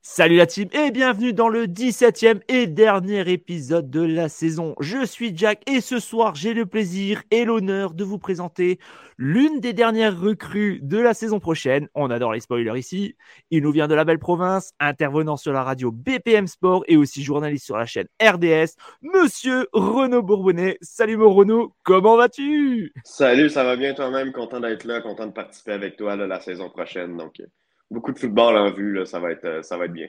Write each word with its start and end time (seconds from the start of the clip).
Salut 0.00 0.36
la 0.36 0.46
team 0.46 0.68
et 0.72 0.92
bienvenue 0.92 1.32
dans 1.32 1.48
le 1.48 1.66
17e 1.66 2.40
et 2.48 2.68
dernier 2.68 3.30
épisode 3.30 3.90
de 3.90 4.00
la 4.00 4.28
saison. 4.28 4.76
Je 4.80 5.04
suis 5.04 5.36
Jack 5.36 5.68
et 5.68 5.80
ce 5.80 5.98
soir 5.98 6.36
j'ai 6.36 6.54
le 6.54 6.66
plaisir 6.66 7.22
et 7.32 7.44
l'honneur 7.44 7.94
de 7.94 8.04
vous 8.04 8.18
présenter 8.18 8.78
l'une 9.18 9.60
des 9.60 9.72
dernières 9.72 10.18
recrues 10.18 10.78
de 10.82 10.98
la 10.98 11.14
saison 11.14 11.40
prochaine. 11.40 11.88
On 11.94 12.10
adore 12.10 12.32
les 12.32 12.40
spoilers 12.40 12.78
ici. 12.78 13.16
Il 13.50 13.62
nous 13.64 13.72
vient 13.72 13.88
de 13.88 13.94
la 13.94 14.04
belle 14.04 14.20
province, 14.20 14.72
intervenant 14.78 15.36
sur 15.36 15.52
la 15.52 15.64
radio 15.64 15.90
BPM 15.90 16.46
Sport 16.46 16.84
et 16.86 16.96
aussi 16.96 17.24
journaliste 17.24 17.66
sur 17.66 17.76
la 17.76 17.86
chaîne 17.86 18.06
RDS, 18.22 18.76
monsieur 19.02 19.66
Renaud 19.72 20.22
Bourbonnet. 20.22 20.78
Salut 20.80 21.16
mon 21.16 21.34
Renaud, 21.34 21.74
comment 21.82 22.16
vas-tu? 22.16 22.92
Salut, 23.04 23.50
ça 23.50 23.64
va 23.64 23.76
bien 23.76 23.94
toi-même, 23.94 24.32
content 24.32 24.60
d'être 24.60 24.84
là, 24.84 25.00
content 25.00 25.26
de 25.26 25.32
participer 25.32 25.72
avec 25.72 25.96
toi 25.96 26.14
la 26.14 26.40
saison 26.40 26.70
prochaine. 26.70 27.16
Donc 27.16 27.42
beaucoup 27.90 28.12
de 28.12 28.18
football 28.18 28.56
en 28.56 28.72
vue, 28.72 29.04
ça, 29.06 29.20
va 29.20 29.32
être, 29.32 29.44
euh, 29.44 29.62
ça 29.62 29.76
va 29.76 29.86
être 29.86 29.92
bien. 29.92 30.08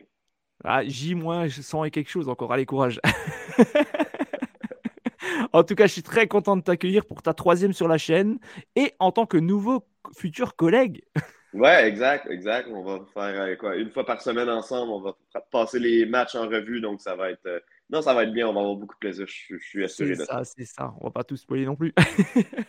Ah, 0.64 0.84
J- 0.84 1.16
je 1.48 1.62
sens 1.62 1.90
quelque 1.90 2.10
chose 2.10 2.28
encore. 2.28 2.52
Allez, 2.52 2.66
courage. 2.66 3.00
en 5.54 5.64
tout 5.64 5.76
cas, 5.76 5.88
je 5.88 5.94
suis 5.94 6.04
très 6.04 6.28
content 6.28 6.58
de 6.58 6.62
t'accueillir 6.62 7.06
pour 7.06 7.22
ta 7.22 7.34
troisième 7.34 7.74
sur 7.74 7.88
la 7.88 7.98
chaîne 7.98 8.40
et 8.76 8.94
en 9.00 9.12
tant 9.12 9.26
que 9.26 9.38
nouveau 9.38 9.86
futur 10.16 10.56
collègue. 10.56 11.04
Ouais, 11.54 11.88
exact, 11.88 12.28
exact. 12.30 12.70
On 12.72 12.84
va 12.84 13.00
faire 13.12 13.42
euh, 13.42 13.56
quoi, 13.56 13.76
une 13.76 13.90
fois 13.90 14.06
par 14.06 14.22
semaine 14.22 14.50
ensemble. 14.50 14.92
On 14.92 15.02
va 15.02 15.16
passer 15.52 15.80
les 15.80 16.06
matchs 16.06 16.36
en 16.36 16.48
revue, 16.48 16.80
donc 16.80 17.02
ça 17.02 17.16
va 17.16 17.32
être. 17.32 17.46
Euh, 17.48 17.60
non, 17.90 18.04
ça 18.04 18.14
va 18.14 18.24
être 18.24 18.34
bien. 18.34 18.48
On 18.48 18.54
va 18.54 18.60
avoir 18.60 18.76
beaucoup 18.76 18.94
de 18.94 19.00
plaisir. 19.00 19.26
Je, 19.28 19.58
suis 19.58 19.84
assuré 19.84 20.16
de 20.16 20.24
ça. 20.24 20.44
C'est 20.44 20.66
ça. 20.66 20.94
On 21.02 21.06
va 21.06 21.12
pas 21.12 21.24
tout 21.24 21.38
spoiler 21.38 21.66
non 21.66 21.76
plus. 21.76 21.92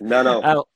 non, 0.01 0.25
non. 0.25 0.41
Alors. 0.43 0.67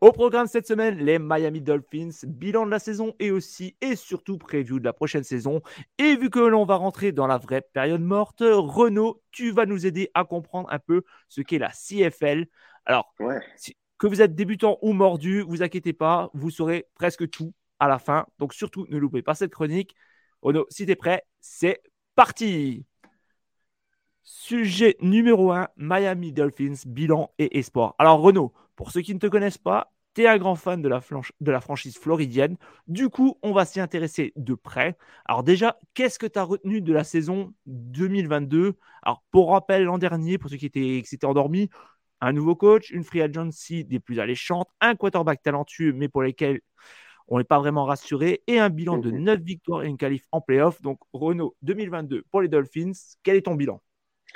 Au 0.00 0.12
programme 0.12 0.46
cette 0.46 0.66
semaine, 0.66 0.98
les 0.98 1.18
Miami 1.18 1.60
Dolphins, 1.60 2.10
bilan 2.26 2.66
de 2.66 2.70
la 2.70 2.78
saison 2.78 3.14
et 3.18 3.30
aussi 3.30 3.76
et 3.80 3.96
surtout 3.96 4.38
preview 4.38 4.78
de 4.78 4.84
la 4.84 4.92
prochaine 4.92 5.24
saison. 5.24 5.60
Et 5.98 6.16
vu 6.16 6.30
que 6.30 6.40
l'on 6.40 6.64
va 6.64 6.76
rentrer 6.76 7.12
dans 7.12 7.26
la 7.26 7.38
vraie 7.38 7.62
période 7.72 8.00
morte, 8.00 8.42
Renaud, 8.42 9.22
tu 9.32 9.50
vas 9.50 9.66
nous 9.66 9.86
aider 9.86 10.10
à 10.14 10.24
comprendre 10.24 10.68
un 10.72 10.78
peu 10.78 11.02
ce 11.28 11.40
qu'est 11.40 11.58
la 11.58 11.70
CFL. 11.70 12.46
Alors, 12.84 13.14
que 13.98 14.06
vous 14.06 14.22
êtes 14.22 14.34
débutant 14.34 14.78
ou 14.82 14.92
mordu, 14.92 15.40
vous 15.42 15.62
inquiétez 15.62 15.92
pas, 15.92 16.30
vous 16.34 16.50
saurez 16.50 16.86
presque 16.94 17.28
tout 17.30 17.52
à 17.78 17.88
la 17.88 17.98
fin. 17.98 18.26
Donc 18.38 18.54
surtout, 18.54 18.86
ne 18.88 18.98
loupez 18.98 19.22
pas 19.22 19.34
cette 19.34 19.52
chronique. 19.52 19.94
Renaud, 20.42 20.66
si 20.70 20.86
tu 20.86 20.92
es 20.92 20.96
prêt, 20.96 21.22
c'est 21.40 21.82
parti. 22.14 22.84
Sujet 24.22 24.96
numéro 25.00 25.52
1, 25.52 25.68
Miami 25.76 26.32
Dolphins, 26.32 26.74
bilan 26.84 27.30
et 27.38 27.58
espoir. 27.58 27.94
Alors 27.98 28.20
Renaud, 28.20 28.52
pour 28.76 28.90
ceux 28.90 29.00
qui 29.00 29.14
ne 29.14 29.18
te 29.18 29.26
connaissent 29.26 29.58
pas, 29.58 29.92
tu 30.14 30.22
es 30.22 30.26
un 30.26 30.38
grand 30.38 30.54
fan 30.54 30.80
de 30.80 30.88
la, 30.88 31.00
de 31.40 31.50
la, 31.50 31.60
franchise 31.60 31.98
floridienne. 31.98 32.56
Du 32.86 33.10
coup, 33.10 33.38
on 33.42 33.52
va 33.52 33.64
s'y 33.64 33.80
intéresser 33.80 34.32
de 34.36 34.54
près. 34.54 34.96
Alors 35.26 35.42
déjà, 35.42 35.78
qu'est-ce 35.94 36.18
que 36.18 36.26
tu 36.26 36.38
as 36.38 36.42
retenu 36.42 36.80
de 36.80 36.92
la 36.92 37.04
saison 37.04 37.52
2022 37.66 38.74
Alors 39.02 39.22
pour 39.30 39.50
rappel, 39.50 39.84
l'an 39.84 39.98
dernier, 39.98 40.38
pour 40.38 40.50
ceux 40.50 40.56
qui 40.56 40.66
étaient, 40.66 41.02
qui 41.02 41.06
s'étaient 41.06 41.26
endormis, 41.26 41.68
un 42.22 42.32
nouveau 42.32 42.56
coach, 42.56 42.90
une 42.90 43.04
free 43.04 43.20
agency 43.20 43.84
des 43.84 44.00
plus 44.00 44.18
alléchantes, 44.20 44.68
un 44.80 44.94
quarterback 44.94 45.42
talentueux 45.42 45.92
mais 45.92 46.08
pour 46.08 46.22
lesquels 46.22 46.60
on 47.28 47.38
n'est 47.38 47.44
pas 47.44 47.58
vraiment 47.58 47.84
rassuré, 47.84 48.42
et 48.46 48.58
un 48.58 48.70
bilan 48.70 48.98
de 48.98 49.10
9 49.10 49.38
mhm. 49.38 49.44
victoires 49.44 49.82
et 49.82 49.88
une 49.88 49.96
qualif 49.96 50.22
en 50.32 50.40
playoff. 50.40 50.80
Donc 50.80 51.00
Renault 51.12 51.56
2022 51.62 52.24
pour 52.30 52.40
les 52.40 52.48
Dolphins, 52.48 52.92
quel 53.22 53.36
est 53.36 53.42
ton 53.42 53.54
bilan? 53.54 53.82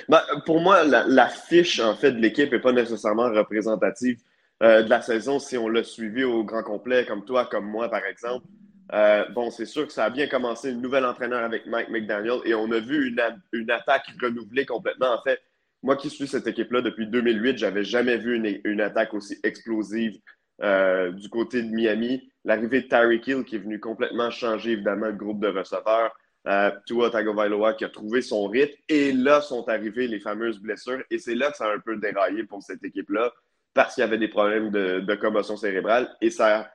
Bah, 0.08 0.24
pour 0.46 0.60
moi, 0.60 0.84
la, 0.84 1.28
fiche 1.28 1.80
en 1.80 1.94
fait 1.94 2.12
de 2.12 2.18
l'équipe 2.18 2.50
n'est 2.50 2.60
pas 2.60 2.72
nécessairement 2.72 3.30
représentative 3.30 4.22
euh, 4.62 4.82
de 4.82 4.90
la 4.90 5.00
saison 5.02 5.38
si 5.38 5.56
on 5.56 5.68
l'a 5.68 5.84
suivi 5.84 6.24
au 6.24 6.44
grand 6.44 6.62
complet, 6.62 7.06
comme 7.06 7.24
toi, 7.24 7.46
comme 7.46 7.66
moi, 7.66 7.88
par 7.88 8.04
exemple. 8.04 8.46
Euh, 8.92 9.24
bon, 9.30 9.50
c'est 9.50 9.66
sûr 9.66 9.86
que 9.86 9.92
ça 9.92 10.04
a 10.04 10.10
bien 10.10 10.26
commencé, 10.26 10.70
une 10.70 10.80
nouvelle 10.80 11.04
entraîneur 11.04 11.44
avec 11.44 11.66
Mike 11.66 11.90
McDaniel, 11.90 12.40
et 12.44 12.54
on 12.54 12.70
a 12.72 12.80
vu 12.80 13.08
une, 13.08 13.22
une 13.52 13.70
attaque 13.70 14.06
renouvelée 14.20 14.66
complètement. 14.66 15.14
En 15.14 15.22
fait, 15.22 15.40
moi 15.82 15.96
qui 15.96 16.10
suis 16.10 16.26
cette 16.26 16.46
équipe-là 16.46 16.82
depuis 16.82 17.06
2008, 17.06 17.58
j'avais 17.58 17.84
jamais 17.84 18.18
vu 18.18 18.36
une, 18.36 18.60
une, 18.64 18.80
attaque 18.80 19.14
aussi 19.14 19.38
explosive 19.44 20.18
euh, 20.62 21.10
du 21.12 21.28
côté 21.28 21.62
de 21.62 21.70
Miami. 21.70 22.30
L'arrivée 22.44 22.82
de 22.82 22.88
Tyreek 22.88 23.26
Hill 23.26 23.44
qui 23.44 23.56
est 23.56 23.60
venu 23.60 23.80
complètement 23.80 24.30
changer 24.30 24.72
évidemment 24.72 25.06
le 25.06 25.14
groupe 25.14 25.40
de 25.40 25.48
receveurs. 25.48 26.12
Euh, 26.48 26.70
Tua 26.86 27.10
Tagovailoa 27.10 27.74
qui 27.74 27.84
a 27.84 27.88
trouvé 27.88 28.22
son 28.22 28.46
rythme. 28.46 28.74
Et 28.88 29.12
là 29.12 29.40
sont 29.40 29.68
arrivées 29.68 30.06
les 30.06 30.20
fameuses 30.20 30.58
blessures. 30.58 31.02
Et 31.10 31.18
c'est 31.18 31.34
là 31.34 31.50
que 31.50 31.56
ça 31.56 31.66
a 31.66 31.74
un 31.74 31.78
peu 31.78 31.96
déraillé 31.96 32.44
pour 32.44 32.62
cette 32.62 32.84
équipe-là 32.84 33.32
parce 33.74 33.94
qu'il 33.94 34.02
y 34.02 34.04
avait 34.04 34.18
des 34.18 34.28
problèmes 34.28 34.70
de, 34.70 35.14
commotion 35.14 35.56
cérébrale. 35.56 36.14
Et 36.20 36.30
ça, 36.30 36.72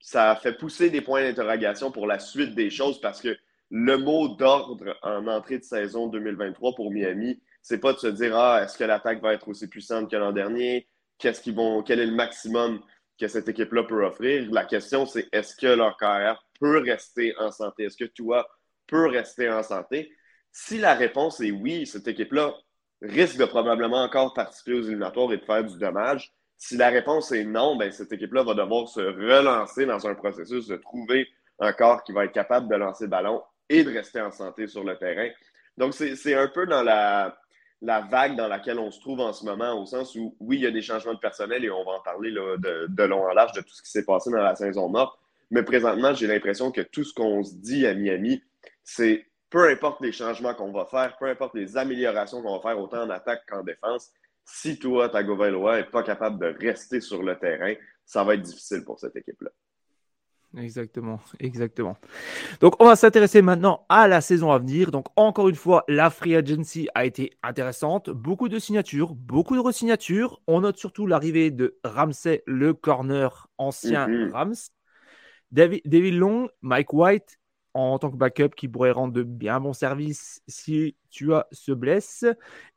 ça 0.00 0.30
a 0.32 0.36
fait 0.36 0.54
pousser 0.54 0.90
des 0.90 1.00
points 1.00 1.22
d'interrogation 1.22 1.90
pour 1.90 2.06
la 2.06 2.18
suite 2.18 2.54
des 2.54 2.70
choses 2.70 3.00
parce 3.00 3.20
que 3.20 3.36
le 3.70 3.96
mot 3.96 4.28
d'ordre 4.28 4.98
en 5.02 5.26
entrée 5.28 5.58
de 5.58 5.64
saison 5.64 6.08
2023 6.08 6.74
pour 6.74 6.90
Miami, 6.90 7.40
c'est 7.62 7.78
pas 7.78 7.92
de 7.92 7.98
se 7.98 8.08
dire 8.08 8.36
Ah, 8.36 8.62
est-ce 8.62 8.76
que 8.76 8.84
l'attaque 8.84 9.22
va 9.22 9.32
être 9.32 9.48
aussi 9.48 9.68
puissante 9.68 10.10
que 10.10 10.16
l'an 10.16 10.32
dernier? 10.32 10.88
Qu'est-ce 11.18 11.40
qu'ils 11.40 11.54
vont, 11.54 11.82
quel 11.82 12.00
est 12.00 12.06
le 12.06 12.14
maximum 12.14 12.82
que 13.18 13.28
cette 13.28 13.48
équipe-là 13.48 13.84
peut 13.84 14.04
offrir? 14.04 14.48
La 14.50 14.64
question, 14.64 15.06
c'est 15.06 15.28
est-ce 15.32 15.54
que 15.54 15.68
leur 15.68 15.96
carrière 15.96 16.44
peut 16.58 16.78
rester 16.78 17.34
en 17.38 17.52
santé? 17.52 17.84
Est-ce 17.84 17.96
que 17.96 18.10
toi, 18.10 18.48
peut 18.88 19.06
rester 19.06 19.48
en 19.48 19.62
santé? 19.62 20.12
Si 20.50 20.78
la 20.78 20.94
réponse 20.94 21.40
est 21.40 21.52
oui, 21.52 21.86
cette 21.86 22.08
équipe-là 22.08 22.54
risque 23.02 23.36
de 23.36 23.44
probablement 23.44 24.02
encore 24.02 24.32
participer 24.32 24.74
aux 24.74 24.82
éliminatoires 24.82 25.32
et 25.32 25.36
de 25.36 25.44
faire 25.44 25.64
du 25.64 25.76
dommage. 25.78 26.32
Si 26.56 26.76
la 26.76 26.88
réponse 26.88 27.32
est 27.32 27.44
non, 27.44 27.76
ben, 27.76 27.90
cette 27.90 28.12
équipe-là 28.12 28.44
va 28.44 28.54
devoir 28.54 28.88
se 28.88 29.00
relancer 29.00 29.84
dans 29.84 30.06
un 30.06 30.14
processus 30.14 30.68
de 30.68 30.76
trouver 30.76 31.28
un 31.58 31.72
corps 31.72 32.04
qui 32.04 32.12
va 32.12 32.24
être 32.24 32.32
capable 32.32 32.68
de 32.68 32.76
lancer 32.76 33.04
le 33.04 33.10
ballon 33.10 33.42
et 33.68 33.82
de 33.82 33.92
rester 33.92 34.20
en 34.20 34.30
santé 34.30 34.66
sur 34.66 34.84
le 34.84 34.96
terrain. 34.96 35.28
Donc, 35.76 35.94
c'est 35.94 36.34
un 36.34 36.48
peu 36.48 36.66
dans 36.66 36.82
la, 36.82 37.36
la, 37.80 38.02
vague 38.02 38.36
dans 38.36 38.46
laquelle 38.46 38.78
on 38.78 38.90
se 38.90 39.00
trouve 39.00 39.20
en 39.20 39.32
ce 39.32 39.44
moment, 39.44 39.80
au 39.80 39.86
sens 39.86 40.14
où, 40.14 40.36
oui, 40.38 40.56
il 40.56 40.62
y 40.62 40.66
a 40.66 40.70
des 40.70 40.82
changements 40.82 41.14
de 41.14 41.18
personnel 41.18 41.64
et 41.64 41.70
on 41.70 41.84
va 41.84 41.92
en 41.92 42.02
parler 42.02 42.30
de, 42.30 42.86
de, 42.88 43.02
long 43.04 43.24
en 43.24 43.32
large 43.32 43.52
de 43.52 43.60
tout 43.62 43.74
ce 43.74 43.82
qui 43.82 43.90
s'est 43.90 44.04
passé 44.04 44.30
dans 44.30 44.42
la 44.42 44.54
saison 44.54 44.88
morte. 44.88 45.18
Mais 45.50 45.62
présentement, 45.62 46.14
j'ai 46.14 46.26
l'impression 46.26 46.70
que 46.70 46.82
tout 46.82 47.04
ce 47.04 47.12
qu'on 47.14 47.42
se 47.42 47.54
dit 47.54 47.86
à 47.86 47.94
Miami 47.94 48.42
c'est 48.84 49.26
peu 49.52 49.68
importe 49.68 50.00
les 50.00 50.12
changements 50.12 50.54
qu'on 50.54 50.72
va 50.72 50.86
faire, 50.86 51.16
peu 51.18 51.26
importe 51.26 51.54
les 51.54 51.76
améliorations 51.76 52.42
qu'on 52.42 52.56
va 52.56 52.62
faire, 52.62 52.80
autant 52.80 53.02
en 53.02 53.10
attaque 53.10 53.42
qu'en 53.46 53.62
défense, 53.62 54.10
si 54.44 54.78
toi, 54.78 55.10
Tagovailoa 55.10 55.76
n'est 55.76 55.84
pas 55.84 56.02
capable 56.02 56.38
de 56.40 56.66
rester 56.66 57.00
sur 57.00 57.22
le 57.22 57.38
terrain, 57.38 57.74
ça 58.04 58.24
va 58.24 58.34
être 58.34 58.42
difficile 58.42 58.82
pour 58.82 58.98
cette 58.98 59.14
équipe-là. 59.14 59.50
Exactement, 60.56 61.20
exactement. 61.38 61.96
Donc, 62.60 62.74
on 62.78 62.86
va 62.86 62.96
s'intéresser 62.96 63.40
maintenant 63.40 63.86
à 63.88 64.08
la 64.08 64.20
saison 64.20 64.50
à 64.50 64.58
venir. 64.58 64.90
Donc, 64.90 65.06
encore 65.16 65.48
une 65.48 65.54
fois, 65.54 65.84
la 65.86 66.10
free 66.10 66.34
agency 66.34 66.88
a 66.94 67.06
été 67.06 67.32
intéressante. 67.42 68.10
Beaucoup 68.10 68.48
de 68.48 68.58
signatures, 68.58 69.14
beaucoup 69.14 69.54
de 69.54 69.60
resignatures. 69.60 70.42
On 70.46 70.60
note 70.60 70.76
surtout 70.76 71.06
l'arrivée 71.06 71.50
de 71.50 71.78
Ramsey, 71.84 72.42
le 72.46 72.74
corner 72.74 73.48
ancien 73.56 74.08
mm-hmm. 74.08 74.32
Rams. 74.32 74.54
David, 75.52 75.82
David 75.84 76.14
Long, 76.14 76.48
Mike 76.60 76.92
White 76.92 77.38
en 77.74 77.98
tant 77.98 78.10
que 78.10 78.16
backup 78.16 78.50
qui 78.56 78.68
pourrait 78.68 78.90
rendre 78.90 79.12
de 79.12 79.22
bien 79.22 79.60
bons 79.60 79.72
services 79.72 80.42
si 80.46 80.96
tu 81.10 81.32
as 81.34 81.46
se 81.52 81.72
blesse. 81.72 82.24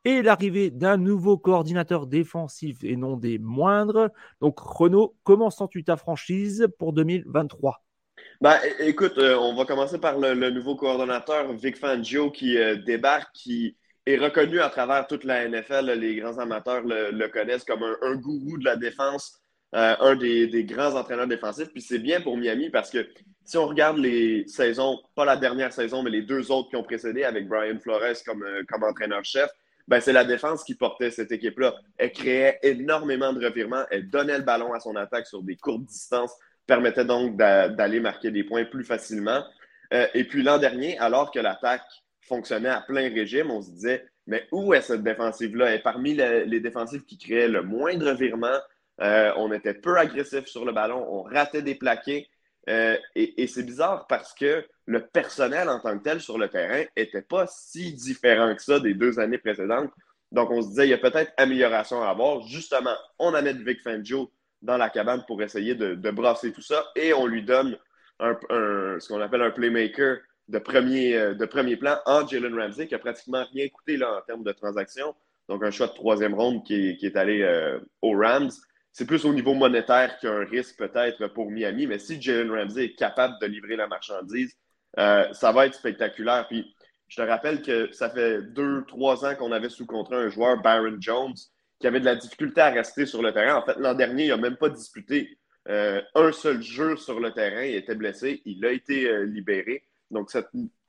Et 0.04 0.22
l'arrivée 0.22 0.70
d'un 0.70 0.96
nouveau 0.96 1.38
coordinateur 1.38 2.06
défensif 2.06 2.82
et 2.82 2.96
non 2.96 3.16
des 3.16 3.38
moindres. 3.38 4.10
Donc 4.40 4.58
Renaud, 4.58 5.14
comment 5.24 5.50
sens-tu 5.50 5.84
ta 5.84 5.96
franchise 5.96 6.68
pour 6.78 6.92
2023 6.92 7.82
bah, 8.40 8.58
écoute, 8.80 9.16
euh, 9.18 9.36
on 9.36 9.54
va 9.54 9.64
commencer 9.64 9.98
par 9.98 10.18
le, 10.18 10.50
nouveau 10.50 10.76
coordonnateur 10.76 11.52
Vic 11.54 11.76
Fangio 11.76 12.30
qui 12.30 12.58
euh, 12.58 12.76
débarque, 12.76 13.30
qui 13.34 13.76
est 14.04 14.16
reconnu 14.16 14.60
à 14.60 14.68
travers 14.68 15.06
toute 15.06 15.24
la 15.24 15.48
NFL. 15.48 15.90
Les 15.92 16.16
grands 16.16 16.38
amateurs 16.38 16.82
le, 16.84 17.28
connaissent 17.28 17.64
comme 17.64 17.82
un, 17.82 18.16
gourou 18.16 18.58
de 18.58 18.64
la 18.64 18.76
défense, 18.76 19.40
euh, 19.74 19.96
un 20.00 20.16
des, 20.16 20.64
grands 20.64 20.94
entraîneurs 20.94 21.26
défensifs. 21.26 21.72
Puis 21.72 21.82
c'est 21.82 21.98
bien 21.98 22.20
pour 22.20 22.36
Miami 22.36 22.70
parce 22.70 22.90
que 22.90 23.06
si 23.46 23.56
on 23.56 23.66
regarde 23.68 23.98
les 23.98 24.46
saisons, 24.48 24.98
pas 25.14 25.24
la 25.24 25.36
dernière 25.36 25.72
saison, 25.72 26.02
mais 26.02 26.10
les 26.10 26.22
deux 26.22 26.50
autres 26.50 26.68
qui 26.68 26.76
ont 26.76 26.82
précédé 26.82 27.22
avec 27.22 27.46
Brian 27.46 27.78
Flores 27.78 28.16
comme, 28.26 28.42
euh, 28.42 28.64
comme 28.68 28.82
entraîneur-chef, 28.82 29.48
ben 29.86 30.00
c'est 30.00 30.12
la 30.12 30.24
défense 30.24 30.64
qui 30.64 30.74
portait 30.74 31.12
cette 31.12 31.30
équipe-là. 31.30 31.76
Elle 31.96 32.10
créait 32.10 32.58
énormément 32.64 33.32
de 33.32 33.46
revirements, 33.46 33.84
elle 33.92 34.10
donnait 34.10 34.38
le 34.38 34.42
ballon 34.42 34.72
à 34.72 34.80
son 34.80 34.96
attaque 34.96 35.28
sur 35.28 35.44
des 35.44 35.54
courtes 35.54 35.84
distances, 35.84 36.34
permettait 36.66 37.04
donc 37.04 37.36
d'aller 37.36 38.00
marquer 38.00 38.32
des 38.32 38.42
points 38.42 38.64
plus 38.64 38.82
facilement. 38.82 39.44
et 39.92 40.24
puis 40.24 40.42
l'an 40.42 40.58
dernier, 40.58 40.98
alors 40.98 41.30
que 41.30 41.38
l'attaque 41.38 41.86
fonctionnait 42.22 42.68
à 42.68 42.80
plein 42.80 43.08
régime, 43.08 43.52
on 43.52 43.62
se 43.62 43.70
disait, 43.70 44.04
mais 44.26 44.48
où 44.50 44.74
est 44.74 44.80
cette 44.80 45.04
défensive-là? 45.04 45.76
Et 45.76 45.78
parmi 45.78 46.14
les, 46.14 46.58
défensives 46.58 47.04
qui 47.04 47.16
créaient 47.16 47.46
le 47.46 47.62
moindre 47.62 48.12
virement, 48.14 48.58
on 48.98 49.52
était 49.52 49.74
peu 49.74 49.96
agressif 49.96 50.46
sur 50.46 50.64
le 50.64 50.72
ballon, 50.72 51.06
on 51.08 51.22
ratait 51.22 51.62
des 51.62 51.76
plaqués. 51.76 52.28
Et, 52.66 52.98
et 53.14 53.46
c'est 53.46 53.62
bizarre 53.62 54.06
parce 54.08 54.34
que 54.34 54.64
le 54.86 55.06
personnel 55.06 55.68
en 55.68 55.80
tant 55.80 55.98
que 55.98 56.02
tel 56.02 56.20
sur 56.20 56.38
le 56.38 56.48
terrain 56.48 56.84
n'était 56.96 57.22
pas 57.22 57.46
si 57.46 57.92
différent 57.92 58.54
que 58.54 58.62
ça 58.62 58.80
des 58.80 58.94
deux 58.94 59.18
années 59.18 59.38
précédentes. 59.38 59.90
Donc, 60.32 60.50
on 60.50 60.62
se 60.62 60.68
disait, 60.68 60.86
il 60.86 60.90
y 60.90 60.94
a 60.94 60.98
peut-être 60.98 61.32
amélioration 61.36 62.02
à 62.02 62.08
avoir. 62.08 62.42
Justement, 62.42 62.94
on 63.18 63.34
amène 63.34 63.62
Vic 63.64 63.80
Fangio 63.82 64.32
dans 64.62 64.76
la 64.76 64.90
cabane 64.90 65.24
pour 65.26 65.42
essayer 65.42 65.74
de, 65.74 66.10
brasser 66.10 66.52
tout 66.52 66.62
ça 66.62 66.84
et 66.96 67.12
on 67.12 67.26
lui 67.26 67.42
donne 67.42 67.76
ce 68.20 69.08
qu'on 69.08 69.20
appelle 69.20 69.42
un 69.42 69.50
playmaker 69.50 70.18
de 70.48 70.58
premier, 70.58 71.16
euh, 71.16 71.34
de 71.34 71.44
premier 71.44 71.76
plan 71.76 71.98
en 72.06 72.26
Jalen 72.26 72.56
Ramsey 72.56 72.86
qui 72.86 72.94
a 72.94 73.00
pratiquement 73.00 73.44
rien 73.52 73.68
coûté 73.68 73.96
là, 73.96 74.16
en 74.16 74.20
termes 74.22 74.44
de 74.44 74.52
transactions. 74.52 75.14
Donc, 75.48 75.64
un 75.64 75.70
choix 75.70 75.88
de 75.88 75.94
troisième 75.94 76.34
ronde 76.34 76.64
qui 76.64 76.96
est, 77.00 77.16
allé 77.16 77.42
euh, 77.42 77.78
aux 78.02 78.16
Rams. 78.16 78.50
C'est 78.96 79.04
plus 79.04 79.26
au 79.26 79.34
niveau 79.34 79.52
monétaire 79.52 80.18
qu'un 80.20 80.46
risque 80.46 80.78
peut-être 80.78 81.26
pour 81.26 81.50
Miami, 81.50 81.86
mais 81.86 81.98
si 81.98 82.18
Jalen 82.18 82.50
Ramsey 82.50 82.86
est 82.86 82.94
capable 82.94 83.34
de 83.42 83.46
livrer 83.46 83.76
la 83.76 83.86
marchandise, 83.86 84.56
euh, 84.98 85.30
ça 85.34 85.52
va 85.52 85.66
être 85.66 85.74
spectaculaire. 85.74 86.46
Puis, 86.48 86.74
je 87.06 87.16
te 87.16 87.28
rappelle 87.28 87.60
que 87.60 87.92
ça 87.92 88.08
fait 88.08 88.40
deux, 88.40 88.86
trois 88.88 89.26
ans 89.26 89.34
qu'on 89.34 89.52
avait 89.52 89.68
sous 89.68 89.84
contrat 89.84 90.16
un 90.16 90.30
joueur, 90.30 90.62
Byron 90.62 90.96
Jones, 90.98 91.34
qui 91.78 91.86
avait 91.86 92.00
de 92.00 92.06
la 92.06 92.16
difficulté 92.16 92.62
à 92.62 92.70
rester 92.70 93.04
sur 93.04 93.20
le 93.20 93.34
terrain. 93.34 93.56
En 93.56 93.66
fait, 93.66 93.76
l'an 93.76 93.92
dernier, 93.92 94.24
il 94.24 94.28
n'a 94.28 94.38
même 94.38 94.56
pas 94.56 94.70
disputé 94.70 95.36
euh, 95.68 96.00
un 96.14 96.32
seul 96.32 96.62
jeu 96.62 96.96
sur 96.96 97.20
le 97.20 97.32
terrain. 97.32 97.64
Il 97.64 97.74
était 97.74 97.96
blessé. 97.96 98.40
Il 98.46 98.64
a 98.64 98.70
été 98.70 99.10
euh, 99.10 99.26
libéré. 99.26 99.84
Donc, 100.10 100.30
cet 100.30 100.46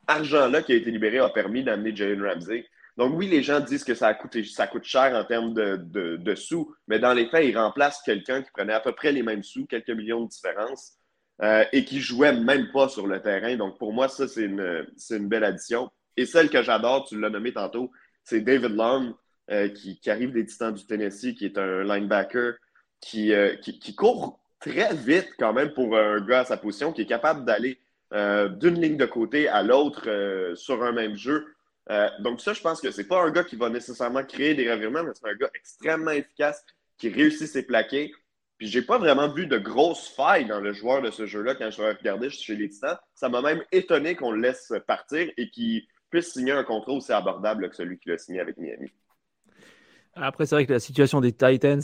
argent-là 0.07 0.61
qui 0.61 0.71
a 0.71 0.75
été 0.77 0.91
libéré 0.91 1.19
a 1.19 1.27
permis 1.27 1.61
d'amener 1.61 1.93
Jalen 1.93 2.23
Ramsey. 2.25 2.65
Donc, 2.97 3.13
oui, 3.15 3.27
les 3.27 3.43
gens 3.43 3.59
disent 3.59 3.83
que 3.83 3.93
ça, 3.93 4.07
a 4.07 4.13
coûté, 4.15 4.43
ça 4.43 4.65
coûte 4.65 4.83
cher 4.83 5.13
en 5.15 5.23
termes 5.23 5.53
de, 5.53 6.35
sous, 6.35 6.75
mais 6.87 6.97
dans 6.97 7.13
les 7.13 7.27
faits, 7.27 7.45
il 7.45 7.55
remplace 7.55 8.01
quelqu'un 8.03 8.41
qui 8.41 8.49
prenait 8.51 8.73
à 8.73 8.79
peu 8.79 8.91
près 8.91 9.11
les 9.11 9.21
mêmes 9.21 9.43
sous, 9.43 9.67
quelques 9.67 9.91
millions 9.91 10.23
de 10.23 10.29
différence, 10.29 10.97
euh, 11.43 11.63
et 11.71 11.85
qui 11.85 11.99
jouait 11.99 12.33
même 12.33 12.71
pas 12.71 12.89
sur 12.89 13.05
le 13.05 13.21
terrain. 13.21 13.55
Donc, 13.55 13.77
pour 13.77 13.93
moi, 13.93 14.07
ça, 14.07 14.27
c'est 14.27 14.45
une, 14.45 15.27
belle 15.27 15.43
addition. 15.43 15.91
Et 16.17 16.25
celle 16.25 16.49
que 16.49 16.63
j'adore, 16.63 17.05
tu 17.07 17.19
l'as 17.19 17.29
nommé 17.29 17.53
tantôt, 17.53 17.91
c'est 18.23 18.41
David 18.41 18.75
Long, 18.75 19.15
euh, 19.51 19.69
qui, 19.69 19.99
arrive 20.09 20.33
des 20.33 20.47
Titans 20.47 20.73
du 20.73 20.83
Tennessee, 20.87 21.35
qui 21.35 21.45
est 21.45 21.59
un 21.59 21.83
linebacker 21.83 22.55
euh, 23.15 23.55
qui, 23.57 23.95
court 23.95 24.39
très 24.59 24.95
vite 24.95 25.29
quand 25.37 25.53
même 25.53 25.71
pour 25.73 25.95
un 25.95 26.19
gars 26.21 26.39
à 26.39 26.45
sa 26.45 26.57
position, 26.57 26.91
qui 26.91 27.03
est 27.03 27.05
capable 27.05 27.45
d'aller 27.45 27.79
d'une 28.11 28.81
ligne 28.81 28.97
de 28.97 29.05
côté 29.05 29.49
à 29.49 29.61
l'autre 29.61 30.53
sur 30.55 30.81
un 30.83 30.93
même 30.93 31.15
jeu. 31.15 31.45
Donc 32.19 32.41
ça, 32.41 32.53
je 32.53 32.61
pense 32.61 32.81
que 32.81 32.91
c'est 32.91 33.07
pas 33.07 33.21
un 33.21 33.31
gars 33.31 33.43
qui 33.43 33.55
va 33.55 33.69
nécessairement 33.69 34.23
créer 34.23 34.53
des 34.55 34.71
revirements, 34.71 35.03
mais 35.03 35.11
c'est 35.13 35.29
un 35.29 35.35
gars 35.35 35.49
extrêmement 35.55 36.11
efficace 36.11 36.65
qui 36.97 37.09
réussit 37.09 37.47
ses 37.47 37.63
plaqués. 37.63 38.11
Puis 38.57 38.67
j'ai 38.67 38.81
pas 38.81 38.97
vraiment 38.97 39.29
vu 39.31 39.45
de 39.45 39.57
grosses 39.57 40.09
failles 40.09 40.45
dans 40.45 40.59
le 40.59 40.73
joueur 40.73 41.01
de 41.01 41.11
ce 41.11 41.27
jeu-là 41.27 41.53
quand 41.55 41.69
je 41.69 41.81
regardais 41.81 42.29
chez 42.29 42.55
les 42.55 42.69
Titans. 42.69 42.97
Ça 43.13 43.29
m'a 43.29 43.41
même 43.41 43.63
étonné 43.71 44.15
qu'on 44.15 44.31
le 44.31 44.41
laisse 44.41 44.73
partir 44.87 45.29
et 45.37 45.49
qu'il 45.51 45.83
puisse 46.09 46.33
signer 46.33 46.53
un 46.53 46.63
contrat 46.63 46.93
aussi 46.93 47.11
abordable 47.11 47.69
que 47.69 47.75
celui 47.75 47.99
qu'il 47.99 48.11
a 48.13 48.17
signé 48.17 48.39
avec 48.39 48.57
Miami. 48.57 48.91
Après, 50.15 50.47
c'est 50.47 50.55
vrai 50.55 50.65
que 50.65 50.73
la 50.73 50.79
situation 50.79 51.21
des 51.21 51.33
Titans. 51.33 51.81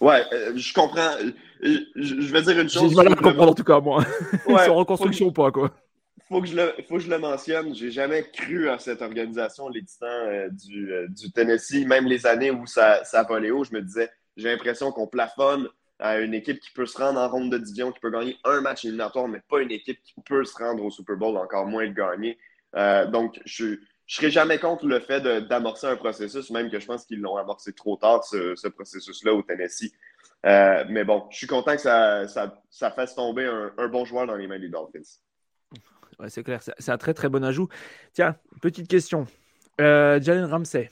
Ouais, 0.00 0.24
euh, 0.32 0.52
je 0.56 0.74
comprends. 0.74 1.12
Je, 1.60 2.32
vais 2.32 2.42
dire 2.42 2.60
une 2.60 2.68
chose. 2.68 2.90
J'ai 2.90 2.96
mal 2.96 3.12
à 3.12 3.14
comprendre 3.16 3.50
en 3.50 3.54
tout 3.54 3.64
cas, 3.64 3.80
moi. 3.80 4.04
Ils 4.48 4.58
sont 4.58 4.72
en 4.72 4.74
reconstruction 4.74 5.26
ou 5.26 5.32
pas, 5.32 5.50
quoi. 5.50 5.70
Faut 6.32 6.40
que 6.40 6.46
je 6.46 6.56
le, 6.56 6.72
faut 6.88 6.94
que 6.94 7.00
je 7.00 7.10
le 7.10 7.18
mentionne. 7.18 7.74
J'ai 7.74 7.90
jamais 7.90 8.22
cru 8.22 8.70
à 8.70 8.78
cette 8.78 9.02
organisation, 9.02 9.68
les 9.68 9.84
Titans 9.84 10.08
euh, 10.08 10.48
du, 10.48 10.90
euh, 10.90 11.06
du, 11.08 11.30
Tennessee. 11.30 11.84
Même 11.84 12.06
les 12.06 12.26
années 12.26 12.50
où 12.50 12.64
ça, 12.64 13.04
ça 13.04 13.22
volait 13.22 13.50
haut, 13.50 13.64
je 13.64 13.74
me 13.74 13.82
disais, 13.82 14.10
j'ai 14.38 14.48
l'impression 14.48 14.92
qu'on 14.92 15.06
plafonne 15.06 15.68
à 15.98 16.20
une 16.20 16.32
équipe 16.32 16.58
qui 16.58 16.70
peut 16.70 16.86
se 16.86 16.96
rendre 16.96 17.20
en 17.20 17.28
ronde 17.28 17.52
de 17.52 17.58
division, 17.58 17.92
qui 17.92 18.00
peut 18.00 18.10
gagner 18.10 18.38
un 18.44 18.62
match 18.62 18.86
éliminatoire, 18.86 19.28
mais 19.28 19.40
pas 19.46 19.60
une 19.60 19.72
équipe 19.72 20.02
qui 20.02 20.14
peut 20.24 20.42
se 20.46 20.56
rendre 20.56 20.82
au 20.82 20.90
Super 20.90 21.16
Bowl, 21.16 21.36
encore 21.36 21.66
moins 21.66 21.84
le 21.84 21.92
gagner. 21.92 22.38
Euh, 22.76 23.04
donc, 23.04 23.38
je 23.44 23.66
ne 23.66 23.76
serai 24.06 24.30
jamais 24.30 24.58
contre 24.58 24.86
le 24.86 25.00
fait 25.00 25.20
d'amorcer 25.20 25.86
un 25.86 25.96
processus, 25.96 26.48
même 26.48 26.70
que 26.70 26.80
je 26.80 26.86
pense 26.86 27.04
qu'ils 27.04 27.20
l'ont 27.20 27.36
amorcé 27.36 27.74
trop 27.74 27.98
tard, 27.98 28.24
ce, 28.24 28.68
processus-là 28.68 29.34
au 29.34 29.42
Tennessee. 29.42 29.92
Mais 30.44 31.04
bon, 31.04 31.26
je 31.30 31.36
suis 31.36 31.46
content 31.46 31.74
que 31.76 31.82
ça, 31.82 32.26
ça, 32.26 32.90
fasse 32.90 33.14
tomber 33.14 33.44
un, 33.76 33.88
bon 33.88 34.06
joueur 34.06 34.26
dans 34.26 34.36
les 34.36 34.46
mains 34.46 34.58
des 34.58 34.70
Dolphins. 34.70 35.02
Ouais, 36.22 36.30
c'est 36.30 36.42
clair, 36.44 36.60
c'est 36.62 36.92
un 36.92 36.98
très 36.98 37.14
très 37.14 37.28
bon 37.28 37.44
ajout. 37.44 37.68
Tiens, 38.12 38.36
petite 38.60 38.88
question. 38.88 39.26
Euh, 39.80 40.20
Jalen 40.20 40.44
Ramsey, 40.44 40.88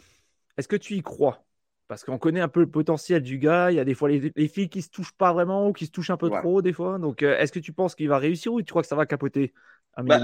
est-ce 0.59 0.69
que 0.69 0.77
tu 0.77 0.95
y 0.95 1.03
crois? 1.03 1.45
Parce 1.87 2.05
qu'on 2.05 2.19
connaît 2.19 2.41
un 2.41 2.49
peu 2.49 2.61
le 2.61 2.71
potentiel 2.71 3.23
du 3.23 3.39
gars. 3.39 3.71
Il 3.71 3.77
y 3.77 3.81
a 3.81 3.85
des 3.85 3.95
fois 3.95 4.09
les, 4.09 4.49
filles 4.49 4.69
qui 4.69 4.83
se 4.83 4.91
touchent 4.91 5.17
pas 5.17 5.33
vraiment 5.33 5.69
ou 5.69 5.73
qui 5.73 5.87
se 5.87 5.91
touchent 5.91 6.11
un 6.11 6.17
peu 6.17 6.31
trop 6.31 6.63
des 6.63 6.73
fois. 6.73 6.99
Donc, 6.99 7.23
est-ce 7.23 7.53
que 7.53 7.59
tu 7.59 7.73
penses 7.73 7.95
qu'il 7.95 8.09
va 8.09 8.19
réussir 8.19 8.53
ou 8.53 8.61
tu 8.63 8.71
crois 8.71 8.83
que 8.83 8.89
ça 8.89 8.97
va 8.97 9.07
capoter 9.07 9.53
bah, 10.05 10.21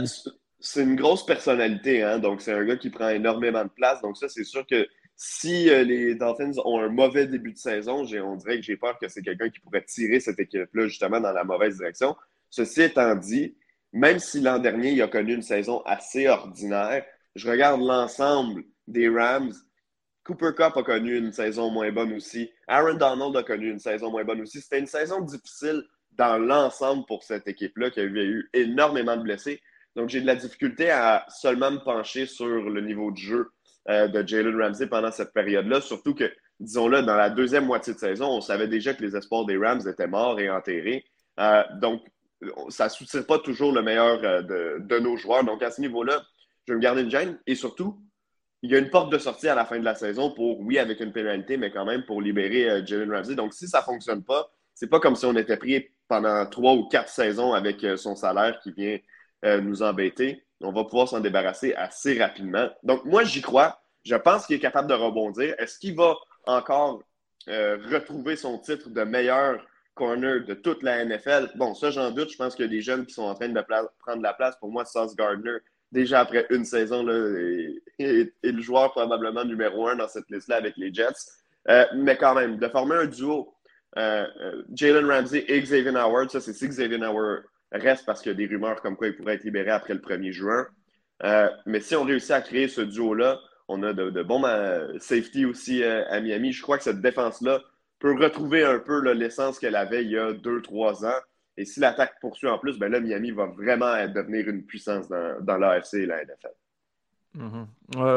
c'est 0.58 0.82
une 0.82 0.96
grosse 0.96 1.26
personnalité, 1.26 2.02
hein? 2.02 2.18
donc 2.18 2.40
c'est 2.40 2.52
un 2.52 2.64
gars 2.64 2.76
qui 2.76 2.90
prend 2.90 3.08
énormément 3.08 3.64
de 3.64 3.70
place. 3.70 4.00
Donc 4.00 4.16
ça, 4.16 4.28
c'est 4.28 4.44
sûr 4.44 4.66
que 4.66 4.86
si 5.16 5.70
euh, 5.70 5.82
les 5.82 6.14
Dolphins 6.14 6.52
ont 6.64 6.80
un 6.80 6.88
mauvais 6.88 7.26
début 7.26 7.52
de 7.52 7.58
saison, 7.58 8.04
on 8.04 8.36
dirait 8.36 8.56
que 8.56 8.62
j'ai 8.62 8.76
peur 8.76 8.98
que 8.98 9.08
c'est 9.08 9.22
quelqu'un 9.22 9.48
qui 9.48 9.60
pourrait 9.60 9.84
tirer 9.84 10.20
cette 10.20 10.38
équipe-là 10.38 10.86
justement 10.86 11.20
dans 11.20 11.32
la 11.32 11.44
mauvaise 11.44 11.76
direction. 11.76 12.16
Ceci 12.50 12.82
étant 12.82 13.14
dit, 13.14 13.54
même 13.96 14.18
si 14.18 14.40
l'an 14.42 14.58
dernier, 14.58 14.92
il 14.92 15.00
a 15.00 15.08
connu 15.08 15.32
une 15.32 15.42
saison 15.42 15.80
assez 15.86 16.28
ordinaire, 16.28 17.02
je 17.34 17.50
regarde 17.50 17.80
l'ensemble 17.80 18.64
des 18.86 19.08
Rams. 19.08 19.54
Cooper 20.22 20.50
Cup 20.54 20.76
a 20.76 20.82
connu 20.82 21.16
une 21.16 21.32
saison 21.32 21.70
moins 21.70 21.90
bonne 21.90 22.12
aussi. 22.12 22.50
Aaron 22.68 22.94
Donald 22.94 23.34
a 23.36 23.42
connu 23.42 23.70
une 23.70 23.78
saison 23.78 24.10
moins 24.10 24.24
bonne 24.24 24.42
aussi. 24.42 24.60
C'était 24.60 24.80
une 24.80 24.86
saison 24.86 25.22
difficile 25.22 25.82
dans 26.12 26.36
l'ensemble 26.36 27.06
pour 27.06 27.22
cette 27.22 27.48
équipe-là 27.48 27.90
qui 27.90 28.00
avait 28.00 28.26
eu 28.26 28.50
énormément 28.52 29.16
de 29.16 29.22
blessés. 29.22 29.62
Donc, 29.94 30.10
j'ai 30.10 30.20
de 30.20 30.26
la 30.26 30.36
difficulté 30.36 30.90
à 30.90 31.24
seulement 31.28 31.70
me 31.70 31.78
pencher 31.78 32.26
sur 32.26 32.46
le 32.46 32.80
niveau 32.82 33.10
de 33.10 33.16
jeu 33.16 33.48
euh, 33.88 34.08
de 34.08 34.26
Jalen 34.26 34.60
Ramsey 34.60 34.88
pendant 34.88 35.10
cette 35.10 35.32
période-là. 35.32 35.80
Surtout 35.80 36.14
que, 36.14 36.30
disons-le, 36.60 37.00
dans 37.00 37.16
la 37.16 37.30
deuxième 37.30 37.64
moitié 37.64 37.94
de 37.94 37.98
saison, 37.98 38.28
on 38.28 38.40
savait 38.42 38.68
déjà 38.68 38.92
que 38.92 39.02
les 39.02 39.16
espoirs 39.16 39.46
des 39.46 39.56
Rams 39.56 39.88
étaient 39.88 40.06
morts 40.06 40.38
et 40.38 40.50
enterrés. 40.50 41.02
Euh, 41.40 41.62
donc, 41.80 42.02
ça 42.68 42.84
ne 42.84 42.90
soutient 42.90 43.22
pas 43.22 43.38
toujours 43.38 43.72
le 43.72 43.82
meilleur 43.82 44.20
euh, 44.24 44.78
de, 44.78 44.98
nos 44.98 45.16
joueurs. 45.16 45.44
Donc, 45.44 45.62
à 45.62 45.70
ce 45.70 45.80
niveau-là, 45.80 46.22
je 46.66 46.72
vais 46.72 46.76
me 46.76 46.82
garder 46.82 47.02
une 47.02 47.10
gêne. 47.10 47.38
Et 47.46 47.54
surtout, 47.54 48.00
il 48.62 48.70
y 48.70 48.74
a 48.74 48.78
une 48.78 48.90
porte 48.90 49.10
de 49.10 49.18
sortie 49.18 49.48
à 49.48 49.54
la 49.54 49.64
fin 49.64 49.78
de 49.78 49.84
la 49.84 49.94
saison 49.94 50.32
pour, 50.32 50.60
oui, 50.60 50.78
avec 50.78 51.00
une 51.00 51.12
pénalité, 51.12 51.56
mais 51.56 51.70
quand 51.70 51.84
même 51.84 52.04
pour 52.04 52.20
libérer 52.20 52.84
Jalen 52.86 53.12
Ramsey. 53.12 53.34
Donc, 53.34 53.54
si 53.54 53.68
ça 53.68 53.80
ne 53.80 53.84
fonctionne 53.84 54.24
pas, 54.24 54.50
c'est 54.74 54.88
pas 54.88 55.00
comme 55.00 55.16
si 55.16 55.24
on 55.24 55.36
était 55.36 55.56
pris 55.56 55.88
pendant 56.08 56.46
trois 56.46 56.74
ou 56.74 56.88
quatre 56.88 57.08
saisons 57.08 57.52
avec 57.54 57.84
son 57.96 58.14
salaire 58.14 58.60
qui 58.60 58.72
vient 58.72 58.98
euh, 59.44 59.60
nous 59.60 59.82
embêter. 59.82 60.44
On 60.60 60.72
va 60.72 60.84
pouvoir 60.84 61.08
s'en 61.08 61.20
débarrasser 61.20 61.74
assez 61.74 62.18
rapidement. 62.18 62.68
Donc, 62.82 63.04
moi, 63.04 63.22
j'y 63.24 63.42
crois. 63.42 63.80
Je 64.04 64.16
pense 64.16 64.46
qu'il 64.46 64.56
est 64.56 64.60
capable 64.60 64.88
de 64.88 64.94
rebondir. 64.94 65.54
Est-ce 65.58 65.78
qu'il 65.78 65.94
va 65.94 66.16
encore 66.46 67.02
euh, 67.48 67.76
retrouver 67.90 68.36
son 68.36 68.58
titre 68.58 68.88
de 68.88 69.02
meilleur 69.02 69.64
corner 69.96 70.44
de 70.44 70.54
toute 70.54 70.84
la 70.84 71.04
NFL? 71.04 71.50
Bon, 71.56 71.74
ça, 71.74 71.90
j'en 71.90 72.12
doute. 72.12 72.30
Je 72.30 72.36
pense 72.36 72.54
qu'il 72.54 72.66
y 72.66 72.68
a 72.68 72.70
des 72.70 72.82
jeunes 72.82 73.04
qui 73.04 73.14
sont 73.14 73.24
en 73.24 73.34
train 73.34 73.48
de 73.48 73.60
prendre 73.98 74.22
la 74.22 74.32
place. 74.32 74.56
Pour 74.60 74.70
moi, 74.70 74.84
Sauce 74.84 75.16
Gardner, 75.16 75.56
déjà 75.90 76.20
après 76.20 76.46
une 76.50 76.64
saison, 76.64 77.04
est, 77.98 78.32
le 78.44 78.62
joueur 78.62 78.92
probablement 78.92 79.44
numéro 79.44 79.88
un 79.88 79.96
dans 79.96 80.08
cette 80.08 80.30
liste-là 80.30 80.56
avec 80.56 80.76
les 80.76 80.94
Jets. 80.94 81.08
Euh, 81.68 81.84
mais 81.96 82.16
quand 82.16 82.34
même, 82.34 82.58
de 82.58 82.68
former 82.68 82.96
un 82.96 83.06
duo 83.06 83.52
Jalen 83.96 85.10
Ramsey 85.10 85.44
et 85.48 85.60
Xavier 85.60 85.96
Howard, 85.96 86.30
ça, 86.30 86.40
c'est 86.40 86.52
si 86.52 86.68
Xavier 86.68 87.02
Howard 87.02 87.42
reste 87.72 88.06
parce 88.06 88.22
qu'il 88.22 88.32
y 88.32 88.34
a 88.34 88.38
des 88.38 88.46
rumeurs 88.46 88.80
comme 88.82 88.96
quoi 88.96 89.08
il 89.08 89.16
pourrait 89.16 89.34
être 89.34 89.44
libéré 89.44 89.70
après 89.70 89.94
le 89.94 90.00
1er 90.00 90.32
juin. 90.32 90.66
Euh, 91.24 91.48
mais 91.64 91.80
si 91.80 91.96
on 91.96 92.04
réussit 92.04 92.32
à 92.32 92.40
créer 92.40 92.68
ce 92.68 92.80
duo-là, 92.80 93.40
on 93.68 93.82
a 93.82 93.92
de, 93.92 94.22
bons 94.22 94.44
euh, 94.44 94.98
safety 94.98 95.44
aussi 95.44 95.82
euh, 95.82 96.04
à 96.08 96.20
Miami. 96.20 96.52
Je 96.52 96.62
crois 96.62 96.78
que 96.78 96.84
cette 96.84 97.00
défense-là 97.00 97.62
peut 97.98 98.14
retrouver 98.14 98.64
un 98.64 98.78
peu 98.78 99.12
l'essence 99.12 99.58
qu'elle 99.58 99.76
avait 99.76 100.04
il 100.04 100.10
y 100.10 100.18
a 100.18 100.32
2-3 100.32 101.06
ans. 101.06 101.20
Et 101.56 101.64
si 101.64 101.80
l'attaque 101.80 102.20
poursuit 102.20 102.48
en 102.48 102.58
plus, 102.58 102.78
ben 102.78 102.90
là, 102.90 103.00
Miami 103.00 103.30
va 103.30 103.46
vraiment 103.46 104.06
devenir 104.08 104.48
une 104.48 104.64
puissance 104.64 105.08
dans, 105.08 105.40
dans 105.40 105.56
l'AFC 105.56 105.94
et 105.94 106.06
la 106.06 106.22
NFL. 106.22 106.52
Mhm. 107.36 107.66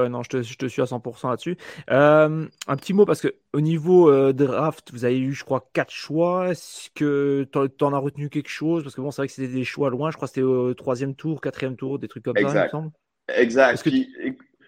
Non, 0.10 0.24
je 0.24 0.30
te, 0.30 0.42
je 0.42 0.58
te, 0.58 0.66
suis 0.66 0.82
à 0.82 0.86
100% 0.86 1.30
là-dessus. 1.30 1.58
Euh, 1.92 2.48
un 2.68 2.76
petit 2.78 2.94
mot 2.94 3.06
parce 3.06 3.22
que 3.22 3.36
au 3.54 3.62
niveau 3.62 4.10
euh, 4.10 4.34
draft, 4.34 4.92
vous 4.92 5.06
avez 5.06 5.20
eu, 5.20 5.34
je 5.34 5.44
crois, 5.44 5.70
quatre 5.74 5.92
choix. 5.92 6.50
Est-ce 6.50 6.90
que 6.96 7.48
tu 7.52 7.84
en 7.84 7.94
as 7.94 7.98
retenu 7.98 8.30
quelque 8.30 8.50
chose? 8.50 8.84
Parce 8.84 8.96
que 8.96 9.02
bon, 9.02 9.12
c'est 9.12 9.22
vrai 9.22 9.28
que 9.28 9.34
c'était 9.34 9.54
des 9.54 9.66
choix 9.66 9.90
loin. 9.90 10.12
Je 10.12 10.16
crois 10.16 10.28
que 10.28 10.34
c'était 10.34 10.46
au 10.46 10.74
troisième 10.74 11.16
tour, 11.16 11.42
quatrième 11.42 11.76
tour, 11.76 12.00
des 12.00 12.08
trucs 12.08 12.24
comme 12.24 12.36
ça, 12.36 12.42
il 12.42 12.64
me 12.64 12.70
semble. 12.70 12.92
Exact. 13.36 13.88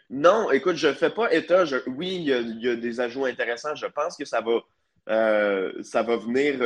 Non, 0.10 0.51
écoute, 0.51 0.75
je 0.75 0.89
ne 0.89 0.94
fais 0.94 1.10
pas 1.10 1.34
état. 1.34 1.63
Oui, 1.88 2.15
il 2.15 2.24
y, 2.24 2.68
a, 2.70 2.75
des 2.75 3.00
ajouts 3.00 3.25
intéressants. 3.25 3.75
Je 3.75 3.86
pense 3.86 4.18
que 4.18 4.25
ça 4.25 4.41
va, 4.41 4.60
euh, 5.10 5.72
ça 5.81 6.03
va 6.03 6.17
venir 6.17 6.60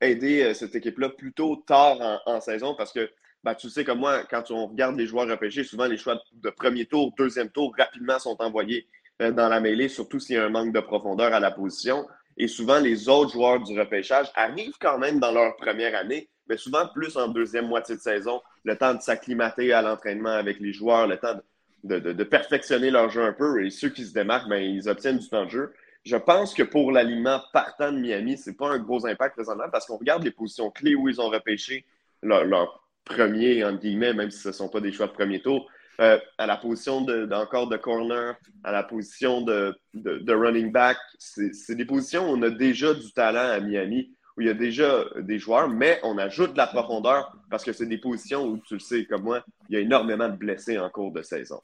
aider 0.00 0.54
cette 0.54 0.74
équipe-là 0.74 1.10
plutôt 1.10 1.56
tard 1.66 2.22
en, 2.26 2.40
saison 2.40 2.74
parce 2.76 2.92
que 2.92 3.10
ben, 3.42 3.54
tu 3.54 3.70
sais 3.70 3.84
comme 3.84 4.00
moi, 4.00 4.24
quand 4.30 4.50
on 4.50 4.66
regarde 4.66 4.96
les 4.96 5.06
joueurs 5.06 5.28
repêchés, 5.28 5.64
souvent 5.64 5.86
les 5.86 5.96
choix 5.96 6.20
de 6.32 6.50
premier 6.50 6.86
tour, 6.86 7.12
deuxième 7.16 7.50
tour, 7.50 7.74
rapidement 7.76 8.18
sont 8.18 8.36
envoyés 8.40 8.86
euh, 9.22 9.32
dans 9.32 9.48
la 9.48 9.60
mêlée, 9.60 9.88
surtout 9.88 10.20
s'il 10.20 10.36
y 10.36 10.38
a 10.38 10.44
un 10.44 10.50
manque 10.50 10.72
de 10.72 10.80
profondeur 10.80 11.32
à 11.32 11.40
la 11.40 11.50
position. 11.50 12.06
Et 12.36 12.48
souvent, 12.48 12.78
les 12.78 13.08
autres 13.08 13.32
joueurs 13.32 13.60
du 13.60 13.78
repêchage 13.78 14.28
arrivent 14.34 14.78
quand 14.80 14.98
même 14.98 15.20
dans 15.20 15.32
leur 15.32 15.56
première 15.56 15.94
année, 15.94 16.30
mais 16.48 16.56
souvent 16.56 16.86
plus 16.88 17.16
en 17.16 17.28
deuxième 17.28 17.66
moitié 17.66 17.96
de 17.96 18.00
saison, 18.00 18.40
le 18.64 18.76
temps 18.76 18.94
de 18.94 19.00
s'acclimater 19.00 19.72
à 19.72 19.82
l'entraînement 19.82 20.30
avec 20.30 20.58
les 20.60 20.72
joueurs, 20.72 21.06
le 21.06 21.18
temps 21.18 21.38
de, 21.84 22.24
perfectionner 22.24 22.90
leur 22.90 23.10
jeu 23.10 23.22
un 23.22 23.32
peu. 23.32 23.64
Et 23.64 23.70
ceux 23.70 23.90
qui 23.90 24.04
se 24.04 24.12
démarquent, 24.12 24.48
ben, 24.48 24.62
ils 24.62 24.88
obtiennent 24.88 25.18
du 25.18 25.28
temps 25.28 25.44
de 25.44 25.50
jeu. 25.50 25.72
Je 26.04 26.16
pense 26.16 26.54
que 26.54 26.62
pour 26.62 26.92
l'aliment 26.92 27.40
partant 27.52 27.92
de 27.92 27.98
Miami, 27.98 28.38
ce 28.38 28.50
n'est 28.50 28.56
pas 28.56 28.68
un 28.68 28.78
gros 28.78 29.06
impact 29.06 29.36
présentement 29.36 29.68
parce 29.70 29.86
qu'on 29.86 29.98
regarde 29.98 30.24
les 30.24 30.30
positions 30.30 30.70
clés 30.70 30.94
où 30.94 31.08
ils 31.08 31.20
ont 31.20 31.28
repêché 31.28 31.84
leur, 32.22 32.82
premier, 33.04 33.64
même 33.64 34.30
si 34.30 34.38
ce 34.38 34.48
ne 34.48 34.52
sont 34.52 34.68
pas 34.68 34.80
des 34.80 34.92
choix 34.92 35.06
de 35.06 35.12
premier 35.12 35.40
tour. 35.40 35.68
Euh, 36.00 36.18
à 36.38 36.46
la 36.46 36.56
position 36.56 37.02
de, 37.02 37.30
encore 37.34 37.68
de 37.68 37.76
corner, 37.76 38.34
à 38.64 38.72
la 38.72 38.82
position 38.82 39.42
de, 39.42 39.78
de 39.92 40.32
running 40.32 40.72
back, 40.72 40.96
c'est 41.18 41.74
des 41.74 41.84
positions 41.84 42.30
où 42.30 42.36
on 42.36 42.42
a 42.42 42.48
déjà 42.48 42.94
du 42.94 43.12
talent 43.12 43.50
à 43.50 43.60
Miami, 43.60 44.10
où 44.36 44.40
il 44.40 44.46
y 44.46 44.50
a 44.50 44.54
déjà 44.54 45.04
des 45.18 45.38
joueurs, 45.38 45.68
mais 45.68 46.00
on 46.02 46.16
ajoute 46.16 46.52
de 46.52 46.56
la 46.56 46.68
profondeur 46.68 47.36
parce 47.50 47.64
que 47.64 47.74
c'est 47.74 47.84
des 47.84 47.98
positions 47.98 48.46
où, 48.46 48.58
tu 48.58 48.74
le 48.74 48.80
sais 48.80 49.04
comme 49.04 49.24
moi, 49.24 49.44
il 49.68 49.74
y 49.74 49.76
a 49.76 49.80
énormément 49.80 50.28
de 50.30 50.36
blessés 50.36 50.78
en 50.78 50.88
cours 50.88 51.12
de 51.12 51.20
saison. 51.20 51.60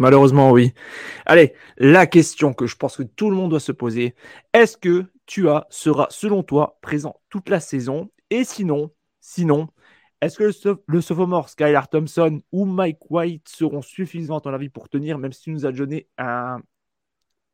Malheureusement, 0.00 0.50
oui. 0.50 0.72
Allez, 1.26 1.52
la 1.76 2.06
question 2.06 2.54
que 2.54 2.66
je 2.66 2.74
pense 2.74 2.96
que 2.96 3.02
tout 3.02 3.28
le 3.28 3.36
monde 3.36 3.50
doit 3.50 3.60
se 3.60 3.70
poser, 3.70 4.14
est-ce 4.54 4.78
que 4.78 5.04
Tua 5.26 5.66
sera, 5.68 6.06
selon 6.08 6.42
toi, 6.42 6.78
présent 6.80 7.20
toute 7.28 7.50
la 7.50 7.60
saison? 7.60 8.10
Et 8.30 8.44
sinon, 8.44 8.92
sinon, 9.20 9.68
est-ce 10.22 10.38
que 10.38 10.50
le, 10.86 11.00
sophomore 11.02 11.50
Skylar 11.50 11.90
Thompson 11.90 12.40
ou 12.50 12.64
Mike 12.64 13.10
White 13.10 13.46
seront 13.50 13.82
suffisants 13.82 14.38
à 14.38 14.40
ton 14.40 14.54
avis 14.54 14.70
pour 14.70 14.88
tenir, 14.88 15.18
même 15.18 15.32
si 15.32 15.42
tu 15.42 15.50
nous 15.50 15.66
as 15.66 15.72
donné 15.72 16.08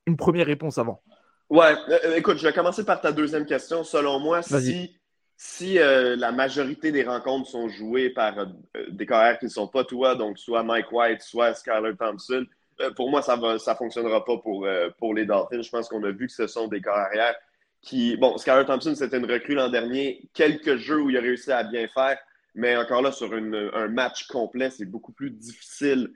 une 0.06 0.16
première 0.16 0.46
réponse 0.46 0.78
avant? 0.78 1.02
Ouais, 1.50 1.74
euh, 1.88 2.14
écoute, 2.14 2.38
je 2.38 2.46
vais 2.46 2.52
commencer 2.52 2.84
par 2.84 3.00
ta 3.00 3.10
deuxième 3.10 3.46
question. 3.46 3.82
Selon 3.82 4.20
moi, 4.20 4.42
si, 4.42 4.96
si 5.36 5.78
euh, 5.78 6.16
la 6.16 6.32
majorité 6.32 6.92
des 6.92 7.04
rencontres 7.04 7.48
sont 7.48 7.68
jouées 7.68 8.10
par 8.10 8.38
euh, 8.38 8.46
des 8.88 9.06
carrières 9.06 9.38
qui 9.38 9.46
ne 9.46 9.50
sont 9.50 9.68
pas 9.68 9.84
toi, 9.84 10.14
donc 10.14 10.38
soit 10.38 10.62
Mike 10.62 10.90
White, 10.92 11.22
soit 11.22 11.54
Skylar 11.54 11.96
Thompson, 11.98 12.46
pour 12.94 13.10
moi, 13.10 13.22
ça 13.22 13.38
ne 13.38 13.74
fonctionnera 13.74 14.22
pas 14.22 14.36
pour, 14.36 14.66
les 15.14 15.24
Dolphins. 15.24 15.62
Je 15.62 15.70
pense 15.70 15.88
qu'on 15.88 16.04
a 16.04 16.10
vu 16.10 16.26
que 16.26 16.32
ce 16.32 16.46
sont 16.46 16.68
des 16.68 16.82
carrières 16.82 17.34
qui. 17.80 18.18
Bon, 18.18 18.36
Skylar 18.36 18.66
Thompson, 18.66 18.94
c'était 18.94 19.16
une 19.16 19.30
recrue 19.30 19.54
l'an 19.54 19.70
dernier. 19.70 20.28
Quelques 20.34 20.76
jeux 20.76 21.00
où 21.00 21.08
il 21.08 21.16
a 21.16 21.22
réussi 21.22 21.50
à 21.50 21.64
bien 21.64 21.88
faire, 21.88 22.18
mais 22.54 22.76
encore 22.76 23.00
là, 23.00 23.12
sur 23.12 23.32
un 23.32 23.88
match 23.88 24.26
complet, 24.26 24.68
c'est 24.68 24.84
beaucoup 24.84 25.12
plus 25.12 25.30
difficile 25.30 26.12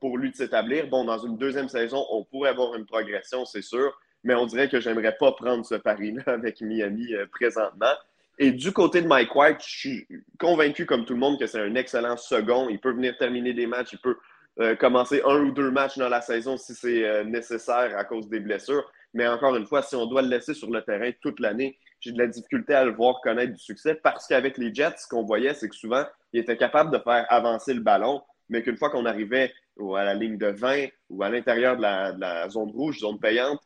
pour 0.00 0.18
lui 0.18 0.32
de 0.32 0.36
s'établir. 0.36 0.88
Bon, 0.88 1.06
dans 1.06 1.24
une 1.24 1.38
deuxième 1.38 1.70
saison, 1.70 2.04
on 2.10 2.24
pourrait 2.24 2.50
avoir 2.50 2.74
une 2.74 2.84
progression, 2.84 3.46
c'est 3.46 3.62
sûr 3.62 3.98
mais 4.24 4.34
on 4.34 4.46
dirait 4.46 4.68
que 4.68 4.80
j'aimerais 4.80 5.16
pas 5.16 5.32
prendre 5.32 5.64
ce 5.64 5.74
pari-là 5.74 6.22
avec 6.26 6.60
Miami 6.60 7.14
euh, 7.14 7.26
présentement. 7.30 7.94
Et 8.38 8.50
du 8.50 8.72
côté 8.72 9.00
de 9.00 9.06
Mike 9.06 9.34
White, 9.34 9.60
je 9.64 9.78
suis 9.78 10.08
convaincu, 10.38 10.86
comme 10.86 11.04
tout 11.04 11.12
le 11.12 11.20
monde, 11.20 11.38
que 11.38 11.46
c'est 11.46 11.60
un 11.60 11.74
excellent 11.76 12.16
second. 12.16 12.68
Il 12.68 12.80
peut 12.80 12.92
venir 12.92 13.16
terminer 13.16 13.52
des 13.52 13.66
matchs, 13.66 13.92
il 13.92 13.98
peut 13.98 14.16
euh, 14.60 14.74
commencer 14.74 15.22
un 15.24 15.40
ou 15.40 15.52
deux 15.52 15.70
matchs 15.70 15.98
dans 15.98 16.08
la 16.08 16.20
saison 16.20 16.56
si 16.56 16.74
c'est 16.74 17.04
euh, 17.04 17.24
nécessaire 17.24 17.96
à 17.96 18.04
cause 18.04 18.28
des 18.28 18.40
blessures. 18.40 18.90
Mais 19.12 19.28
encore 19.28 19.54
une 19.54 19.66
fois, 19.66 19.82
si 19.82 19.94
on 19.94 20.06
doit 20.06 20.22
le 20.22 20.28
laisser 20.28 20.54
sur 20.54 20.70
le 20.70 20.82
terrain 20.82 21.10
toute 21.20 21.38
l'année, 21.38 21.78
j'ai 22.00 22.10
de 22.10 22.18
la 22.18 22.26
difficulté 22.26 22.74
à 22.74 22.84
le 22.84 22.92
voir 22.92 23.20
connaître 23.22 23.52
du 23.52 23.60
succès 23.60 23.94
parce 23.94 24.26
qu'avec 24.26 24.58
les 24.58 24.74
Jets, 24.74 24.96
ce 24.98 25.06
qu'on 25.06 25.24
voyait, 25.24 25.54
c'est 25.54 25.68
que 25.68 25.76
souvent, 25.76 26.04
il 26.32 26.40
était 26.40 26.56
capable 26.56 26.90
de 26.90 26.98
faire 26.98 27.24
avancer 27.28 27.72
le 27.72 27.80
ballon, 27.80 28.22
mais 28.48 28.62
qu'une 28.62 28.76
fois 28.76 28.90
qu'on 28.90 29.06
arrivait 29.06 29.52
à 29.96 30.04
la 30.04 30.14
ligne 30.14 30.38
de 30.38 30.48
20 30.48 30.86
ou 31.10 31.22
à 31.22 31.30
l'intérieur 31.30 31.76
de 31.76 31.82
la 31.82 32.48
zone 32.48 32.70
rouge, 32.70 32.98
zone 32.98 33.20
payante, 33.20 33.60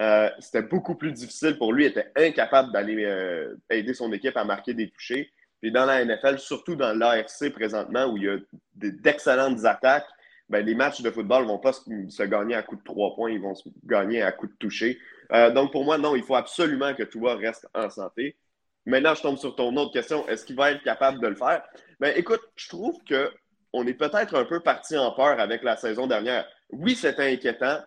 euh, 0.00 0.30
c'était 0.38 0.62
beaucoup 0.62 0.94
plus 0.94 1.12
difficile 1.12 1.58
pour 1.58 1.72
lui. 1.72 1.84
Il 1.84 1.88
était 1.88 2.10
incapable 2.16 2.72
d'aller 2.72 3.04
euh, 3.04 3.54
aider 3.70 3.94
son 3.94 4.12
équipe 4.12 4.36
à 4.36 4.44
marquer 4.44 4.74
des 4.74 4.90
touchés. 4.90 5.30
Et 5.62 5.70
dans 5.70 5.84
la 5.84 6.04
NFL, 6.04 6.38
surtout 6.38 6.74
dans 6.74 6.96
l'AFC 6.96 7.52
présentement, 7.52 8.06
où 8.06 8.16
il 8.16 8.24
y 8.24 8.28
a 8.28 8.36
d'excellentes 8.74 9.64
attaques, 9.64 10.08
ben, 10.48 10.64
les 10.64 10.74
matchs 10.74 11.02
de 11.02 11.10
football 11.10 11.44
ne 11.44 11.48
vont 11.48 11.58
pas 11.58 11.72
se, 11.72 12.22
gagner 12.24 12.54
à 12.54 12.62
coup 12.62 12.76
de 12.76 12.82
trois 12.82 13.14
points, 13.14 13.30
ils 13.30 13.40
vont 13.40 13.54
se 13.54 13.68
gagner 13.84 14.22
à 14.22 14.32
coup 14.32 14.46
de 14.46 14.54
toucher. 14.58 14.98
Euh, 15.32 15.50
donc 15.50 15.72
pour 15.72 15.84
moi, 15.84 15.98
non, 15.98 16.16
il 16.16 16.22
faut 16.22 16.34
absolument 16.34 16.94
que 16.94 17.04
toi 17.04 17.36
reste 17.36 17.66
en 17.74 17.88
santé. 17.88 18.36
Maintenant, 18.84 19.14
je 19.14 19.22
tombe 19.22 19.38
sur 19.38 19.54
ton 19.54 19.74
autre 19.76 19.92
question. 19.92 20.26
Est-ce 20.28 20.44
qu'il 20.44 20.56
va 20.56 20.72
être 20.72 20.82
capable 20.82 21.20
de 21.20 21.28
le 21.28 21.36
faire? 21.36 21.62
Ben, 22.00 22.12
écoute, 22.16 22.42
je 22.56 22.68
trouve 22.68 22.98
qu'on 23.08 23.86
est 23.86 23.94
peut-être 23.94 24.34
un 24.34 24.44
peu 24.44 24.60
parti 24.60 24.98
en 24.98 25.12
peur 25.12 25.38
avec 25.38 25.62
la 25.62 25.76
saison 25.76 26.08
dernière. 26.08 26.44
Oui, 26.70 26.96
c'était 26.96 27.32
inquiétant. 27.32 27.78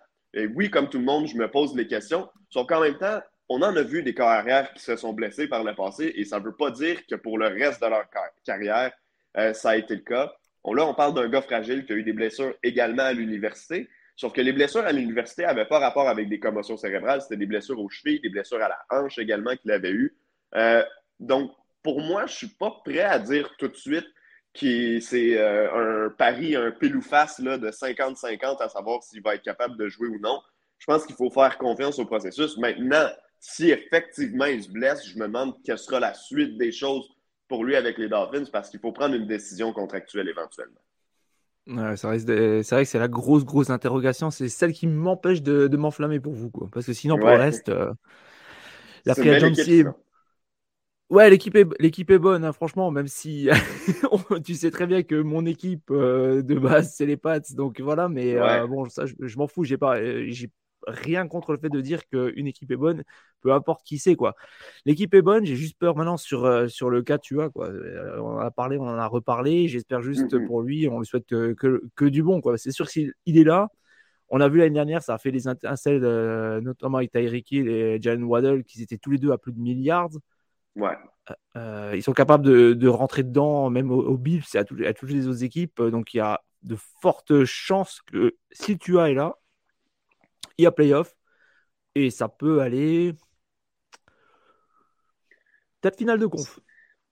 Oui, 0.56 0.70
comme 0.70 0.90
tout 0.90 1.00
le 1.00 1.06
monde, 1.06 1.28
je 1.28 1.36
me 1.36 1.50
pose 1.50 1.76
les 1.76 1.88
questions. 1.88 2.30
Sauf 2.50 2.68
qu'en 2.68 2.82
même 2.82 2.98
temps, 2.98 3.22
on 3.50 3.62
en 3.62 3.76
a 3.76 3.82
vu 3.82 4.04
des 4.04 4.14
carrières 4.14 4.74
qui 4.74 4.84
se 4.84 4.96
sont 4.96 5.14
blessés 5.14 5.48
par 5.48 5.64
le 5.64 5.76
passé 5.76 6.12
et 6.16 6.26
ça 6.26 6.40
ne 6.40 6.46
veut 6.46 6.56
pas 6.56 6.72
dire 6.72 7.06
que 7.06 7.16
pour 7.16 7.38
le 7.38 7.48
reste 7.48 7.82
de 7.82 7.88
leur 7.88 8.06
carrière, 8.44 8.92
euh, 9.38 9.54
ça 9.54 9.72
a 9.72 9.76
été 9.78 9.96
le 9.96 10.02
cas. 10.02 10.34
là, 10.66 10.86
on 10.86 10.94
parle 10.94 11.14
d'un 11.14 11.30
gars 11.30 11.42
fragile 11.42 11.86
qui 11.86 11.94
a 11.94 11.96
eu 11.96 12.04
des 12.04 12.14
blessures 12.14 12.56
également 12.64 13.04
à 13.04 13.14
l'université. 13.14 13.88
Sauf 14.16 14.34
que 14.34 14.42
les 14.42 14.54
blessures 14.54 14.86
à 14.86 14.92
l'université 14.92 15.44
n'avaient 15.44 15.66
pas 15.66 15.80
rapport 15.80 16.08
avec 16.08 16.30
des 16.30 16.40
commotions 16.40 16.78
cérébrales, 16.78 17.22
c'était 17.22 17.38
des 17.38 17.46
blessures 17.46 17.80
aux 17.80 17.90
chevilles, 17.90 18.22
des 18.22 18.30
blessures 18.30 18.62
à 18.62 18.70
la 18.70 18.80
hanche 18.90 19.20
également 19.20 19.56
qu'il 19.56 19.72
avait 19.72 19.92
eues. 19.92 20.18
Euh, 20.56 20.84
donc, 21.20 21.52
pour 21.84 22.02
moi, 22.02 22.26
je 22.26 22.32
ne 22.32 22.38
suis 22.38 22.48
pas 22.48 22.82
prêt 22.84 23.02
à 23.02 23.20
dire 23.20 23.54
tout 23.58 23.68
de 23.68 23.76
suite 23.76 24.08
qui 24.56 25.02
c'est 25.02 25.38
euh, 25.38 26.06
un 26.06 26.10
pari, 26.10 26.56
un 26.56 26.72
pile 26.72 26.96
ou 26.96 27.02
face 27.02 27.40
là, 27.40 27.58
de 27.58 27.70
50-50 27.70 28.62
à 28.62 28.70
savoir 28.70 29.04
s'il 29.04 29.22
va 29.22 29.36
être 29.36 29.44
capable 29.44 29.78
de 29.78 29.88
jouer 29.88 30.08
ou 30.08 30.20
non. 30.20 30.42
Je 30.80 30.86
pense 30.86 31.06
qu'il 31.06 31.16
faut 31.16 31.30
faire 31.30 31.58
confiance 31.58 32.00
au 32.00 32.06
processus. 32.06 32.58
Maintenant, 32.58 33.08
si 33.40 33.70
effectivement 33.70 34.46
il 34.46 34.64
se 34.64 34.72
blesse, 34.72 35.06
je 35.08 35.18
me 35.18 35.28
demande 35.28 35.54
quelle 35.64 35.78
sera 35.78 36.00
la 36.00 36.14
suite 36.14 36.58
des 36.58 36.72
choses 36.72 37.08
pour 37.48 37.64
lui 37.64 37.76
avec 37.76 37.98
les 37.98 38.10
Dolphins 38.10 38.46
parce 38.52 38.70
qu'il 38.70 38.80
faut 38.80 38.92
prendre 38.92 39.14
une 39.14 39.28
décision 39.28 39.72
contractuelle 39.74 40.28
éventuellement. 40.28 40.82
c'est 41.96 42.08
vrai 42.08 42.84
que 42.84 42.90
c'est 42.90 43.00
la 43.00 43.08
grosse, 43.08 43.46
grosse 43.46 43.70
interrogation. 43.70 44.32
C'est 44.32 44.50
celle 44.50 44.74
qui 44.74 44.88
m'empêche 44.88 45.42
de, 45.42 45.68
m'enflammer 45.78 46.20
pour 46.20 46.34
vous. 46.34 46.50
Quoi. 46.50 46.70
Parce 46.72 46.86
que 46.86 46.94
sinon, 46.94 47.18
pour 47.18 47.30
le 47.30 47.36
reste, 47.36 47.70
euh, 47.70 47.94
la 49.06 49.16
free 49.16 49.30
agency 49.30 49.84
Ouais, 51.12 51.30
l'équipe 51.30 51.56
est, 51.56 51.68
l'équipe 51.80 52.10
est 52.10 52.18
bonne, 52.18 52.44
hein, 52.44 52.52
franchement, 52.52 52.90
même 52.90 53.08
si 53.08 53.48
tu 54.44 54.56
sais 54.56 54.72
très 54.72 54.88
bien 54.88 55.04
que 55.04 55.22
mon 55.22 55.46
équipe 55.46 55.92
euh, 55.92 56.42
de 56.42 56.56
base, 56.56 56.96
c'est 56.96 57.06
les 57.06 57.16
Pats. 57.16 57.40
Donc 57.52 57.80
voilà, 57.80 58.10
mais 58.10 58.36
euh, 58.36 58.66
bon, 58.66 58.90
ça, 58.90 59.06
je, 59.06 59.38
m'en 59.38 59.48
fous. 59.48 59.64
J'ai 59.64 59.78
pas, 59.78 60.00
euh, 60.00 60.26
j'ai 60.30 60.50
rien 60.88 61.28
contre 61.28 61.52
le 61.52 61.60
fait 61.60 61.70
de 61.70 61.80
dire 61.80 62.08
qu'une 62.08 62.48
équipe 62.48 62.72
est 62.72 62.76
bonne, 62.76 63.04
peu 63.42 63.54
importe 63.54 63.86
qui 63.86 64.00
c'est, 64.00 64.16
quoi. 64.16 64.36
L'équipe 64.86 65.14
est 65.14 65.22
bonne, 65.22 65.46
j'ai 65.46 65.56
juste 65.56 65.78
peur 65.78 65.96
maintenant 65.96 66.18
sur, 66.18 66.70
sur 66.72 66.90
le 66.90 67.04
cas, 67.04 67.20
tu 67.20 67.36
vois, 67.36 67.52
quoi. 67.52 67.70
On 68.18 68.38
en 68.38 68.40
a 68.40 68.50
parlé, 68.50 68.80
on 68.80 68.88
en 68.88 68.98
a 68.98 69.08
reparlé. 69.08 69.68
J'espère 69.68 70.02
juste 70.02 70.34
mm-hmm. 70.34 70.48
pour 70.48 70.64
lui, 70.64 70.88
on 70.88 71.00
lui 71.00 71.06
souhaite 71.06 71.28
que, 71.28 71.56
que, 71.96 72.06
du 72.06 72.24
bon, 72.24 72.42
quoi. 72.42 72.58
C'est 72.58 72.72
sûr 72.72 72.90
s'il 72.90 73.14
il 73.28 73.38
est 73.38 73.44
là. 73.44 73.70
On 74.30 74.42
a 74.42 74.50
vu 74.50 74.58
l'année 74.58 74.72
dernière, 74.74 75.04
ça 75.04 75.14
a 75.14 75.18
fait 75.20 75.30
les 75.30 75.48
incels, 75.48 76.02
notamment 76.62 76.98
avec 76.98 77.12
Tyreek 77.12 77.52
Hill 77.52 77.70
et 77.70 78.02
Jalen 78.02 78.24
Waddle, 78.24 78.64
qui 78.64 78.82
étaient 78.82 78.98
tous 78.98 79.12
les 79.12 79.20
deux 79.20 79.32
à 79.32 79.38
plus 79.38 79.54
de 79.54 79.60
milliards. 79.60 80.10
Ouais. 80.76 80.98
Euh, 81.58 81.94
ils 81.96 82.04
sont 82.04 82.14
capables 82.14 82.46
de, 82.76 82.88
rentrer 82.88 83.24
dedans, 83.24 83.70
même 83.70 83.92
au, 83.92 84.18
Bills 84.18 84.44
et 84.54 84.58
à, 84.58 84.64
toutes 84.66 85.10
les 85.10 85.28
autres 85.28 85.44
équipes. 85.44 85.82
Donc 85.82 86.14
il 86.14 86.18
y 86.18 86.22
a 86.22 86.42
de 86.64 86.78
fortes 87.02 87.46
chances 87.46 88.02
que 88.02 88.36
si 88.52 88.78
tu 88.78 89.00
as 89.00 89.10
est 89.10 89.14
là, 89.14 89.38
il 90.58 90.64
y 90.64 90.66
a 90.66 90.72
playoff. 90.72 91.16
Et 91.96 92.10
ça 92.10 92.28
peut 92.28 92.62
aller. 92.62 93.14
Peut-être 95.80 95.98
finale 95.98 96.20
de 96.20 96.26
conf. 96.26 96.60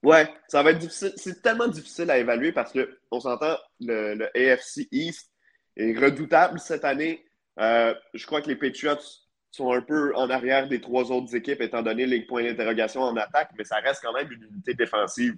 Ouais, 0.04 0.30
ça 0.50 0.62
va 0.62 0.72
être 0.72 0.80
difficile. 0.80 1.14
C'est 1.16 1.42
tellement 1.42 1.68
difficile 1.68 2.12
à 2.12 2.18
évaluer 2.18 2.52
parce 2.52 2.74
qu'on 2.74 3.20
s'entend, 3.22 3.58
le, 3.80 4.28
AFC 4.36 4.88
East 4.92 5.32
est 5.78 5.98
redoutable 5.98 6.60
cette 6.60 6.84
année. 6.84 7.26
Euh, 7.60 7.96
je 8.14 8.26
crois 8.26 8.42
que 8.42 8.50
les 8.50 8.58
Patriots 8.58 8.98
sont 9.54 9.72
un 9.72 9.82
peu 9.82 10.16
en 10.16 10.30
arrière 10.30 10.68
des 10.68 10.82
trois 10.82 11.12
autres 11.12 11.36
équipes, 11.36 11.62
étant 11.62 11.84
donné 11.84 12.06
les 12.08 12.22
points 12.22 12.44
d'interrogation 12.44 13.02
en 13.02 13.16
attaque, 13.16 13.52
mais 13.58 13.64
ça 13.64 13.76
reste 13.78 14.02
quand 14.04 14.14
même 14.14 14.32
une 14.32 14.44
unité 14.44 14.74
défensive 14.74 15.36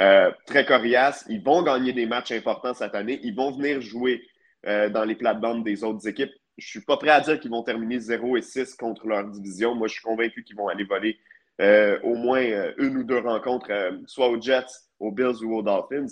euh, 0.00 0.32
très 0.46 0.66
coriace. 0.66 1.24
Ils 1.28 1.42
vont 1.42 1.62
gagner 1.62 1.92
des 1.92 2.06
matchs 2.06 2.32
importants 2.32 2.74
cette 2.74 2.94
année. 2.94 3.20
Ils 3.22 3.34
vont 3.34 3.52
venir 3.52 3.80
jouer 3.80 4.22
euh, 4.66 4.88
dans 4.88 5.04
les 5.04 5.14
plates-bandes 5.14 5.62
des 5.62 5.84
autres 5.84 6.08
équipes. 6.08 6.32
Je 6.58 6.66
ne 6.66 6.70
suis 6.70 6.80
pas 6.80 6.96
prêt 6.96 7.10
à 7.10 7.20
dire 7.20 7.38
qu'ils 7.38 7.52
vont 7.52 7.62
terminer 7.62 8.00
0 8.00 8.36
et 8.36 8.42
6 8.42 8.74
contre 8.74 9.06
leur 9.06 9.24
division. 9.28 9.76
Moi, 9.76 9.86
je 9.86 9.94
suis 9.94 10.02
convaincu 10.02 10.42
qu'ils 10.42 10.56
vont 10.56 10.68
aller 10.68 10.84
voler 10.84 11.18
euh, 11.60 12.00
au 12.02 12.16
moins 12.16 12.42
une 12.78 12.96
ou 12.96 13.04
deux 13.04 13.18
rencontres, 13.18 13.70
soit 14.06 14.28
aux 14.28 14.40
Jets, 14.40 14.66
aux 14.98 15.12
Bills 15.12 15.44
ou 15.44 15.54
aux 15.54 15.62
Dolphins. 15.62 16.06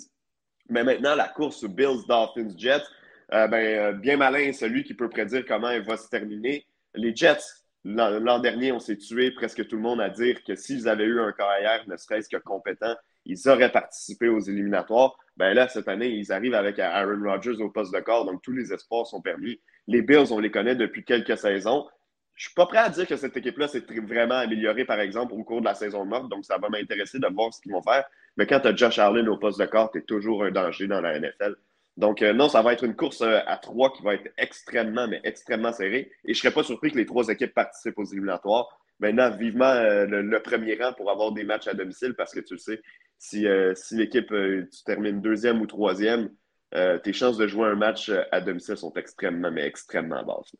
Mais 0.69 0.83
maintenant, 0.83 1.15
la 1.15 1.27
course 1.27 1.63
aux 1.63 1.69
Bills, 1.69 2.05
Dolphins, 2.07 2.55
Jets, 2.57 2.85
ben, 3.29 3.93
bien 3.97 4.17
malin 4.17 4.53
celui 4.53 4.83
qui 4.83 4.93
peut 4.93 5.09
prédire 5.09 5.43
comment 5.45 5.69
elle 5.69 5.83
va 5.83 5.97
se 5.97 6.07
terminer. 6.07 6.65
Les 6.95 7.15
Jets, 7.15 7.39
l'an 7.83 8.39
dernier, 8.39 8.71
on 8.71 8.79
s'est 8.79 8.97
tué 8.97 9.31
presque 9.31 9.67
tout 9.67 9.75
le 9.75 9.81
monde 9.81 10.01
à 10.01 10.09
dire 10.09 10.43
que 10.43 10.55
s'ils 10.55 10.87
avaient 10.87 11.05
eu 11.05 11.19
un 11.19 11.31
carrière, 11.31 11.87
ne 11.87 11.95
serait-ce 11.97 12.29
que 12.29 12.37
compétent, 12.37 12.95
ils 13.25 13.47
auraient 13.47 13.71
participé 13.71 14.27
aux 14.27 14.39
éliminatoires. 14.39 15.17
Ben 15.37 15.53
là, 15.53 15.67
cette 15.67 15.87
année, 15.87 16.09
ils 16.09 16.31
arrivent 16.31 16.55
avec 16.55 16.79
Aaron 16.79 17.23
Rodgers 17.23 17.61
au 17.61 17.69
poste 17.69 17.93
de 17.93 17.99
corps, 17.99 18.25
donc 18.25 18.41
tous 18.41 18.51
les 18.51 18.73
espoirs 18.73 19.07
sont 19.07 19.21
permis. 19.21 19.59
Les 19.87 20.01
Bills, 20.01 20.31
on 20.31 20.39
les 20.39 20.51
connaît 20.51 20.75
depuis 20.75 21.03
quelques 21.03 21.37
saisons. 21.37 21.87
Je 22.35 22.45
suis 22.47 22.55
pas 22.55 22.65
prêt 22.65 22.79
à 22.79 22.89
dire 22.89 23.07
que 23.07 23.15
cette 23.15 23.37
équipe-là 23.37 23.67
s'est 23.67 23.85
vraiment 23.87 24.35
améliorée, 24.35 24.85
par 24.85 24.99
exemple, 24.99 25.33
au 25.33 25.43
cours 25.43 25.61
de 25.61 25.65
la 25.65 25.75
saison 25.75 26.05
morte, 26.05 26.29
donc 26.29 26.45
ça 26.45 26.57
va 26.57 26.69
m'intéresser 26.69 27.19
de 27.19 27.27
voir 27.27 27.53
ce 27.53 27.61
qu'ils 27.61 27.71
vont 27.71 27.81
faire. 27.81 28.03
Mais 28.35 28.47
quand 28.47 28.59
tu 28.59 28.67
as 28.67 28.75
Josh 28.75 28.99
Allen 28.99 29.29
au 29.29 29.37
poste 29.37 29.59
de 29.59 29.65
corps, 29.65 29.91
tu 29.91 29.99
es 29.99 30.01
toujours 30.01 30.43
un 30.43 30.51
danger 30.51 30.87
dans 30.87 31.01
la 31.01 31.19
NFL. 31.19 31.55
Donc, 31.97 32.21
euh, 32.21 32.33
non, 32.33 32.47
ça 32.49 32.61
va 32.61 32.73
être 32.73 32.83
une 32.83 32.95
course 32.95 33.21
euh, 33.21 33.39
à 33.45 33.57
trois 33.57 33.91
qui 33.91 34.01
va 34.01 34.15
être 34.15 34.31
extrêmement, 34.37 35.07
mais 35.07 35.19
extrêmement 35.23 35.73
serrée. 35.73 36.11
Et 36.25 36.33
je 36.33 36.39
ne 36.39 36.41
serais 36.41 36.53
pas 36.53 36.63
surpris 36.63 36.91
que 36.91 36.97
les 36.97 37.05
trois 37.05 37.27
équipes 37.27 37.53
participent 37.53 37.99
aux 37.99 38.05
éliminatoires. 38.05 38.79
Maintenant, 38.99 39.35
vivement 39.35 39.65
euh, 39.65 40.05
le, 40.05 40.41
premier 40.41 40.75
rang 40.75 40.93
pour 40.93 41.11
avoir 41.11 41.31
des 41.31 41.43
matchs 41.43 41.67
à 41.67 41.73
domicile 41.73 42.13
parce 42.13 42.33
que 42.33 42.39
tu 42.39 42.53
le 42.53 42.59
sais, 42.59 42.81
si, 43.17 43.45
si 43.75 43.95
l'équipe, 43.95 44.29
tu 44.29 44.83
termines 44.83 45.21
deuxième 45.21 45.61
ou 45.61 45.67
troisième, 45.67 46.31
tes 46.71 47.13
chances 47.13 47.37
de 47.37 47.45
jouer 47.45 47.67
un 47.67 47.75
match 47.75 48.11
à 48.31 48.41
domicile 48.41 48.77
sont 48.77 48.93
extrêmement, 48.95 49.51
mais 49.51 49.67
extrêmement 49.67 50.23
basses. 50.23 50.55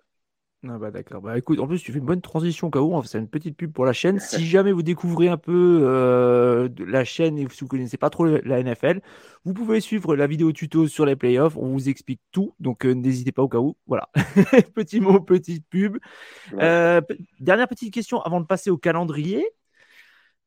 Ah 0.68 0.78
bah 0.78 0.92
d'accord. 0.92 1.22
Bah 1.22 1.36
écoute, 1.40 1.60
en 1.60 1.66
plus 1.66 1.82
tu 1.82 1.92
fais 1.92 1.98
une 1.98 2.06
bonne 2.06 2.22
transition 2.22 2.68
au 2.68 2.70
cas 2.70 2.82
où, 2.82 3.02
c'est 3.04 3.18
une 3.18 3.28
petite 3.28 3.58
pub 3.58 3.72
pour 3.72 3.84
la 3.84 3.94
chaîne. 3.94 4.20
Si 4.42 4.46
jamais 4.46 4.72
vous 4.72 4.84
découvrez 4.84 5.28
un 5.28 5.38
peu 5.38 5.80
euh, 5.82 6.70
la 6.78 7.04
chaîne 7.04 7.40
et 7.40 7.48
si 7.50 7.62
vous 7.62 7.68
connaissez 7.68 7.98
pas 7.98 8.12
trop 8.12 8.26
la 8.26 8.62
NFL, 8.62 9.02
vous 9.44 9.54
pouvez 9.54 9.82
suivre 9.82 10.16
la 10.16 10.28
vidéo 10.28 10.52
tuto 10.52 10.88
sur 10.88 11.06
les 11.08 11.16
playoffs. 11.16 11.58
On 11.58 11.70
vous 11.70 11.90
explique 11.90 12.22
tout, 12.32 12.54
donc 12.60 12.86
euh, 12.86 12.94
n'hésitez 12.94 13.32
pas 13.32 13.42
au 13.42 13.50
cas 13.50 13.58
où. 13.58 13.76
Voilà. 13.88 14.08
Petit 14.76 15.00
mot, 15.00 15.20
petite 15.20 15.66
pub. 15.68 15.98
Euh, 16.54 17.02
dernière 17.40 17.68
petite 17.68 17.92
question 17.92 18.22
avant 18.22 18.40
de 18.40 18.46
passer 18.46 18.70
au 18.70 18.78
calendrier. 18.78 19.44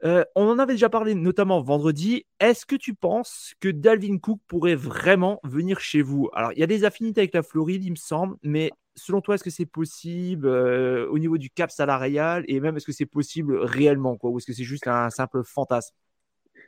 on 0.04 0.48
en 0.48 0.60
avait 0.60 0.74
déjà 0.74 0.88
parlé 0.88 1.16
notamment 1.16 1.60
vendredi. 1.60 2.24
Est-ce 2.38 2.66
que 2.66 2.76
tu 2.76 2.94
penses 2.94 3.54
que 3.58 3.68
Dalvin 3.68 4.18
Cook 4.18 4.38
pourrait 4.46 4.76
vraiment 4.76 5.40
venir 5.42 5.80
chez 5.80 6.02
vous? 6.02 6.30
Alors, 6.34 6.52
il 6.52 6.60
y 6.60 6.62
a 6.62 6.68
des 6.68 6.84
affinités 6.84 7.22
avec 7.22 7.34
la 7.34 7.42
Floride, 7.42 7.84
il 7.84 7.90
me 7.90 7.96
semble, 7.96 8.36
mais 8.44 8.70
selon 8.96 9.20
toi, 9.20 9.34
est-ce 9.34 9.44
que 9.44 9.50
c'est 9.50 9.66
possible 9.66 10.46
au 10.46 11.18
niveau 11.18 11.38
du 11.38 11.50
cap 11.50 11.70
salarial 11.70 12.44
et 12.48 12.60
même 12.60 12.76
est-ce 12.76 12.86
que 12.86 12.92
c'est 12.92 13.06
possible 13.06 13.56
réellement 13.58 14.16
quoi, 14.16 14.30
ou 14.30 14.38
est-ce 14.38 14.46
que 14.46 14.52
c'est 14.52 14.64
juste 14.64 14.86
un 14.86 15.10
simple 15.10 15.42
fantasme? 15.44 15.94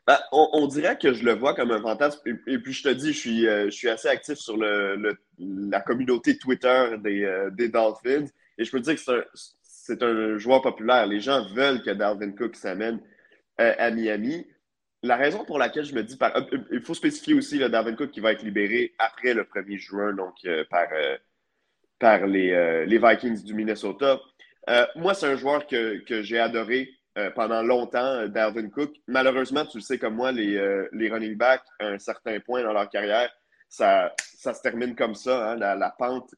Ben, 0.06 0.18
on, 0.30 0.68
dirait 0.68 0.97
que 0.97 1.12
je 1.12 1.25
le 1.25 1.33
vois 1.33 1.54
comme 1.54 1.73
un 1.73 1.80
fantasme. 1.80 2.21
Et, 2.47 2.59
puis 2.59 2.73
je 2.73 2.85
te 2.85 2.88
dis, 2.88 3.12
je 3.12 3.18
suis, 3.18 3.40
je 3.42 3.71
suis 3.71 3.88
assez 3.88 4.06
actif 4.06 4.38
sur 4.38 4.56
le, 4.56 5.18
la 5.38 5.80
communauté 5.80 6.38
Twitter 6.38 6.97
des, 7.02 7.49
des, 7.52 7.68
Dolphins. 7.68 8.26
Et 8.56 8.64
je 8.64 8.71
peux 8.71 8.78
te 8.78 8.85
dire 8.85 8.95
que 8.95 9.26
c'est 9.62 10.02
un, 10.04 10.06
un, 10.06 10.38
joueur 10.38 10.62
populaire. 10.62 11.09
Les 11.09 11.18
gens 11.18 11.45
veulent 11.52 11.83
que 11.83 11.90
Dalvin 11.90 12.30
Cook 12.30 12.54
s'amène 12.54 13.00
à 13.59 13.90
Miami. 13.90 14.47
La 15.02 15.16
raison 15.16 15.45
pour 15.45 15.59
laquelle 15.59 15.85
je 15.85 15.95
me 15.95 16.04
dis, 16.04 16.16
par, 16.16 16.33
il 16.71 16.83
faut 16.83 16.95
spécifier 16.95 17.35
aussi 17.35 17.59
le 17.59 17.68
Dalvin 17.68 17.97
Cook 17.97 18.12
qui 18.12 18.21
va 18.21 18.30
être 18.30 18.45
libéré 18.45 18.95
après 18.99 19.35
le 19.35 19.42
1er 19.42 19.76
juin, 19.76 20.12
donc 20.12 20.37
par 20.71 20.87
par 21.99 22.26
les, 22.26 22.50
euh, 22.53 22.85
les 22.85 22.99
Vikings 22.99 23.43
du 23.43 23.55
Minnesota. 23.55 24.21
Euh, 24.69 24.87
moi, 24.97 25.15
c'est 25.15 25.26
un 25.26 25.37
joueur 25.37 25.67
que, 25.67 25.99
que 26.05 26.23
j'ai 26.23 26.38
adoré 26.38 26.91
euh, 27.19 27.31
pendant 27.31 27.62
longtemps, 27.62 28.26
Dalvin 28.29 28.69
Cook. 28.69 28.93
Malheureusement, 29.07 29.65
tu 29.65 29.79
le 29.79 29.83
sais 29.83 29.99
comme 29.99 30.15
moi, 30.15 30.33
les, 30.33 30.87
les 30.93 31.09
running 31.11 31.37
backs, 31.37 31.65
à 31.79 31.87
un 31.87 31.99
certain 31.99 32.41
point 32.41 32.62
dans 32.62 32.73
leur 32.73 32.88
carrière, 32.88 33.31
ça, 33.69 34.15
ça 34.19 34.53
se 34.55 34.62
termine 34.62 34.95
comme 34.95 35.15
ça. 35.15 35.50
Hein. 35.50 35.57
la, 35.57 35.95
pente 35.99 36.35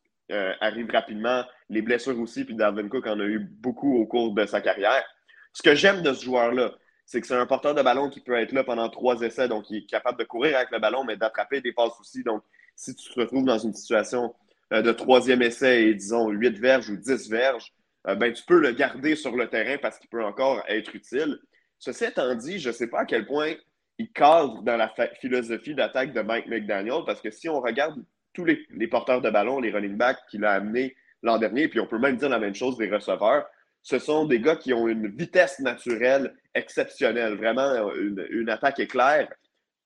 arrive 0.60 0.90
rapidement, 0.90 1.44
les 1.70 1.82
blessures 1.82 2.18
aussi, 2.20 2.44
puis 2.44 2.54
Dalvin 2.54 2.88
Cook 2.88 3.06
en 3.06 3.18
a 3.18 3.24
eu 3.24 3.38
beaucoup 3.38 3.96
au 3.96 4.06
cours 4.06 4.34
de 4.34 4.46
sa 4.46 4.60
carrière. 4.60 5.04
Ce 5.52 5.62
que 5.62 5.74
j'aime 5.74 6.02
de 6.02 6.12
ce 6.12 6.24
joueur-là, 6.24 6.72
c'est 7.06 7.22
que 7.22 7.26
c'est 7.26 7.34
un 7.34 7.46
porteur 7.46 7.74
de 7.74 7.80
ballon 7.82 8.10
qui 8.10 8.20
peut 8.20 8.38
être 8.38 8.52
là 8.52 8.62
pendant 8.62 8.90
trois 8.90 9.22
essais, 9.22 9.48
donc 9.48 9.70
il 9.70 9.78
est 9.78 9.86
capable 9.86 10.18
de 10.18 10.24
courir 10.24 10.56
avec 10.56 10.70
le 10.70 10.78
ballon, 10.78 11.04
mais 11.04 11.16
d'attraper 11.16 11.62
des 11.62 11.72
passes 11.72 11.98
aussi. 11.98 12.22
Donc, 12.22 12.42
si 12.76 12.94
tu 12.94 13.10
te 13.10 13.18
retrouves 13.18 13.46
dans 13.46 13.58
une 13.58 13.72
situation 13.72 14.26
euh, 14.26 14.47
de 14.70 14.92
troisième 14.92 15.42
essai 15.42 15.84
et 15.84 15.94
disons 15.94 16.28
8 16.28 16.58
verges 16.58 16.90
ou 16.90 16.96
10 16.96 17.30
verges, 17.30 17.72
euh, 18.06 18.14
ben, 18.14 18.32
tu 18.32 18.44
peux 18.44 18.60
le 18.60 18.72
garder 18.72 19.16
sur 19.16 19.36
le 19.36 19.48
terrain 19.48 19.76
parce 19.80 19.98
qu'il 19.98 20.08
peut 20.08 20.24
encore 20.24 20.62
être 20.68 20.94
utile. 20.94 21.38
Ceci 21.78 22.04
étant 22.04 22.34
dit, 22.34 22.58
je 22.58 22.68
ne 22.68 22.74
sais 22.74 22.88
pas 22.88 23.00
à 23.00 23.04
quel 23.04 23.26
point 23.26 23.54
il 23.98 24.10
cadre 24.12 24.62
dans 24.62 24.76
la 24.76 24.92
philosophie 25.20 25.74
d'attaque 25.74 26.12
de 26.12 26.20
Mike 26.20 26.46
McDaniel 26.46 27.02
parce 27.04 27.20
que 27.20 27.30
si 27.30 27.48
on 27.48 27.60
regarde 27.60 28.02
tous 28.32 28.44
les, 28.44 28.86
porteurs 28.88 29.20
de 29.20 29.30
ballon, 29.30 29.60
les 29.60 29.72
running 29.72 29.96
backs 29.96 30.20
qu'il 30.30 30.44
a 30.44 30.52
amenés 30.52 30.96
l'an 31.22 31.38
dernier, 31.38 31.66
puis 31.68 31.80
on 31.80 31.86
peut 31.86 31.98
même 31.98 32.16
dire 32.16 32.28
la 32.28 32.38
même 32.38 32.54
chose 32.54 32.76
des 32.76 32.88
receveurs, 32.88 33.46
ce 33.82 33.98
sont 33.98 34.26
des 34.26 34.40
gars 34.40 34.56
qui 34.56 34.72
ont 34.72 34.86
une 34.86 35.08
vitesse 35.08 35.58
naturelle 35.58 36.34
exceptionnelle, 36.54 37.34
vraiment 37.34 37.92
une, 37.94 38.26
une 38.30 38.50
attaque 38.50 38.78
éclair. 38.78 39.28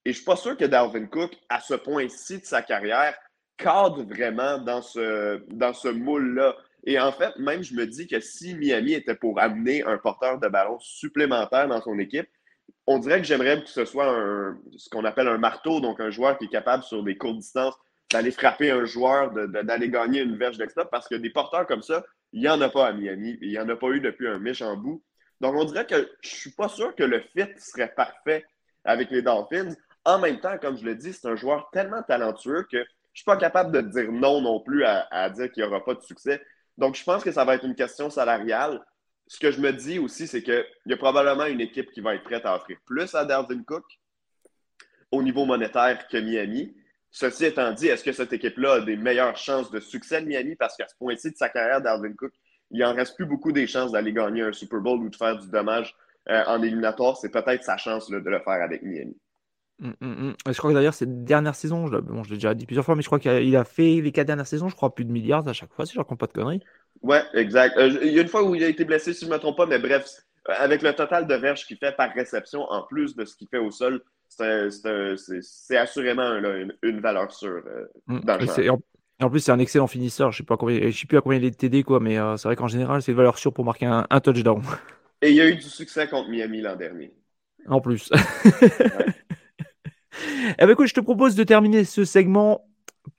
Et 0.05 0.11
je 0.11 0.11
ne 0.11 0.14
suis 0.16 0.25
pas 0.25 0.37
sûr 0.37 0.57
que 0.57 0.64
Dalvin 0.64 1.07
Cook, 1.07 1.35
à 1.49 1.61
ce 1.61 1.75
point-ci 1.75 2.40
de 2.40 2.45
sa 2.45 2.61
carrière, 2.61 3.14
cadre 3.62 4.03
vraiment 4.03 4.59
dans 4.59 4.83
ce, 4.83 5.42
dans 5.48 5.72
ce 5.72 5.88
moule-là. 5.88 6.57
Et 6.85 6.98
en 6.98 7.12
fait, 7.12 7.37
même 7.38 7.62
je 7.62 7.75
me 7.75 7.87
dis 7.87 8.07
que 8.07 8.20
si 8.20 8.55
Miami 8.55 8.94
était 8.94 9.14
pour 9.14 9.40
amener 9.40 9.85
un 9.85 9.98
porteur 9.98 10.38
de 10.38 10.48
ballon 10.48 10.79
supplémentaire 10.81 11.68
dans 11.68 11.81
son 11.81 11.98
équipe, 11.98 12.29
on 12.87 12.98
dirait 12.98 13.20
que 13.20 13.27
j'aimerais 13.27 13.62
que 13.62 13.68
ce 13.68 13.85
soit 13.85 14.09
un, 14.09 14.59
ce 14.77 14.88
qu'on 14.88 15.05
appelle 15.05 15.29
un 15.29 15.38
marteau, 15.38 15.81
donc 15.81 16.01
un 16.01 16.11
joueur 16.11 16.37
qui 16.38 16.46
est 16.46 16.48
capable 16.48 16.83
sur 16.83 17.03
des 17.03 17.16
courtes 17.16 17.38
distances 17.38 17.79
d'aller 18.12 18.31
frapper 18.31 18.70
un 18.70 18.85
joueur, 18.85 19.33
d'aller 19.33 19.88
gagner 19.88 20.20
une 20.20 20.37
verge 20.37 20.59
d'extra, 20.59 20.85
parce 20.85 21.09
que 21.09 21.14
des 21.14 21.31
porteurs 21.31 21.66
comme 21.66 21.83
ça, 21.83 22.05
il 22.33 22.40
n'y 22.40 22.48
en 22.48 22.61
a 22.61 22.68
pas 22.68 22.88
à 22.88 22.92
Miami, 22.92 23.38
il 23.40 23.48
n'y 23.48 23.59
en 23.59 23.68
a 23.68 23.77
pas 23.77 23.88
eu 23.88 24.01
depuis 24.01 24.29
un 24.29 24.38
méchant 24.38 24.77
bout. 24.77 25.03
Donc 25.40 25.55
on 25.55 25.64
dirait 25.64 25.87
que 25.87 26.11
je 26.20 26.35
ne 26.35 26.38
suis 26.40 26.51
pas 26.51 26.68
sûr 26.68 26.94
que 26.94 27.05
le 27.05 27.20
fit 27.20 27.48
serait 27.59 27.92
parfait 27.94 28.44
avec 28.85 29.11
les 29.11 29.22
Dolphins. 29.22 29.75
En 30.05 30.18
même 30.18 30.40
temps, 30.40 30.59
comme 30.59 30.77
je 30.77 30.85
le 30.85 30.94
dis, 30.94 31.12
c'est 31.12 31.29
un 31.29 31.37
joueur 31.37 31.68
tellement 31.72 32.03
talentueux 32.03 32.66
que 32.70 32.85
je 33.12 33.20
suis 33.20 33.25
pas 33.25 33.37
capable 33.37 33.72
de 33.72 33.81
dire 33.81 34.11
non 34.11 34.40
non 34.40 34.61
plus 34.61 34.85
à, 34.85 35.31
dire 35.31 35.51
qu'il 35.53 35.62
n'y 35.62 35.68
aura 35.68 35.85
pas 35.85 35.94
de 35.94 36.01
succès. 36.01 36.42
Donc, 36.79 36.96
je 36.96 37.05
pense 37.05 37.22
que 37.22 37.33
ça 37.33 37.44
va 37.44 37.55
être 37.55 37.64
une 37.64 37.75
question 37.75 38.09
salariale. 38.11 38.83
Ce 39.27 39.38
que 39.38 39.51
je 39.51 39.61
me 39.61 39.72
dis 39.72 39.98
aussi, 39.98 40.27
c'est 40.27 40.42
qu'il 40.42 40.64
y 40.87 40.92
a 40.92 40.96
probablement 40.96 41.46
une 41.46 41.61
équipe 41.61 41.90
qui 41.92 42.01
va 42.01 42.14
être 42.14 42.25
prête 42.25 42.44
à 42.46 42.57
offrir 42.57 42.79
plus 42.87 43.14
à 43.14 43.25
Dalvin 43.25 43.62
Cook 43.64 43.85
au 45.11 45.22
niveau 45.22 45.44
monétaire 45.44 46.09
que 46.09 46.16
Miami. 46.16 46.75
Ceci 47.11 47.44
étant 47.44 47.72
dit, 47.72 47.88
est-ce 47.88 48.03
que 48.03 48.12
cette 48.12 48.33
équipe-là 48.33 48.75
a 48.75 48.81
des 48.81 48.96
meilleures 48.96 49.37
chances 49.37 49.70
de 49.70 49.81
succès 49.81 50.22
de 50.22 50.27
Miami? 50.27 50.57
Parce 50.57 50.77
qu'à 50.77 50.88
ce 50.88 50.96
point-ci 50.96 51.31
de 51.31 51.37
sa 51.37 51.51
carrière, 51.51 51.83
Dalvin 51.83 52.14
Cook, 52.14 52.33
il 52.70 52.83
en 52.83 52.94
reste 52.94 53.16
plus 53.16 53.27
beaucoup 53.27 53.53
des 53.53 53.66
chances 53.66 53.92
d'aller 53.92 54.14
gagner 54.14 54.42
un 54.42 54.53
Super 54.53 54.81
Bowl 54.81 54.98
ou 55.01 55.11
de 55.11 55.16
faire 55.16 55.37
du 55.37 55.48
dommage 55.51 55.94
euh, 56.31 56.42
en 56.46 56.62
éliminatoire. 56.62 57.18
C'est 57.18 57.29
peut-être 57.29 57.62
sa 57.62 57.77
chance 57.77 58.09
de 58.09 58.16
le 58.16 58.40
faire 58.40 58.62
avec 58.62 58.83
Miami. 58.83 59.14
Mmh, 59.83 59.95
mmh, 60.01 60.07
mmh. 60.07 60.35
Je 60.47 60.59
crois 60.59 60.71
que 60.71 60.77
d'ailleurs, 60.77 60.95
cette 60.95 61.25
dernière 61.25 61.57
saison, 61.57 61.88
je, 61.88 61.97
bon, 61.97 62.23
je 62.23 62.31
l'ai 62.31 62.37
déjà 62.37 62.55
dit 62.55 62.66
plusieurs 62.66 62.85
fois, 62.85 62.95
mais 62.95 63.03
je 63.03 63.09
crois 63.09 63.18
qu'il 63.18 63.57
a, 63.57 63.64
fait 63.64 64.01
les 64.01 64.12
quatre 64.12 64.29
dernières 64.29 64.47
saisons, 64.47 64.68
je 64.68 64.77
crois, 64.77 64.95
plus 64.95 65.05
de 65.05 65.11
milliards 65.11 65.47
à 65.49 65.53
chaque 65.53 65.73
fois, 65.73 65.87
si 65.87 65.95
je 65.95 65.99
raconte 65.99 66.21
pas 66.21 66.29
de 66.29 66.33
conneries. 66.33 66.61
Ouais, 67.03 67.23
exact. 67.35 67.77
Euh, 67.77 67.99
il 68.03 68.12
y 68.12 68.18
a 68.21 68.23
une 68.23 68.29
fois 68.29 68.45
où 68.45 68.55
il 68.55 68.62
a 68.62 68.68
été 68.68 68.85
blessé, 68.85 69.12
si 69.12 69.25
je 69.25 69.31
ne 69.31 69.35
me 69.35 69.40
trompe 69.40 69.57
pas, 69.57 69.66
mais 69.66 69.81
bref, 69.81 70.09
euh, 70.49 70.53
avec 70.57 70.83
le 70.83 70.92
total 70.92 71.27
de 71.27 71.35
verges 71.35 71.66
qu'il 71.66 71.79
fait 71.79 71.97
par 71.97 72.12
réception, 72.14 72.62
en 72.62 72.85
plus 72.85 73.16
de 73.16 73.25
ce 73.25 73.35
qu'il 73.35 73.49
fait 73.49 73.59
au 73.59 73.73
sol, 73.73 74.03
c'est 74.29 75.77
assurément 75.77 76.33
une, 76.83 77.01
valeur 77.01 77.33
sûre 77.33 77.62
euh, 77.66 77.87
dans 78.07 78.38
le 78.38 78.71
en, 78.71 78.79
en, 79.21 79.31
plus, 79.31 79.40
c'est 79.40 79.53
un 79.53 79.59
excellent 79.59 79.88
finisseur. 79.88 80.31
Je 80.31 80.45
ne 80.45 80.81
sais, 80.81 80.92
sais 80.92 81.07
plus 81.07 81.18
à 81.18 81.21
combien 81.23 81.38
il 81.38 81.45
est 81.45 81.59
TD, 81.59 81.83
quoi, 81.83 81.99
mais 81.99 82.18
c'est 82.37 82.47
vrai 82.47 82.55
qu'en 82.55 82.68
général, 82.68 83.03
c'est 83.03 83.11
une 83.11 83.18
valeur 83.18 83.37
sûre 83.37 83.53
pour 83.53 83.64
marquer 83.64 83.87
un, 83.87 84.21
touchdown. 84.21 84.62
Et 85.23 85.31
il 85.31 85.37
y 85.37 85.40
a 85.40 85.49
eu 85.49 85.57
du 85.57 85.62
succès 85.62 86.07
contre 86.07 86.31
Miami 86.31 86.61
l'an 86.61 86.77
dernier. 86.77 87.12
En 87.68 87.81
plus. 87.81 88.11
Eh 90.12 90.55
ben, 90.59 90.70
écoute, 90.70 90.87
je 90.87 90.94
te 90.94 91.01
propose 91.01 91.35
de 91.35 91.44
terminer 91.44 91.85
ce 91.85 92.05
segment 92.05 92.68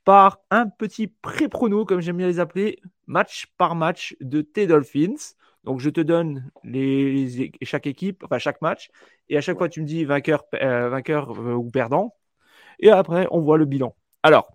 par 0.04 0.40
un 0.50 0.68
petit 0.68 1.08
pré-prono, 1.08 1.86
comme 1.86 2.02
j'aime 2.02 2.18
bien 2.18 2.28
les 2.28 2.40
appeler, 2.40 2.82
match 3.08 3.48
par 3.58 3.76
match 3.76 4.16
de 4.22 4.42
tes 4.42 4.68
Dolphins. 4.68 5.36
Donc, 5.64 5.80
je 5.80 5.90
te 5.90 6.02
donne 6.02 6.50
les, 6.64 7.52
chaque 7.62 7.88
équipe, 7.88 8.24
enfin 8.24 8.38
chaque 8.38 8.62
match, 8.62 8.90
et 9.30 9.38
à 9.38 9.42
chaque 9.42 9.58
fois, 9.58 9.70
tu 9.70 9.82
me 9.82 9.86
dis 9.86 10.04
vainqueur, 10.04 10.44
euh, 10.56 10.90
vainqueur 10.90 11.32
euh, 11.32 11.54
ou 11.54 11.70
perdant. 11.70 12.16
Et 12.80 12.90
après, 12.90 13.28
on 13.32 13.40
voit 13.40 13.58
le 13.58 13.66
bilan. 13.66 13.96
Alors, 14.24 14.52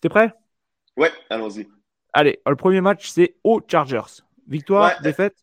t'es 0.00 0.08
prêt? 0.08 0.32
Ouais, 0.96 1.10
allons-y. 1.30 1.68
Allez, 2.12 2.40
le 2.46 2.56
premier 2.56 2.80
match, 2.80 3.08
c'est 3.08 3.36
aux 3.42 3.60
Chargers. 3.66 4.22
Victoire, 4.46 5.00
défaite 5.02 5.36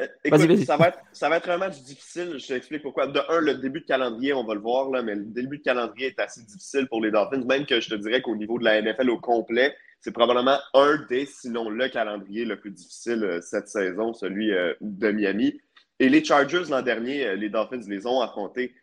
euh, 0.00 0.06
écoute, 0.24 0.64
Ça, 0.64 0.76
va 0.76 0.88
être, 0.88 0.98
ça 1.12 1.28
va 1.28 1.36
être 1.36 1.50
un 1.50 1.58
match 1.58 1.80
difficile. 1.82 2.36
Je 2.38 2.46
t'explique 2.46 2.82
pourquoi. 2.82 3.06
De 3.06 3.20
un, 3.28 3.40
le 3.40 3.54
début 3.54 3.80
de 3.80 3.86
calendrier, 3.86 4.32
on 4.32 4.44
va 4.44 4.54
le 4.54 4.60
voir, 4.60 4.90
là, 4.90 5.02
mais 5.02 5.14
le 5.14 5.24
début 5.24 5.58
de 5.58 5.62
calendrier 5.62 6.08
est 6.08 6.20
assez 6.20 6.42
difficile 6.42 6.86
pour 6.88 7.00
les 7.00 7.10
Dolphins, 7.10 7.44
même 7.44 7.66
que 7.66 7.80
je 7.80 7.90
te 7.90 7.94
dirais 7.94 8.22
qu'au 8.22 8.36
niveau 8.36 8.58
de 8.58 8.64
la 8.64 8.80
NFL 8.80 9.10
au 9.10 9.18
complet, 9.18 9.74
c'est 10.00 10.12
probablement 10.12 10.58
un 10.74 11.04
des, 11.08 11.26
sinon 11.26 11.68
le 11.68 11.88
calendrier 11.88 12.44
le 12.44 12.58
plus 12.58 12.70
difficile 12.70 13.22
euh, 13.22 13.40
cette 13.40 13.68
saison, 13.68 14.14
celui 14.14 14.52
euh, 14.52 14.72
de 14.80 15.10
Miami. 15.10 15.60
Et 15.98 16.08
les 16.08 16.24
Chargers, 16.24 16.64
l'an 16.70 16.82
dernier, 16.82 17.36
les 17.36 17.50
Dolphins 17.50 17.82
les 17.86 18.06
ont 18.06 18.20
affrontés 18.20 18.74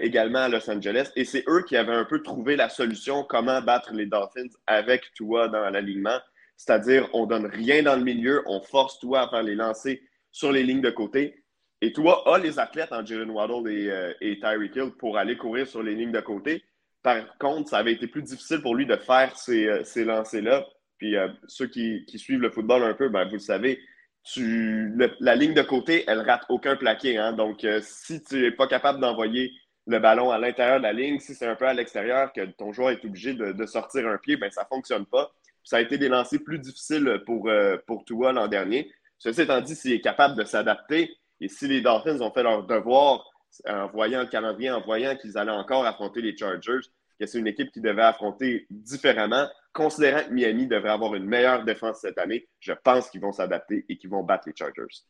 également 0.00 0.40
à 0.40 0.48
Los 0.50 0.70
Angeles. 0.70 1.10
Et 1.16 1.24
c'est 1.24 1.44
eux 1.48 1.64
qui 1.66 1.78
avaient 1.78 1.94
un 1.94 2.04
peu 2.04 2.22
trouvé 2.22 2.56
la 2.56 2.68
solution, 2.68 3.24
comment 3.26 3.60
battre 3.62 3.94
les 3.94 4.04
Dolphins 4.04 4.50
avec 4.66 5.02
Tua 5.14 5.48
dans 5.48 5.70
l'alignement. 5.70 6.18
C'est-à-dire, 6.64 7.08
on 7.12 7.26
donne 7.26 7.46
rien 7.46 7.82
dans 7.82 7.96
le 7.96 8.04
milieu, 8.04 8.42
on 8.46 8.60
force 8.60 9.00
Tua 9.00 9.22
à 9.22 9.28
faire 9.28 9.42
les 9.42 9.56
lancers 9.56 9.98
sur 10.32 10.50
les 10.50 10.64
lignes 10.64 10.80
de 10.80 10.90
côté. 10.90 11.44
Et 11.80 11.92
toi, 11.92 12.22
a 12.32 12.38
les 12.38 12.58
athlètes 12.58 12.92
en 12.92 13.04
Jalen 13.04 13.30
Waddle 13.30 13.70
et, 13.70 13.90
euh, 13.90 14.12
et 14.20 14.38
Tyreek 14.40 14.74
Hill 14.74 14.90
pour 14.98 15.18
aller 15.18 15.36
courir 15.36 15.66
sur 15.66 15.82
les 15.82 15.94
lignes 15.94 16.12
de 16.12 16.20
côté. 16.20 16.64
Par 17.02 17.36
contre, 17.38 17.70
ça 17.70 17.78
avait 17.78 17.92
été 17.92 18.06
plus 18.06 18.22
difficile 18.22 18.62
pour 18.62 18.76
lui 18.76 18.86
de 18.86 18.96
faire 18.96 19.36
ces, 19.36 19.66
euh, 19.66 19.84
ces 19.84 20.04
lancers-là. 20.04 20.64
Puis 20.98 21.16
euh, 21.16 21.28
ceux 21.48 21.66
qui, 21.66 22.04
qui, 22.06 22.18
suivent 22.18 22.40
le 22.40 22.50
football 22.50 22.84
un 22.84 22.94
peu, 22.94 23.08
ben, 23.08 23.24
vous 23.24 23.34
le 23.34 23.38
savez, 23.40 23.80
tu, 24.24 24.96
la 25.18 25.34
ligne 25.34 25.54
de 25.54 25.62
côté, 25.62 26.04
elle 26.06 26.20
rate 26.20 26.44
aucun 26.48 26.76
plaqué. 26.76 27.18
Hein? 27.18 27.32
Donc, 27.32 27.64
euh, 27.64 27.80
si 27.82 28.22
tu 28.22 28.40
n'es 28.40 28.52
pas 28.52 28.68
capable 28.68 29.00
d'envoyer 29.00 29.50
le 29.88 29.98
ballon 29.98 30.30
à 30.30 30.38
l'intérieur 30.38 30.78
de 30.78 30.84
la 30.84 30.92
ligne, 30.92 31.18
si 31.18 31.34
c'est 31.34 31.46
un 31.46 31.56
peu 31.56 31.66
à 31.66 31.74
l'extérieur 31.74 32.32
que 32.32 32.44
ton 32.52 32.72
joueur 32.72 32.90
est 32.90 33.04
obligé 33.04 33.34
de, 33.34 33.66
sortir 33.66 34.06
un 34.06 34.18
pied, 34.18 34.36
ben, 34.36 34.48
ça 34.52 34.62
ne 34.62 34.68
fonctionne 34.68 35.06
pas. 35.06 35.32
ça 35.64 35.78
a 35.78 35.80
été 35.80 35.98
des 35.98 36.08
lancers 36.08 36.38
plus 36.44 36.60
difficiles 36.60 37.20
pour, 37.26 37.50
pour 37.88 38.04
Tua 38.04 38.32
l'an 38.32 38.46
dernier. 38.46 38.92
Ceci 39.22 39.42
étant 39.42 39.60
dit, 39.60 39.76
s'il 39.76 39.92
est 39.92 40.00
capable 40.00 40.34
de 40.34 40.44
s'adapter, 40.44 41.16
et 41.40 41.46
si 41.46 41.68
les 41.68 41.80
Dolphins 41.80 42.20
ont 42.20 42.32
fait 42.32 42.42
leur 42.42 42.64
devoir 42.64 43.24
en 43.68 43.86
voyant 43.86 44.22
le 44.22 44.26
calendrier, 44.26 44.72
en 44.72 44.80
voyant 44.80 45.14
qu'ils 45.14 45.38
allaient 45.38 45.52
encore 45.52 45.86
affronter 45.86 46.20
les 46.20 46.36
Chargers, 46.36 46.80
que 47.20 47.26
c'est 47.26 47.38
une 47.38 47.46
équipe 47.46 47.70
qui 47.70 47.80
devait 47.80 48.02
affronter 48.02 48.66
différemment, 48.68 49.46
considérant 49.72 50.24
que 50.24 50.32
Miami 50.32 50.66
devrait 50.66 50.90
avoir 50.90 51.14
une 51.14 51.26
meilleure 51.26 51.62
défense 51.64 52.00
cette 52.00 52.18
année, 52.18 52.48
je 52.58 52.72
pense 52.72 53.10
qu'ils 53.10 53.20
vont 53.20 53.30
s'adapter 53.30 53.84
et 53.88 53.96
qu'ils 53.96 54.10
vont 54.10 54.24
battre 54.24 54.48
les 54.48 54.54
Chargers. 54.56 55.04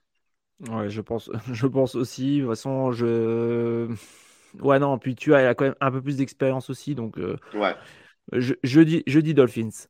Ouais, 0.68 0.90
je 0.90 1.01
pense, 1.01 1.31
je 1.51 1.66
pense 1.66 1.94
aussi. 1.94 2.37
De 2.37 2.40
toute 2.42 2.51
façon, 2.51 2.92
je. 2.92 3.88
Ouais, 4.61 4.79
non, 4.79 4.98
puis 4.98 5.14
tu 5.14 5.35
as, 5.35 5.55
quand 5.55 5.64
même 5.64 5.75
un 5.81 5.90
peu 5.90 6.03
plus 6.03 6.18
d'expérience 6.18 6.68
aussi, 6.68 6.94
donc. 6.94 7.18
Euh, 7.18 7.38
ouais. 7.55 7.75
Je, 8.33 8.53
je, 8.62 8.81
dis, 8.83 9.03
je 9.07 9.20
dis 9.20 9.33
Dolphins. 9.33 9.88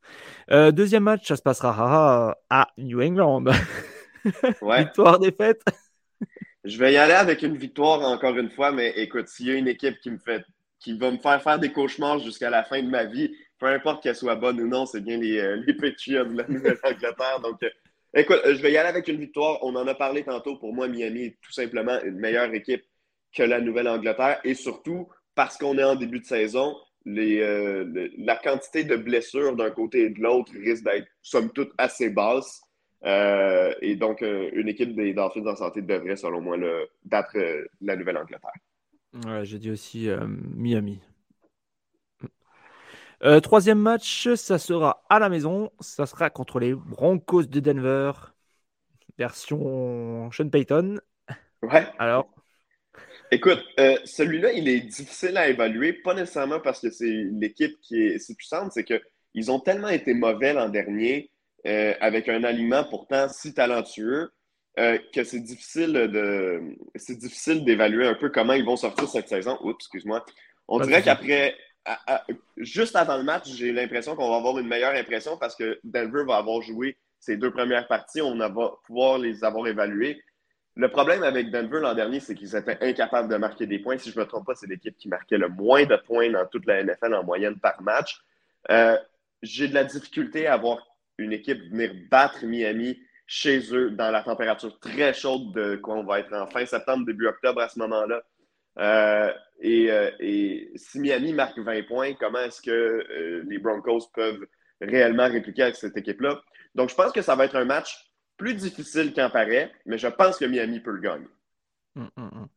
Euh, 0.52 0.70
deuxième 0.70 1.02
match, 1.02 1.26
ça 1.26 1.34
se 1.34 1.42
passera 1.42 2.36
à 2.50 2.68
New 2.78 3.02
England. 3.02 3.46
Ouais. 4.62 4.84
Victoire, 4.84 5.18
défaite. 5.18 5.62
Je 6.64 6.78
vais 6.78 6.92
y 6.92 6.96
aller 6.96 7.14
avec 7.14 7.42
une 7.42 7.56
victoire 7.56 8.02
encore 8.02 8.36
une 8.38 8.50
fois, 8.50 8.70
mais 8.70 8.90
écoute, 8.96 9.28
s'il 9.28 9.46
y 9.46 9.50
a 9.50 9.54
une 9.54 9.68
équipe 9.68 9.98
qui 10.00 10.10
me 10.10 10.18
fait 10.18 10.44
qui 10.82 10.98
va 10.98 11.10
me 11.10 11.18
faire 11.18 11.40
faire 11.40 11.58
des 11.58 11.72
cauchemars 11.72 12.18
jusqu'à 12.18 12.50
la 12.50 12.64
fin 12.64 12.82
de 12.82 12.88
ma 12.88 13.04
vie, 13.04 13.32
peu 13.58 13.66
importe 13.66 14.02
qu'elle 14.02 14.16
soit 14.16 14.34
bonne 14.34 14.60
ou 14.60 14.66
non, 14.66 14.84
c'est 14.84 15.00
bien 15.00 15.16
les, 15.16 15.38
euh, 15.38 15.62
les 15.64 15.74
Patriots 15.74 16.24
de 16.24 16.36
la 16.36 16.48
Nouvelle-Angleterre. 16.48 17.40
Donc, 17.40 17.62
euh, 17.62 17.70
écoute, 18.14 18.40
je 18.44 18.60
vais 18.60 18.72
y 18.72 18.76
aller 18.76 18.88
avec 18.88 19.06
une 19.06 19.18
victoire. 19.18 19.58
On 19.62 19.76
en 19.76 19.86
a 19.86 19.94
parlé 19.94 20.24
tantôt. 20.24 20.56
Pour 20.56 20.74
moi, 20.74 20.88
Miami 20.88 21.22
est 21.26 21.38
tout 21.40 21.52
simplement 21.52 22.00
une 22.02 22.18
meilleure 22.18 22.52
équipe 22.52 22.82
que 23.32 23.44
la 23.44 23.60
Nouvelle-Angleterre. 23.60 24.40
Et 24.42 24.54
surtout, 24.54 25.08
parce 25.36 25.56
qu'on 25.56 25.78
est 25.78 25.84
en 25.84 25.94
début 25.94 26.18
de 26.18 26.26
saison, 26.26 26.76
les, 27.04 27.40
euh, 27.40 27.84
le, 27.84 28.10
la 28.18 28.36
quantité 28.36 28.82
de 28.82 28.96
blessures 28.96 29.54
d'un 29.54 29.70
côté 29.70 30.06
et 30.06 30.10
de 30.10 30.20
l'autre 30.20 30.52
risque 30.52 30.84
d'être, 30.84 31.06
somme 31.22 31.52
toute, 31.52 31.70
assez 31.78 32.10
basse. 32.10 32.60
Euh, 33.04 33.74
et 33.80 33.96
donc, 33.96 34.22
euh, 34.22 34.50
une 34.52 34.68
équipe 34.68 34.94
des 34.94 35.12
Dolphins 35.12 35.46
en 35.46 35.56
santé 35.56 35.82
devrait, 35.82 36.16
selon 36.16 36.40
moi, 36.40 36.56
le, 36.56 36.88
battre 37.04 37.36
euh, 37.36 37.66
la 37.80 37.96
Nouvelle-Angleterre. 37.96 38.52
Ouais, 39.26 39.44
j'ai 39.44 39.58
dit 39.58 39.70
aussi 39.70 40.08
Miami. 40.56 41.00
troisième 43.42 43.78
match, 43.78 44.32
ça 44.34 44.58
sera 44.58 45.04
à 45.10 45.18
la 45.18 45.28
maison. 45.28 45.70
Ça 45.80 46.06
sera 46.06 46.30
contre 46.30 46.60
les 46.60 46.74
Broncos 46.74 47.44
de 47.44 47.60
Denver. 47.60 48.12
Version 49.18 50.30
Sean 50.32 50.48
Payton. 50.48 50.98
Ouais. 51.62 51.86
Alors? 51.98 52.30
Écoute, 53.30 53.62
celui-là, 54.06 54.52
il 54.52 54.66
est 54.66 54.80
difficile 54.80 55.36
à 55.36 55.48
évaluer, 55.48 55.92
pas 55.92 56.14
nécessairement 56.14 56.60
parce 56.60 56.80
que 56.80 56.90
c'est 56.90 57.24
l'équipe 57.32 57.78
qui 57.82 58.02
est 58.02 58.18
si 58.18 58.34
puissante, 58.34 58.72
c'est 58.72 58.84
qu'ils 58.84 59.50
ont 59.50 59.60
tellement 59.60 59.88
été 59.88 60.14
mauvais 60.14 60.54
l'an 60.54 60.70
dernier 60.70 61.31
euh, 61.66 61.94
avec 62.00 62.28
un 62.28 62.44
aliment 62.44 62.84
pourtant 62.84 63.28
si 63.28 63.54
talentueux 63.54 64.32
euh, 64.78 64.98
que 65.14 65.22
c'est 65.22 65.40
difficile 65.40 65.92
de 65.92 66.62
c'est 66.94 67.18
difficile 67.18 67.64
d'évaluer 67.64 68.06
un 68.06 68.14
peu 68.14 68.30
comment 68.30 68.54
ils 68.54 68.64
vont 68.64 68.76
sortir 68.76 69.08
cette 69.08 69.28
saison. 69.28 69.58
Oups, 69.62 69.76
excuse-moi. 69.84 70.24
On 70.68 70.80
dirait 70.80 71.02
qu'après, 71.02 71.56
juste 72.56 72.96
avant 72.96 73.18
le 73.18 73.24
match, 73.24 73.48
j'ai 73.48 73.72
l'impression 73.72 74.16
qu'on 74.16 74.30
va 74.30 74.36
avoir 74.36 74.58
une 74.58 74.68
meilleure 74.68 74.94
impression 74.94 75.36
parce 75.36 75.56
que 75.56 75.78
Denver 75.84 76.24
va 76.26 76.36
avoir 76.36 76.62
joué 76.62 76.96
ses 77.22 77.36
deux 77.36 77.52
premières 77.52 77.86
parties, 77.86 78.20
on 78.20 78.36
va 78.36 78.52
pouvoir 78.84 79.18
les 79.18 79.44
avoir 79.44 79.68
évaluées. 79.68 80.20
Le 80.74 80.88
problème 80.88 81.22
avec 81.22 81.50
Denver 81.50 81.80
l'an 81.80 81.94
dernier, 81.94 82.18
c'est 82.18 82.34
qu'ils 82.34 82.56
étaient 82.56 82.78
incapables 82.80 83.28
de 83.28 83.36
marquer 83.36 83.66
des 83.66 83.78
points. 83.78 83.98
Si 83.98 84.10
je 84.10 84.18
ne 84.18 84.24
me 84.24 84.28
trompe 84.28 84.46
pas, 84.46 84.54
c'est 84.54 84.66
l'équipe 84.66 84.96
qui 84.96 85.08
marquait 85.08 85.38
le 85.38 85.48
moins 85.48 85.84
de 85.84 85.96
points 85.96 86.30
dans 86.30 86.46
toute 86.46 86.66
la 86.66 86.82
NFL 86.82 87.14
en 87.14 87.22
moyenne 87.22 87.60
par 87.60 87.80
match. 87.82 88.20
Euh, 88.70 88.96
j'ai 89.42 89.68
de 89.68 89.74
la 89.74 89.84
difficulté 89.84 90.46
à 90.46 90.54
avoir 90.54 90.84
une 91.22 91.32
équipe 91.32 91.62
venir 91.70 91.92
battre 92.10 92.44
Miami 92.44 93.00
chez 93.26 93.74
eux 93.74 93.90
dans 93.90 94.10
la 94.10 94.22
température 94.22 94.78
très 94.78 95.14
chaude 95.14 95.52
de 95.52 95.76
quoi 95.76 95.94
on 95.94 96.04
va 96.04 96.20
être 96.20 96.34
en 96.34 96.46
fin 96.46 96.66
septembre, 96.66 97.06
début 97.06 97.26
octobre 97.26 97.60
à 97.60 97.68
ce 97.68 97.78
moment-là. 97.78 98.22
Euh, 98.78 99.32
et, 99.60 99.90
euh, 99.90 100.10
et, 100.18 100.70
si 100.76 100.98
Miami 100.98 101.32
marque 101.32 101.58
20 101.58 101.86
points, 101.86 102.14
comment 102.14 102.40
est-ce 102.40 102.60
que 102.60 102.70
euh, 102.70 103.42
les 103.46 103.58
Broncos 103.58 104.10
peuvent 104.14 104.46
réellement 104.80 105.28
répliquer 105.28 105.62
avec 105.62 105.76
cette 105.76 105.96
équipe-là? 105.96 106.40
Donc, 106.74 106.90
je 106.90 106.94
pense 106.94 107.12
que 107.12 107.22
ça 107.22 107.34
va 107.34 107.44
être 107.44 107.56
un 107.56 107.64
match 107.64 108.12
plus 108.36 108.54
difficile 108.54 109.12
qu'en 109.14 109.30
paraît, 109.30 109.70
mais 109.86 109.98
je 109.98 110.08
pense 110.08 110.38
que 110.38 110.44
Miami 110.44 110.80
peut 110.80 110.92
le 110.92 111.00
gagner. 111.00 111.26
Hum, 111.94 112.08
hum, 112.16 112.30
hum. 112.32 112.48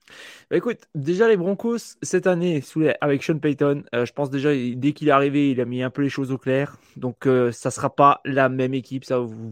Bah, 0.49 0.57
écoute, 0.57 0.87
déjà 0.95 1.27
les 1.27 1.35
Broncos 1.35 1.97
cette 2.01 2.25
année 2.25 2.61
sous 2.61 2.83
avec 3.01 3.21
Sean 3.21 3.37
Payton, 3.39 3.83
euh, 3.93 4.05
je 4.05 4.13
pense 4.13 4.29
déjà 4.29 4.51
dès 4.53 4.93
qu'il 4.93 5.09
est 5.09 5.11
arrivé, 5.11 5.51
il 5.51 5.59
a 5.59 5.65
mis 5.65 5.83
un 5.83 5.89
peu 5.89 6.01
les 6.01 6.09
choses 6.09 6.31
au 6.31 6.37
clair. 6.37 6.77
Donc 6.95 7.27
euh, 7.27 7.51
ça 7.51 7.69
sera 7.69 7.93
pas 7.93 8.21
la 8.23 8.47
même 8.47 8.73
équipe, 8.73 9.03
ça 9.03 9.19
vous 9.19 9.51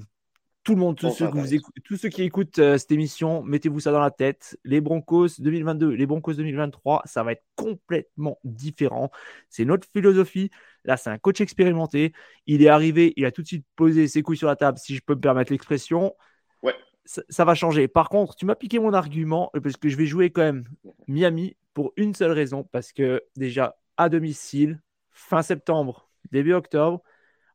tout 0.63 0.75
le 0.75 0.79
monde, 0.79 0.95
tous, 0.95 1.11
ceux, 1.11 1.25
vous 1.25 1.45
tous 1.83 1.97
ceux, 1.97 2.07
qui 2.07 2.23
écoutent 2.23 2.59
euh, 2.59 2.77
cette 2.77 2.93
émission, 2.93 3.43
mettez-vous 3.43 3.81
ça 3.81 3.91
dans 3.91 3.99
la 3.99 4.11
tête. 4.11 4.57
Les 4.63 4.79
Broncos 4.79 5.27
2022, 5.39 5.89
les 5.89 6.05
Broncos 6.05 6.35
2023, 6.35 7.01
ça 7.03 7.21
va 7.21 7.33
être 7.33 7.43
complètement 7.55 8.39
différent. 8.45 9.11
C'est 9.49 9.65
notre 9.65 9.85
philosophie. 9.91 10.51
Là, 10.85 10.95
c'est 10.95 11.09
un 11.09 11.17
coach 11.17 11.41
expérimenté. 11.41 12.13
Il 12.47 12.63
est 12.63 12.69
arrivé, 12.69 13.11
il 13.17 13.25
a 13.25 13.31
tout 13.31 13.41
de 13.41 13.47
suite 13.47 13.65
posé 13.75 14.07
ses 14.07 14.21
couilles 14.21 14.37
sur 14.37 14.47
la 14.47 14.55
table, 14.55 14.77
si 14.77 14.95
je 14.95 15.01
peux 15.01 15.15
me 15.15 15.19
permettre 15.19 15.51
l'expression. 15.51 16.15
Ouais 16.61 16.75
ça, 17.05 17.45
va 17.45 17.55
changer. 17.55 17.87
Par 17.87 18.09
contre, 18.09 18.35
tu 18.35 18.45
m'as 18.45 18.55
piqué 18.55 18.79
mon 18.79 18.93
argument 18.93 19.51
euh, 19.55 19.59
parce 19.59 19.77
que 19.77 19.89
je 19.89 19.97
vais 19.97 20.05
jouer 20.05 20.29
quand 20.29 20.41
même 20.41 20.65
Miami 21.07 21.55
pour 21.73 21.93
une 21.97 22.13
seule 22.13 22.31
raison 22.31 22.63
parce 22.71 22.91
que 22.91 23.21
déjà 23.35 23.75
à 23.97 24.09
domicile, 24.09 24.81
fin 25.11 25.41
septembre, 25.41 26.09
début 26.31 26.53
octobre, 26.53 27.01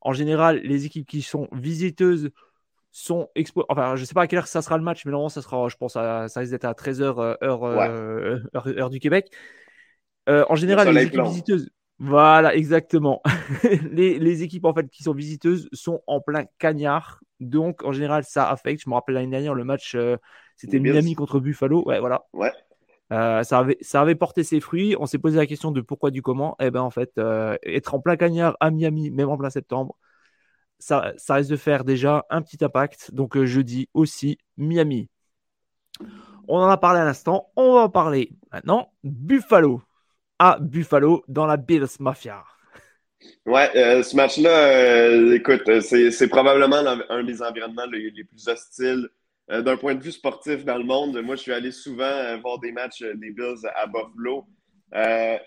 en 0.00 0.12
général, 0.12 0.60
les 0.62 0.86
équipes 0.86 1.06
qui 1.06 1.22
sont 1.22 1.48
visiteuses 1.52 2.30
sont 2.90 3.28
expo 3.34 3.66
enfin 3.68 3.96
je 3.96 4.04
sais 4.04 4.14
pas 4.14 4.22
à 4.22 4.26
quelle 4.26 4.38
heure 4.38 4.46
ça 4.46 4.62
sera 4.62 4.78
le 4.78 4.82
match 4.82 5.04
mais 5.04 5.12
normalement 5.12 5.28
ça 5.28 5.42
sera 5.42 5.68
je 5.68 5.76
pense 5.76 5.94
à, 5.94 6.26
ça 6.28 6.40
risque 6.40 6.52
d'être 6.52 6.64
à 6.64 6.72
13h 6.72 7.02
euh, 7.02 7.36
euh, 7.42 8.40
heure, 8.54 8.66
heure, 8.66 8.90
du 8.90 8.98
Québec. 8.98 9.30
En 10.26 10.54
général 10.56 10.92
les 10.94 11.04
équipes 11.04 11.22
visiteuses 11.22 11.68
voilà 11.98 12.54
exactement 12.54 13.22
les, 13.90 14.18
les, 14.18 14.42
équipes 14.42 14.64
en 14.66 14.74
fait 14.74 14.88
qui 14.88 15.02
sont 15.02 15.14
visiteuses 15.14 15.68
sont 15.72 16.00
en 16.06 16.20
plein 16.20 16.44
cagnard 16.58 17.20
donc, 17.40 17.84
en 17.84 17.92
général, 17.92 18.24
ça 18.24 18.50
affecte. 18.50 18.82
Je 18.84 18.90
me 18.90 18.94
rappelle 18.94 19.14
l'année 19.14 19.30
dernière, 19.30 19.54
le 19.54 19.64
match, 19.64 19.94
euh, 19.94 20.16
c'était 20.56 20.80
Miami 20.80 21.14
contre 21.14 21.40
Buffalo. 21.40 21.84
Ouais, 21.84 22.00
voilà. 22.00 22.24
Ouais. 22.32 22.52
Euh, 23.12 23.42
ça, 23.42 23.60
avait, 23.60 23.78
ça 23.80 24.00
avait 24.00 24.16
porté 24.16 24.44
ses 24.44 24.60
fruits. 24.60 24.96
On 24.98 25.06
s'est 25.06 25.18
posé 25.18 25.36
la 25.36 25.46
question 25.46 25.70
de 25.70 25.80
pourquoi, 25.80 26.10
du 26.10 26.20
comment. 26.20 26.56
Et 26.60 26.66
eh 26.66 26.70
ben 26.70 26.82
en 26.82 26.90
fait, 26.90 27.12
euh, 27.18 27.56
être 27.62 27.94
en 27.94 28.00
plein 28.00 28.16
cagnard 28.16 28.56
à 28.60 28.70
Miami, 28.70 29.10
même 29.10 29.30
en 29.30 29.38
plein 29.38 29.50
septembre, 29.50 29.96
ça, 30.78 31.12
ça 31.16 31.34
risque 31.34 31.50
de 31.50 31.56
faire 31.56 31.84
déjà 31.84 32.26
un 32.30 32.42
petit 32.42 32.62
impact. 32.64 33.14
Donc, 33.14 33.42
je 33.42 33.60
dis 33.60 33.88
aussi 33.94 34.38
Miami. 34.56 35.08
On 36.48 36.58
en 36.58 36.68
a 36.68 36.76
parlé 36.76 37.00
à 37.00 37.04
l'instant. 37.04 37.50
On 37.56 37.74
va 37.74 37.82
en 37.82 37.90
parler 37.90 38.32
maintenant. 38.52 38.92
Buffalo. 39.04 39.82
À 40.40 40.58
Buffalo, 40.60 41.24
dans 41.26 41.46
la 41.46 41.56
Bills 41.56 41.98
Mafia. 41.98 42.44
Ouais, 43.44 43.68
euh, 43.74 44.04
ce 44.04 44.14
match-là, 44.14 44.50
euh, 44.50 45.34
écoute, 45.34 45.68
euh, 45.68 45.80
c'est 45.80 46.28
probablement 46.28 46.76
un 47.08 47.24
des 47.24 47.42
environnements 47.42 47.86
les, 47.86 48.12
plus 48.24 48.46
hostiles 48.46 49.08
d'un 49.48 49.76
point 49.76 49.94
de 49.94 50.02
vue 50.02 50.12
sportif 50.12 50.64
dans 50.64 50.76
le 50.76 50.84
monde. 50.84 51.20
Moi, 51.22 51.34
je 51.34 51.40
suis 51.40 51.52
allé 51.52 51.72
souvent 51.72 52.38
voir 52.40 52.60
des 52.60 52.70
matchs 52.70 53.02
des 53.02 53.30
Bills 53.30 53.66
à 53.74 53.86
Buffalo. 53.86 54.44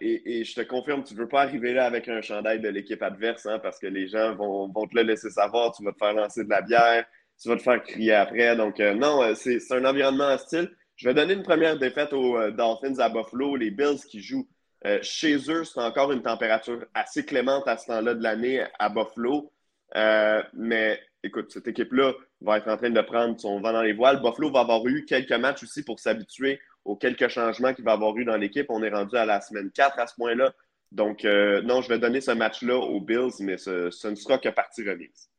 Et, 0.02 0.44
je 0.44 0.56
te 0.56 0.62
confirme, 0.62 1.04
tu 1.04 1.14
ne 1.14 1.20
veux 1.20 1.28
pas 1.28 1.44
arriver 1.44 1.74
là 1.74 1.86
avec 1.86 2.10
un 2.10 2.20
chandail 2.22 2.60
de 2.60 2.68
l'équipe 2.68 3.02
adverse 3.02 3.46
hein, 3.46 3.60
parce 3.60 3.80
que 3.80 3.88
les 3.88 4.08
gens 4.08 4.36
vont, 4.36 4.68
vont, 4.70 4.88
te 4.88 4.96
le 4.96 5.04
laisser 5.04 5.30
savoir. 5.30 5.72
Tu 5.74 5.86
vas 5.86 5.92
te 5.94 6.00
faire 6.00 6.14
lancer 6.14 6.44
de 6.44 6.50
la 6.50 6.64
bière, 6.64 7.06
tu 7.42 7.48
vas 7.48 7.56
te 7.56 7.62
faire 7.62 7.82
crier 7.84 8.14
après. 8.16 8.56
Donc, 8.58 8.80
non, 8.80 9.22
c'est 9.36 9.60
un 9.72 9.86
environnement 9.86 10.34
hostile. 10.34 10.70
Je 10.96 11.08
vais 11.08 11.14
donner 11.14 11.36
une 11.36 11.44
première 11.44 11.78
défaite 11.78 12.12
aux 12.12 12.50
Dolphins 12.50 12.98
à 12.98 13.08
Buffalo, 13.08 13.56
les 13.56 13.70
Bills 13.70 14.02
qui 14.10 14.20
jouent 14.20 14.48
euh, 14.86 15.00
chez 15.04 15.38
eux, 15.50 15.64
c'est 15.64 15.80
encore 15.80 16.12
une 16.12 16.24
température 16.24 16.84
assez 16.94 17.24
clémente 17.24 17.68
à 17.68 17.78
ce 17.78 17.88
temps-là 17.88 18.16
de 18.16 18.24
l'année 18.24 18.66
à 18.80 18.90
Buffalo. 18.90 19.52
Euh, 19.96 20.42
mais 20.54 21.00
écoute, 21.24 21.52
cette 21.52 21.68
équipe-là 21.68 22.14
va 22.42 22.58
être 22.58 22.68
en 22.68 22.78
train 22.78 22.90
de 22.90 23.02
prendre 23.02 23.40
son 23.40 23.62
vent 23.62 23.74
dans 23.74 23.84
les 23.84 23.94
voiles. 23.94 24.22
Buffalo 24.22 24.52
va 24.52 24.62
avoir 24.62 24.86
eu 24.88 25.06
quelques 25.06 25.34
matchs 25.34 25.64
aussi 25.64 25.84
pour 25.84 26.00
s'habituer 26.00 26.60
aux 26.84 26.96
quelques 26.96 27.28
changements 27.28 27.74
qu'il 27.76 27.86
va 27.86 27.92
avoir 27.92 28.18
eu 28.18 28.26
dans 28.26 28.38
l'équipe. 28.38 28.66
On 28.70 28.82
est 28.82 28.90
rendu 28.90 29.16
à 29.16 29.26
la 29.26 29.40
semaine 29.42 29.70
4 29.72 30.00
à 30.00 30.08
ce 30.08 30.16
point-là. 30.16 30.52
Donc, 30.92 31.26
euh, 31.26 31.62
non, 31.62 31.82
je 31.82 31.90
vais 31.90 32.00
donner 32.00 32.20
ce 32.20 32.32
match-là 32.32 32.76
aux 32.76 33.00
Bills, 33.00 33.32
mais 33.40 33.58
ce, 33.58 34.08
ne 34.08 34.16
sera 34.16 34.40
que 34.40 34.50
partie 34.50 34.88
remise. 34.88 35.30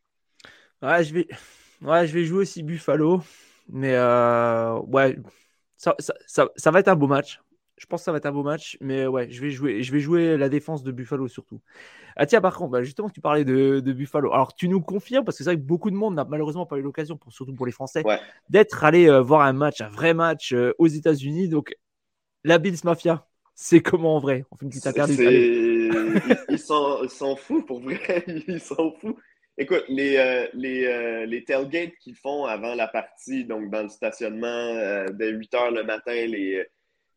Ouais, 0.81 1.02
je 1.02 1.12
vais, 1.12 1.28
ouais, 1.83 2.07
je 2.07 2.14
vais 2.14 2.24
jouer 2.24 2.42
aussi 2.42 2.62
Buffalo. 2.62 3.22
Mais 3.68 3.98
ouais, 4.87 5.16
ça, 5.76 6.70
va 6.70 6.81
être 6.81 6.88
un 6.88 6.96
beau 6.96 7.09
match. 7.09 7.40
Je 7.76 7.87
pense 7.87 8.02
que 8.02 8.04
ça 8.04 8.12
va 8.12 8.18
être 8.18 8.26
un 8.26 8.32
beau 8.32 8.42
match, 8.42 8.76
mais 8.80 9.06
ouais, 9.06 9.30
je 9.30 9.40
vais 9.40 9.50
jouer, 9.50 9.82
je 9.82 9.92
vais 9.92 10.00
jouer 10.00 10.37
la 10.37 10.48
défense 10.48 10.82
de 10.82 10.92
Buffalo 10.92 11.26
surtout. 11.26 11.61
Ah 12.16 12.26
tiens, 12.26 12.40
par 12.40 12.56
contre, 12.56 12.70
bah, 12.70 12.82
justement, 12.82 13.08
tu 13.08 13.20
parlais 13.20 13.44
de, 13.44 13.80
de, 13.80 13.92
Buffalo. 13.92 14.32
Alors, 14.32 14.54
tu 14.54 14.68
nous 14.68 14.80
confirmes, 14.80 15.24
parce 15.24 15.38
que 15.38 15.44
c'est 15.44 15.50
vrai 15.50 15.56
que 15.56 15.66
beaucoup 15.66 15.90
de 15.90 15.96
monde 15.96 16.14
n'a 16.14 16.24
malheureusement 16.24 16.66
pas 16.66 16.76
eu 16.76 16.82
l'occasion, 16.82 17.16
pour, 17.16 17.32
surtout 17.32 17.54
pour 17.54 17.66
les 17.66 17.72
Français, 17.72 18.02
d'être 18.48 18.85
allé 18.85 19.08
euh, 19.08 19.20
voir 19.20 19.42
un 19.42 19.52
match, 19.52 19.80
un 19.80 19.88
vrai 19.88 20.14
match 20.14 20.52
euh, 20.52 20.74
aux 20.78 20.87
États-Unis. 20.87 21.48
Donc, 21.48 21.74
la 22.44 22.58
Bills 22.58 22.78
Mafia, 22.85 23.26
c'est 23.54 23.80
comment 23.80 24.16
en 24.16 24.20
vrai? 24.20 24.44
On 24.50 24.56
fait 24.56 24.64
une 24.64 24.70
petite 24.70 24.87
interview. 24.87 25.16
Ils 26.48 26.58
s'en 26.58 27.37
foutent 27.37 27.66
pour 27.66 27.80
vrai. 27.80 28.24
Ils 28.48 28.61
s'en 28.61 28.92
foutent. 28.92 29.18
Écoute, 29.58 29.85
les, 29.88 30.16
euh, 30.16 30.46
les, 30.54 31.26
les, 31.26 31.44
tailgates 31.44 31.94
qu'ils 32.00 32.16
font 32.16 32.46
avant 32.46 32.74
la 32.74 32.88
partie, 32.88 33.44
donc 33.44 33.70
dans 33.70 33.82
le 33.82 33.88
stationnement, 33.90 35.04
dès 35.12 35.30
8 35.30 35.52
h 35.52 35.74
le 35.74 35.85
matin, 35.85 36.12
les 36.12 36.64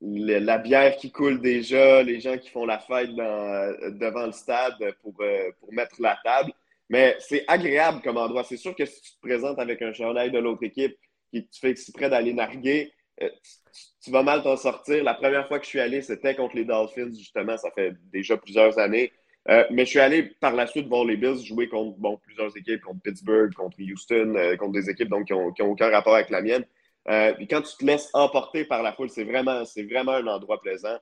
la 0.06 0.58
bière 0.58 0.96
qui 0.98 1.12
coule 1.12 1.41
déjà, 1.41 2.04
les 2.04 2.20
gens 2.20 2.38
qui 2.38 2.50
font 2.50 2.65
la 2.65 2.80
fête 2.80 3.10
devant 3.13 4.28
le 4.28 4.32
stade 4.32 4.76
pour, 5.02 5.15
euh, 5.22 5.52
pour 5.60 5.74
mettre 5.74 5.96
la 6.00 6.18
table. 6.24 6.52
Mais 6.89 7.15
c'est 7.20 7.44
agréable 7.48 8.02
comme 8.04 8.18
endroit. 8.18 8.44
C'est 8.44 8.58
sûr 8.58 8.76
que 8.76 8.86
si 8.86 9.02
tu 9.02 9.12
te 9.13 9.22
présentes 9.22 9.58
avec 9.58 9.82
un 9.82 9.94
chandail 9.94 10.32
de 10.32 10.38
l'autre 10.38 10.63
équipe 10.63 10.96
qui 11.32 11.48
tu 11.48 11.60
fais 11.60 11.72
exprès 11.72 12.10
d'aller 12.10 12.34
narguer, 12.34 12.91
euh, 13.24 13.30
tu, 14.04 14.12
vas 14.12 14.22
mal 14.22 14.44
t'en 14.44 14.56
sortir. 14.56 15.04
La 15.04 15.15
première 15.15 15.48
fois 15.48 15.58
que 15.58 15.65
je 15.65 15.70
suis 15.70 15.80
allé, 15.80 16.02
c'était 16.02 16.36
contre 16.36 16.56
les 16.56 16.65
Dolphins, 16.65 17.13
justement. 17.13 17.58
Ça 17.58 17.72
fait 17.72 17.94
déjà 18.13 18.38
plusieurs 18.38 18.78
années. 18.78 19.12
Euh, 19.50 19.63
mais 19.72 19.86
je 19.86 19.91
suis 19.91 20.00
allé 20.00 20.24
par 20.24 20.54
la 20.54 20.68
suite 20.68 20.88
voir 20.88 21.06
les 21.06 21.18
Bills 21.18 21.44
jouer 21.44 21.68
contre 21.68 22.20
plusieurs 22.22 22.56
équipes, 22.56 22.82
contre 22.82 23.02
Pittsburgh, 23.02 23.54
contre 23.54 23.78
Houston, 23.80 24.36
contre 24.60 24.72
des 24.72 24.89
équipes 24.89 25.10
donc, 25.10 25.28
qui 25.28 25.34
n'ont 25.34 25.72
aucun 25.72 25.89
rapport 25.89 26.15
avec 26.15 26.30
la 26.30 26.41
mienne. 26.41 26.65
Euh, 27.10 27.34
puis 27.34 27.48
quand 27.48 27.62
tu 27.62 27.76
te 27.78 27.86
laisses 27.86 28.10
emporter 28.13 28.65
par 28.65 28.82
la 28.82 28.94
foule, 28.94 29.10
c'est 29.10 29.24
vraiment, 29.24 29.63
vraiment 29.89 30.13
un 30.13 30.28
endroit 30.28 30.62
plaisant. 30.62 30.98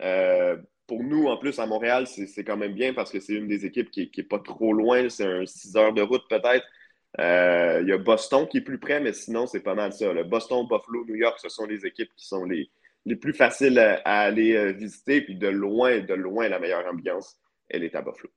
Euh, 0.00 0.56
pour 0.86 1.02
nous, 1.02 1.26
en 1.26 1.36
plus, 1.36 1.58
à 1.58 1.66
Montréal, 1.66 2.06
c'est 2.06 2.44
quand 2.44 2.56
même 2.56 2.72
bien 2.72 2.94
parce 2.94 3.10
que 3.10 3.20
c'est 3.20 3.34
une 3.34 3.48
des 3.48 3.66
équipes 3.66 3.90
qui 3.90 4.10
n'est 4.16 4.24
pas 4.24 4.38
trop 4.38 4.72
loin. 4.72 5.08
C'est 5.08 5.26
un 5.26 5.44
6 5.44 5.76
heures 5.76 5.92
de 5.92 6.02
route 6.02 6.22
peut-être. 6.28 6.64
Euh, 7.20 7.80
il 7.82 7.88
y 7.88 7.92
a 7.92 7.98
Boston 7.98 8.46
qui 8.48 8.58
est 8.58 8.62
plus 8.62 8.78
près, 8.78 9.00
mais 9.00 9.12
sinon, 9.12 9.46
c'est 9.46 9.60
pas 9.60 9.74
mal 9.74 9.92
ça. 9.92 10.12
Le 10.12 10.24
Boston, 10.24 10.66
Buffalo, 10.68 11.04
New 11.06 11.16
York, 11.16 11.38
ce 11.40 11.48
sont 11.48 11.66
les 11.66 11.84
équipes 11.86 12.10
qui 12.16 12.26
sont 12.26 12.44
les, 12.44 12.70
les 13.06 13.16
plus 13.16 13.34
faciles 13.34 13.78
à, 13.78 14.20
aller 14.20 14.72
visiter. 14.72 15.22
Puis 15.22 15.36
de 15.36 15.48
loin, 15.48 16.00
de 16.00 16.14
loin, 16.14 16.48
la 16.48 16.58
meilleure 16.58 16.86
ambiance, 16.86 17.36
elle 17.68 17.84
est 17.84 17.94
à 17.94 18.02
Buffalo. 18.02 18.30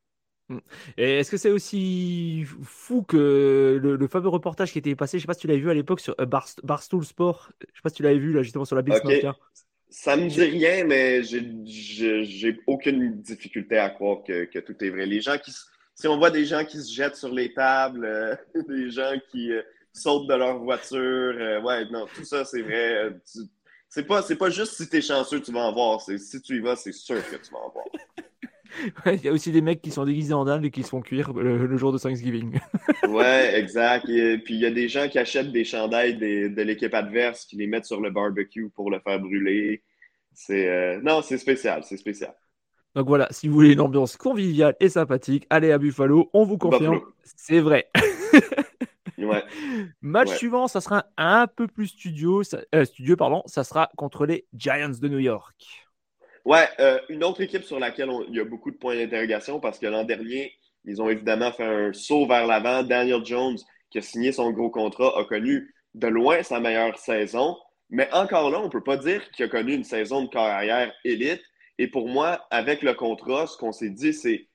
Mm. 0.51 0.59
Et 0.97 1.19
est-ce 1.19 1.31
que 1.31 1.37
c'est 1.37 1.51
aussi 1.51 2.45
fou 2.63 3.03
que 3.03 3.79
le, 3.81 4.07
fameux 4.07 4.29
reportage 4.29 4.71
qui 4.71 4.79
était 4.79 4.95
passé, 4.95 5.17
je 5.17 5.23
sais 5.23 5.27
pas 5.27 5.33
si 5.33 5.41
tu 5.41 5.47
l'avais 5.47 5.59
vu 5.59 5.69
à 5.69 5.73
l'époque 5.73 6.01
sur 6.01 6.15
euh, 6.19 6.25
Barstool 6.25 7.05
Sport, 7.05 7.51
je 7.61 7.65
sais 7.67 7.81
pas 7.81 7.89
si 7.89 7.95
tu 7.95 8.03
l'avais 8.03 8.19
vu 8.19 8.33
là 8.33 8.43
justement 8.43 8.65
sur 8.65 8.75
la 8.75 8.81
Bills 8.81 8.99
okay. 9.03 9.29
Ça 9.89 10.15
me 10.15 10.29
dit 10.29 10.41
rien, 10.41 10.85
mais 10.85 11.21
j'ai 11.23 12.59
aucune 12.65 13.21
difficulté 13.21 13.77
à 13.77 13.89
croire 13.89 14.23
que, 14.25 14.59
tout 14.59 14.75
est 14.83 14.89
vrai. 14.89 15.05
Les 15.05 15.19
gens 15.19 15.37
qui, 15.37 15.53
si 15.95 16.07
on 16.07 16.17
voit 16.17 16.31
des 16.31 16.45
gens 16.45 16.63
qui 16.63 16.81
se 16.81 16.93
jettent 16.93 17.17
sur 17.17 17.33
les 17.33 17.53
tables, 17.53 18.05
euh, 18.05 18.35
des 18.69 18.89
gens 18.89 19.13
qui 19.29 19.51
euh, 19.51 19.61
sautent 19.91 20.27
de 20.27 20.35
leur 20.35 20.59
voiture, 20.59 21.61
ouais, 21.63 21.85
non, 21.89 22.05
tout 22.15 22.23
ça 22.23 22.45
c'est 22.45 22.61
vrai. 22.61 23.13
c'est 23.89 24.07
pas, 24.07 24.23
pas 24.23 24.49
juste 24.49 24.75
si 24.75 24.87
tu 24.87 24.97
es 24.97 25.01
chanceux, 25.01 25.41
tu 25.41 25.51
vas 25.51 25.61
en 25.61 25.73
voir. 25.73 26.01
Si 26.01 26.41
tu 26.41 26.57
y 26.57 26.59
vas, 26.59 26.77
c'est 26.77 26.93
sûr 26.93 27.21
que 27.29 27.35
tu 27.35 27.51
vas 27.51 27.59
en 27.59 27.69
voir. 27.71 27.85
Il 29.05 29.23
y 29.23 29.27
a 29.27 29.31
aussi 29.31 29.51
des 29.51 29.61
mecs 29.61 29.81
qui 29.81 29.91
sont 29.91 30.05
déguisés 30.05 30.33
en 30.33 30.45
dinde 30.45 30.65
et 30.65 30.71
qui 30.71 30.83
se 30.83 30.89
font 30.89 31.01
cuire 31.01 31.33
le, 31.33 31.77
jour 31.77 31.91
de 31.91 31.97
Thanksgiving. 31.97 32.59
ouais, 33.09 33.59
exact. 33.59 34.07
Et 34.09 34.37
puis 34.37 34.55
il 34.55 34.61
y 34.61 34.65
a 34.65 34.71
des 34.71 34.87
gens 34.87 35.07
qui 35.07 35.19
achètent 35.19 35.51
des 35.51 35.63
chandails 35.63 36.17
de 36.17 36.61
l'équipe 36.61 36.93
adverse, 36.93 37.45
qui 37.45 37.55
les 37.57 37.67
mettent 37.67 37.85
sur 37.85 38.01
le 38.01 38.11
barbecue 38.11 38.69
pour 38.69 38.91
le 38.91 38.99
faire 38.99 39.19
brûler. 39.19 39.83
C'est 40.33 40.69
euh, 40.69 41.01
non, 41.01 41.21
c'est 41.21 41.37
spécial, 41.37 41.83
c'est 41.83 41.97
spécial. 41.97 42.33
Donc 42.95 43.07
voilà, 43.07 43.27
si 43.31 43.47
vous 43.47 43.53
voulez 43.53 43.73
une 43.73 43.81
ambiance 43.81 44.17
conviviale 44.17 44.75
et 44.79 44.89
sympathique, 44.89 45.47
allez 45.49 45.71
à 45.71 45.77
Buffalo, 45.77 46.29
on 46.33 46.43
vous 46.43 46.57
confirme, 46.57 47.01
c'est 47.23 47.61
vrai. 47.61 47.89
ouais. 49.17 49.43
Match 50.01 50.35
suivant, 50.35 50.67
ça 50.67 50.81
sera 50.81 51.05
un 51.17 51.47
peu 51.47 51.67
plus 51.67 51.87
studio, 51.87 52.41
euh, 52.75 52.85
studio 52.85 53.15
pardon, 53.15 53.43
ça 53.45 53.63
sera 53.63 53.89
contre 53.95 54.25
les 54.25 54.45
Giants 54.53 54.91
de 55.01 55.07
New 55.07 55.19
York. 55.19 55.87
Ouais, 56.45 56.67
euh, 56.79 56.99
une 57.09 57.23
autre 57.23 57.41
équipe 57.41 57.63
sur 57.63 57.79
laquelle 57.79 58.09
il 58.29 58.35
y 58.35 58.39
a 58.39 58.45
beaucoup 58.45 58.71
de 58.71 58.77
points 58.77 58.95
d'interrogation 58.95 59.59
parce 59.59 59.77
que 59.77 59.85
l'an 59.85 60.03
dernier, 60.03 60.53
ils 60.85 61.01
ont 61.01 61.09
évidemment 61.09 61.51
fait 61.51 61.63
un 61.63 61.93
saut 61.93 62.25
vers 62.25 62.47
l'avant. 62.47 62.83
Daniel 62.83 63.23
Jones, 63.23 63.57
qui 63.91 63.99
a 63.99 64.01
signé 64.01 64.31
son 64.31 64.51
gros 64.51 64.69
contrat, 64.69 65.19
a 65.19 65.25
connu 65.25 65.73
de 65.93 66.07
loin 66.07 66.41
sa 66.41 66.59
meilleure 66.59 66.97
saison. 66.97 67.57
Mais 67.89 68.11
encore 68.13 68.49
là, 68.49 68.59
on 68.59 68.65
ne 68.65 68.69
peut 68.69 68.83
pas 68.83 68.97
dire 68.97 69.29
qu'il 69.31 69.45
a 69.45 69.49
connu 69.49 69.73
une 69.73 69.83
saison 69.83 70.23
de 70.23 70.29
carrière 70.29 70.91
élite. 71.03 71.41
Et 71.77 71.87
pour 71.87 72.07
moi, 72.07 72.47
avec 72.49 72.81
le 72.81 72.93
contrat, 72.93 73.45
ce 73.47 73.57
qu'on 73.57 73.71
s'est 73.71 73.89
dit, 73.89 74.13
c'est 74.13 74.47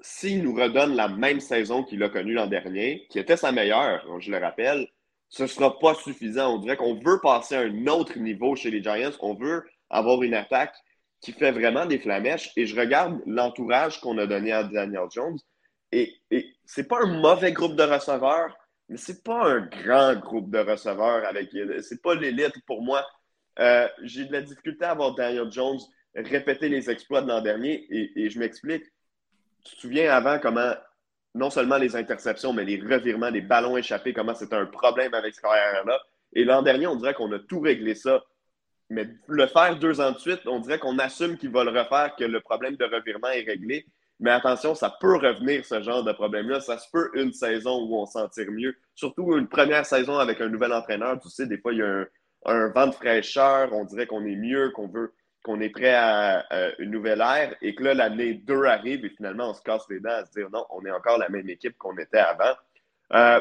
s'il 0.00 0.42
nous 0.42 0.54
redonne 0.54 0.96
la 0.96 1.08
même 1.08 1.40
saison 1.40 1.84
qu'il 1.84 2.02
a 2.02 2.08
connue 2.08 2.34
l'an 2.34 2.46
dernier, 2.46 3.06
qui 3.10 3.18
était 3.18 3.36
sa 3.36 3.52
meilleure, 3.52 4.04
je 4.20 4.30
le 4.30 4.38
rappelle, 4.38 4.88
ce 5.28 5.44
ne 5.44 5.48
sera 5.48 5.78
pas 5.78 5.94
suffisant. 5.94 6.54
On 6.54 6.58
dirait 6.58 6.76
qu'on 6.76 6.94
veut 6.94 7.20
passer 7.20 7.54
à 7.56 7.60
un 7.60 7.86
autre 7.86 8.18
niveau 8.18 8.54
chez 8.56 8.70
les 8.70 8.82
Giants. 8.82 9.16
On 9.20 9.34
veut 9.34 9.64
avoir 9.90 10.22
une 10.22 10.34
attaque 10.34 10.74
qui 11.24 11.32
fait 11.32 11.52
vraiment 11.52 11.86
des 11.86 11.98
flamèches. 11.98 12.52
Et 12.56 12.66
je 12.66 12.78
regarde 12.78 13.20
l'entourage 13.26 14.00
qu'on 14.00 14.18
a 14.18 14.26
donné 14.26 14.52
à 14.52 14.62
Daniel 14.62 15.08
Jones. 15.10 15.38
Et, 15.90 16.14
et 16.30 16.46
c'est 16.66 16.86
pas 16.86 17.02
un 17.02 17.20
mauvais 17.20 17.52
groupe 17.52 17.76
de 17.76 17.82
receveurs, 17.82 18.54
mais 18.88 18.98
c'est 18.98 19.24
pas 19.24 19.48
un 19.48 19.60
grand 19.60 20.14
groupe 20.16 20.50
de 20.50 20.58
receveurs 20.58 21.26
avec. 21.26 21.50
C'est 21.82 22.02
pas 22.02 22.14
l'élite 22.14 22.54
pour 22.66 22.82
moi. 22.82 23.04
Euh, 23.58 23.88
j'ai 24.02 24.26
de 24.26 24.32
la 24.32 24.42
difficulté 24.42 24.84
à 24.84 24.94
voir 24.94 25.14
Daniel 25.14 25.50
Jones 25.50 25.78
répéter 26.14 26.68
les 26.68 26.90
exploits 26.90 27.22
de 27.22 27.28
l'an 27.28 27.40
dernier. 27.40 27.86
Et, 27.90 28.28
je 28.28 28.38
m'explique. 28.38 28.84
Tu 29.64 29.76
te 29.76 29.80
souviens 29.80 30.12
avant 30.12 30.38
comment 30.38 30.74
non 31.34 31.50
seulement 31.50 31.78
les 31.78 31.96
interceptions, 31.96 32.52
mais 32.52 32.64
les 32.64 32.80
revirements, 32.80 33.30
les 33.30 33.40
ballons 33.40 33.76
échappés, 33.76 34.12
comment 34.12 34.34
c'était 34.34 34.54
un 34.56 34.66
problème 34.66 35.14
avec 35.14 35.34
ce 35.34 35.40
carrière-là. 35.40 35.98
Et 36.34 36.44
l'an 36.44 36.62
dernier, 36.62 36.86
on 36.86 36.96
dirait 36.96 37.14
qu'on 37.14 37.32
a 37.32 37.38
tout 37.38 37.60
réglé 37.60 37.94
ça. 37.94 38.22
Mais 38.94 39.08
le 39.26 39.46
faire 39.48 39.76
deux 39.78 40.00
ans 40.00 40.12
de 40.12 40.18
suite, 40.18 40.40
on 40.46 40.60
dirait 40.60 40.78
qu'on 40.78 40.98
assume 40.98 41.36
qu'il 41.36 41.50
va 41.50 41.64
le 41.64 41.70
refaire, 41.70 42.14
que 42.16 42.24
le 42.24 42.40
problème 42.40 42.76
de 42.76 42.84
revirement 42.84 43.28
est 43.28 43.42
réglé. 43.42 43.86
Mais 44.20 44.30
attention, 44.30 44.74
ça 44.76 44.96
peut 45.00 45.16
revenir, 45.16 45.66
ce 45.66 45.82
genre 45.82 46.04
de 46.04 46.12
problème-là. 46.12 46.60
Ça 46.60 46.78
se 46.78 46.88
peut 46.90 47.10
une 47.14 47.32
saison 47.32 47.82
où 47.84 47.96
on 47.96 48.06
s'en 48.06 48.28
tire 48.28 48.50
mieux. 48.50 48.76
Surtout 48.94 49.36
une 49.36 49.48
première 49.48 49.84
saison 49.84 50.18
avec 50.18 50.40
un 50.40 50.48
nouvel 50.48 50.72
entraîneur. 50.72 51.18
Tu 51.18 51.28
sais, 51.28 51.46
des 51.46 51.58
fois, 51.58 51.72
il 51.72 51.80
y 51.80 51.82
a 51.82 52.04
un, 52.46 52.68
vent 52.68 52.86
de 52.86 52.92
fraîcheur. 52.92 53.72
On 53.72 53.84
dirait 53.84 54.06
qu'on 54.06 54.24
est 54.24 54.36
mieux, 54.36 54.70
qu'on 54.70 54.86
veut, 54.86 55.12
qu'on 55.42 55.60
est 55.60 55.70
prêt 55.70 55.94
à, 55.94 56.46
une 56.78 56.92
nouvelle 56.92 57.20
ère. 57.20 57.56
Et 57.60 57.74
que 57.74 57.82
là, 57.82 57.94
l'année 57.94 58.34
2 58.34 58.64
arrive 58.64 59.04
et 59.04 59.10
finalement, 59.10 59.50
on 59.50 59.54
se 59.54 59.62
casse 59.62 59.84
les 59.90 59.98
dents 59.98 60.10
à 60.10 60.24
se 60.24 60.30
dire 60.30 60.48
non, 60.50 60.64
on 60.70 60.84
est 60.86 60.92
encore 60.92 61.18
la 61.18 61.28
même 61.28 61.48
équipe 61.50 61.76
qu'on 61.76 61.98
était 61.98 62.18
avant. 62.18 62.54
Euh, 63.12 63.40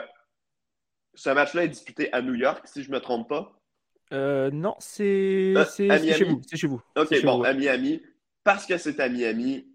ce 1.13 1.29
match-là 1.29 1.65
est 1.65 1.69
disputé 1.69 2.11
à 2.11 2.21
New 2.21 2.33
York, 2.33 2.67
si 2.67 2.81
je 2.81 2.89
ne 2.89 2.95
me 2.95 2.99
trompe 2.99 3.29
pas. 3.29 3.53
Euh, 4.13 4.51
non, 4.51 4.75
c'est 4.79 5.53
euh, 5.57 5.65
chez 5.65 6.23
vous. 6.23 6.41
C'est 6.47 6.57
chez 6.57 6.67
vous. 6.67 6.81
Ok, 6.95 7.23
bon, 7.23 7.43
à 7.43 7.53
Miami. 7.53 8.01
Parce 8.43 8.65
que 8.65 8.77
c'est 8.77 8.99
à 8.99 9.09
Miami, 9.09 9.65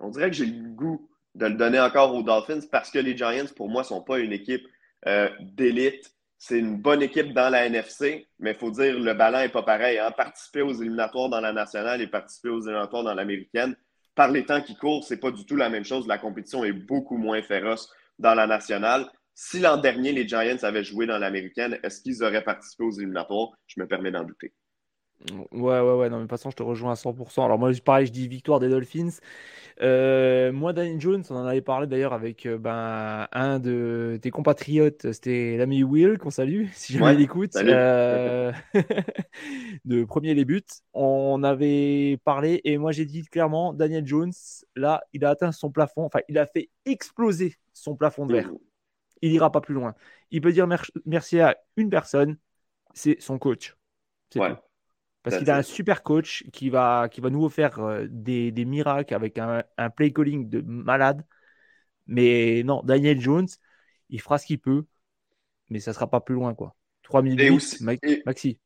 on 0.00 0.10
dirait 0.10 0.30
que 0.30 0.36
j'ai 0.36 0.46
le 0.46 0.68
goût 0.70 1.08
de 1.34 1.46
le 1.46 1.54
donner 1.54 1.80
encore 1.80 2.14
aux 2.14 2.22
Dolphins 2.22 2.66
parce 2.70 2.90
que 2.90 2.98
les 2.98 3.16
Giants, 3.16 3.46
pour 3.56 3.68
moi, 3.68 3.82
ne 3.82 3.86
sont 3.86 4.02
pas 4.02 4.18
une 4.18 4.32
équipe 4.32 4.66
euh, 5.06 5.28
d'élite. 5.40 6.12
C'est 6.38 6.58
une 6.58 6.76
bonne 6.76 7.02
équipe 7.02 7.32
dans 7.32 7.50
la 7.50 7.66
NFC, 7.66 8.28
mais 8.38 8.52
il 8.52 8.56
faut 8.56 8.70
dire 8.70 8.98
le 8.98 9.14
ballon 9.14 9.38
n'est 9.38 9.48
pas 9.48 9.62
pareil. 9.62 9.98
Hein? 9.98 10.10
Participer 10.12 10.62
aux 10.62 10.72
éliminatoires 10.72 11.28
dans 11.28 11.40
la 11.40 11.52
nationale 11.52 12.00
et 12.00 12.06
participer 12.06 12.48
aux 12.48 12.60
éliminatoires 12.60 13.02
dans 13.02 13.14
l'américaine, 13.14 13.76
par 14.14 14.30
les 14.30 14.44
temps 14.44 14.60
qui 14.60 14.76
courent, 14.76 15.04
c'est 15.04 15.18
pas 15.18 15.30
du 15.30 15.46
tout 15.46 15.56
la 15.56 15.68
même 15.68 15.84
chose. 15.84 16.06
La 16.06 16.18
compétition 16.18 16.64
est 16.64 16.72
beaucoup 16.72 17.16
moins 17.16 17.42
féroce 17.42 17.92
dans 18.18 18.34
la 18.34 18.46
nationale. 18.46 19.08
Si 19.40 19.60
l'an 19.60 19.76
dernier, 19.76 20.10
les 20.10 20.26
Giants 20.26 20.64
avaient 20.64 20.82
joué 20.82 21.06
dans 21.06 21.16
l'américaine, 21.16 21.78
est-ce 21.84 22.02
qu'ils 22.02 22.24
auraient 22.24 22.42
participé 22.42 22.82
aux 22.82 22.90
éliminatoires? 22.90 23.50
Je 23.68 23.80
me 23.80 23.86
permets 23.86 24.10
d'en 24.10 24.24
douter. 24.24 24.52
Ouais, 25.52 25.78
ouais, 25.78 25.80
ouais, 25.80 26.10
non, 26.10 26.16
mais 26.16 26.22
de 26.24 26.28
toute 26.28 26.30
façon, 26.30 26.50
je 26.50 26.56
te 26.56 26.62
rejoins 26.64 26.90
à 26.90 26.96
100%. 26.96 27.44
Alors, 27.44 27.56
moi, 27.56 27.70
pareil, 27.84 28.06
je 28.06 28.10
dis 28.10 28.26
victoire 28.26 28.58
des 28.58 28.68
Dolphins. 28.68 29.10
Euh, 29.80 30.50
moi, 30.50 30.72
Danny 30.72 31.00
Jones, 31.00 31.22
on 31.30 31.36
en 31.36 31.46
avait 31.46 31.60
parlé 31.60 31.86
d'ailleurs 31.86 32.14
avec 32.14 32.46
euh, 32.46 32.58
ben, 32.58 33.28
un 33.30 33.60
de 33.60 34.18
tes 34.20 34.32
compatriotes, 34.32 35.12
c'était 35.12 35.56
l'ami 35.56 35.84
Will, 35.84 36.18
qu'on 36.18 36.30
salue, 36.30 36.66
si 36.72 36.94
jamais 36.94 37.14
il 37.14 37.20
écoute, 37.20 37.54
euh, 37.54 38.50
de 39.84 40.02
premier 40.02 40.34
les 40.34 40.44
buts. 40.44 40.64
On 40.94 41.44
avait 41.44 42.18
parlé 42.24 42.60
et 42.64 42.76
moi, 42.76 42.90
j'ai 42.90 43.04
dit 43.04 43.22
clairement, 43.22 43.72
Daniel 43.72 44.04
Jones, 44.04 44.32
là, 44.74 45.00
il 45.12 45.24
a 45.24 45.30
atteint 45.30 45.52
son 45.52 45.70
plafond, 45.70 46.02
enfin, 46.02 46.20
il 46.28 46.38
a 46.38 46.46
fait 46.46 46.70
exploser 46.86 47.54
son 47.72 47.94
plafond 47.94 48.26
de 48.26 48.32
verre 48.32 48.50
il 49.22 49.32
n'ira 49.32 49.50
pas 49.50 49.60
plus 49.60 49.74
loin. 49.74 49.94
Il 50.30 50.40
peut 50.40 50.52
dire 50.52 50.66
merci 51.06 51.40
à 51.40 51.56
une 51.76 51.90
personne, 51.90 52.36
c'est 52.94 53.20
son 53.20 53.38
coach. 53.38 53.76
Parce 55.22 55.38
qu'il 55.38 55.50
a 55.50 55.56
un 55.56 55.62
super 55.62 56.02
coach 56.02 56.44
qui 56.52 56.70
va, 56.70 57.08
qui 57.10 57.20
va 57.20 57.30
nous 57.30 57.48
faire 57.48 57.78
euh, 57.80 58.06
des, 58.08 58.52
miracles 58.64 59.14
avec 59.14 59.38
un, 59.38 59.62
play 59.90 60.12
calling 60.12 60.48
de 60.48 60.60
malade. 60.62 61.24
Mais 62.06 62.62
non, 62.64 62.82
Daniel 62.82 63.20
Jones, 63.20 63.48
il 64.08 64.20
fera 64.20 64.38
ce 64.38 64.46
qu'il 64.46 64.58
peut, 64.58 64.84
mais 65.68 65.80
ça 65.80 65.90
ne 65.90 65.94
sera 65.94 66.08
pas 66.08 66.20
plus 66.20 66.34
loin. 66.34 66.54
quoi. 66.54 66.74
3 67.02 67.22
minutes, 67.22 67.80
Maxi. 68.24 68.58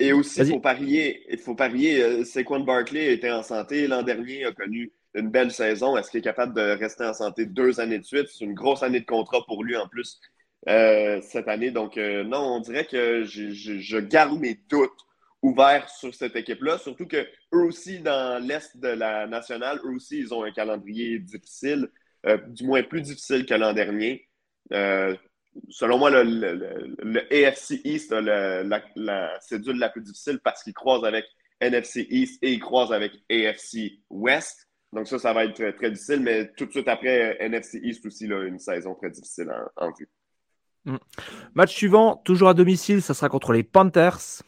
Et 0.00 0.12
aussi, 0.12 0.40
il 0.40 0.46
faut 0.46 0.60
parier, 0.60 1.26
il 1.30 1.38
faut 1.38 1.56
parier. 1.56 2.02
Euh, 2.02 2.24
Saquon 2.24 2.60
Barkley 2.60 3.12
était 3.12 3.32
en 3.32 3.42
santé 3.42 3.88
l'an 3.88 4.02
dernier, 4.02 4.44
a 4.44 4.52
connu 4.52 4.92
une 5.18 5.30
belle 5.30 5.50
saison. 5.50 5.96
Est-ce 5.96 6.10
qu'il 6.10 6.20
est 6.20 6.22
capable 6.22 6.54
de 6.54 6.78
rester 6.78 7.04
en 7.04 7.14
santé 7.14 7.46
deux 7.46 7.80
années 7.80 7.98
de 7.98 8.04
suite? 8.04 8.28
C'est 8.28 8.44
une 8.44 8.54
grosse 8.54 8.82
année 8.82 9.00
de 9.00 9.06
contrat 9.06 9.44
pour 9.46 9.64
lui 9.64 9.76
en 9.76 9.88
plus 9.88 10.20
euh, 10.68 11.20
cette 11.22 11.48
année. 11.48 11.70
Donc, 11.70 11.96
euh, 11.96 12.24
non, 12.24 12.56
on 12.56 12.60
dirait 12.60 12.86
que 12.86 13.24
je, 13.24 13.50
je, 13.50 13.98
garde 13.98 14.38
mes 14.38 14.54
doutes 14.68 15.06
ouverts 15.42 15.88
sur 15.88 16.14
cette 16.14 16.36
équipe-là. 16.36 16.78
Surtout 16.78 17.06
que 17.06 17.26
eux 17.54 17.64
aussi, 17.64 18.00
dans 18.00 18.42
l'Est 18.44 18.76
de 18.76 18.88
la 18.88 19.26
nationale, 19.26 19.80
eux 19.84 19.94
aussi, 19.94 20.18
ils 20.18 20.34
ont 20.34 20.44
un 20.44 20.52
calendrier 20.52 21.18
difficile, 21.18 21.88
du 22.48 22.64
moins 22.64 22.82
plus 22.82 23.00
difficile 23.00 23.46
que 23.46 23.54
l'an 23.54 23.72
dernier 23.72 24.28
selon 25.70 25.98
moi, 25.98 26.10
le, 26.10 27.20
AFC 27.32 27.80
East 27.84 28.12
a 28.12 28.20
la, 28.20 28.82
la, 28.96 29.40
cédule 29.40 29.78
la 29.78 29.88
plus 29.88 30.02
difficile 30.02 30.40
parce 30.42 30.62
qu'il 30.62 30.74
croise 30.74 31.04
avec 31.04 31.26
NFC 31.60 32.06
East 32.10 32.42
et 32.42 32.52
il 32.52 32.60
croise 32.60 32.92
avec 32.92 33.12
AFC 33.30 34.00
West. 34.10 34.67
Donc 34.92 35.06
ça, 35.06 35.18
ça 35.18 35.32
va 35.32 35.44
être 35.44 35.54
très, 35.54 35.72
très 35.72 35.90
difficile, 35.90 36.20
mais 36.20 36.50
tout 36.56 36.66
de 36.66 36.70
suite 36.70 36.88
après, 36.88 37.36
NFC 37.40 37.80
East 37.82 38.04
aussi, 38.06 38.26
là, 38.26 38.42
une 38.42 38.58
saison 38.58 38.94
très 38.94 39.10
difficile 39.10 39.52
en, 39.76 39.90
vue. 39.92 40.08
Mm. 40.84 40.96
Match 41.54 41.74
suivant, 41.74 42.16
toujours 42.16 42.48
à 42.48 42.54
domicile, 42.54 43.02
ça 43.02 43.14
sera 43.14 43.28
contre 43.28 43.52
les 43.52 43.62
Panthers. 43.62 44.42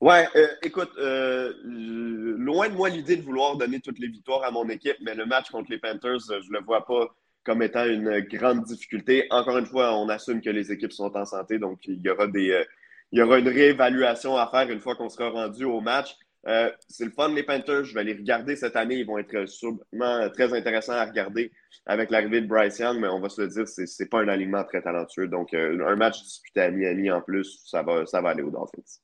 Ouais, 0.00 0.26
euh, 0.34 0.46
écoute, 0.62 0.92
euh, 0.96 1.52
loin 1.62 2.70
de 2.70 2.74
moi 2.74 2.88
l'idée 2.88 3.16
de 3.16 3.22
vouloir 3.22 3.58
donner 3.58 3.80
toutes 3.80 3.98
les 3.98 4.08
victoires 4.08 4.42
à 4.44 4.50
mon 4.50 4.66
équipe, 4.70 4.96
mais 5.02 5.14
le 5.14 5.26
match 5.26 5.50
contre 5.50 5.70
les 5.70 5.78
Panthers, 5.78 6.20
je 6.20 6.50
le 6.50 6.60
vois 6.64 6.86
pas 6.86 7.14
comme 7.44 7.62
étant 7.62 7.84
une 7.84 8.20
grande 8.20 8.64
difficulté. 8.64 9.26
Encore 9.30 9.58
une 9.58 9.66
fois, 9.66 9.94
on 9.96 10.08
assume 10.08 10.40
que 10.40 10.48
les 10.48 10.72
équipes 10.72 10.92
sont 10.92 11.14
en 11.14 11.26
santé, 11.26 11.58
donc 11.58 11.80
il 11.86 12.00
y 12.00 12.08
aura 12.08 12.26
des, 12.26 12.50
euh, 12.50 12.64
il 13.12 13.18
y 13.18 13.22
aura 13.22 13.38
une 13.38 13.48
réévaluation 13.48 14.36
à 14.36 14.46
faire 14.46 14.70
une 14.70 14.80
fois 14.80 14.94
qu'on 14.94 15.08
sera 15.08 15.28
rendu 15.30 15.64
au 15.64 15.80
match. 15.80 16.16
Euh, 16.46 16.70
c'est 16.88 17.04
le 17.04 17.10
fun, 17.10 17.28
les 17.28 17.42
Panthers. 17.42 17.84
Je 17.84 17.94
vais 17.94 18.04
les 18.04 18.14
regarder 18.14 18.56
cette 18.56 18.76
année. 18.76 18.96
Ils 18.96 19.06
vont 19.06 19.18
être 19.18 19.46
sûrement 19.46 20.30
très 20.30 20.52
intéressants 20.52 20.94
à 20.94 21.04
regarder 21.04 21.52
avec 21.86 22.10
l'arrivée 22.10 22.40
de 22.40 22.46
Bryce 22.46 22.78
Young, 22.78 22.98
mais 23.00 23.08
on 23.08 23.20
va 23.20 23.28
se 23.28 23.42
le 23.42 23.48
dire, 23.48 23.68
c'est, 23.68 23.84
n'est 24.00 24.08
pas 24.08 24.20
un 24.20 24.28
alignement 24.28 24.64
très 24.64 24.82
talentueux. 24.82 25.28
Donc, 25.28 25.54
euh, 25.54 25.86
un 25.86 25.96
match 25.96 26.22
disputé 26.22 26.60
à 26.60 26.70
Miami 26.70 27.10
en 27.10 27.20
plus, 27.20 27.62
ça 27.66 27.82
va, 27.82 28.06
ça 28.06 28.20
va 28.20 28.30
aller 28.30 28.42
aux 28.42 28.50
Dolphins 28.50 29.00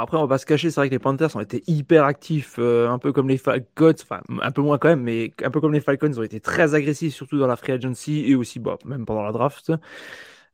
après, 0.00 0.16
on 0.16 0.22
va 0.22 0.28
pas 0.28 0.38
se 0.38 0.46
cacher, 0.46 0.70
c'est 0.70 0.80
vrai 0.80 0.88
que 0.88 0.94
les 0.94 0.98
Panthers 0.98 1.34
ont 1.36 1.40
été 1.40 1.62
hyper 1.66 2.04
actifs, 2.04 2.56
euh, 2.58 2.88
un 2.88 2.98
peu 2.98 3.12
comme 3.12 3.28
les 3.28 3.36
Falcons, 3.36 3.92
enfin 4.02 4.22
un 4.40 4.50
peu 4.50 4.62
moins 4.62 4.78
quand 4.78 4.88
même, 4.88 5.02
mais 5.02 5.32
un 5.42 5.50
peu 5.50 5.60
comme 5.60 5.72
les 5.72 5.80
Falcons, 5.80 6.18
ont 6.18 6.22
été 6.22 6.40
très 6.40 6.74
agressifs, 6.74 7.14
surtout 7.14 7.38
dans 7.38 7.46
la 7.46 7.56
free 7.56 7.72
agency 7.72 8.24
et 8.26 8.34
aussi 8.34 8.58
bon, 8.58 8.78
même 8.84 9.04
pendant 9.04 9.22
la 9.22 9.32
draft. 9.32 9.72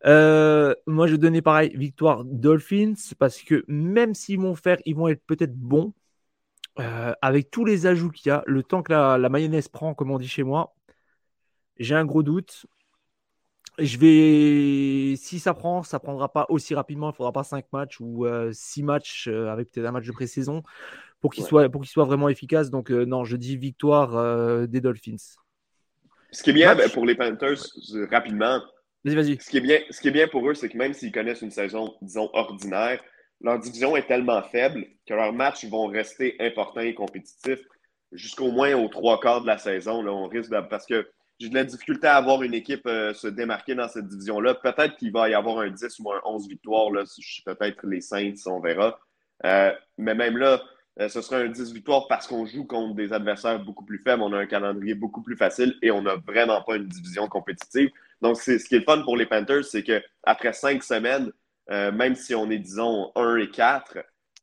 Euh, 0.07 0.75
moi, 0.87 1.07
je 1.07 1.17
donnais 1.17 1.43
pareil 1.43 1.73
victoire 1.75 2.25
Dolphins 2.25 2.95
parce 3.19 3.41
que 3.43 3.65
même 3.69 4.15
s'ils 4.15 4.39
vont 4.41 4.55
faire, 4.55 4.79
ils 4.85 4.95
vont 4.95 5.09
être 5.09 5.23
peut-être 5.27 5.55
bons 5.55 5.93
euh, 6.79 7.13
avec 7.21 7.51
tous 7.51 7.65
les 7.65 7.87
ajouts 7.87 8.11
qu'il 8.11 8.29
y 8.29 8.33
a, 8.33 8.43
le 8.47 8.63
temps 8.63 8.83
que 8.83 8.93
la, 8.93 9.19
la 9.19 9.29
mayonnaise 9.29 9.69
prend, 9.69 9.95
comme 9.95 10.11
on 10.11 10.19
dit 10.19 10.29
chez 10.29 10.45
moi. 10.45 10.75
J'ai 11.79 11.95
un 11.95 12.05
gros 12.05 12.23
doute. 12.23 12.67
Je 13.79 13.97
vais, 13.97 15.15
si 15.17 15.39
ça 15.39 15.55
prend, 15.55 15.85
ça 15.85 16.01
prendra 16.01 16.33
pas 16.33 16.47
aussi 16.49 16.75
rapidement. 16.75 17.11
Il 17.11 17.17
faudra 17.17 17.33
pas 17.33 17.45
5 17.45 17.65
matchs 17.73 18.01
ou 18.01 18.27
6 18.53 18.83
euh, 18.83 18.85
matchs 18.85 19.29
euh, 19.29 19.49
avec 19.49 19.71
peut-être 19.71 19.87
un 19.87 19.93
match 19.93 20.07
de 20.07 20.13
pré-saison 20.13 20.65
pour 21.21 21.33
qu'il 21.33 21.45
soit, 21.45 21.69
pour 21.69 21.83
qu'il 21.83 21.91
soit 21.91 22.05
vraiment 22.05 22.29
efficace. 22.29 22.71
Donc 22.71 22.91
euh, 22.91 23.05
non, 23.05 23.25
je 23.25 23.37
dis 23.37 23.57
victoire 23.57 24.67
des 24.67 24.81
Dolphins. 24.81 25.17
Ce 26.33 26.43
qui 26.43 26.51
est 26.51 26.55
bien 26.55 26.75
ben, 26.75 26.91
pour 26.91 27.07
les 27.07 27.15
Panthers, 27.15 27.63
rapidement. 28.11 28.61
Vas-y, 29.05 29.15
vas-y. 29.15 29.39
Ce 29.41 29.51
qui 29.51 29.59
est 29.59 29.63
bien, 29.63 29.79
ce 29.91 30.01
qui 30.01 30.09
est 30.09 30.13
bien 30.13 30.29
pour 30.29 30.49
eux, 30.49 30.55
c'est 30.55 30.69
que 30.69 30.77
même 30.77 30.93
s'ils 30.93 31.13
connaissent 31.13 31.43
une 31.43 31.51
saison, 31.51 31.95
disons 32.03 32.31
ordinaire, 32.33 33.03
leur 33.41 33.59
division 33.59 33.97
est 33.97 34.07
tellement 34.07 34.43
faible 34.43 34.87
que 35.07 35.15
leurs 35.15 35.33
matchs 35.33 35.65
vont 35.67 35.87
rester 35.87 36.37
importants 36.41 36.81
et 36.81 36.95
compétitifs 36.95 37.65
jusqu'au 38.13 38.51
moins 38.51 38.75
aux 38.75 38.89
trois 38.89 39.21
quarts 39.21 39.43
de 39.43 39.47
la 39.47 39.59
saison. 39.59 40.03
Là, 40.03 40.13
on 40.13 40.27
risque 40.27 40.51
de, 40.51 40.61
parce 40.61 40.87
que 40.87 41.09
j'ai 41.39 41.49
de 41.49 41.55
la 41.55 41.65
difficulté 41.65 42.09
à 42.09 42.17
avoir 42.17 42.43
une 42.43 42.55
équipe 42.55 42.87
euh, 42.87 43.15
se 43.15 43.29
démarquer 43.29 43.77
dans 43.77 43.89
cette 43.89 44.09
division-là. 44.09 44.55
Peut-être 44.55 44.97
qu'il 44.97 45.13
va 45.13 45.29
y 45.29 45.35
avoir 45.35 45.61
un 45.61 45.71
10 45.71 45.99
ou 46.01 46.13
un 46.13 46.21
11 46.25 46.49
victoires, 46.49 46.91
peut-être 47.47 47.87
les 47.87 48.01
Saints, 48.01 48.35
on 48.47 48.61
verra. 48.61 48.99
Euh, 49.45 49.73
mais 49.99 50.17
même 50.17 50.37
là, 50.37 50.61
euh, 51.01 51.09
ce 51.09 51.21
sera 51.21 51.39
un 51.39 51.49
10 51.49 51.73
victoires 51.73 52.07
parce 52.09 52.27
qu'on 52.27 52.45
joue 52.47 52.65
contre 52.65 52.95
des 52.95 53.13
adversaires 53.13 53.61
beaucoup 53.61 53.85
plus 53.85 53.99
faibles, 53.99 54.23
on 54.23 54.33
a 54.33 54.39
un 54.39 54.47
calendrier 54.47 54.95
beaucoup 54.95 55.23
plus 55.23 55.37
facile 55.37 55.77
et 55.83 55.91
on 55.91 56.03
n'a 56.03 56.17
vraiment 56.17 56.63
pas 56.63 56.77
une 56.77 56.89
division 56.89 57.29
compétitive. 57.29 57.91
Donc, 58.21 58.37
c'est, 58.37 58.59
ce 58.59 58.69
qui 58.69 58.77
est 58.77 58.85
fun 58.85 59.03
pour 59.03 59.17
les 59.17 59.27
Panthers, 59.27 59.65
c'est 59.65 59.83
qu'après 59.83 60.53
cinq 60.53 60.83
semaines, 60.83 61.31
même 61.69 62.15
si 62.15 62.35
on 62.35 62.51
est, 62.51 62.59
disons, 62.59 63.13
1 63.15 63.37
et 63.37 63.51
4, 63.51 63.99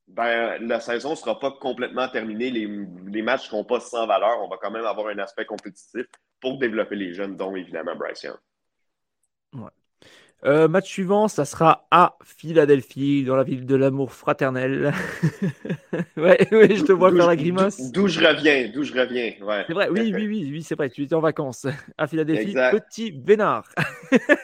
ben, 0.08 0.58
la 0.62 0.80
saison 0.80 1.12
ne 1.12 1.16
sera 1.16 1.40
pas 1.40 1.52
complètement 1.52 2.08
terminée. 2.08 2.52
Les, 2.52 2.70
les 3.08 3.22
matchs 3.22 3.46
ne 3.46 3.48
seront 3.48 3.64
pas 3.66 3.80
sans 3.80 4.06
valeur. 4.06 4.42
On 4.44 4.48
va 4.48 4.58
quand 4.62 4.72
même 4.72 4.86
avoir 4.86 5.08
un 5.08 5.18
aspect 5.18 5.46
compétitif 5.46 6.06
pour 6.40 6.60
développer 6.60 6.96
les 6.96 7.14
jeunes, 7.14 7.36
dont 7.36 7.56
évidemment 7.56 7.96
Bryce 7.96 8.24
Young. 8.24 8.38
Euh, 10.44 10.68
match 10.68 10.90
suivant, 10.90 11.28
ça 11.28 11.46
sera 11.46 11.88
à 11.90 12.18
Philadelphie, 12.24 13.24
dans 13.24 13.36
la 13.36 13.44
ville 13.44 13.66
de 13.66 13.76
l'amour 13.76 14.12
fraternel. 14.12 14.94
ouais, 16.18 16.38
je 16.52 16.84
te 16.84 16.92
vois 16.92 17.12
faire 17.12 17.28
la 17.28 17.36
grimace. 17.36 17.92
D'où 17.92 18.08
je 18.08 18.20
reviens, 18.20 18.70
d'où 18.72 18.84
je 18.84 18.94
reviens. 18.94 19.34
C'est 19.68 19.74
vrai, 19.74 19.90
oui, 19.90 20.12
oui, 20.14 20.28
oui, 20.28 20.50
oui 20.52 20.64
c'est 20.64 20.76
vrai, 20.76 20.90
tu 20.90 21.04
étais 21.04 21.16
en 21.16 21.22
vacances 21.22 21.66
à 21.98 22.08
Philadelphie, 22.08 22.54
petit 22.54 23.12
Vénard. 23.12 23.68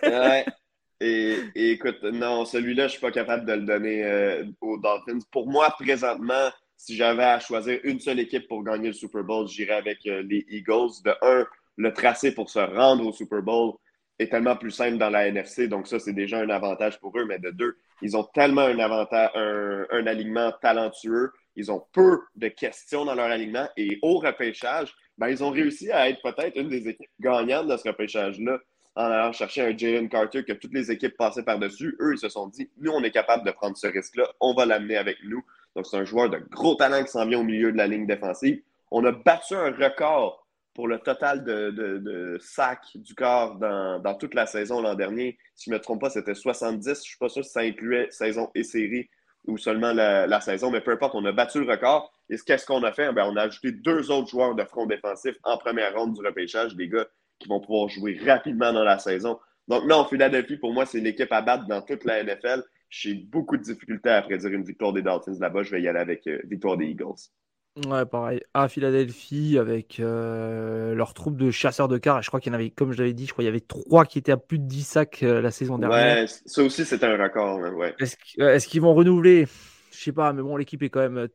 ouais. 0.04 0.46
Et, 1.04 1.40
écoute, 1.56 2.04
non, 2.04 2.46
celui-là, 2.46 2.84
je 2.84 2.86
ne 2.86 2.92
suis 2.92 3.02
pas 3.02 3.12
capable 3.12 3.48
de 3.48 3.54
le 3.54 3.62
donner 3.64 4.06
euh, 4.06 4.46
aux 4.62 4.78
Dolphins. 4.78 5.18
Pour 5.32 5.48
moi, 5.50 5.72
présentement, 5.72 6.52
si 6.78 6.96
j'avais 6.96 7.24
à 7.24 7.40
choisir 7.40 7.80
une 7.84 8.00
seule 8.00 8.20
équipe 8.20 8.48
pour 8.48 8.64
gagner 8.64 8.90
le 8.90 8.94
Super 8.94 9.24
Bowl, 9.24 9.48
j'irais 9.48 9.74
avec 9.74 10.06
euh, 10.06 10.22
les 10.30 10.46
Eagles. 10.50 11.02
De 11.04 11.12
un, 11.24 11.48
le 11.78 11.92
tracé 11.92 12.36
pour 12.36 12.52
se 12.52 12.60
rendre 12.60 13.04
au 13.08 13.12
Super 13.12 13.42
Bowl 13.42 13.74
est 14.22 14.30
tellement 14.30 14.56
plus 14.56 14.72
simple 14.72 14.98
dans 14.98 15.10
la 15.10 15.28
NFC. 15.28 15.68
Donc, 15.68 15.88
ça, 15.88 16.00
c'est 16.00 16.14
déjà 16.14 16.40
un 16.40 16.50
avantage 16.50 17.00
pour 17.00 17.18
eux. 17.18 17.26
Mais 17.26 17.40
de 17.40 17.50
deux, 17.52 17.78
ils 18.02 18.16
ont 18.18 18.24
tellement 18.24 18.62
un 18.62 18.80
un, 18.80 20.08
alignement 20.08 20.52
talentueux. 20.62 21.32
Ils 21.56 21.72
ont 21.72 21.84
peu 21.92 22.20
de 22.36 22.48
questions 22.48 23.06
dans 23.06 23.16
leur 23.16 23.26
alignement. 23.26 23.68
Et 23.78 24.00
au 24.02 24.20
repêchage, 24.20 24.94
ben, 25.18 25.30
ils 25.30 25.44
ont 25.44 25.52
réussi 25.52 25.92
à 25.92 26.10
être 26.10 26.22
peut-être 26.22 26.58
une 26.58 26.70
des 26.70 26.88
équipes 26.88 27.10
gagnantes 27.20 27.68
de 27.68 27.78
ce 27.78 27.88
repêchage-là 27.88 28.60
en 28.96 29.06
allant 29.06 29.32
chercher 29.32 29.62
un 29.62 29.78
Jalen 29.78 30.10
Carter 30.10 30.44
que 30.44 30.54
toutes 30.54 30.74
les 30.74 30.92
équipes 30.92 31.16
passaient 31.18 31.44
par-dessus. 31.44 31.96
Eux, 32.02 32.14
ils 32.14 32.20
se 32.20 32.30
sont 32.30 32.48
dit, 32.48 32.70
nous, 32.78 32.92
on 32.92 33.04
est 33.04 33.12
capable 33.12 33.46
de 33.46 33.52
prendre 33.52 33.78
ce 33.78 33.88
risque-là. 33.88 34.28
On 34.40 34.54
va 34.54 34.66
l'amener 34.66 34.98
avec 34.98 35.18
nous. 35.24 35.44
Donc, 35.76 35.86
c'est 35.86 35.98
un 35.98 36.04
joueur 36.04 36.30
de 36.30 36.38
gros 36.38 36.76
talent 36.76 37.04
qui 37.04 37.12
s'en 37.12 37.26
vient 37.26 37.40
au 37.40 37.44
milieu 37.44 37.72
de 37.72 37.78
la 37.78 37.88
ligne 37.88 38.06
défensive. 38.06 38.62
On 38.92 39.06
a 39.06 39.12
battu 39.12 39.56
un 39.56 39.72
record 39.72 40.41
pour 40.82 40.88
le 40.88 40.98
total 40.98 41.44
de, 41.44 42.40
sacs 42.42 42.88
du 42.96 43.14
corps 43.14 43.60
dans, 43.60 44.16
toute 44.16 44.34
la 44.34 44.48
saison 44.48 44.82
l'an 44.82 44.96
dernier. 44.96 45.38
Si 45.54 45.66
je 45.66 45.70
ne 45.70 45.76
me 45.76 45.80
trompe 45.80 46.02
pas, 46.02 46.10
c'était 46.10 46.34
70. 46.34 46.86
Je 46.86 46.90
ne 46.90 46.96
suis 46.96 47.18
pas 47.20 47.30
sûr 47.30 47.46
si 47.46 47.52
ça 47.52 47.60
incluait 47.60 48.08
saison 48.10 48.50
et 48.56 48.64
série 48.64 49.08
ou 49.46 49.60
seulement 49.60 49.94
la, 49.94 50.42
saison, 50.42 50.72
mais 50.72 50.82
peu 50.82 50.90
importe, 50.90 51.14
on 51.14 51.24
a 51.26 51.32
battu 51.32 51.64
le 51.64 51.70
record. 51.70 52.12
Et 52.32 52.38
qu'est-ce 52.38 52.66
qu'on 52.66 52.82
a 52.82 52.92
fait? 52.94 53.14
Ben, 53.14 53.30
on 53.32 53.36
a 53.36 53.44
ajouté 53.44 53.74
deux 53.74 54.10
autres 54.10 54.30
joueurs 54.30 54.56
de 54.56 54.64
front 54.64 54.88
défensif 54.88 55.36
en 55.44 55.60
première 55.60 55.94
ronde 55.94 56.16
du 56.16 56.26
repêchage, 56.26 56.76
des 56.76 56.88
gars 56.88 57.06
qui 57.38 57.48
vont 57.48 57.60
pouvoir 57.60 57.88
jouer 57.88 58.20
rapidement 58.26 58.74
dans 58.74 58.84
la 58.84 58.98
saison. 58.98 59.40
Donc 59.68 59.86
non, 59.86 60.06
Philadelphie, 60.06 60.58
pour 60.58 60.74
moi, 60.74 60.88
c'est 60.88 61.00
l'équipe 61.00 61.32
à 61.32 61.44
battre 61.44 61.68
dans 61.68 61.84
toute 61.84 62.06
la 62.06 62.24
NFL. 62.24 62.64
J'ai 62.90 63.14
beaucoup 63.14 63.56
de 63.56 63.62
difficultés 63.62 64.10
à 64.10 64.24
prédire 64.24 64.50
une 64.50 64.64
victoire 64.64 64.94
des 64.94 65.04
Dolphins 65.04 65.38
là-bas. 65.40 65.62
Je 65.62 65.70
vais 65.76 65.82
y 65.84 65.88
aller 65.88 66.00
avec 66.00 66.26
euh, 66.26 66.42
victoire 66.46 66.76
des 66.76 66.88
Eagles. 66.88 67.30
Ouais, 67.78 68.06
pareil. 68.06 68.42
À 68.54 68.68
Philadelphie, 68.68 69.58
avec 69.58 70.02
euh, 70.02 70.94
leur 70.94 71.14
troupe 71.14 71.38
de 71.38 71.52
chasseurs 71.52 71.88
de 71.88 71.98
cars, 71.98 72.22
je 72.22 72.28
crois 72.28 72.42
qu'il 72.42 72.52
y 72.52 72.56
en 72.56 72.60
avait, 72.60 72.70
comme 72.70 72.92
je 72.92 72.98
l'avais 72.98 73.14
dit, 73.14 73.26
je 73.26 73.32
crois 73.32 73.44
qu'il 73.44 73.48
y 73.48 73.50
avait 73.50 73.62
trois 73.62 74.04
qui 74.04 74.18
étaient 74.18 74.34
à 74.34 74.38
plus 74.38 74.60
de 74.60 74.66
10 74.66 74.84
sacs 74.84 75.24
euh, 75.24 75.42
la 75.42 75.52
saison 75.52 75.78
dernière. 75.78 76.18
Ouais, 76.18 76.26
ça 76.28 76.64
aussi, 76.64 76.84
c'était 76.84 77.06
un 77.06 77.22
record. 77.22 77.60
Ouais. 77.74 77.96
Est-ce, 78.00 78.68
qu'ils 78.68 78.82
vont 78.82 78.94
renouveler? 78.94 79.48
Je 79.92 79.98
sais 79.98 80.12
pas, 80.12 80.34
mais 80.34 80.42
bon, 80.42 80.58
l'équipe 80.58 80.84
est 80.84 80.90
quand 80.90 81.00
même. 81.00 81.30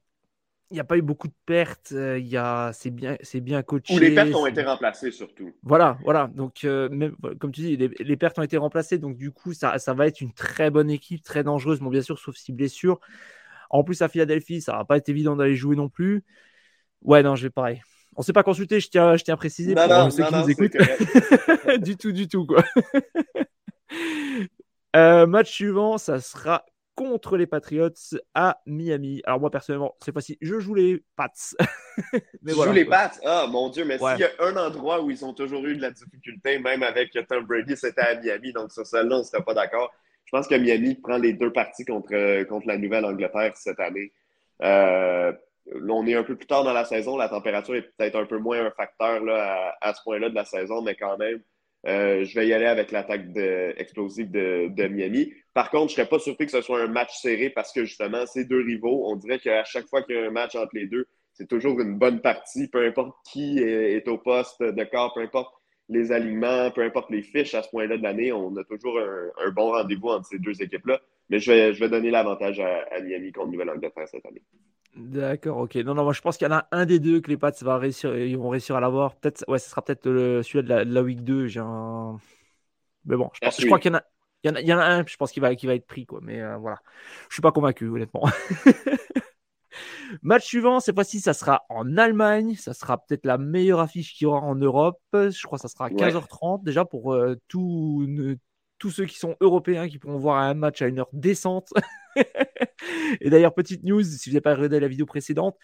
Il 0.71 0.75
n'y 0.75 0.81
a 0.81 0.85
pas 0.85 0.99
eu 0.99 1.03
beaucoup 1.03 1.29
de 1.29 1.35
pertes. 1.47 1.93
Euh, 1.93 2.19
il 2.19 2.27
y 2.27 2.37
a... 2.37 2.71
c'est, 2.75 2.91
bien, 2.91 3.17
c'est 3.23 3.41
bien 3.41 3.63
coaché. 3.63 3.95
Ou 3.95 3.99
les 3.99 4.15
pertes 4.15 4.35
ont 4.35 4.47
été 4.47 4.63
remplacées 4.63 5.13
surtout. 5.13 5.55
Voilà, 5.63 5.97
voilà. 6.05 6.29
Donc, 6.35 6.65
même, 6.65 7.17
comme 7.39 7.53
tu 7.53 7.63
dis, 7.63 7.77
les, 7.79 8.17
pertes 8.19 8.39
ont 8.39 8.43
été 8.43 8.59
remplacées. 8.59 8.99
Donc, 8.99 9.17
du 9.17 9.31
coup, 9.31 9.55
ça, 9.55 9.79
ça 9.79 9.95
va 9.95 10.07
être 10.07 10.21
une 10.21 10.35
très 10.35 10.71
bonne 10.71 10.91
équipe, 10.91 11.23
très 11.23 11.45
dangereuse. 11.45 11.81
Bon, 11.81 11.89
bien 11.89 12.03
sûr, 12.03 12.19
sauf 12.19 12.37
si 12.37 12.53
blessure. 12.53 13.01
En 13.71 13.85
plus, 13.85 14.03
à 14.03 14.09
Philadelphie, 14.09 14.61
ça 14.61 14.73
va 14.73 14.85
pas 14.85 14.97
être 14.97 15.09
évident 15.09 15.37
d'aller 15.37 15.57
jouer 15.57 15.77
non 15.77 15.89
plus. 15.89 16.25
Ouais, 17.03 17.23
non, 17.23 17.35
je 17.35 17.45
vais 17.45 17.51
pareil. 17.51 17.83
On 18.17 18.23
s'est 18.23 18.33
pas 18.33 18.43
consulté, 18.43 18.81
je 18.81 18.89
tiens, 18.89 19.17
je 19.17 19.25
tiens 19.25 19.35
à 19.35 19.37
préciser 19.37 19.75
non, 19.75 19.87
pour 19.89 20.13
ceux 20.13 20.25
qui 20.25 20.35
nous 20.35 20.51
écoutent. 20.51 20.77
du 21.83 21.97
tout, 21.97 22.13
du 22.13 22.29
tout, 22.29 22.47
quoi. 22.47 22.65
Euh, 24.95 25.27
match 25.27 25.53
suivant, 25.53 25.99
ça 25.99 26.21
sera 26.21 26.65
contre 26.95 27.37
les 27.37 27.47
Patriots 27.47 27.91
à 28.35 28.59
Miami. 28.65 29.21
Alors 29.27 29.39
moi 29.39 29.51
personnellement, 29.51 29.95
cette 30.03 30.15
fois-ci, 30.15 30.39
je 30.41 30.59
joue 30.59 30.75
les 30.75 31.05
Pats. 31.15 31.29
mais 32.43 32.53
joue 32.53 32.73
les 32.73 32.87
Pats? 32.87 33.13
Ah 33.23 33.47
mon 33.47 33.69
Dieu, 33.69 33.85
mais 33.85 33.99
s'il 33.99 34.19
y 34.19 34.25
a 34.25 34.31
un 34.41 34.57
endroit 34.57 35.03
où 35.03 35.11
ils 35.11 35.23
ont 35.25 35.35
toujours 35.35 35.65
eu 35.67 35.77
de 35.77 35.83
la 35.83 35.91
difficulté, 35.91 36.59
même 36.59 36.83
avec 36.83 37.17
Tom 37.29 37.45
Brady, 37.45 37.77
c'était 37.77 38.01
à 38.01 38.15
Miami. 38.19 38.53
Donc 38.53 38.73
sur 38.73 38.87
celle-là, 38.87 39.17
on 39.17 39.19
ne 39.19 39.25
serait 39.25 39.45
pas 39.45 39.53
d'accord. 39.53 39.93
Je 40.27 40.31
pense 40.33 40.49
que 40.49 40.55
Miami 40.57 40.97
prend 40.97 41.19
les 41.19 41.33
deux 41.33 41.53
parties 41.53 41.85
contre, 41.85 42.45
contre 42.45 42.67
la 42.67 42.77
Nouvelle-Angleterre 42.77 43.57
cette 43.57 43.81
année. 43.81 44.13
Euh, 44.63 45.33
on 45.89 46.07
est 46.07 46.15
un 46.15 46.23
peu 46.23 46.37
plus 46.37 46.47
tard 46.47 46.65
dans 46.65 46.73
la 46.73 46.85
saison. 46.85 47.17
La 47.17 47.29
température 47.29 47.75
est 47.75 47.91
peut-être 47.97 48.17
un 48.17 48.27
peu 48.27 48.39
moins 48.39 48.65
un 48.65 48.71
facteur 48.71 49.25
là, 49.25 49.77
à, 49.81 49.95
ce 49.95 50.03
point-là 50.03 50.29
de 50.31 50.35
la 50.35 50.45
saison, 50.45 50.83
mais 50.83 50.95
quand 50.95 51.17
même, 51.19 51.41
euh, 51.87 52.25
je 52.25 52.35
vais 52.35 52.49
y 52.49 52.53
aller 52.53 52.67
avec 52.67 52.91
l'attaque 52.91 53.27
explosive 53.77 54.31
de, 54.31 54.69
de, 54.69 54.89
Miami. 54.89 55.33
Par 55.55 55.71
contre, 55.71 55.89
je 55.89 55.93
ne 55.93 55.97
serais 55.97 56.09
pas 56.09 56.19
surpris 56.19 56.47
que 56.47 56.53
ce 56.53 56.61
soit 56.61 56.83
un 56.83 56.89
match 56.89 57.17
serré 57.21 57.51
parce 57.51 57.73
que 57.73 57.85
justement, 57.85 58.27
ces 58.27 58.45
deux 58.45 58.63
rivaux, 58.63 59.11
on 59.11 59.17
dirait 59.17 59.39
qu'à 59.39 59.65
chaque 59.65 59.87
fois 59.87 60.03
qu'il 60.03 60.17
y 60.17 60.19
a 60.19 60.27
un 60.27 60.31
match 60.31 60.57
entre 60.57 60.75
les 60.75 60.87
deux, 60.87 61.07
c'est 61.33 61.49
toujours 61.49 61.79
une 61.81 61.99
bonne 61.99 62.21
partie, 62.21 62.69
peu 62.69 62.85
importe 62.87 63.15
qui 63.31 63.59
est, 63.59 64.09
au 64.09 64.19
poste 64.19 64.63
de 64.63 64.85
corps, 64.85 65.13
peu 65.15 65.21
importe 65.21 65.55
les 65.89 66.13
aliments, 66.13 66.71
peu 66.71 66.83
importe 66.83 67.11
les 67.11 67.23
fiches 67.23 67.55
à 67.55 67.63
ce 67.63 67.69
point-là 67.71 67.97
de 67.97 68.03
l'année, 68.03 68.33
on 68.33 68.57
a 68.57 68.65
toujours 68.65 68.99
un, 68.99 69.51
bon 69.51 69.71
rendez-vous 69.71 70.09
entre 70.09 70.27
ces 70.27 70.39
deux 70.39 70.61
équipes-là. 70.61 71.01
Mais 71.29 71.39
je 71.39 71.51
vais, 71.51 71.75
je 71.75 71.81
vais 71.81 71.89
donner 71.89 72.11
l'avantage 72.11 72.61
à, 72.61 73.01
Miami 73.01 73.33
contre 73.33 73.51
Nouvelle-Angleterre 73.53 74.09
cette 74.09 74.27
année. 74.27 74.43
D'accord, 74.97 75.59
ok. 75.59 75.75
Non, 75.77 75.95
non, 75.95 76.05
moi 76.05 76.13
je 76.13 76.21
pense 76.21 76.39
qu'il 76.39 76.49
y 76.49 76.51
en 76.51 76.57
a 76.57 76.67
un 76.73 76.87
des 76.87 76.99
deux 76.99 77.21
que 77.21 77.31
les 77.31 77.37
Pats 77.37 77.53
va 77.61 77.79
réussir, 77.79 78.17
ils 78.17 78.39
vont 78.39 78.49
réussir 78.49 78.77
à 78.77 78.81
l'avoir. 78.81 79.15
Peut-être, 79.17 79.45
ouais, 79.49 79.59
ce 79.59 79.69
sera 79.69 79.83
peut-être 79.83 80.05
celui-là 80.05 80.85
de, 80.85 80.93
la, 80.93 81.03
week 81.03 81.23
2. 81.23 81.47
J'ai 81.47 81.61
un... 81.61 82.19
Mais 83.05 83.17
bon, 83.17 83.31
je, 83.35 83.41
pense, 83.41 83.61
je 83.61 83.67
crois 83.67 83.79
qu'il 83.79 83.93
y 83.93 83.95
en 83.95 83.99
a. 83.99 84.03
Il 84.45 84.69
y, 84.69 84.73
en 84.73 84.79
a, 84.79 84.85
un, 84.85 85.05
je 85.05 85.17
pense 85.17 85.33
qu'il 85.33 85.43
va, 85.43 85.51
va 85.51 85.75
être 85.75 85.87
pris, 85.87 86.07
quoi. 86.07 86.21
Mais 86.23 86.41
euh, 86.41 86.57
voilà. 86.57 86.79
Je 87.29 87.35
suis 87.35 87.43
pas 87.43 87.51
convaincu, 87.51 87.89
honnêtement. 87.89 88.29
Match 90.23 90.45
suivant, 90.45 90.81
cette 90.81 90.95
fois-ci, 90.95 91.21
ça 91.21 91.35
sera 91.35 91.65
en 91.69 91.97
Allemagne. 91.97 92.55
Ça 92.57 92.75
sera 92.75 92.99
peut-être 92.99 93.27
la 93.27 93.39
meilleure 93.39 93.81
affiche 93.81 94.15
qu'il 94.15 94.27
y 94.27 94.29
aura 94.29 94.41
en 94.41 94.55
Europe. 94.55 95.01
Je 95.13 95.43
crois 95.45 95.59
que 95.59 95.63
ça 95.63 95.69
sera 95.69 95.87
à 95.87 95.91
15h30 95.91 96.65
déjà 96.65 96.85
pour 96.85 97.15
euh, 97.15 97.37
tous 97.49 98.07
ceux 98.91 99.07
qui 99.07 99.19
sont 99.19 99.37
européens 99.41 99.89
qui 99.89 99.99
pourront 99.99 100.19
voir 100.19 100.39
un 100.39 100.55
match 100.55 100.83
à 100.83 100.87
une 100.87 100.99
heure 100.99 101.11
décente. 101.13 101.69
Et 103.21 103.31
d'ailleurs, 103.31 103.55
petite 103.55 103.85
news, 103.85 104.03
si 104.03 104.31
vous 104.31 104.35
n'avez 104.35 104.41
pas 104.41 104.55
regardé 104.55 104.81
la 104.81 104.89
vidéo 104.89 105.07
précédente, 105.07 105.57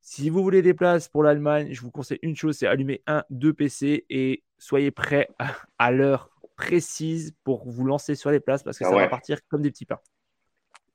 si 0.00 0.30
vous 0.30 0.42
voulez 0.42 0.62
des 0.62 0.72
places 0.72 1.08
pour 1.08 1.24
l'Allemagne, 1.24 1.70
je 1.72 1.80
vous 1.80 1.90
conseille 1.90 2.20
une 2.22 2.36
chose, 2.36 2.56
c'est 2.56 2.68
allumer 2.68 3.02
un, 3.08 3.24
deux 3.28 3.52
PC 3.52 4.06
et 4.08 4.44
soyez 4.56 4.92
prêts 4.92 5.28
à, 5.78 5.90
l'heure 5.90 6.30
précise 6.54 7.34
pour 7.42 7.68
vous 7.68 7.84
lancer 7.84 8.14
sur 8.14 8.30
les 8.30 8.38
places 8.38 8.62
parce 8.62 8.78
que 8.78 8.84
ah 8.84 8.90
ça 8.90 8.96
va 8.96 9.08
partir 9.08 9.40
comme 9.48 9.62
des 9.62 9.70
petits 9.70 9.84
pains. 9.84 9.98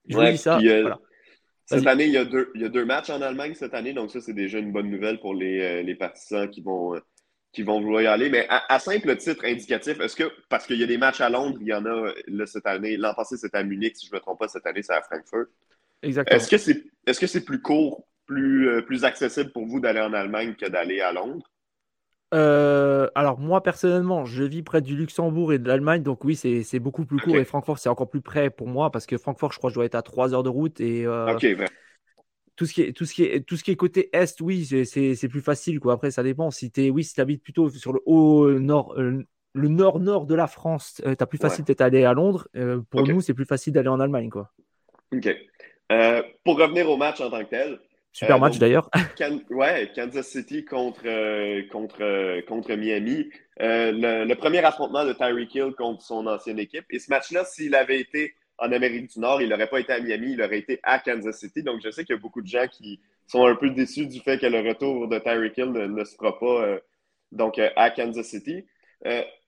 Je 0.08 0.16
vous 0.16 0.24
dis 0.24 0.38
ça. 0.38 0.60
Euh, 0.60 0.96
cette 1.66 1.88
année, 1.88 2.06
il 2.06 2.12
y, 2.12 2.18
a 2.18 2.26
deux, 2.26 2.52
il 2.56 2.62
y, 2.62 2.66
a 2.66 2.70
deux, 2.70 2.86
matchs 2.86 3.10
en 3.10 3.22
Allemagne 3.22 3.54
cette 3.54 3.74
année, 3.74 3.94
donc 3.94 4.12
ça, 4.12 4.20
c'est 4.20 4.34
déjà 4.34 4.60
une 4.60 4.72
bonne 4.72 4.90
nouvelle 4.90 5.20
pour 5.20 5.34
les, 5.34 5.62
euh, 5.62 5.82
les 5.82 5.96
partisans 5.96 6.50
qui 6.50 6.62
vont, 6.62 6.96
euh, 6.96 7.00
qui 7.54 7.64
vont 7.64 7.80
vouloir 7.82 8.02
y 8.02 8.08
aller. 8.08 8.30
Mais 8.30 8.46
à, 8.50 8.80
simple 8.80 9.16
titre 9.18 9.46
indicatif, 9.46 10.00
est-ce 10.00 10.16
que, 10.16 10.32
parce 10.50 10.66
qu'il 10.66 10.78
y 10.78 10.84
a 10.84 10.88
des 10.88 10.98
matchs 10.98 11.22
à 11.22 11.30
Londres, 11.30 11.58
il 11.62 11.68
y 11.68 11.74
en 11.74 11.86
a 11.86 12.14
là, 12.28 12.46
cette 12.46 12.66
année, 12.66 12.98
l'an 12.98 13.14
passé, 13.14 13.38
c'était 13.38 13.58
à 13.58 13.64
Munich, 13.64 13.96
si 13.96 14.08
je 14.08 14.12
ne 14.12 14.18
me 14.18 14.22
trompe 14.22 14.40
pas, 14.40 14.48
cette 14.48 14.66
année, 14.66 14.82
c'est 14.82 14.94
à 14.94 15.02
Francfort. 15.02 15.46
Exactement. 16.04 16.38
Est-ce 16.38 16.50
que 16.50 16.58
c'est 16.58 16.84
est 17.06 17.12
-ce 17.12 17.28
c'est 17.28 17.46
plus 17.46 17.62
court, 17.62 18.08
plus, 18.26 18.70
euh, 18.70 18.82
plus 18.82 19.04
accessible 19.04 19.52
pour 19.52 19.66
vous 19.66 19.80
d'aller 19.80 20.02
en 20.02 20.14
Allemagne 20.14 20.56
que 20.56 20.68
d'aller 20.68 21.02
à 21.02 21.12
Londres? 21.12 21.51
Euh, 22.34 23.08
alors 23.14 23.40
moi 23.40 23.62
personnellement, 23.62 24.24
je 24.26 24.44
vis 24.44 24.64
près 24.64 24.82
du 24.82 24.96
Luxembourg 24.96 25.52
et 25.54 25.60
de 25.60 25.68
l'Allemagne, 25.68 26.02
donc 26.02 26.24
oui, 26.24 26.36
c'est 26.36 26.80
beaucoup 26.80 27.06
plus 27.06 27.20
court 27.20 27.38
et 27.38 27.44
Francfort 27.44 27.78
c'est 27.78 27.90
encore 27.90 28.10
plus 28.10 28.22
près 28.22 28.50
pour 28.50 28.68
moi 28.68 28.90
parce 28.90 29.06
que 29.06 29.18
Francfort, 29.18 29.52
je 29.52 29.58
crois, 29.58 29.70
je 29.70 29.76
dois 29.76 29.86
être 29.86 29.96
à 29.96 30.02
3 30.02 30.34
heures 30.34 30.44
de 30.44 30.50
route 30.50 30.80
et 30.80 31.06
euh, 31.06 31.38
tout 32.56 32.66
ce 32.66 32.74
qui 32.74 32.82
est 32.82 32.94
tout 32.94 33.06
ce 33.06 33.14
qui 33.14 33.24
est 33.24 33.46
tout 33.46 33.58
ce 33.58 33.64
qui 33.64 33.72
est 33.72 33.76
côté 33.76 34.10
est, 34.14 34.40
oui, 34.42 34.66
c'est 34.66 35.28
plus 35.28 35.42
facile 35.42 35.80
quoi. 35.80 35.94
Après, 35.94 36.12
ça 36.12 36.24
dépend. 36.24 36.52
Si 36.52 36.72
tu 36.72 36.90
oui, 36.90 37.04
si 37.04 37.20
habites 37.20 37.44
plutôt 37.44 37.70
sur 37.70 37.92
le 37.92 38.00
haut 38.06 38.50
nord, 38.60 38.96
le 38.98 39.68
nord 39.68 40.00
nord 40.00 40.26
de 40.26 40.36
la 40.36 40.48
France, 40.48 41.02
tu 41.04 41.10
as 41.10 41.26
plus 41.26 41.38
facile 41.38 41.66
d'être 41.66 41.82
allé 41.82 42.06
à 42.06 42.14
Londres. 42.14 42.48
pour 42.90 43.06
nous, 43.06 43.22
c'est 43.22 43.34
plus 43.34 43.46
facile 43.46 43.74
d'aller 43.74 43.90
en 43.90 44.00
Allemagne 44.00 44.30
quoi. 44.30 44.52
Ok. 45.14 45.28
Euh, 45.92 46.24
pour 46.46 46.58
revenir 46.58 46.90
au 46.90 46.96
match 46.96 47.20
en 47.20 47.30
tant 47.30 47.44
que 47.44 47.50
tel. 47.50 47.80
Super 48.12 48.36
euh, 48.36 48.40
match 48.40 48.58
d'ailleurs. 48.58 48.90
ouais, 49.50 49.92
Kansas 49.96 50.28
City 50.28 50.66
contre, 50.66 51.04
euh, 51.06 51.64
contre, 51.72 52.42
contre 52.46 52.76
Miami. 52.76 53.30
Le, 53.58 54.34
premier 54.34 54.60
affrontement 54.60 55.06
de 55.06 55.14
Tyreek 55.14 55.56
Hill 55.56 55.74
contre 55.78 56.02
son 56.02 56.28
ancienne 56.28 56.60
équipe. 56.60 56.86
Et 56.90 57.00
ce 57.00 57.10
match-là, 57.10 57.46
s'il 57.46 57.74
avait 57.76 58.00
été 58.00 58.36
en 58.58 58.72
Amérique 58.72 59.12
du 59.14 59.20
Nord, 59.20 59.42
il 59.42 59.50
n'aurait 59.50 59.70
pas 59.70 59.80
été 59.80 59.94
à 59.94 60.00
Miami, 60.00 60.34
il 60.34 60.42
aurait 60.42 60.60
été 60.60 60.80
à 60.84 61.00
Kansas 61.00 61.40
City. 61.40 61.64
Donc, 61.64 61.82
je 61.84 61.90
sais 61.90 62.04
qu'il 62.04 62.16
y 62.16 62.20
a 62.20 62.22
beaucoup 62.22 62.42
de 62.42 62.48
gens 62.48 62.68
qui 62.68 63.00
sont 63.28 63.46
un 63.46 63.56
peu 63.56 63.70
déçus 63.70 64.08
du 64.08 64.20
fait 64.20 64.38
que 64.38 64.46
le 64.46 64.60
retour 64.68 65.08
de 65.08 65.18
Tyreek 65.18 65.58
Hill 65.58 65.72
ne, 65.72 66.04
se 66.04 66.16
fera 66.16 66.38
pas 66.38 66.78
donc, 67.32 67.60
à 67.76 67.90
Kansas 67.92 68.28
City. 68.28 68.66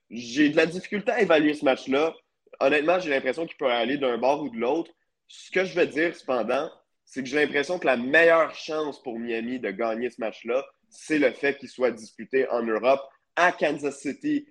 j'ai 0.09 0.49
de 0.49 0.55
la 0.55 0.65
difficulté 0.65 1.11
à 1.11 1.21
évaluer 1.21 1.53
ce 1.53 1.65
match-là. 1.65 2.13
Honnêtement, 2.59 2.99
j'ai 2.99 3.09
l'impression 3.09 3.45
qu'il 3.45 3.57
peut 3.57 3.69
aller 3.69 3.97
d'un 3.97 4.17
bord 4.17 4.41
ou 4.41 4.49
de 4.49 4.57
l'autre. 4.57 4.91
Ce 5.27 5.51
que 5.51 5.65
je 5.65 5.75
veux 5.75 5.85
dire, 5.85 6.15
cependant, 6.15 6.69
c'est 7.13 7.21
que 7.21 7.29
j'ai 7.29 7.45
l'impression 7.45 7.77
que 7.77 7.85
la 7.85 7.95
meilleure 7.95 8.55
chance 8.55 8.99
pour 9.03 9.19
Miami 9.19 9.59
de 9.59 9.69
gagner 9.69 10.09
ce 10.09 10.19
match-là, 10.19 10.65
c'est 10.89 11.19
le 11.19 11.29
fait 11.29 11.55
qu'il 11.59 11.69
soit 11.69 11.91
disputé 11.91 12.49
en 12.49 12.63
Europe, 12.63 13.01
à 13.35 13.51
Kansas 13.51 13.99
City, 13.99 14.47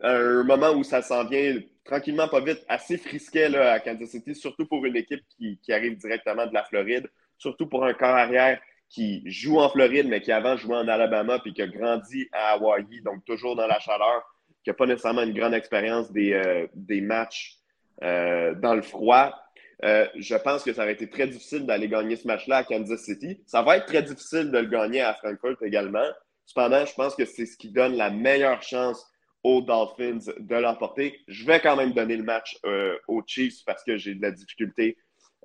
à 0.00 0.12
un 0.12 0.42
moment 0.42 0.70
où 0.70 0.84
ça 0.84 1.02
s'en 1.02 1.26
vient 1.26 1.60
tranquillement, 1.84 2.28
pas 2.28 2.40
vite, 2.40 2.64
assez 2.66 2.96
frisquet 2.96 3.50
là, 3.50 3.72
à 3.72 3.80
Kansas 3.80 4.08
City, 4.08 4.34
surtout 4.34 4.64
pour 4.64 4.86
une 4.86 4.96
équipe 4.96 5.20
qui, 5.36 5.58
arrive 5.70 5.98
directement 5.98 6.46
de 6.46 6.54
la 6.54 6.64
Floride, 6.64 7.10
surtout 7.36 7.66
pour 7.66 7.84
un 7.84 7.92
corps 7.92 8.16
arrière 8.16 8.58
qui 8.88 9.22
joue 9.26 9.58
en 9.58 9.68
Floride, 9.68 10.08
mais 10.08 10.22
qui 10.22 10.32
avant 10.32 10.56
jouait 10.56 10.76
en 10.76 10.88
Alabama, 10.88 11.40
puis 11.40 11.52
qui 11.52 11.60
a 11.60 11.66
grandi 11.66 12.26
à 12.32 12.52
Hawaii, 12.52 13.02
donc 13.02 13.22
toujours 13.26 13.54
dans 13.54 13.66
la 13.66 13.80
chaleur, 13.80 14.22
qui 14.64 14.70
n'a 14.70 14.74
pas 14.74 14.86
nécessairement 14.86 15.24
une 15.24 15.34
grande 15.34 15.52
expérience 15.52 16.10
des, 16.10 16.32
euh, 16.32 16.66
des 16.72 17.02
matchs 17.02 17.58
euh, 18.02 18.54
dans 18.54 18.74
le 18.74 18.80
froid. 18.80 19.41
Euh, 19.84 20.06
je 20.14 20.36
pense 20.36 20.62
que 20.62 20.72
ça 20.72 20.82
aurait 20.82 20.92
été 20.92 21.10
très 21.10 21.26
difficile 21.26 21.66
d'aller 21.66 21.88
gagner 21.88 22.16
ce 22.16 22.26
match-là 22.26 22.58
à 22.58 22.64
Kansas 22.64 23.02
City. 23.02 23.42
Ça 23.46 23.62
va 23.62 23.78
être 23.78 23.86
très 23.86 24.02
difficile 24.02 24.50
de 24.50 24.58
le 24.58 24.66
gagner 24.66 25.00
à 25.00 25.14
Frankfurt 25.14 25.60
également. 25.62 26.06
Cependant, 26.46 26.84
je 26.86 26.94
pense 26.94 27.16
que 27.16 27.24
c'est 27.24 27.46
ce 27.46 27.56
qui 27.56 27.70
donne 27.70 27.96
la 27.96 28.10
meilleure 28.10 28.62
chance 28.62 29.04
aux 29.42 29.60
Dolphins 29.60 30.32
de 30.38 30.56
l'emporter. 30.56 31.18
Je 31.26 31.44
vais 31.44 31.60
quand 31.60 31.76
même 31.76 31.92
donner 31.92 32.16
le 32.16 32.22
match 32.22 32.56
euh, 32.64 32.96
aux 33.08 33.22
Chiefs 33.26 33.64
parce 33.66 33.82
que 33.82 33.96
j'ai 33.96 34.14
de 34.14 34.22
la 34.22 34.30
difficulté 34.30 34.96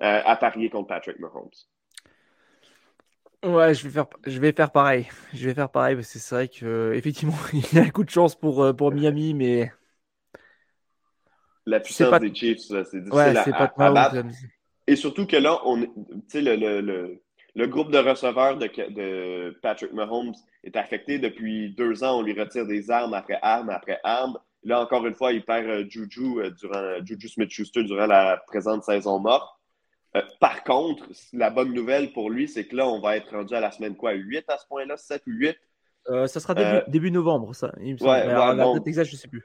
euh, 0.02 0.22
à 0.24 0.36
parier 0.36 0.70
contre 0.70 0.88
Patrick 0.88 1.18
Mahomes. 1.18 1.50
Ouais, 3.44 3.74
je 3.74 3.84
vais 3.84 3.90
faire, 3.90 4.06
je 4.24 4.38
vais 4.38 4.52
faire 4.52 4.70
pareil. 4.70 5.08
Je 5.34 5.48
vais 5.48 5.54
faire 5.54 5.70
pareil 5.70 5.96
parce 5.96 6.12
que 6.12 6.18
c'est 6.20 6.34
vrai 6.34 6.48
qu'effectivement, 6.48 7.34
il 7.52 7.74
y 7.74 7.78
a 7.78 7.82
un 7.82 7.90
coup 7.90 8.04
de 8.04 8.10
chance 8.10 8.36
pour, 8.36 8.76
pour 8.76 8.92
Miami, 8.92 9.34
mais 9.34 9.72
la 11.68 11.80
puissance 11.80 12.20
des 12.20 12.34
Chiefs, 12.34 12.60
c'est 12.60 13.02
difficile 13.02 13.42
à, 13.76 13.90
battre. 13.90 14.16
Et 14.86 14.96
surtout 14.96 15.26
que 15.26 15.36
là, 15.36 15.60
on, 15.66 15.76
le, 15.76 15.90
le, 16.34 17.20
le, 17.54 17.66
groupe 17.66 17.90
de 17.90 17.98
receveurs 17.98 18.56
de, 18.56 18.66
de, 18.66 19.58
Patrick 19.60 19.92
Mahomes 19.92 20.32
est 20.64 20.76
affecté 20.76 21.18
depuis 21.18 21.74
deux 21.74 22.02
ans. 22.02 22.20
On 22.20 22.22
lui 22.22 22.38
retire 22.38 22.66
des 22.66 22.90
armes 22.90 23.12
après 23.12 23.38
armes 23.42 23.70
après 23.70 24.00
armes. 24.02 24.38
Là, 24.64 24.80
encore 24.80 25.06
une 25.06 25.14
fois, 25.14 25.32
il 25.32 25.44
perd 25.44 25.66
euh, 25.66 25.84
Juju, 25.88 26.40
euh, 26.40 26.50
durant, 26.50 27.04
Juju 27.04 27.28
Smith-Schuster 27.28 27.84
durant 27.84 28.06
la 28.06 28.42
présente 28.46 28.82
saison 28.82 29.18
morte. 29.20 29.48
Euh, 30.16 30.22
par 30.40 30.64
contre, 30.64 31.04
la 31.32 31.50
bonne 31.50 31.72
nouvelle 31.72 32.12
pour 32.12 32.30
lui, 32.30 32.48
c'est 32.48 32.66
que 32.66 32.74
là, 32.74 32.88
on 32.88 33.00
va 33.00 33.16
être 33.16 33.30
rendu 33.30 33.54
à 33.54 33.60
la 33.60 33.70
semaine 33.70 33.94
quoi? 33.94 34.12
8 34.12 34.44
à 34.48 34.56
ce 34.56 34.66
point-là? 34.66 34.96
7 34.96 35.22
ou 35.26 35.30
8 35.30 35.56
Ça 36.26 36.40
sera 36.40 36.54
début, 36.54 36.90
début, 36.90 37.10
novembre, 37.10 37.54
ça. 37.54 37.72
Il 37.80 37.94
me 37.94 38.02
ouais, 38.02 39.04
je 39.04 39.12
ne 39.12 39.16
sais 39.16 39.28
plus. 39.28 39.44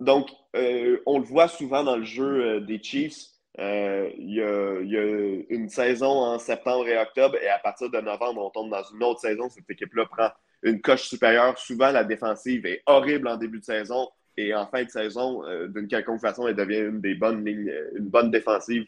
Donc, 0.00 0.30
euh, 0.56 0.98
on 1.06 1.18
le 1.18 1.24
voit 1.24 1.48
souvent 1.48 1.84
dans 1.84 1.96
le 1.96 2.04
jeu 2.04 2.56
euh, 2.56 2.60
des 2.60 2.82
Chiefs. 2.82 3.26
Euh, 3.58 4.10
il 4.16 4.34
y, 4.34 4.40
a, 4.40 5.44
une 5.50 5.68
saison 5.68 6.08
en 6.08 6.38
septembre 6.38 6.88
et 6.88 6.96
octobre, 6.98 7.36
et 7.36 7.48
à 7.48 7.58
partir 7.58 7.90
de 7.90 8.00
novembre, 8.00 8.42
on 8.42 8.50
tombe 8.50 8.70
dans 8.70 8.82
une 8.82 9.02
autre 9.02 9.20
saison. 9.20 9.50
Cette 9.50 9.68
équipe-là 9.68 10.06
prend 10.06 10.30
une 10.62 10.80
coche 10.80 11.02
supérieure. 11.02 11.58
Souvent, 11.58 11.90
la 11.90 12.04
défensive 12.04 12.64
est 12.64 12.82
horrible 12.86 13.28
en 13.28 13.36
début 13.36 13.60
de 13.60 13.64
saison, 13.64 14.08
et 14.36 14.54
en 14.54 14.66
fin 14.66 14.84
de 14.84 14.88
saison, 14.88 15.42
d'une 15.68 15.88
quelconque 15.88 16.20
façon, 16.20 16.48
elle 16.48 16.56
devient 16.56 16.78
une 16.78 17.00
des 17.00 17.14
bonnes 17.14 17.44
lignes, 17.44 17.72
une 17.96 18.08
bonne 18.08 18.30
défensive 18.30 18.86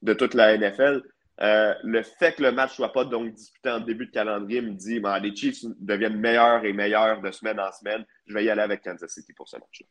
de 0.00 0.14
toute 0.14 0.32
la 0.32 0.56
NFL. 0.56 1.02
le 1.38 2.02
fait 2.02 2.36
que 2.36 2.42
le 2.42 2.52
match 2.52 2.70
ne 2.70 2.74
soit 2.76 2.92
pas 2.92 3.04
donc 3.04 3.34
disputé 3.34 3.68
en 3.68 3.80
début 3.80 4.06
de 4.06 4.12
calendrier 4.12 4.62
me 4.62 4.70
dit 4.70 5.02
les 5.22 5.36
Chiefs 5.36 5.64
deviennent 5.80 6.18
meilleurs 6.18 6.64
et 6.64 6.72
meilleurs 6.72 7.20
de 7.20 7.30
semaine 7.32 7.60
en 7.60 7.72
semaine. 7.72 8.06
Je 8.26 8.32
vais 8.32 8.44
y 8.44 8.50
aller 8.50 8.62
avec 8.62 8.82
Kansas 8.82 9.10
City 9.10 9.34
pour 9.34 9.48
ce 9.48 9.56
match-là. 9.56 9.86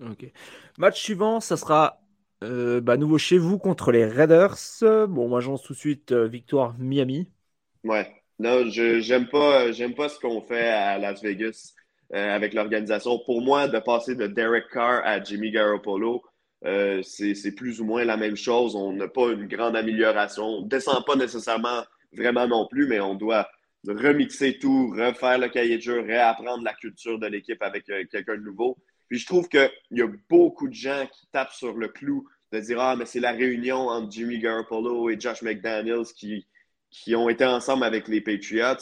Ok. 0.00 0.30
Match 0.78 1.00
suivant, 1.00 1.40
ça 1.40 1.56
sera 1.56 2.00
euh, 2.42 2.80
bah, 2.80 2.96
nouveau 2.96 3.18
chez 3.18 3.38
vous 3.38 3.58
contre 3.58 3.92
les 3.92 4.04
Raiders. 4.04 4.56
Bon, 5.08 5.28
moi 5.28 5.40
j'en 5.40 5.56
tout 5.56 5.72
de 5.72 5.78
suite 5.78 6.12
euh, 6.12 6.26
victoire 6.26 6.74
Miami. 6.78 7.30
Ouais. 7.84 8.10
Non, 8.40 8.64
j'aime 8.68 9.28
pas 9.28 9.70
j'aime 9.70 9.94
pas 9.94 10.08
ce 10.08 10.18
qu'on 10.18 10.42
fait 10.42 10.68
à 10.68 10.98
Las 10.98 11.22
Vegas 11.22 11.72
euh, 12.12 12.34
avec 12.34 12.52
l'organisation. 12.52 13.20
Pour 13.24 13.42
moi, 13.42 13.68
de 13.68 13.78
passer 13.78 14.16
de 14.16 14.26
Derek 14.26 14.64
Carr 14.72 15.02
à 15.04 15.22
Jimmy 15.22 15.52
Garoppolo, 15.52 16.22
c'est 17.02 17.54
plus 17.56 17.80
ou 17.80 17.84
moins 17.84 18.04
la 18.04 18.16
même 18.16 18.36
chose. 18.36 18.74
On 18.74 18.92
n'a 18.92 19.08
pas 19.08 19.30
une 19.30 19.46
grande 19.46 19.76
amélioration. 19.76 20.44
On 20.44 20.62
descend 20.62 21.04
pas 21.06 21.14
nécessairement 21.14 21.84
vraiment 22.12 22.48
non 22.48 22.66
plus, 22.68 22.88
mais 22.88 22.98
on 22.98 23.14
doit 23.14 23.48
remixer 23.86 24.58
tout, 24.58 24.90
refaire 24.90 25.38
le 25.38 25.48
cahier 25.48 25.76
de 25.76 25.82
jeu, 25.82 26.00
réapprendre 26.00 26.64
la 26.64 26.74
culture 26.74 27.18
de 27.20 27.26
l'équipe 27.26 27.62
avec 27.62 27.84
quelqu'un 27.84 28.36
de 28.36 28.42
nouveau. 28.42 28.76
Puis 29.08 29.18
je 29.18 29.26
trouve 29.26 29.48
qu'il 29.48 29.70
y 29.90 30.02
a 30.02 30.08
beaucoup 30.28 30.68
de 30.68 30.74
gens 30.74 31.06
qui 31.12 31.26
tapent 31.32 31.52
sur 31.52 31.74
le 31.74 31.88
clou 31.88 32.28
de 32.52 32.60
dire 32.60 32.80
Ah, 32.80 32.96
mais 32.96 33.06
c'est 33.06 33.20
la 33.20 33.32
réunion 33.32 33.88
entre 33.88 34.10
Jimmy 34.10 34.38
Garoppolo 34.38 35.10
et 35.10 35.18
Josh 35.18 35.42
McDaniels 35.42 36.06
qui, 36.16 36.46
qui 36.90 37.14
ont 37.14 37.28
été 37.28 37.44
ensemble 37.44 37.84
avec 37.84 38.08
les 38.08 38.20
Patriots. 38.20 38.76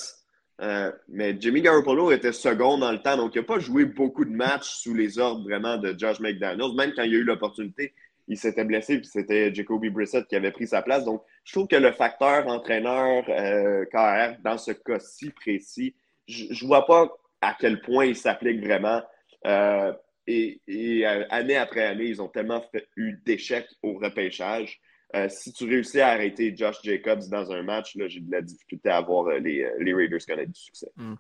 Euh, 0.61 0.93
mais 1.09 1.35
Jimmy 1.41 1.63
Garoppolo 1.63 2.13
était 2.13 2.33
second 2.33 2.79
dans 2.79 2.93
le 2.93 3.03
temps, 3.03 3.17
donc 3.17 3.35
il 3.35 3.39
n'a 3.39 3.45
pas 3.45 3.59
joué 3.59 3.85
beaucoup 3.85 4.25
de 4.25 4.31
matchs 4.31 4.69
sous 4.69 4.95
les 4.95 5.19
ordres 5.19 5.43
vraiment 5.43 5.77
de 5.77 5.95
Josh 5.99 6.21
McDaniels. 6.21 6.75
Même 6.77 6.93
quand 6.95 7.03
il 7.03 7.15
a 7.15 7.19
eu 7.19 7.25
l'opportunité, 7.25 7.95
il 8.29 8.39
s'était 8.39 8.65
blessé, 8.65 8.99
puis 8.99 9.07
c'était 9.07 9.53
Jacoby 9.53 9.91
Brissett 9.91 10.27
qui 10.29 10.37
avait 10.37 10.53
pris 10.53 10.69
sa 10.69 10.83
place. 10.83 11.05
Donc, 11.05 11.23
je 11.45 11.53
trouve 11.53 11.67
que 11.67 11.77
le 11.77 11.91
facteur 11.93 12.47
entraîneur 12.47 13.25
euh, 13.29 13.85
KR, 13.87 14.41
dans 14.45 14.59
ce 14.59 14.71
cas-ci 14.73 15.31
précis, 15.31 15.95
je 16.29 16.47
ne 16.53 16.69
vois 16.69 16.87
pas 16.87 17.11
à 17.41 17.57
quel 17.59 17.81
point 17.81 18.05
il 18.05 18.17
s'applique 18.17 18.65
vraiment. 18.65 19.03
Euh, 19.47 19.93
et, 20.27 20.61
euh, 21.07 21.25
année 21.31 21.57
après 21.57 21.85
année, 21.85 22.05
ils 22.05 22.23
ont 22.23 22.29
tellement 22.29 22.65
eu 22.97 23.15
d'échecs 23.25 23.69
au 23.83 23.95
repêchage. 23.95 24.81
Euh, 25.15 25.29
si 25.29 25.53
tu 25.53 25.65
réussis 25.67 26.01
à 26.01 26.09
arrêter 26.09 26.57
Josh 26.57 26.77
Jacobs 26.83 27.29
dans 27.31 27.53
un 27.53 27.63
match, 27.63 27.99
j'ai 28.07 28.21
de 28.21 28.33
la 28.33 28.41
difficulté 28.41 28.89
à 28.89 29.03
voir 29.03 29.29
les, 29.41 29.69
les, 29.79 29.93
Raiders 29.93 30.25
connaître 30.27 30.53
du 30.53 30.59
succès. 30.59 30.91
Hmm. 30.97 31.17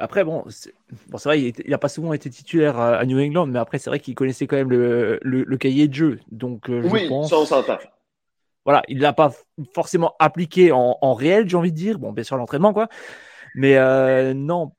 Après, 0.00 0.24
bon, 0.24 0.42
c'est 0.48 0.74
bon, 1.06 1.18
vrai, 1.18 1.40
il 1.40 1.70
n'a 1.70 1.78
pas 1.78 1.88
souvent 1.88 2.12
été 2.12 2.28
titulaire 2.28 2.76
à, 2.76 3.04
New 3.04 3.20
England, 3.20 3.46
mais 3.46 3.60
après, 3.60 3.78
c'est 3.78 3.88
vrai 3.88 4.00
qu'il 4.00 4.16
connaissait 4.16 4.48
quand 4.48 4.56
même 4.56 4.70
le, 4.70 5.20
le, 5.22 5.56
cahier 5.58 5.86
de 5.86 5.94
jeu. 5.94 6.18
Donc, 6.32 6.64
je 6.66 6.88
oui, 6.88 7.08
pense... 7.08 7.30
ça, 7.30 7.38
on 7.38 7.46
s'entend. 7.46 7.78
Voilà, 8.64 8.82
il 8.88 8.96
ne 8.96 9.02
l'a 9.02 9.12
pas 9.12 9.32
forcément 9.72 10.16
appliqué 10.18 10.72
en, 10.72 10.98
en 11.00 11.14
réel, 11.14 11.48
j'ai 11.48 11.56
envie 11.56 11.70
de 11.70 11.76
dire. 11.76 12.00
Bon, 12.00 12.10
bien 12.10 12.24
sûr, 12.24 12.36
l'entraînement, 12.36 12.72
quoi. 12.72 12.88
Mais 13.54 13.76
non, 14.34 14.72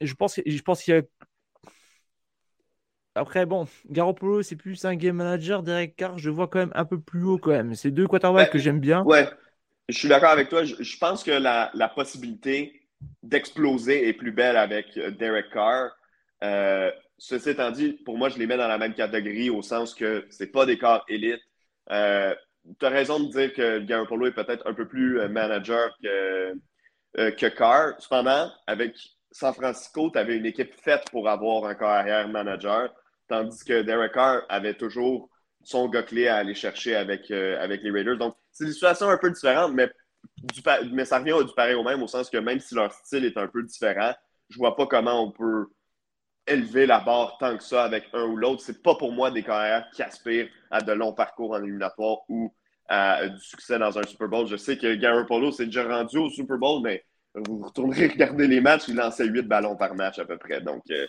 je 0.00 0.14
pense, 0.14 0.40
je 0.44 0.62
pense 0.62 0.82
qu'il 0.82 0.94
y 0.94 0.96
a 0.96 1.02
après, 3.18 3.46
bon, 3.46 3.66
Garoppolo, 3.90 4.42
c'est 4.42 4.56
plus 4.56 4.84
un 4.84 4.94
game 4.94 5.16
manager. 5.16 5.62
Derek 5.62 5.96
Carr, 5.96 6.18
je 6.18 6.30
vois 6.30 6.48
quand 6.48 6.60
même 6.60 6.72
un 6.74 6.84
peu 6.84 7.00
plus 7.00 7.24
haut 7.24 7.38
quand 7.38 7.50
même. 7.50 7.74
C'est 7.74 7.90
deux 7.90 8.06
quarterbacks 8.06 8.50
que 8.50 8.58
j'aime 8.58 8.80
bien. 8.80 9.02
Ouais, 9.02 9.28
je 9.88 9.98
suis 9.98 10.08
d'accord 10.08 10.30
avec 10.30 10.48
toi. 10.48 10.64
Je, 10.64 10.98
pense 10.98 11.24
que 11.24 11.30
la, 11.30 11.92
possibilité 11.94 12.80
d'exploser 13.22 14.08
est 14.08 14.12
plus 14.12 14.32
belle 14.32 14.56
avec 14.56 14.96
euh, 14.96 15.10
Derek 15.10 15.50
Carr. 15.50 15.90
Euh, 16.44 16.90
ceci 17.16 17.50
étant 17.50 17.70
dit, 17.70 17.92
pour 18.04 18.16
moi, 18.18 18.28
je 18.28 18.38
les 18.38 18.46
mets 18.46 18.56
dans 18.56 18.68
la 18.68 18.78
même 18.78 18.94
catégorie 18.94 19.50
au 19.50 19.62
sens 19.62 19.94
que 19.94 20.26
c'est 20.30 20.52
pas 20.52 20.66
des 20.66 20.78
corps 20.78 21.04
élites. 21.08 21.42
Euh, 21.90 22.34
tu 22.78 22.86
as 22.86 22.90
raison 22.90 23.20
de 23.20 23.30
dire 23.30 23.52
que 23.52 23.80
Garoppolo 23.80 24.26
est 24.26 24.32
peut-être 24.32 24.66
un 24.66 24.74
peu 24.74 24.86
plus 24.86 25.26
manager 25.28 25.90
que, 26.02 26.52
que 27.14 27.46
Carr. 27.46 27.94
Cependant, 27.98 28.50
avec 28.66 28.94
San 29.30 29.54
Francisco, 29.54 30.10
tu 30.10 30.18
avais 30.18 30.36
une 30.36 30.46
équipe 30.46 30.74
faite 30.74 31.04
pour 31.10 31.28
avoir 31.28 31.64
un 31.64 31.74
carrière 31.74 32.28
manager. 32.28 32.92
Tandis 33.28 33.64
que 33.64 33.82
Derek 33.82 34.12
Carr 34.12 34.42
avait 34.48 34.74
toujours 34.74 35.28
son 35.62 35.88
gars 35.88 36.02
clé 36.02 36.28
à 36.28 36.36
aller 36.36 36.54
chercher 36.54 36.96
avec, 36.96 37.30
euh, 37.30 37.62
avec 37.62 37.82
les 37.82 37.90
Raiders. 37.90 38.16
Donc, 38.16 38.34
c'est 38.50 38.64
une 38.64 38.72
situation 38.72 39.08
un 39.10 39.18
peu 39.18 39.30
différente, 39.30 39.72
mais, 39.74 39.90
mais 40.92 41.04
ça 41.04 41.18
revient 41.18 41.34
du 41.46 41.52
pareil 41.54 41.74
au 41.74 41.82
même, 41.82 42.02
au 42.02 42.08
sens 42.08 42.30
que 42.30 42.38
même 42.38 42.60
si 42.60 42.74
leur 42.74 42.92
style 42.92 43.24
est 43.24 43.36
un 43.36 43.48
peu 43.48 43.62
différent, 43.62 44.12
je 44.48 44.56
vois 44.56 44.76
pas 44.76 44.86
comment 44.86 45.22
on 45.22 45.30
peut 45.30 45.66
élever 46.46 46.86
la 46.86 47.00
barre 47.00 47.36
tant 47.38 47.56
que 47.56 47.62
ça 47.62 47.84
avec 47.84 48.08
un 48.14 48.24
ou 48.24 48.36
l'autre. 48.36 48.62
C'est 48.62 48.82
pas 48.82 48.94
pour 48.94 49.12
moi 49.12 49.30
des 49.30 49.42
carrières 49.42 49.86
qui 49.94 50.02
aspirent 50.02 50.48
à 50.70 50.80
de 50.80 50.92
longs 50.92 51.12
parcours 51.12 51.52
en 51.52 51.62
éliminatoire 51.62 52.18
ou 52.28 52.54
à 52.88 53.28
du 53.28 53.40
succès 53.40 53.78
dans 53.78 53.98
un 53.98 54.02
Super 54.04 54.28
Bowl. 54.28 54.46
Je 54.46 54.56
sais 54.56 54.78
que 54.78 54.94
Gary 54.94 55.26
Polo 55.26 55.52
s'est 55.52 55.66
déjà 55.66 55.86
rendu 55.86 56.16
au 56.16 56.30
Super 56.30 56.56
Bowl, 56.56 56.82
mais 56.82 57.04
vous 57.34 57.62
retournerez 57.62 58.06
regarder 58.08 58.46
les 58.46 58.60
matchs, 58.60 58.88
il 58.88 58.96
lançait 58.96 59.26
8 59.26 59.42
ballons 59.42 59.76
par 59.76 59.94
match 59.94 60.18
à 60.18 60.24
peu 60.24 60.38
près. 60.38 60.60
Donc, 60.62 60.82
euh, 60.90 61.06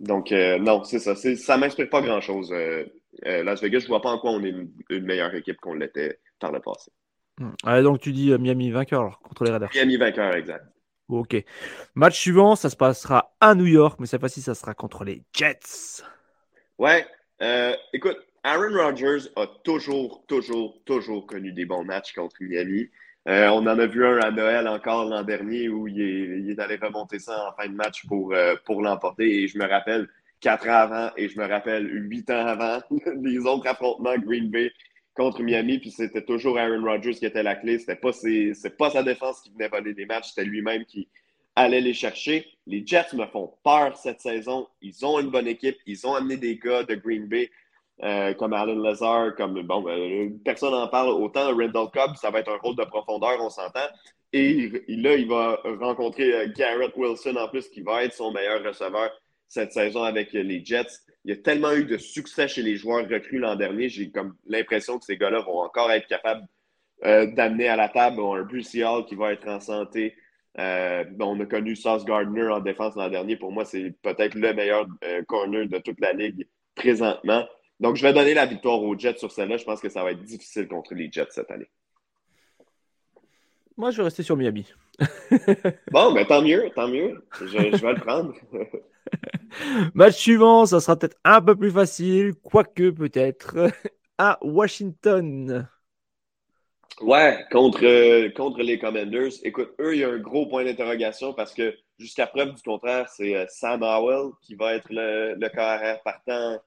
donc, 0.00 0.32
euh, 0.32 0.58
non, 0.58 0.82
c'est 0.84 0.98
ça. 0.98 1.14
Ça 1.14 1.56
ne 1.56 1.60
m'inspire 1.60 1.88
pas 1.88 2.02
grand-chose. 2.02 2.52
Euh, 2.52 2.84
euh, 3.26 3.44
Las 3.44 3.62
Vegas, 3.62 3.80
je 3.80 3.84
ne 3.84 3.88
vois 3.88 4.02
pas 4.02 4.10
en 4.10 4.18
quoi 4.18 4.30
on 4.30 4.42
est 4.42 4.54
une, 4.90 5.04
meilleure 5.04 5.34
équipe 5.34 5.58
qu'on 5.60 5.74
l'était 5.74 6.18
par 6.40 6.52
le 6.52 6.60
passé. 6.60 6.90
Hmm. 7.38 7.82
donc, 7.82 8.00
tu 8.00 8.12
dis 8.12 8.30
Miami 8.38 8.70
vainqueur 8.70 9.20
contre 9.20 9.44
les 9.44 9.50
Raiders. 9.50 9.70
Miami 9.74 9.96
vainqueur, 9.96 10.34
exact. 10.34 10.64
Ok. 11.08 11.36
Match 11.94 12.18
suivant, 12.18 12.56
ça 12.56 12.70
se 12.70 12.76
passera 12.76 13.34
à 13.40 13.54
New 13.54 13.66
York, 13.66 13.98
mais 14.00 14.06
cette 14.06 14.20
fois-ci, 14.20 14.40
ça 14.40 14.54
sera 14.54 14.74
contre 14.74 15.04
les 15.04 15.22
Jets. 15.32 16.02
Ouais. 16.78 17.06
écoute, 17.92 18.18
Aaron 18.44 18.74
Rodgers 18.74 19.28
a 19.36 19.46
toujours, 19.62 20.24
toujours, 20.26 20.82
toujours 20.84 21.26
connu 21.26 21.52
des 21.52 21.64
bons 21.64 21.84
matchs 21.84 22.12
contre 22.12 22.36
Miami. 22.40 22.88
Euh, 23.28 23.48
on 23.48 23.66
en 23.68 23.78
a 23.78 23.86
vu 23.86 24.04
un 24.04 24.18
à 24.18 24.30
Noël 24.32 24.66
encore 24.66 25.04
l'an 25.04 25.22
dernier 25.22 25.68
où 25.68 25.86
il 25.86 26.50
est, 26.50 26.58
allé 26.58 26.76
remonter 26.76 27.20
ça 27.20 27.48
en 27.48 27.52
fin 27.60 27.68
de 27.68 27.74
match 27.74 28.04
pour, 28.06 28.34
euh, 28.34 28.56
pour 28.64 28.82
l'emporter. 28.82 29.44
Et 29.44 29.48
je 29.48 29.58
me 29.58 29.66
rappelle 29.66 30.08
quatre 30.40 30.66
ans 30.66 30.72
avant 30.72 31.10
et 31.16 31.28
je 31.28 31.38
me 31.38 31.46
rappelle 31.46 31.88
huit 32.10 32.28
ans 32.30 32.46
avant 32.46 32.80
les 33.22 33.38
autres 33.38 33.66
affrontements 33.68 34.16
Green 34.18 34.50
Bay 34.50 34.72
contre 35.14 35.42
Miami. 35.42 35.78
Puis 35.78 35.92
c'était 35.92 36.24
toujours 36.24 36.58
Aaron 36.58 36.82
Rodgers 36.82 37.14
qui 37.14 37.26
était 37.26 37.44
la 37.44 37.54
clé. 37.54 37.78
C'était 37.78 37.94
pas, 37.94 38.10
pas 38.76 38.90
sa 38.90 39.02
défense 39.04 39.40
qui 39.40 39.52
venait 39.52 39.68
voler 39.68 39.94
des 39.94 40.06
matchs, 40.06 40.30
c'était 40.30 40.48
lui-même 40.48 40.84
qui 40.84 41.08
allait 41.54 41.80
les 41.80 41.94
chercher. 41.94 42.46
Les 42.66 42.84
Jets 42.84 43.14
me 43.14 43.26
font 43.26 43.52
peur 43.62 43.96
cette 43.96 44.20
saison. 44.20 44.66
Ils 44.80 45.04
ont 45.06 45.20
une 45.20 45.30
bonne 45.30 45.46
équipe. 45.46 45.76
Ils 45.86 46.06
ont 46.06 46.14
amené 46.14 46.36
des 46.36 46.56
gars 46.56 46.82
de 46.82 46.96
Green 46.96 47.26
Bay. 47.26 47.50
Euh, 48.04 48.34
comme 48.34 48.52
Alan 48.52 48.74
Lazar, 48.74 49.34
comme 49.36 49.62
bon, 49.62 49.80
ben, 49.80 50.36
personne 50.44 50.72
n'en 50.72 50.88
parle. 50.88 51.10
Autant 51.10 51.54
Randall 51.54 51.88
Cobb, 51.92 52.16
ça 52.16 52.30
va 52.30 52.40
être 52.40 52.50
un 52.50 52.56
rôle 52.56 52.74
de 52.74 52.84
profondeur, 52.84 53.38
on 53.40 53.50
s'entend. 53.50 53.86
Et 54.32 54.70
là, 54.88 55.14
il 55.14 55.28
va 55.28 55.60
rencontrer 55.80 56.34
euh, 56.34 56.52
Garrett 56.56 56.92
Wilson 56.96 57.36
en 57.36 57.48
plus, 57.48 57.68
qui 57.68 57.82
va 57.82 58.02
être 58.02 58.14
son 58.14 58.32
meilleur 58.32 58.64
receveur 58.64 59.10
cette 59.46 59.72
saison 59.72 60.02
avec 60.02 60.32
les 60.32 60.64
Jets. 60.64 60.86
Il 61.24 61.30
y 61.30 61.38
a 61.38 61.40
tellement 61.40 61.72
eu 61.72 61.84
de 61.84 61.96
succès 61.96 62.48
chez 62.48 62.62
les 62.62 62.74
joueurs 62.74 63.08
recrues 63.08 63.38
l'an 63.38 63.54
dernier. 63.54 63.88
J'ai 63.88 64.10
comme 64.10 64.34
l'impression 64.46 64.98
que 64.98 65.04
ces 65.04 65.16
gars-là 65.16 65.40
vont 65.40 65.60
encore 65.60 65.92
être 65.92 66.08
capables 66.08 66.44
euh, 67.04 67.26
d'amener 67.34 67.68
à 67.68 67.76
la 67.76 67.88
table 67.88 68.20
un 68.20 68.42
Bruce 68.42 68.74
Hall 68.74 69.04
qui 69.04 69.14
va 69.14 69.32
être 69.32 69.46
en 69.46 69.60
santé. 69.60 70.16
on 70.56 71.40
a 71.40 71.46
connu 71.46 71.76
Sauce 71.76 72.04
Gardner 72.04 72.48
en 72.48 72.60
défense 72.60 72.96
l'an 72.96 73.10
dernier. 73.10 73.36
Pour 73.36 73.52
moi, 73.52 73.64
c'est 73.64 73.94
peut-être 74.02 74.34
le 74.34 74.52
meilleur 74.54 74.86
corner 75.28 75.68
de 75.68 75.78
toute 75.78 76.00
la 76.00 76.14
ligue 76.14 76.48
présentement. 76.74 77.46
Donc, 77.82 77.96
je 77.96 78.02
vais 78.02 78.12
donner 78.12 78.32
la 78.32 78.46
victoire 78.46 78.80
aux 78.80 78.96
Jets 78.96 79.18
sur 79.18 79.32
celle-là. 79.32 79.56
Je 79.56 79.64
pense 79.64 79.80
que 79.80 79.88
ça 79.88 80.04
va 80.04 80.12
être 80.12 80.22
difficile 80.22 80.68
contre 80.68 80.94
les 80.94 81.10
Jets 81.10 81.26
cette 81.30 81.50
année. 81.50 81.68
Moi, 83.76 83.90
je 83.90 83.96
vais 83.96 84.04
rester 84.04 84.22
sur 84.22 84.36
Miami. 84.36 84.72
bon, 85.90 86.12
mais 86.12 86.24
tant 86.24 86.42
mieux, 86.42 86.70
tant 86.76 86.86
mieux. 86.86 87.26
Je, 87.40 87.58
vais 87.58 87.70
le 87.70 88.00
prendre. 88.00 88.34
Match 89.94 90.14
suivant, 90.14 90.64
ça 90.64 90.78
sera 90.78 90.96
peut-être 90.96 91.16
un 91.24 91.42
peu 91.42 91.56
plus 91.56 91.72
facile, 91.72 92.34
quoique 92.34 92.90
peut-être, 92.90 93.72
à 94.16 94.38
Washington. 94.42 95.68
Ouais, 97.00 97.44
contre, 97.50 98.28
contre 98.36 98.62
les 98.62 98.78
Commanders. 98.78 99.32
Écoute, 99.42 99.72
eux, 99.80 99.96
il 99.96 100.02
y 100.02 100.04
a 100.04 100.10
un 100.10 100.18
gros 100.18 100.46
point 100.46 100.64
d'interrogation 100.64 101.34
parce 101.34 101.52
que 101.52 101.74
jusqu'à 101.98 102.28
preuve 102.28 102.54
du 102.54 102.62
contraire, 102.62 103.08
c'est 103.08 103.34
euh, 103.34 103.44
Sam 103.48 103.82
Howell 103.82 104.30
qui 104.40 104.54
va 104.54 104.74
être 104.74 104.86
le, 104.88 105.34
le 105.34 105.48
carrière 105.48 106.00
partant 106.04 106.60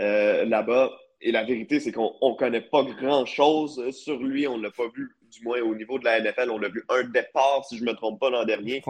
euh, 0.00 0.44
là-bas. 0.44 0.90
Et 1.20 1.30
la 1.30 1.44
vérité, 1.44 1.78
c'est 1.78 1.92
qu'on 1.92 2.14
ne 2.22 2.36
connaît 2.36 2.62
pas 2.62 2.82
grand-chose 2.82 3.90
sur 3.90 4.20
lui. 4.22 4.46
On 4.48 4.58
ne 4.58 4.64
l'a 4.64 4.70
pas 4.70 4.88
vu, 4.94 5.16
du 5.30 5.44
moins 5.44 5.60
au 5.60 5.74
niveau 5.74 5.98
de 5.98 6.04
la 6.04 6.20
NFL. 6.20 6.50
On 6.50 6.62
a 6.62 6.68
vu 6.68 6.84
un 6.88 7.04
départ, 7.04 7.64
si 7.68 7.78
je 7.78 7.84
ne 7.84 7.90
me 7.90 7.94
trompe 7.94 8.18
pas, 8.18 8.30
l'an 8.30 8.44
dernier. 8.44 8.82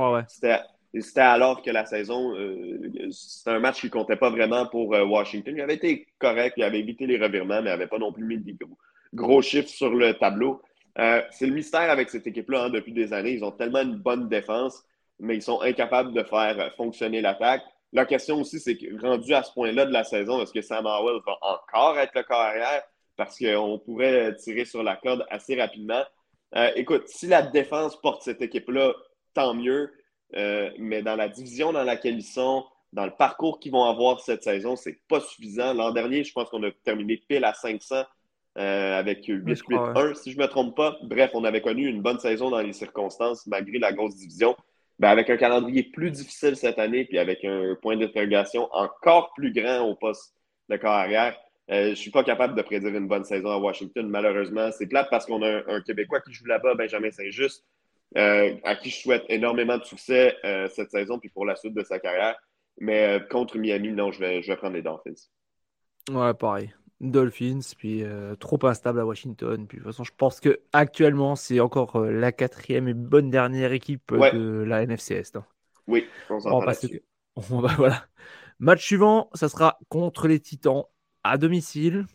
C'était 0.95 1.21
alors 1.21 1.63
que 1.63 1.71
la 1.71 1.87
saison, 1.87 2.35
euh, 2.37 3.11
c'était 3.11 3.51
un 3.51 3.59
match 3.59 3.81
qui 3.81 3.87
ne 3.87 3.93
comptait 3.93 4.17
pas 4.17 4.31
vraiment 4.31 4.67
pour 4.67 4.95
euh, 4.95 5.05
Washington. 5.05 5.55
Il 5.57 5.61
avait 5.63 5.75
été 5.75 6.07
correct, 6.19 6.55
il 6.59 6.63
avait 6.63 6.81
évité 6.81 7.07
les 7.07 7.19
revirements, 7.19 7.63
mais 7.63 7.71
il 7.71 7.73
n'avait 7.73 7.87
pas 7.87 7.99
non 7.99 8.13
plus 8.13 8.25
mis 8.25 8.39
de 8.39 8.55
gros, 9.15 9.43
chiffres 9.43 9.69
sur 9.69 9.91
le 9.91 10.15
tableau. 10.15 10.61
c'est 10.97 11.47
le 11.47 11.55
mystère 11.55 11.91
avec 11.91 12.11
cette 12.11 12.27
équipe-là 12.27 12.65
hein, 12.65 12.71
depuis 12.71 12.93
des 12.93 13.13
années. 13.15 13.33
Ils 13.33 13.45
ont 13.45 13.53
tellement 13.53 13.81
une 13.81 13.97
bonne 13.97 14.29
défense, 14.29 14.85
mais 15.19 15.37
ils 15.37 15.43
sont 15.43 15.63
incapables 15.63 16.13
de 16.13 16.23
faire 16.25 16.75
fonctionner 16.77 17.23
l'attaque. 17.23 17.63
La 17.93 18.07
question 18.07 18.41
aussi, 18.41 18.59
c'est 18.59 18.77
que 18.77 19.01
rendu 19.01 19.35
à 19.35 19.43
ce 19.43 19.53
point-là 19.53 19.85
de 19.85 19.93
la 19.93 20.05
saison, 20.05 20.41
est-ce 20.43 20.53
que 20.53 20.63
Sam 20.63 20.87
Howell 20.87 21.21
va 21.27 21.37
encore 21.43 21.99
être 21.99 22.15
le 22.15 22.23
carrière? 22.23 22.83
Parce 23.17 23.39
qu'on 23.39 23.79
pourrait 23.79 24.35
tirer 24.37 24.65
sur 24.65 24.83
la 24.83 24.97
corde 24.97 25.27
assez 25.31 25.61
rapidement. 25.61 26.03
Euh, 26.55 26.71
écoute, 26.75 27.05
si 27.07 27.27
la 27.27 27.43
défense 27.43 28.01
porte 28.01 28.23
cette 28.23 28.41
équipe-là, 28.41 28.95
tant 29.35 29.55
mieux. 29.55 29.93
Euh, 30.35 30.71
mais 30.79 31.03
dans 31.03 31.17
la 31.17 31.29
division 31.29 31.73
dans 31.73 31.85
laquelle 31.85 32.17
ils 32.17 32.25
sont, 32.25 32.65
dans 32.93 33.05
le 33.05 33.13
parcours 33.13 33.61
qu'ils 33.61 33.73
vont 33.73 33.85
avoir 33.85 34.21
cette 34.21 34.43
saison, 34.43 34.77
c'est 34.77 34.99
pas 35.09 35.21
suffisant. 35.21 35.75
L'an 35.75 35.93
dernier, 35.93 36.25
je 36.25 36.33
pense 36.33 36.49
qu'on 36.49 36.63
a 36.63 36.71
terminé 36.85 37.17
pile 37.17 37.45
à 37.45 37.53
500 37.53 38.05
euh, 38.59 38.99
avec 38.99 39.29
8-8-1, 39.29 40.15
si 40.15 40.33
je 40.33 40.39
ne 40.39 40.43
me 40.43 40.49
trompe 40.49 40.77
pas. 40.77 40.99
Bref, 41.03 41.31
on 41.35 41.45
avait 41.45 41.63
connu 41.63 41.87
une 41.87 42.03
bonne 42.03 42.19
saison 42.19 42.51
dans 42.51 42.61
les 42.61 42.73
circonstances, 42.73 43.47
malgré 43.47 43.79
la 43.79 43.93
grosse 43.93 44.17
division. 44.17 44.57
Ben, 44.99 45.09
avec 45.09 45.31
un 45.31 45.37
calendrier 45.37 45.85
plus 45.85 46.11
difficile 46.11 46.57
cette 46.57 46.79
année, 46.79 47.05
puis 47.05 47.19
avec 47.19 47.45
un 47.45 47.77
point 47.81 47.97
d'interrogation 47.97 48.69
encore 48.73 49.33
plus 49.35 49.53
grand 49.53 49.81
au 49.81 49.97
poste 49.97 50.35
de 50.69 50.77
carrière, 50.77 51.37
euh, 51.71 51.85
je 51.87 51.91
ne 51.91 51.95
suis 51.95 52.11
pas 52.11 52.25
capable 52.25 52.55
de 52.55 52.63
prédire 52.63 52.95
une 52.95 53.09
bonne 53.09 53.25
saison 53.25 53.51
à 53.51 53.57
Washington, 53.57 54.09
malheureusement. 54.09 54.71
C'est 54.73 54.87
plate 54.87 55.09
parce 55.11 55.27
qu'on 55.27 55.43
a 55.43 55.63
un, 55.69 55.81
Québécois 55.81 56.21
qui 56.21 56.33
joue 56.33 56.47
là-bas, 56.47 56.75
Benjamin 56.75 57.11
Saint-Just, 57.11 57.65
euh, 58.17 58.55
à 58.65 58.77
qui 58.77 58.91
je 58.91 58.97
souhaite 58.97 59.25
énormément 59.29 59.79
de 59.79 59.85
succès 59.85 60.37
euh, 60.45 60.69
cette 60.69 60.91
saison, 60.91 61.19
puis 61.19 61.31
pour 61.31 61.47
la 61.47 61.57
suite 61.57 61.75
de 61.75 61.83
sa 61.83 61.99
carrière. 61.99 62.37
Mais 62.79 63.21
contre 63.31 63.59
Miami, 63.59 63.93
non, 63.93 64.13
je 64.13 64.21
vais, 64.21 64.43
je 64.43 64.51
vais 64.51 64.57
prendre 64.57 64.75
les 64.75 64.83
Dolphins. 64.83 65.13
Ouais, 66.11 66.35
pareil. 66.35 66.73
Dolphins, 67.03 67.61
puis 67.77 68.05
euh, 68.05 68.37
trop 68.37 68.65
instable 68.65 69.01
à 69.01 69.07
Washington. 69.07 69.67
Puis 69.67 69.79
de 69.79 69.83
toute 69.83 69.93
façon, 69.93 70.05
je 70.05 70.13
pense 70.17 70.41
que 70.41 70.61
actuellement, 70.73 71.35
c'est 71.35 71.61
encore 71.61 71.97
euh, 71.97 72.13
la 72.13 72.33
quatrième 72.33 72.89
et 72.89 72.95
bonne 72.95 73.29
dernière 73.29 73.73
équipe 73.73 74.15
de 74.15 74.63
la 74.63 74.83
NFC 74.83 75.17
Est. 75.17 75.37
Hein. 75.37 75.45
Oui, 75.89 76.07
on, 76.31 76.39
va 76.39 76.73
on 77.37 77.61
va, 77.61 77.75
voilà. 77.77 78.05
Match 78.61 78.85
suivant, 78.85 79.29
ça 79.35 79.49
sera 79.49 79.79
contre 79.89 80.29
les 80.29 80.39
Titans 80.39 80.85
à 81.25 81.37
domicile. 81.39 82.07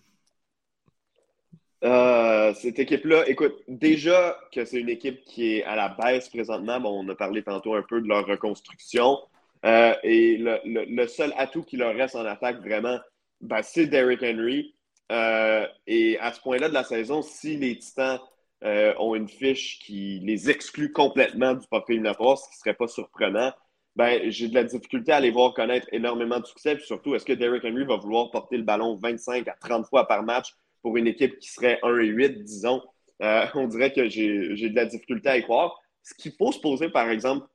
Euh, 1.83 2.53
cette 2.53 2.79
équipe-là, 2.79 3.27
écoute, 3.27 3.61
déjà 3.67 4.39
que 4.53 4.63
c'est 4.63 4.79
une 4.79 4.89
équipe 4.89 5.21
qui 5.25 5.57
est 5.57 5.63
à 5.65 5.75
la 5.75 5.89
baisse 5.89 6.29
présentement, 6.29 6.79
bon, 6.79 7.03
on 7.05 7.09
a 7.09 7.15
parlé 7.15 7.43
tantôt 7.43 7.75
un 7.75 7.83
peu 7.83 8.01
de 8.01 8.07
leur 8.07 8.25
reconstruction. 8.25 9.19
et 9.63 10.37
le, 10.37 10.59
le, 10.63 11.07
seul 11.07 11.33
atout 11.37 11.63
qui 11.63 11.75
leur 11.75 11.93
reste 11.93 12.15
en 12.15 12.25
attaque 12.25 12.61
vraiment, 12.61 12.97
ben, 13.41 13.61
c'est 13.61 13.85
Derrick 13.85 14.23
Henry. 14.23 14.76
Euh, 15.11 15.65
et 15.85 16.17
à 16.19 16.33
ce 16.33 16.41
point-là 16.41 16.69
de 16.69 16.73
la 16.73 16.83
saison, 16.83 17.21
si 17.21 17.57
les 17.57 17.77
Titans 17.77 18.19
euh, 18.63 18.93
ont 18.99 19.15
une 19.15 19.29
fiche 19.29 19.79
qui 19.79 20.19
les 20.19 20.49
exclut 20.49 20.91
complètement 20.91 21.53
du 21.53 21.67
portrait 21.67 21.93
éliminatoire, 21.93 22.37
ce 22.37 22.49
qui 22.49 22.55
ne 22.55 22.59
serait 22.59 22.73
pas 22.73 22.87
surprenant, 22.87 23.53
ben, 23.95 24.29
j'ai 24.29 24.47
de 24.47 24.53
la 24.53 24.63
difficulté 24.63 25.11
à 25.11 25.19
les 25.19 25.31
voir 25.31 25.53
connaître 25.53 25.87
énormément 25.91 26.39
de 26.39 26.45
succès. 26.45 26.75
Puis 26.75 26.85
surtout, 26.85 27.15
est-ce 27.15 27.25
que 27.25 27.33
Derrick 27.33 27.63
Henry 27.63 27.83
va 27.83 27.97
vouloir 27.97 28.29
porter 28.31 28.57
le 28.57 28.63
ballon 28.63 28.95
25 28.95 29.47
à 29.47 29.55
30 29.59 29.87
fois 29.87 30.07
par 30.07 30.23
match 30.23 30.53
pour 30.81 30.97
une 30.97 31.07
équipe 31.07 31.39
qui 31.39 31.49
serait 31.49 31.79
1 31.83 31.99
et 31.99 32.07
8, 32.07 32.43
disons? 32.43 32.83
Euh, 33.23 33.45
on 33.55 33.67
dirait 33.67 33.93
que 33.93 34.07
j'ai 34.07 34.69
de 34.69 34.75
la 34.75 34.85
difficulté 34.85 35.29
à 35.29 35.37
y 35.37 35.43
croire. 35.43 35.79
Ce 36.03 36.13
qu'il 36.13 36.31
faut 36.33 36.51
se 36.51 36.59
poser, 36.59 36.89
par 36.89 37.09
exemple, 37.09 37.47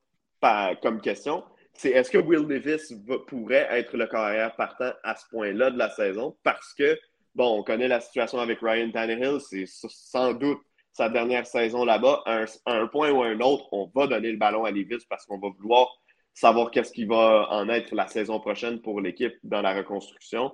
comme 0.83 1.01
question, 1.01 1.45
c'est 1.75 1.91
est-ce 1.91 2.11
que 2.11 2.19
Will 2.19 2.47
Davis 2.47 2.93
pourrait 3.29 3.69
être 3.71 3.97
le 3.97 4.07
carrière 4.07 4.57
partant 4.57 4.93
à 5.05 5.15
ce 5.15 5.25
point-là 5.31 5.71
de 5.71 5.79
la 5.79 5.91
saison? 5.91 6.37
Parce 6.43 6.75
que 6.75 6.99
bon, 7.35 7.59
on 7.59 7.63
connaît 7.63 7.89
la 7.89 8.01
situation 8.01 8.39
avec 8.39 8.59
Ryan 8.61 8.91
Tannehill, 8.91 9.41
c'est 9.41 9.65
sans 9.67 10.33
doute 10.33 10.61
sa 10.93 11.09
dernière 11.09 11.47
saison 11.47 11.85
là-bas. 11.85 12.23
Un, 12.67 12.87
point 12.87 13.11
ou 13.11 13.23
un 13.23 13.41
autre, 13.41 13.67
on 13.73 13.91
va 13.95 14.07
donner 14.07 14.31
le 14.31 14.39
ballon 14.39 14.65
à 14.65 14.71
Levis 14.71 15.05
parce 15.09 15.25
qu'on 15.27 15.39
va 15.39 15.49
vouloir 15.49 15.89
savoir 16.35 16.71
qu'est-ce 16.71 16.93
qui 16.93 17.05
va 17.05 17.49
en 17.51 17.69
être 17.69 17.95
la 17.95 18.07
saison 18.07 18.41
prochaine 18.41 18.81
pour 18.81 19.01
l'équipe 19.01 19.35
dans 19.43 19.63
la 19.63 19.75
reconstruction. 19.75 20.53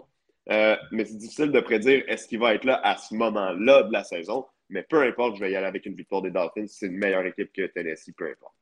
Euh, 0.51 0.77
mais 0.93 1.05
c'est 1.05 1.17
difficile 1.17 1.53
de 1.53 1.61
prédire 1.61 2.05
est-ce 2.09 2.27
qu'il 2.27 2.39
va 2.39 2.55
être 2.55 2.65
là 2.65 2.81
à 2.83 2.97
ce 2.97 3.15
moment-là 3.15 3.83
de 3.83 3.93
la 3.93 4.03
saison. 4.03 4.47
Mais 4.71 4.83
peu 4.83 5.03
importe, 5.03 5.37
je 5.37 5.41
vais 5.41 5.51
y 5.51 5.57
aller 5.57 5.67
avec 5.67 5.87
une 5.87 5.95
victoire 5.95 6.23
des 6.23 6.31
Dolphins. 6.31 6.67
C'est 6.67 6.87
une 6.87 6.99
meilleure 6.99 7.25
équipe 7.27 7.53
que 7.53 7.67
Tennessee, 7.67 8.13
peu 8.17 8.31
importe. 8.31 8.58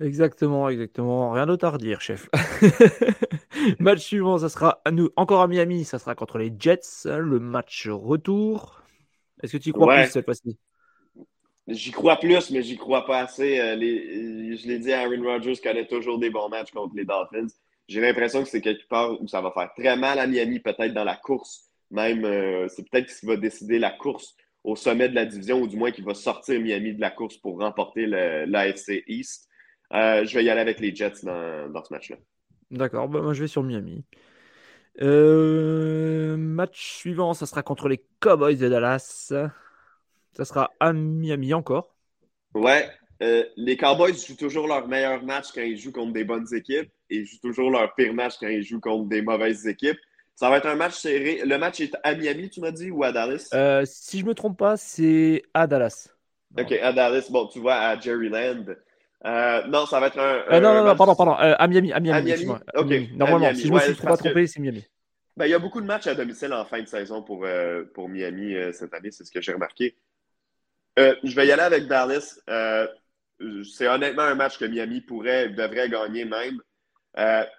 Exactement, 0.00 0.68
exactement. 0.68 1.32
Rien 1.32 1.46
d'autre 1.46 1.66
à 1.66 1.70
redire, 1.70 2.00
chef. 2.00 2.28
match 3.80 4.00
suivant, 4.00 4.38
ça 4.38 4.48
sera 4.48 4.80
à 4.84 4.90
nous, 4.90 5.10
encore 5.16 5.42
à 5.42 5.48
Miami, 5.48 5.84
ça 5.84 5.98
sera 5.98 6.14
contre 6.14 6.38
les 6.38 6.52
Jets, 6.58 7.04
le 7.04 7.38
match 7.40 7.88
retour. 7.88 8.82
Est-ce 9.42 9.52
que 9.52 9.58
tu 9.58 9.70
y 9.70 9.72
crois 9.72 9.96
plus 9.96 10.10
cette 10.10 10.24
fois-ci? 10.24 10.56
J'y 11.68 11.90
crois 11.90 12.16
plus, 12.16 12.50
mais 12.50 12.62
j'y 12.62 12.76
crois 12.76 13.04
pas 13.04 13.20
assez. 13.20 13.58
Euh, 13.60 13.76
je 13.76 14.66
l'ai 14.66 14.78
dit, 14.78 14.92
Aaron 14.92 15.22
Rodgers 15.22 15.56
connaît 15.62 15.86
toujours 15.86 16.18
des 16.18 16.30
bons 16.30 16.48
matchs 16.48 16.72
contre 16.72 16.94
les 16.96 17.04
Dolphins. 17.04 17.48
J'ai 17.88 18.00
l'impression 18.00 18.42
que 18.42 18.48
c'est 18.48 18.60
quelque 18.60 18.86
part 18.88 19.20
où 19.20 19.28
ça 19.28 19.40
va 19.40 19.50
faire 19.50 19.70
très 19.76 19.96
mal 19.96 20.18
à 20.18 20.26
Miami, 20.26 20.60
peut-être 20.60 20.94
dans 20.94 21.04
la 21.04 21.16
course. 21.16 21.66
Même, 21.90 22.24
euh, 22.24 22.68
c'est 22.68 22.88
peut-être 22.88 23.10
ce 23.10 23.20
qui 23.20 23.26
va 23.26 23.36
décider 23.36 23.78
la 23.78 23.90
course 23.90 24.34
au 24.64 24.76
sommet 24.76 25.08
de 25.08 25.14
la 25.14 25.24
division, 25.24 25.60
ou 25.60 25.66
du 25.66 25.76
moins 25.76 25.90
qui 25.90 26.02
va 26.02 26.14
sortir 26.14 26.60
Miami 26.60 26.94
de 26.94 27.00
la 27.00 27.10
course 27.10 27.36
pour 27.36 27.58
remporter 27.58 28.06
l'AFC 28.06 29.04
East. 29.06 29.47
Euh, 29.94 30.24
je 30.24 30.34
vais 30.34 30.44
y 30.44 30.50
aller 30.50 30.60
avec 30.60 30.80
les 30.80 30.94
Jets 30.94 31.22
dans, 31.22 31.84
ce 31.84 31.92
match-là. 31.92 32.16
D'accord, 32.70 33.08
bah, 33.08 33.20
moi 33.22 33.32
je 33.32 33.42
vais 33.42 33.48
sur 33.48 33.62
Miami. 33.62 34.04
Euh, 35.00 36.36
match 36.36 36.96
suivant, 36.96 37.32
ça 37.32 37.46
sera 37.46 37.62
contre 37.62 37.88
les 37.88 38.04
Cowboys 38.20 38.56
de 38.56 38.68
Dallas. 38.68 39.32
Ça 40.32 40.44
sera 40.44 40.70
à 40.78 40.92
Miami 40.92 41.54
encore. 41.54 41.94
Ouais, 42.54 42.88
euh, 43.22 43.44
les 43.56 43.76
Cowboys 43.76 44.14
jouent 44.14 44.36
toujours 44.36 44.66
leur 44.66 44.88
meilleur 44.88 45.22
match 45.22 45.46
quand 45.54 45.62
ils 45.62 45.78
jouent 45.78 45.92
contre 45.92 46.12
des 46.12 46.24
bonnes 46.24 46.46
équipes 46.54 46.90
et 47.08 47.24
jouent 47.24 47.40
toujours 47.40 47.70
leur 47.70 47.94
pire 47.94 48.12
match 48.12 48.34
quand 48.38 48.48
ils 48.48 48.62
jouent 48.62 48.80
contre 48.80 49.08
des 49.08 49.22
mauvaises 49.22 49.66
équipes. 49.66 49.98
Ça 50.34 50.50
va 50.50 50.58
être 50.58 50.66
un 50.66 50.76
match 50.76 50.94
serré. 50.94 51.42
Le 51.44 51.58
match 51.58 51.80
est 51.80 51.96
à 52.04 52.14
Miami, 52.14 52.48
tu 52.50 52.60
m'as 52.60 52.70
dit, 52.70 52.90
ou 52.90 53.02
à 53.02 53.10
Dallas? 53.10 53.48
si 53.86 54.18
je 54.18 54.24
ne 54.24 54.28
me 54.28 54.34
trompe 54.34 54.58
pas, 54.58 54.76
c'est 54.76 55.42
à 55.54 55.66
Dallas. 55.66 56.08
OK, 56.56 56.72
à 56.72 56.92
Dallas. 56.92 57.28
Bon, 57.30 57.46
tu 57.46 57.58
vois, 57.58 57.74
à 57.74 57.98
Jerryland. 57.98 58.64
Euh, 59.24 59.66
non, 59.66 59.86
ça 59.86 59.98
va 59.98 60.08
être 60.08 60.18
un. 60.18 60.44
Euh, 60.52 60.60
non, 60.60 60.74
non, 60.74 60.84
non, 60.84 60.96
pardon, 60.96 61.14
pardon. 61.14 61.32
Euh, 61.32 61.54
à 61.58 61.66
Miami. 61.66 61.92
À 61.92 62.00
Miami. 62.00 62.46
À 62.74 62.82
Miami? 62.82 63.10
Normalement, 63.14 63.54
si 63.54 63.66
je 63.66 63.72
me 63.72 63.80
suis 63.80 63.94
pas 63.94 64.16
trompé, 64.16 64.46
c'est 64.46 64.60
Miami. 64.60 64.84
Ben, 65.36 65.46
il 65.46 65.50
y 65.50 65.54
a 65.54 65.58
beaucoup 65.58 65.80
de 65.80 65.86
matchs 65.86 66.06
à 66.08 66.14
domicile 66.14 66.52
en 66.52 66.64
fin 66.64 66.80
de 66.80 66.86
saison 66.86 67.22
pour, 67.22 67.46
pour 67.94 68.08
Miami 68.08 68.56
cette 68.72 68.92
année, 68.92 69.10
c'est 69.12 69.24
ce 69.24 69.30
que 69.30 69.40
j'ai 69.40 69.52
remarqué. 69.52 69.96
je 70.96 71.34
vais 71.34 71.46
y 71.46 71.52
aller 71.52 71.62
avec 71.62 71.86
Dallas. 71.86 72.40
c'est 73.64 73.86
honnêtement 73.86 74.22
un 74.22 74.34
match 74.34 74.58
que 74.58 74.64
Miami 74.64 75.00
pourrait, 75.00 75.50
devrait 75.50 75.88
gagner 75.88 76.24
même. 76.24 76.60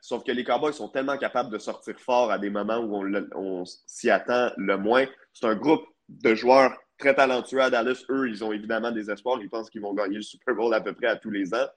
sauf 0.01 0.25
que 0.25 0.33
les 0.33 0.43
Cowboys 0.43 0.73
sont 0.73 0.89
tellement 0.89 1.17
capables 1.17 1.51
de 1.51 1.57
sortir 1.57 1.97
fort 1.99 2.31
à 2.31 2.37
des 2.37 2.49
moments 2.49 2.79
où 2.79 2.97
on, 2.97 3.27
on 3.35 3.65
s'y 3.65 4.09
attend 4.09 4.51
le 4.57 4.77
moins. 4.77 5.05
C'est 5.33 5.45
un 5.45 5.55
groupe 5.55 5.85
de 6.09 6.35
joueurs 6.35 6.77
très 6.99 7.15
talentueux 7.15 7.61
à 7.61 7.69
Dallas. 7.71 8.03
Eux, 8.09 8.29
ils 8.29 8.43
ont 8.43 8.51
évidemment 8.51 8.91
des 8.91 9.09
espoirs. 9.09 9.39
Ils 9.41 9.49
pensent 9.49 9.69
qu'ils 9.69 9.81
vont 9.81 9.93
gagner 9.93 10.17
le 10.17 10.21
Super 10.21 10.53
Bowl 10.53 10.71
à 10.73 10.81
peu 10.81 10.93
près 10.93 11.07
à 11.07 11.15
tous 11.15 11.31
les 11.31 11.53
ans. 11.55 11.67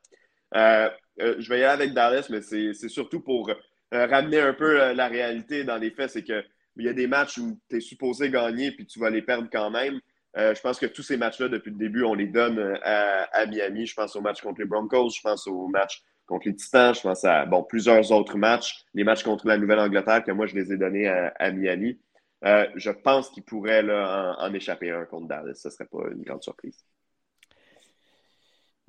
Euh, 0.54 0.90
euh, 1.20 1.36
je 1.38 1.48
vais 1.48 1.60
y 1.60 1.64
aller 1.64 1.84
avec 1.84 1.94
Dallas, 1.94 2.26
mais 2.28 2.42
c'est 2.42 2.88
surtout 2.88 3.20
pour 3.20 3.48
euh, 3.48 4.06
ramener 4.06 4.40
un 4.40 4.52
peu 4.52 4.92
la 4.92 5.08
réalité 5.08 5.64
dans 5.64 5.78
les 5.78 5.90
faits. 5.90 6.10
C'est 6.10 6.24
qu'il 6.24 6.44
y 6.76 6.88
a 6.88 6.92
des 6.92 7.06
matchs 7.06 7.38
où 7.38 7.58
tu 7.70 7.76
es 7.76 7.80
supposé 7.80 8.28
gagner 8.28 8.72
puis 8.72 8.84
tu 8.84 8.98
vas 8.98 9.08
les 9.08 9.22
perdre 9.22 9.48
quand 9.50 9.70
même. 9.70 10.00
je 10.36 10.60
pense 10.60 10.78
que 10.78 10.86
tous 10.86 11.02
ces 11.02 11.16
matchs-là, 11.16 11.48
depuis 11.48 11.70
le 11.70 11.78
début, 11.78 12.02
on 12.02 12.14
les 12.14 12.26
donne 12.26 12.78
à, 12.82 13.46
Miami. 13.46 13.86
Je 13.86 13.94
pense 13.94 14.16
au 14.16 14.20
match 14.20 14.42
contre 14.42 14.60
les 14.60 14.66
Broncos, 14.66 15.10
je 15.10 15.22
pense 15.22 15.46
au 15.46 15.68
match 15.68 16.02
contre 16.26 16.48
les 16.48 16.56
Titans, 16.56 16.94
je 16.94 17.00
pense 17.00 17.24
à 17.24 17.46
bon, 17.46 17.62
plusieurs 17.62 18.10
autres 18.12 18.38
matchs, 18.38 18.84
les 18.94 19.04
matchs 19.04 19.22
contre 19.22 19.46
la 19.46 19.58
Nouvelle-Angleterre, 19.58 20.24
que 20.24 20.32
moi, 20.32 20.46
je 20.46 20.54
les 20.54 20.72
ai 20.72 20.76
donnés 20.76 21.08
à 21.08 21.50
Miami. 21.50 21.98
Euh, 22.44 22.66
je 22.74 22.90
pense 22.90 23.30
qu'il 23.30 23.44
pourrait 23.44 23.84
en, 23.88 24.52
échapper 24.52 24.90
un 24.90 25.04
contre 25.04 25.28
Dallas. 25.28 25.54
Ce 25.54 25.68
ne 25.68 25.72
serait 25.72 25.86
pas 25.86 26.10
une 26.12 26.22
grande 26.22 26.42
surprise. 26.42 26.84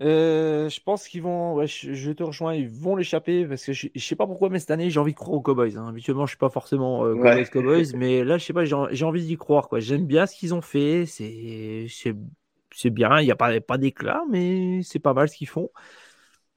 Euh, 0.01 0.69
je 0.69 0.79
pense 0.81 1.07
qu'ils 1.07 1.21
vont. 1.21 1.63
je, 1.65 2.11
te 2.11 2.23
rejoins, 2.23 2.55
ils 2.55 2.67
vont 2.67 2.95
l'échapper 2.95 3.45
parce 3.45 3.63
que 3.63 3.73
je, 3.73 3.87
ne 3.93 3.99
sais 3.99 4.15
pas 4.15 4.25
pourquoi, 4.25 4.49
mais 4.49 4.57
cette 4.57 4.71
année 4.71 4.89
j'ai 4.89 4.99
envie 4.99 5.11
de 5.11 5.17
croire 5.17 5.33
aux 5.33 5.41
Cowboys. 5.41 5.77
Hein. 5.77 5.87
Habituellement, 5.87 6.25
je 6.25 6.31
suis 6.31 6.37
pas 6.37 6.49
forcément 6.49 7.05
euh, 7.05 7.13
Cowboys, 7.13 7.45
Cowboys, 7.45 7.85
mais 7.95 8.23
là, 8.23 8.39
je 8.39 8.45
sais 8.45 8.53
pas, 8.53 8.65
j'ai 8.65 9.05
envie 9.05 9.25
d'y 9.25 9.37
croire. 9.37 9.69
J'aime 9.73 10.07
bien 10.07 10.25
ce 10.25 10.35
qu'ils 10.35 10.55
ont 10.55 10.61
fait. 10.61 11.05
C'est 11.05 12.89
bien. 12.89 13.19
Il 13.19 13.25
n'y 13.25 13.31
a 13.31 13.35
pas, 13.35 13.61
pas 13.61 13.77
d'éclat, 13.77 14.23
mais 14.31 14.81
c'est 14.81 14.99
pas 14.99 15.13
mal 15.13 15.29
ce 15.29 15.37
qu'ils 15.37 15.47
font. 15.47 15.69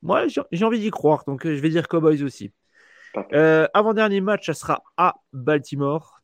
Moi, 0.00 0.26
j'ai 0.28 0.64
envie 0.64 0.80
d'y 0.80 0.90
croire, 0.90 1.24
donc 1.26 1.46
je 1.46 1.60
vais 1.60 1.68
dire 1.68 1.88
Cowboys 1.88 2.22
aussi. 2.22 2.52
avant 3.74 3.92
dernier 3.92 4.22
match, 4.22 4.46
ça 4.46 4.54
sera 4.54 4.82
à 4.96 5.16
Baltimore 5.34 6.15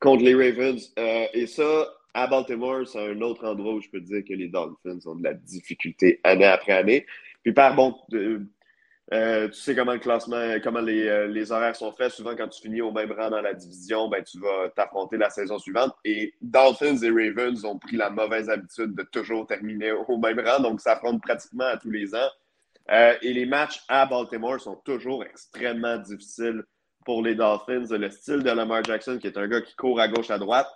contre 0.00 0.24
les 0.24 0.34
Ravens. 0.34 0.92
Euh, 0.98 1.26
et 1.32 1.46
ça, 1.46 1.86
à 2.14 2.26
Baltimore, 2.26 2.86
c'est 2.86 3.10
un 3.10 3.20
autre 3.20 3.46
endroit 3.46 3.74
où 3.74 3.80
je 3.80 3.88
peux 3.88 4.00
dire 4.00 4.22
que 4.26 4.34
les 4.34 4.48
Dolphins 4.48 4.98
ont 5.06 5.16
de 5.16 5.24
la 5.24 5.34
difficulté 5.34 6.20
année 6.24 6.46
après 6.46 6.72
année. 6.72 7.06
Puis 7.42 7.52
par 7.52 7.74
bon, 7.74 7.94
euh, 9.12 9.48
tu 9.48 9.54
sais 9.54 9.76
comment 9.76 9.92
le 9.92 10.00
classement, 10.00 10.56
comment 10.64 10.82
euh, 10.82 11.26
les, 11.28 11.52
horaires 11.52 11.76
sont 11.76 11.92
faits. 11.92 12.12
Souvent, 12.12 12.34
quand 12.34 12.48
tu 12.48 12.60
finis 12.60 12.80
au 12.80 12.90
même 12.90 13.12
rang 13.12 13.30
dans 13.30 13.40
la 13.40 13.54
division, 13.54 14.08
ben, 14.08 14.22
tu 14.24 14.40
vas 14.40 14.70
t'affronter 14.74 15.16
la 15.16 15.30
saison 15.30 15.58
suivante. 15.58 15.94
Et 16.04 16.34
Dolphins 16.40 16.96
et 16.96 17.10
Ravens 17.10 17.64
ont 17.64 17.78
pris 17.78 17.96
la 17.96 18.10
mauvaise 18.10 18.50
habitude 18.50 18.94
de 18.94 19.02
toujours 19.04 19.46
terminer 19.46 19.92
au 19.92 20.18
même 20.18 20.40
rang, 20.40 20.60
donc 20.60 20.80
ça 20.80 20.92
affronte 20.92 21.22
pratiquement 21.22 21.66
à 21.66 21.76
tous 21.76 21.90
les 21.90 22.14
ans. 22.14 22.30
et 22.88 23.32
les 23.32 23.46
matchs 23.46 23.80
à 23.88 24.06
Baltimore 24.06 24.60
sont 24.60 24.76
toujours 24.84 25.24
extrêmement 25.24 25.98
difficiles 25.98 26.64
pour 27.06 27.22
les 27.22 27.36
Dolphins, 27.36 27.86
le 27.88 28.10
style 28.10 28.42
de 28.42 28.50
Lamar 28.50 28.84
Jackson, 28.84 29.18
qui 29.18 29.28
est 29.28 29.38
un 29.38 29.46
gars 29.46 29.62
qui 29.62 29.74
court 29.76 30.00
à 30.00 30.08
gauche, 30.08 30.28
à 30.30 30.38
droite. 30.38 30.68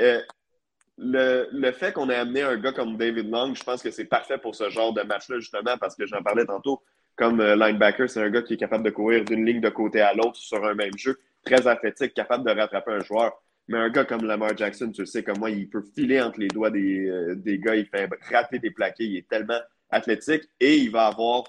Euh, 0.00 0.20
le, 0.98 1.72
fait 1.72 1.92
qu'on 1.92 2.10
ait 2.10 2.14
amené 2.14 2.42
un 2.42 2.58
gars 2.58 2.72
comme 2.72 2.98
David 2.98 3.30
Long, 3.30 3.54
je 3.54 3.64
pense 3.64 3.82
que 3.82 3.90
c'est 3.90 4.04
parfait 4.04 4.36
pour 4.36 4.54
ce 4.54 4.68
genre 4.68 4.92
de 4.92 5.00
match-là, 5.00 5.40
justement, 5.40 5.78
parce 5.80 5.96
que 5.96 6.06
j'en 6.06 6.22
parlais 6.22 6.44
tantôt, 6.44 6.82
comme 7.16 7.40
euh, 7.40 7.56
linebacker, 7.56 8.08
c'est 8.10 8.22
un 8.22 8.28
gars 8.28 8.42
qui 8.42 8.54
est 8.54 8.58
capable 8.58 8.84
de 8.84 8.90
courir 8.90 9.24
d'une 9.24 9.44
ligne 9.44 9.62
de 9.62 9.70
côté 9.70 10.02
à 10.02 10.12
l'autre 10.12 10.36
sur 10.36 10.62
un 10.64 10.74
même 10.74 10.96
jeu, 10.98 11.18
très 11.44 11.66
athlétique, 11.66 12.12
capable 12.12 12.44
de 12.44 12.50
rattraper 12.50 12.92
un 12.92 13.00
joueur. 13.00 13.42
Mais 13.66 13.78
un 13.78 13.88
gars 13.88 14.04
comme 14.04 14.26
Lamar 14.26 14.54
Jackson, 14.54 14.92
tu 14.92 15.06
sais 15.06 15.22
comme 15.22 15.38
moi, 15.38 15.50
il 15.50 15.70
peut 15.70 15.82
filer 15.94 16.20
entre 16.20 16.40
les 16.40 16.48
doigts 16.48 16.70
des, 16.70 17.08
euh, 17.08 17.34
des 17.36 17.58
gars, 17.58 17.76
il 17.76 17.86
fait 17.86 18.06
rater 18.30 18.58
des 18.58 18.70
plaqués, 18.70 19.04
il 19.04 19.16
est 19.16 19.28
tellement 19.28 19.60
athlétique 19.90 20.42
et 20.60 20.76
il 20.76 20.90
va 20.90 21.06
avoir 21.06 21.44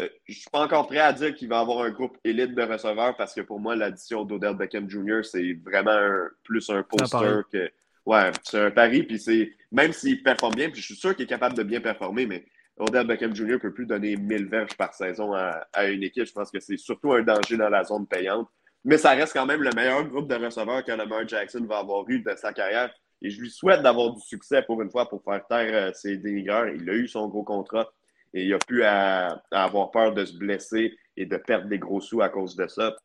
euh, 0.00 0.08
je 0.26 0.32
ne 0.32 0.36
suis 0.36 0.50
pas 0.50 0.60
encore 0.60 0.86
prêt 0.86 0.98
à 0.98 1.12
dire 1.12 1.34
qu'il 1.34 1.48
va 1.48 1.60
avoir 1.60 1.84
un 1.84 1.90
groupe 1.90 2.18
élite 2.24 2.54
de 2.54 2.62
receveurs 2.62 3.16
parce 3.16 3.32
que 3.32 3.42
pour 3.42 3.60
moi, 3.60 3.76
l'addition 3.76 4.24
d'Odell 4.24 4.56
Beckham 4.56 4.90
Jr., 4.90 5.20
c'est 5.22 5.54
vraiment 5.64 6.28
plus 6.42 6.68
un 6.70 6.82
poster 6.82 7.42
que. 7.52 7.70
Ouais, 8.04 8.30
c'est 8.42 8.60
un 8.60 8.70
pari. 8.70 9.04
Puis 9.04 9.18
c'est. 9.18 9.52
Même 9.70 9.92
s'il 9.92 10.22
performe 10.22 10.54
bien, 10.54 10.68
puis 10.68 10.80
je 10.80 10.86
suis 10.86 10.96
sûr 10.96 11.14
qu'il 11.14 11.24
est 11.24 11.28
capable 11.28 11.56
de 11.56 11.62
bien 11.62 11.80
performer, 11.80 12.26
mais 12.26 12.44
Odell 12.76 13.06
Beckham 13.06 13.34
Jr. 13.34 13.52
ne 13.52 13.56
peut 13.56 13.72
plus 13.72 13.86
donner 13.86 14.16
1000 14.16 14.48
verges 14.48 14.76
par 14.76 14.94
saison 14.94 15.32
à, 15.32 15.84
une 15.86 16.02
équipe. 16.02 16.26
Je 16.26 16.32
pense 16.32 16.50
que 16.50 16.60
c'est 16.60 16.76
surtout 16.76 17.12
un 17.12 17.22
danger 17.22 17.56
dans 17.56 17.68
la 17.68 17.84
zone 17.84 18.06
payante. 18.06 18.48
Mais 18.84 18.98
ça 18.98 19.10
reste 19.10 19.32
quand 19.32 19.46
même 19.46 19.62
le 19.62 19.70
meilleur 19.74 20.04
groupe 20.04 20.28
de 20.28 20.34
receveurs 20.34 20.84
que 20.84 20.92
Lamar 20.92 21.26
Jackson 21.26 21.64
va 21.68 21.78
avoir 21.78 22.08
eu 22.08 22.20
de 22.20 22.34
sa 22.36 22.52
carrière. 22.52 22.92
Et 23.22 23.30
je 23.30 23.40
lui 23.40 23.50
souhaite 23.50 23.80
d'avoir 23.80 24.12
du 24.12 24.20
succès 24.20 24.62
pour 24.62 24.82
une 24.82 24.90
fois 24.90 25.08
pour 25.08 25.22
faire 25.22 25.46
taire 25.46 25.88
euh, 25.88 25.92
ses 25.94 26.18
dénigreurs. 26.18 26.68
Il 26.68 26.88
a 26.90 26.92
eu 26.92 27.08
son 27.08 27.28
gros 27.28 27.44
contrat 27.44 27.90
et 28.34 28.44
il 28.44 28.52
a 28.52 28.58
pu 28.58 28.82
avoir 28.84 29.90
peur 29.92 30.12
de 30.12 30.24
se 30.24 30.36
blesser 30.36 30.98
et 31.16 31.24
de 31.24 31.36
perdre 31.36 31.68
des 31.68 31.78
gros 31.78 32.00
sous 32.00 32.20
à 32.20 32.28
cause 32.28 32.56
de 32.56 32.66
ça. 32.66 32.96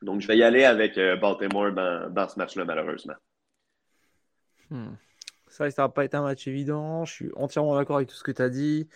Donc, 0.00 0.22
je 0.22 0.26
vais 0.26 0.38
y 0.38 0.42
aller 0.42 0.64
avec 0.64 0.96
euh, 0.96 1.16
Baltimore 1.16 1.72
dans, 1.72 2.28
ce 2.28 2.38
match-là, 2.38 2.64
malheureusement. 2.64 3.14
Hmm. 4.70 4.94
Ça, 5.48 5.70
ça 5.70 5.82
va 5.82 5.88
pas 5.90 6.06
être 6.06 6.14
un 6.14 6.22
match 6.22 6.46
évident. 6.48 7.04
Je 7.04 7.12
suis 7.12 7.30
entièrement 7.36 7.76
d'accord 7.76 7.96
avec 7.96 8.08
tout 8.08 8.14
ce 8.14 8.24
que 8.24 8.32
tu 8.32 8.40
as 8.40 8.48
dit. 8.48 8.88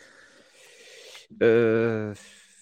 Euh, 1.42 2.14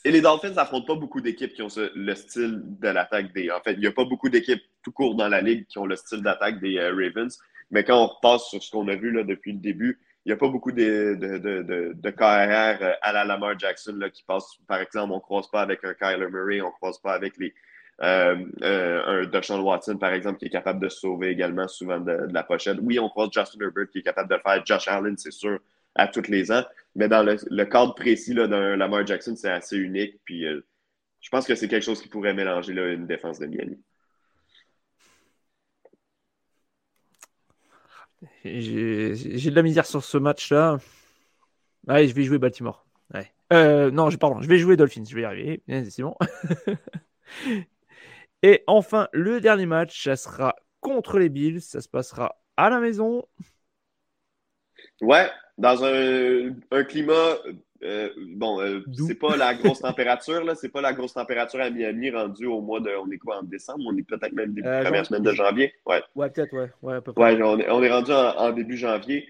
et 0.04 0.10
les 0.10 0.20
Dolphins 0.20 0.50
n'affrontent 0.50 0.94
pas 0.94 0.98
beaucoup 0.98 1.20
d'équipes 1.20 1.52
qui 1.52 1.62
ont 1.62 1.68
le 1.76 2.14
style 2.16 2.62
de 2.64 2.88
l'attaque 2.88 3.32
des. 3.32 3.52
En 3.52 3.60
fait, 3.60 3.74
il 3.74 3.80
n'y 3.80 3.86
a 3.86 3.92
pas 3.92 4.04
beaucoup 4.04 4.30
d'équipes 4.30 4.62
tout 4.82 4.90
court 4.90 5.14
dans 5.14 5.28
la 5.28 5.40
ligue 5.40 5.66
qui 5.68 5.78
ont 5.78 5.86
le 5.86 5.94
style 5.94 6.22
d'attaque 6.22 6.58
des 6.60 6.80
Ravens. 6.80 7.38
Mais 7.70 7.84
quand 7.84 8.02
on 8.02 8.06
repasse 8.08 8.48
sur 8.48 8.60
ce 8.60 8.70
qu'on 8.70 8.88
a 8.88 8.96
vu 8.96 9.12
là, 9.12 9.22
depuis 9.22 9.52
le 9.52 9.58
début, 9.58 10.00
il 10.24 10.28
n'y 10.28 10.32
a 10.32 10.36
pas 10.36 10.48
beaucoup 10.48 10.70
de, 10.70 11.16
de, 11.18 11.38
de, 11.38 11.92
de, 11.94 12.10
KRR 12.10 12.82
euh, 12.82 12.92
à 13.02 13.12
la 13.12 13.24
Lamar 13.24 13.58
Jackson 13.58 13.94
là, 13.96 14.08
qui 14.08 14.22
passe. 14.22 14.56
Par 14.68 14.80
exemple, 14.80 15.12
on 15.12 15.16
ne 15.16 15.20
croise 15.20 15.48
pas 15.50 15.62
avec 15.62 15.84
un 15.84 15.94
Kyler 15.94 16.28
Murray, 16.30 16.60
on 16.60 16.68
ne 16.68 16.72
croise 16.72 16.98
pas 16.98 17.12
avec 17.12 17.36
les, 17.38 17.52
euh, 18.02 18.36
euh, 18.62 19.02
un 19.06 19.26
Deshaun 19.26 19.60
Watson, 19.60 19.96
par 19.96 20.12
exemple, 20.12 20.38
qui 20.38 20.46
est 20.46 20.50
capable 20.50 20.80
de 20.80 20.88
sauver 20.88 21.30
également 21.30 21.66
souvent 21.66 21.98
de, 21.98 22.28
la 22.30 22.44
pochette. 22.44 22.78
Oui, 22.82 23.00
on 23.00 23.08
croise 23.08 23.30
Justin 23.32 23.64
Herbert 23.64 23.88
qui 23.90 23.98
est 23.98 24.02
capable 24.02 24.30
de 24.30 24.36
le 24.36 24.40
faire. 24.40 24.62
Josh 24.64 24.86
Allen, 24.86 25.16
c'est 25.18 25.32
sûr, 25.32 25.58
à 25.96 26.06
tous 26.06 26.28
les 26.28 26.52
ans. 26.52 26.64
Mais 26.94 27.08
dans 27.08 27.24
le, 27.24 27.64
cadre 27.64 27.94
précis 27.94 28.34
d'un 28.34 28.76
Lamar 28.76 29.04
Jackson, 29.04 29.34
c'est 29.34 29.50
assez 29.50 29.76
unique. 29.76 30.20
Puis 30.24 30.44
je 30.44 31.28
pense 31.30 31.46
que 31.46 31.56
c'est 31.56 31.68
quelque 31.68 31.84
chose 31.84 32.00
qui 32.00 32.08
pourrait 32.08 32.34
mélanger 32.34 32.74
là, 32.74 32.92
une 32.92 33.06
défense 33.06 33.40
de 33.40 33.46
Miami. 33.46 33.78
J'ai 38.44 39.50
de 39.50 39.54
la 39.54 39.62
misère 39.62 39.86
sur 39.86 40.04
ce 40.04 40.18
match-là. 40.18 40.78
Allez, 41.88 42.08
je 42.08 42.14
vais 42.14 42.24
jouer 42.24 42.38
Baltimore. 42.38 42.86
Euh, 43.52 43.90
non, 43.90 44.10
pardon, 44.12 44.40
je 44.40 44.48
vais 44.48 44.58
jouer 44.58 44.76
Dolphins. 44.76 45.04
Je 45.06 45.14
vais 45.14 45.22
y 45.22 45.24
arriver. 45.24 45.62
C'est 45.90 46.02
bon. 46.02 46.16
Et 48.42 48.64
enfin, 48.66 49.08
le 49.12 49.40
dernier 49.40 49.66
match, 49.66 50.04
ça 50.04 50.16
sera 50.16 50.56
contre 50.80 51.18
les 51.18 51.28
Bills. 51.28 51.60
Ça 51.60 51.80
se 51.80 51.88
passera 51.88 52.40
à 52.56 52.70
la 52.70 52.80
maison. 52.80 53.24
Ouais, 55.00 55.30
dans 55.58 55.84
un 55.84 56.84
climat 56.84 57.36
euh, 57.84 58.10
bon, 58.16 58.60
euh, 58.60 58.80
c'est 59.06 59.16
pas 59.18 59.36
la 59.36 59.54
grosse 59.54 59.80
température, 59.80 60.44
là. 60.44 60.54
C'est 60.54 60.68
pas 60.68 60.80
la 60.80 60.92
grosse 60.92 61.14
température 61.14 61.60
à 61.60 61.68
Miami 61.68 62.10
rendue 62.10 62.46
au 62.46 62.60
mois 62.60 62.80
de. 62.80 62.90
On 62.90 63.10
est 63.10 63.18
quoi 63.18 63.38
en 63.38 63.42
décembre? 63.42 63.84
On 63.86 63.96
est 63.96 64.06
peut-être 64.06 64.32
même 64.32 64.54
début 64.54 64.68
euh, 64.68 64.84
première 64.84 65.04
semaine 65.04 65.22
de 65.22 65.32
janvier. 65.32 65.74
Ouais, 65.86 66.02
ouais 66.14 66.30
peut-être, 66.30 66.52
ouais. 66.52 66.70
Ouais, 66.82 66.98
ouais 67.16 67.42
on, 67.42 67.58
est, 67.58 67.70
on, 67.70 67.82
est, 67.82 67.90
rendu 67.90 68.12
en, 68.12 68.52
début 68.52 68.76
janvier. 68.76 69.26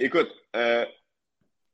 écoute, 0.00 0.28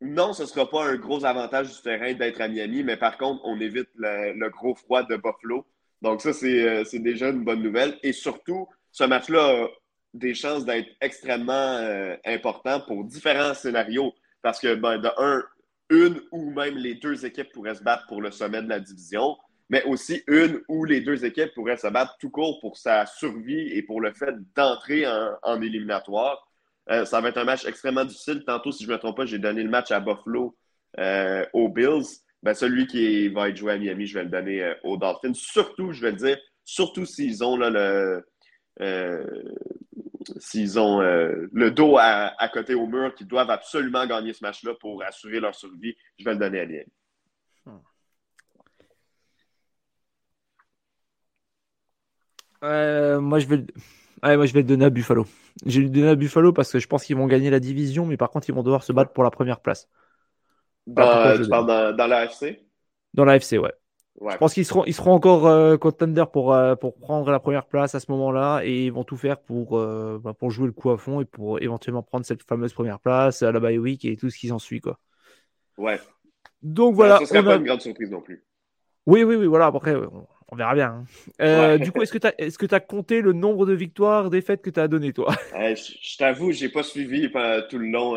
non, 0.02 0.34
ce 0.34 0.42
ne 0.42 0.48
sera 0.48 0.68
pas 0.68 0.84
un 0.84 0.96
gros 0.96 1.24
avantage 1.24 1.74
du 1.74 1.82
terrain 1.82 2.12
d'être 2.12 2.40
à 2.40 2.48
Miami, 2.48 2.82
mais 2.82 2.98
par 2.98 3.16
contre, 3.16 3.40
on 3.44 3.58
évite 3.58 3.88
le, 3.96 4.48
gros 4.50 4.74
froid 4.74 5.04
de 5.04 5.16
Buffalo. 5.16 5.64
Donc, 6.02 6.20
ça, 6.20 6.34
c'est 6.34 6.98
déjà 6.98 7.30
une 7.30 7.44
bonne 7.44 7.62
nouvelle. 7.62 7.98
Et 8.02 8.12
surtout, 8.12 8.68
ce 8.92 9.04
match-là 9.04 9.64
a 9.64 9.68
des 10.12 10.34
chances 10.34 10.66
d'être 10.66 10.90
extrêmement 11.00 11.80
important 12.26 12.80
pour 12.82 13.04
différents 13.04 13.54
scénarios. 13.54 14.12
Parce 14.42 14.60
que, 14.60 14.74
ben, 14.74 14.98
de 14.98 15.08
un, 15.16 15.42
une 15.90 16.20
ou 16.32 16.50
même 16.50 16.76
les 16.76 16.94
deux 16.94 17.26
équipes 17.26 17.52
pourraient 17.52 17.74
se 17.74 17.82
battre 17.82 18.06
pour 18.06 18.22
le 18.22 18.30
sommet 18.30 18.62
de 18.62 18.68
la 18.68 18.80
division, 18.80 19.36
mais 19.68 19.82
aussi 19.84 20.22
une 20.26 20.60
ou 20.68 20.84
les 20.84 21.00
deux 21.00 21.24
équipes 21.24 21.52
pourraient 21.54 21.76
se 21.76 21.86
battre 21.86 22.16
tout 22.20 22.30
court 22.30 22.60
pour 22.60 22.76
sa 22.76 23.06
survie 23.06 23.68
et 23.72 23.82
pour 23.82 24.00
le 24.00 24.12
fait 24.12 24.34
d'entrer 24.54 25.04
en, 25.42 25.60
éliminatoire. 25.62 26.46
Euh, 26.90 27.04
ça 27.04 27.20
va 27.20 27.30
être 27.30 27.38
un 27.38 27.44
match 27.44 27.64
extrêmement 27.64 28.04
difficile. 28.04 28.44
Tantôt, 28.46 28.72
si 28.72 28.84
je 28.84 28.88
ne 28.88 28.94
me 28.94 28.98
trompe 28.98 29.16
pas, 29.16 29.26
j'ai 29.26 29.38
donné 29.38 29.62
le 29.62 29.70
match 29.70 29.90
à 29.90 30.00
Buffalo 30.00 30.56
euh, 30.98 31.46
aux 31.54 31.68
Bills. 31.68 32.20
Ben, 32.42 32.52
celui 32.52 32.86
qui 32.86 33.28
va 33.28 33.48
être 33.48 33.56
joué 33.56 33.72
à 33.72 33.78
Miami, 33.78 34.06
je 34.06 34.18
vais 34.18 34.24
le 34.24 34.30
donner 34.30 34.62
euh, 34.62 34.74
aux 34.84 34.98
Dolphins. 34.98 35.32
Surtout, 35.32 35.92
je 35.92 36.02
vais 36.02 36.10
le 36.10 36.18
dire, 36.18 36.38
surtout 36.62 37.06
s'ils 37.06 37.42
ont 37.42 37.56
là, 37.56 37.70
le, 37.70 38.22
s'ils 40.38 40.78
ont 40.78 41.00
euh, 41.00 41.48
le 41.52 41.70
dos 41.70 41.96
à, 41.98 42.48
côté 42.52 42.74
au 42.74 42.86
mur, 42.86 43.14
qu'ils 43.14 43.26
doivent 43.26 43.50
absolument 43.50 44.06
gagner 44.06 44.32
ce 44.32 44.44
match-là 44.44 44.74
pour 44.80 45.02
assurer 45.02 45.40
leur 45.40 45.54
survie, 45.54 45.96
je 46.18 46.24
vais 46.24 46.32
le 46.32 46.38
donner 46.38 46.60
à 46.60 46.64
Lien. 46.64 46.82
Hmm. 47.66 47.78
Euh, 52.64 53.20
moi, 53.20 53.38
je 53.38 53.46
vais... 53.46 53.64
moi, 54.22 54.46
je 54.46 54.52
vais 54.52 54.60
le 54.60 54.68
donner 54.68 54.86
à 54.86 54.90
Buffalo. 54.90 55.26
J'ai 55.66 55.82
le 55.82 55.90
donner 55.90 56.08
à 56.08 56.14
Buffalo 56.14 56.52
parce 56.52 56.72
que 56.72 56.78
je 56.78 56.86
pense 56.86 57.04
qu'ils 57.04 57.16
vont 57.16 57.26
gagner 57.26 57.50
la 57.50 57.60
division, 57.60 58.06
mais 58.06 58.16
par 58.16 58.30
contre, 58.30 58.48
ils 58.48 58.54
vont 58.54 58.62
devoir 58.62 58.82
se 58.82 58.92
battre 58.92 59.12
pour 59.12 59.24
la 59.24 59.30
première 59.30 59.60
place. 59.60 59.88
Dans, 60.86 61.36
tu 61.36 61.48
parles 61.48 61.66
dans, 61.66 61.96
dans 61.96 62.06
l'AFC 62.06 62.60
Dans 63.14 63.24
l'AFC, 63.24 63.58
ouais. 63.58 63.72
Je 64.20 64.36
pense 64.36 64.54
qu'ils 64.54 64.64
seront, 64.64 64.84
ils 64.84 64.94
seront 64.94 65.12
encore 65.12 65.46
euh, 65.46 65.76
contenders 65.76 66.30
pour, 66.30 66.54
euh, 66.54 66.76
pour 66.76 66.94
prendre 66.94 67.30
la 67.30 67.40
première 67.40 67.66
place 67.66 67.94
à 67.94 68.00
ce 68.00 68.10
moment-là 68.12 68.62
et 68.64 68.86
ils 68.86 68.92
vont 68.92 69.04
tout 69.04 69.16
faire 69.16 69.40
pour, 69.40 69.76
euh, 69.76 70.20
bah, 70.22 70.34
pour 70.34 70.50
jouer 70.50 70.66
le 70.66 70.72
coup 70.72 70.90
à 70.90 70.98
fond 70.98 71.20
et 71.20 71.24
pour 71.24 71.60
éventuellement 71.60 72.02
prendre 72.02 72.24
cette 72.24 72.42
fameuse 72.42 72.72
première 72.72 73.00
place 73.00 73.42
à 73.42 73.50
la 73.50 73.60
bye 73.60 73.78
week 73.78 74.04
et 74.04 74.16
tout 74.16 74.30
ce 74.30 74.38
qui 74.38 74.48
s'en 74.48 74.58
suit. 74.58 74.80
Quoi. 74.80 74.98
Ouais. 75.78 76.00
Donc 76.62 76.94
voilà. 76.94 77.18
ce 77.18 77.26
serait 77.26 77.42
pas 77.42 77.56
une 77.56 77.64
grande 77.64 77.80
surprise 77.80 78.10
non 78.10 78.20
plus. 78.20 78.44
Oui, 79.06 79.24
oui, 79.24 79.34
oui, 79.34 79.46
voilà. 79.46 79.66
Après, 79.66 79.94
on 80.48 80.56
verra 80.56 80.74
bien. 80.74 81.04
Hein. 81.40 81.76
Du 81.78 81.92
coup, 81.92 82.00
est-ce 82.00 82.12
que 82.12 82.66
tu 82.66 82.74
as, 82.74 82.80
compté 82.80 83.20
le 83.20 83.32
nombre 83.34 83.66
de 83.66 83.74
victoires, 83.74 84.30
défaites 84.30 84.62
que 84.62 84.70
tu 84.70 84.80
as 84.80 84.88
donné, 84.88 85.12
toi 85.12 85.34
Je, 85.52 86.16
t'avoue, 86.16 86.52
je 86.52 86.64
n'ai 86.64 86.70
pas 86.70 86.82
suivi 86.82 87.30
tout 87.68 87.78
le 87.78 87.88
long, 87.88 88.14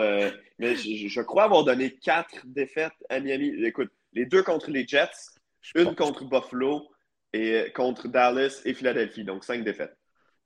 mais 0.60 0.76
je, 0.76 1.08
je, 1.10 1.22
crois 1.22 1.44
avoir 1.44 1.66
donné 1.66 1.92
quatre 1.92 2.46
défaites 2.46 2.94
à 3.10 3.20
Miami. 3.20 3.52
Écoute, 3.66 3.90
les 4.14 4.26
deux 4.26 4.44
contre 4.44 4.72
les 4.72 4.88
Jets, 4.88 5.37
une 5.76 5.96
contre 5.96 6.26
Buffalo 6.26 6.88
et 7.34 7.72
contre 7.76 8.08
Dallas 8.08 8.62
et 8.66 8.74
Philadelphie. 8.74 9.24
Donc, 9.24 9.44
cinq 9.44 9.64
défaites. 9.64 9.98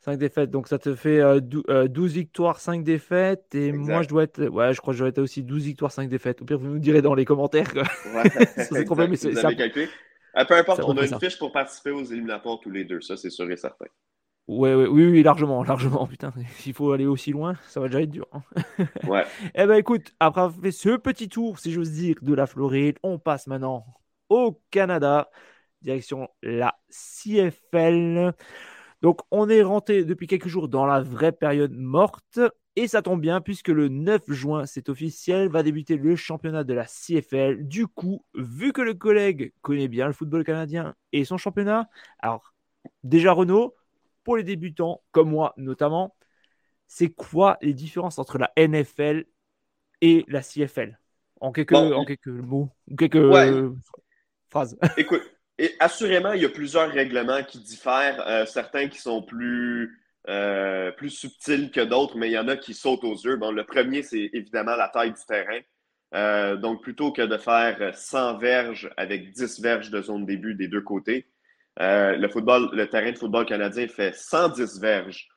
Cinq 0.02 0.18
défaites. 0.18 0.50
Donc, 0.50 0.68
ça 0.68 0.80
te 0.80 0.96
fait 0.96 1.20
12 1.42 1.64
euh, 1.70 1.88
euh, 1.94 2.08
victoires, 2.08 2.60
5 2.60 2.84
défaites. 2.84 3.54
Et 3.54 3.72
moi, 3.72 4.02
je 4.02 4.08
dois 4.08 4.24
être. 4.24 4.44
Ouais, 4.48 4.74
je 4.74 4.82
crois 4.82 4.94
que 4.94 4.98
je 4.98 5.04
dois 5.04 5.10
être 5.10 5.20
aussi 5.20 5.44
12 5.44 5.64
victoires, 5.64 5.92
5 5.92 6.10
défaites. 6.10 6.42
Au 6.42 6.46
pire, 6.46 6.58
vous 6.58 6.68
nous 6.68 6.80
direz 6.80 7.04
dans 7.04 7.14
les 7.14 7.24
commentaires. 7.24 7.72
Ouais, 7.76 7.84
c'est 8.58 8.72
mais 9.10 9.16
c'est 9.16 9.36
ça. 9.36 9.50
Euh, 9.50 10.46
peu 10.46 10.56
importe, 10.56 10.82
on 10.86 10.98
a 10.98 11.06
une 11.06 11.20
fiche 11.20 11.38
pour 11.38 11.52
participer 11.52 11.92
aux 11.92 12.04
éliminatoires 12.04 12.60
tous 12.60 12.72
les 12.72 12.84
deux. 12.84 13.00
Ça, 13.02 13.16
c'est 13.16 13.30
sûr 13.30 13.50
et 13.52 13.58
certain. 13.58 13.86
Ouais, 14.48 14.74
ouais, 14.74 14.88
oui, 14.88 15.06
oui, 15.06 15.22
largement, 15.22 15.64
largement. 15.64 16.08
Putain, 16.08 16.34
s'il 16.58 16.74
faut 16.74 16.92
aller 16.94 17.06
aussi 17.06 17.32
loin, 17.32 17.54
ça 17.68 17.80
va 17.80 17.88
déjà 17.88 18.02
être 18.02 18.10
dur. 18.10 18.28
Hein. 18.32 18.42
ouais. 19.08 19.24
Eh 19.54 19.68
ben, 19.68 19.76
écoute, 19.76 20.16
après 20.20 20.42
avoir 20.42 20.60
fait 20.60 20.72
ce 20.72 20.98
petit 20.98 21.30
tour, 21.30 21.60
si 21.60 21.72
j'ose 21.72 21.92
dire, 21.92 22.16
de 22.24 22.34
la 22.34 22.48
Floride, 22.48 22.98
on 23.04 23.20
passe 23.20 23.46
maintenant 23.46 23.86
au 24.32 24.62
Canada, 24.72 25.30
direction 25.82 26.30
la 26.42 26.80
CFL. 26.90 28.34
Donc 29.02 29.20
on 29.30 29.50
est 29.50 29.62
rentré 29.62 30.06
depuis 30.06 30.26
quelques 30.26 30.48
jours 30.48 30.70
dans 30.70 30.86
la 30.86 31.02
vraie 31.02 31.34
période 31.34 31.74
morte. 31.74 32.40
Et 32.78 32.88
ça 32.88 33.02
tombe 33.02 33.20
bien 33.20 33.42
puisque 33.42 33.68
le 33.68 33.90
9 33.90 34.32
juin, 34.32 34.66
c'est 34.66 34.88
officiel, 34.88 35.50
va 35.50 35.64
débuter 35.64 35.98
le 35.98 36.16
championnat 36.16 36.64
de 36.64 36.74
la 36.74 36.86
CFL. 36.86 37.68
Du 37.68 37.88
coup, 37.88 38.24
vu 38.34 38.72
que 38.72 38.82
le 38.82 38.94
collègue 38.94 39.52
connaît 39.62 39.90
bien 39.90 40.08
le 40.08 40.14
football 40.14 40.46
canadien 40.46 40.96
et 41.12 41.26
son 41.26 41.38
championnat, 41.38 41.90
alors 42.20 42.54
déjà 43.04 43.34
Renaud, 43.34 43.76
pour 44.24 44.38
les 44.38 44.44
débutants, 44.44 45.02
comme 45.12 45.30
moi 45.30 45.54
notamment, 45.58 46.16
c'est 46.88 47.10
quoi 47.10 47.58
les 47.62 47.74
différences 47.74 48.18
entre 48.18 48.38
la 48.38 48.54
NFL 48.56 49.26
et 50.00 50.24
la 50.30 50.42
CFL 50.42 50.98
en 51.42 51.52
quelques, 51.52 51.74
en 51.74 52.06
quelques 52.06 52.28
mots, 52.28 52.70
quelques 52.98 53.18
Écoute, 54.98 55.24
assurément, 55.80 56.34
il 56.34 56.42
y 56.42 56.46
a 56.46 56.50
plusieurs 56.50 56.92
règlements 56.92 57.44
qui 57.44 57.60
diffèrent, 57.60 58.24
euh, 58.28 58.46
certains 58.46 58.88
qui 58.88 59.00
sont 59.00 59.22
plus, 59.22 60.00
euh, 60.30 60.92
plus 60.92 61.10
subtils 61.10 61.72
que 61.72 61.82
d'autres, 61.82 62.18
mais 62.18 62.30
il 62.30 62.34
y 62.34 62.38
en 62.38 62.48
a 62.48 62.58
qui 62.58 62.74
sautent 62.74 63.04
aux 63.04 63.16
yeux. 63.16 63.36
Bon, 63.38 63.52
le 63.52 63.64
premier, 63.64 64.04
c'est 64.04 64.30
évidemment 64.34 64.76
la 64.76 64.90
taille 64.90 65.14
du 65.14 65.26
terrain. 65.28 65.60
Euh, 66.14 66.58
donc, 66.58 66.82
plutôt 66.82 67.12
que 67.12 67.22
de 67.22 67.38
faire 67.38 67.96
100 67.96 68.38
verges 68.38 68.90
avec 68.98 69.32
10 69.32 69.62
verges 69.62 69.90
de 69.90 70.02
zone 70.02 70.26
début 70.26 70.56
des 70.56 70.68
deux 70.68 70.82
côtés, 70.82 71.28
le, 71.80 72.28
football, 72.28 72.70
le 72.74 72.88
terrain 72.88 73.12
de 73.12 73.18
football 73.18 73.46
canadien 73.46 73.88
fait 73.88 74.14
110 74.14 74.80
verges. 74.82 75.28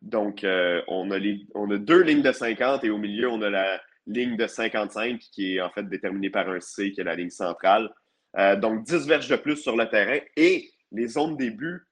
donc, 0.00 0.44
on, 0.44 1.10
a 1.10 1.18
on 1.54 1.70
a 1.70 1.78
deux 1.78 2.02
lignes 2.02 2.22
de 2.22 2.32
50 2.32 2.84
et 2.84 2.90
au 2.90 2.98
milieu, 2.98 3.28
on 3.28 3.42
a 3.42 3.50
la, 3.50 3.80
ligne 4.06 4.36
de 4.36 4.46
55 4.46 5.18
qui 5.18 5.56
est 5.56 5.60
en 5.60 5.70
fait 5.70 5.88
déterminée 5.88 6.30
par 6.30 6.48
un 6.48 6.60
C, 6.60 6.92
qui 6.92 7.00
est 7.00 7.04
la 7.04 7.14
ligne 7.14 7.30
centrale. 7.30 7.90
Euh, 8.36 8.56
donc 8.56 8.84
10 8.84 9.06
verges 9.06 9.28
de 9.28 9.36
plus 9.36 9.56
sur 9.56 9.76
le 9.76 9.88
terrain 9.88 10.18
et 10.36 10.70
les 10.92 11.08
zones 11.08 11.36
début, 11.36 11.86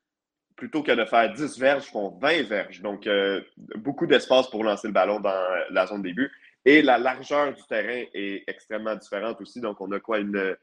plutôt 0.57 0.83
que 0.83 0.93
de 0.93 1.05
faire 1.05 1.33
10 1.33 1.59
verges, 1.59 1.85
font 1.85 2.19
20 2.21 2.43
verges. 2.43 2.81
Donc 2.83 3.07
euh, 3.07 3.41
beaucoup 3.77 4.07
d'espace 4.07 4.49
pour 4.49 4.63
lancer 4.63 4.89
le 4.89 4.93
ballon 4.93 5.21
dans 5.21 5.45
la 5.71 5.87
zone 5.87 6.03
début. 6.03 6.31
Et 6.65 6.81
la 6.83 6.99
largeur 6.99 7.53
du 7.53 7.63
terrain 7.65 8.05
est 8.15 8.45
extrêmement 8.47 8.97
différente 8.97 9.41
aussi. 9.41 9.61
Donc 9.61 9.81
on 9.81 9.91
a 9.93 10.01
quoi? 10.01 10.19
Une 10.19 10.57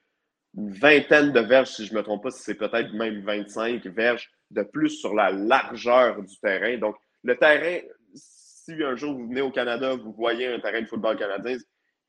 une 0.58 0.72
vingtaine 0.72 1.32
de 1.32 1.40
verges, 1.40 1.70
si 1.70 1.86
je 1.86 1.94
ne 1.94 2.00
me 2.00 2.04
trompe 2.04 2.24
pas, 2.24 2.32
si 2.32 2.44
c'est 2.44 2.56
peut-être 2.56 2.94
même 2.94 3.22
25 3.22 3.86
verges 3.88 4.30
de 4.50 4.64
plus 4.64 4.90
sur 4.90 5.14
la 5.14 5.32
largeur 5.32 6.22
du 6.22 6.38
terrain. 6.40 6.78
Donc, 6.78 6.96
le 7.24 7.38
terrain, 7.38 7.80
si 8.66 8.84
un 8.84 8.96
jour 8.96 9.14
vous 9.14 9.28
venez 9.28 9.42
au 9.42 9.52
Canada, 9.52 9.96
vous 9.96 10.14
voyez 10.14 10.48
un 10.48 10.60
terrain 10.60 10.82
de 10.82 10.88
football 10.88 11.18
canadien 11.18 11.58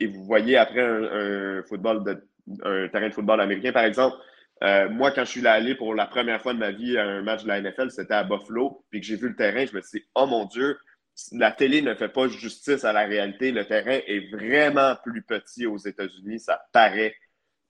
et 0.00 0.06
vous 0.06 0.24
voyez 0.24 0.56
après 0.56 0.80
un, 0.80 1.62
football 1.62 2.04
de, 2.04 2.28
un 2.64 2.88
terrain 2.88 3.08
de 3.08 3.14
football 3.14 3.40
américain, 3.40 3.72
par 3.72 3.84
exemple, 3.84 4.16
euh, 4.62 4.88
moi, 4.90 5.10
quand 5.10 5.24
je 5.24 5.30
suis 5.30 5.46
allé 5.46 5.74
pour 5.74 5.94
la 5.94 6.06
première 6.06 6.40
fois 6.40 6.54
de 6.54 6.58
ma 6.58 6.70
vie 6.70 6.96
à 6.96 7.04
un 7.04 7.22
match 7.22 7.42
de 7.42 7.48
la 7.48 7.60
NFL, 7.60 7.90
c'était 7.90 8.14
à 8.14 8.22
Buffalo, 8.22 8.84
puis 8.90 9.00
que 9.00 9.06
j'ai 9.06 9.16
vu 9.16 9.28
le 9.28 9.36
terrain, 9.36 9.66
je 9.66 9.74
me 9.74 9.80
suis 9.80 10.00
dit, 10.00 10.06
oh 10.14 10.26
mon 10.26 10.44
Dieu, 10.44 10.78
la 11.32 11.50
télé 11.50 11.82
ne 11.82 11.94
fait 11.94 12.08
pas 12.08 12.28
justice 12.28 12.84
à 12.84 12.92
la 12.92 13.04
réalité. 13.04 13.50
Le 13.50 13.66
terrain 13.66 13.98
est 14.06 14.30
vraiment 14.30 14.94
plus 15.02 15.22
petit 15.22 15.66
aux 15.66 15.78
États-Unis, 15.78 16.40
ça 16.40 16.64
paraît. 16.72 17.14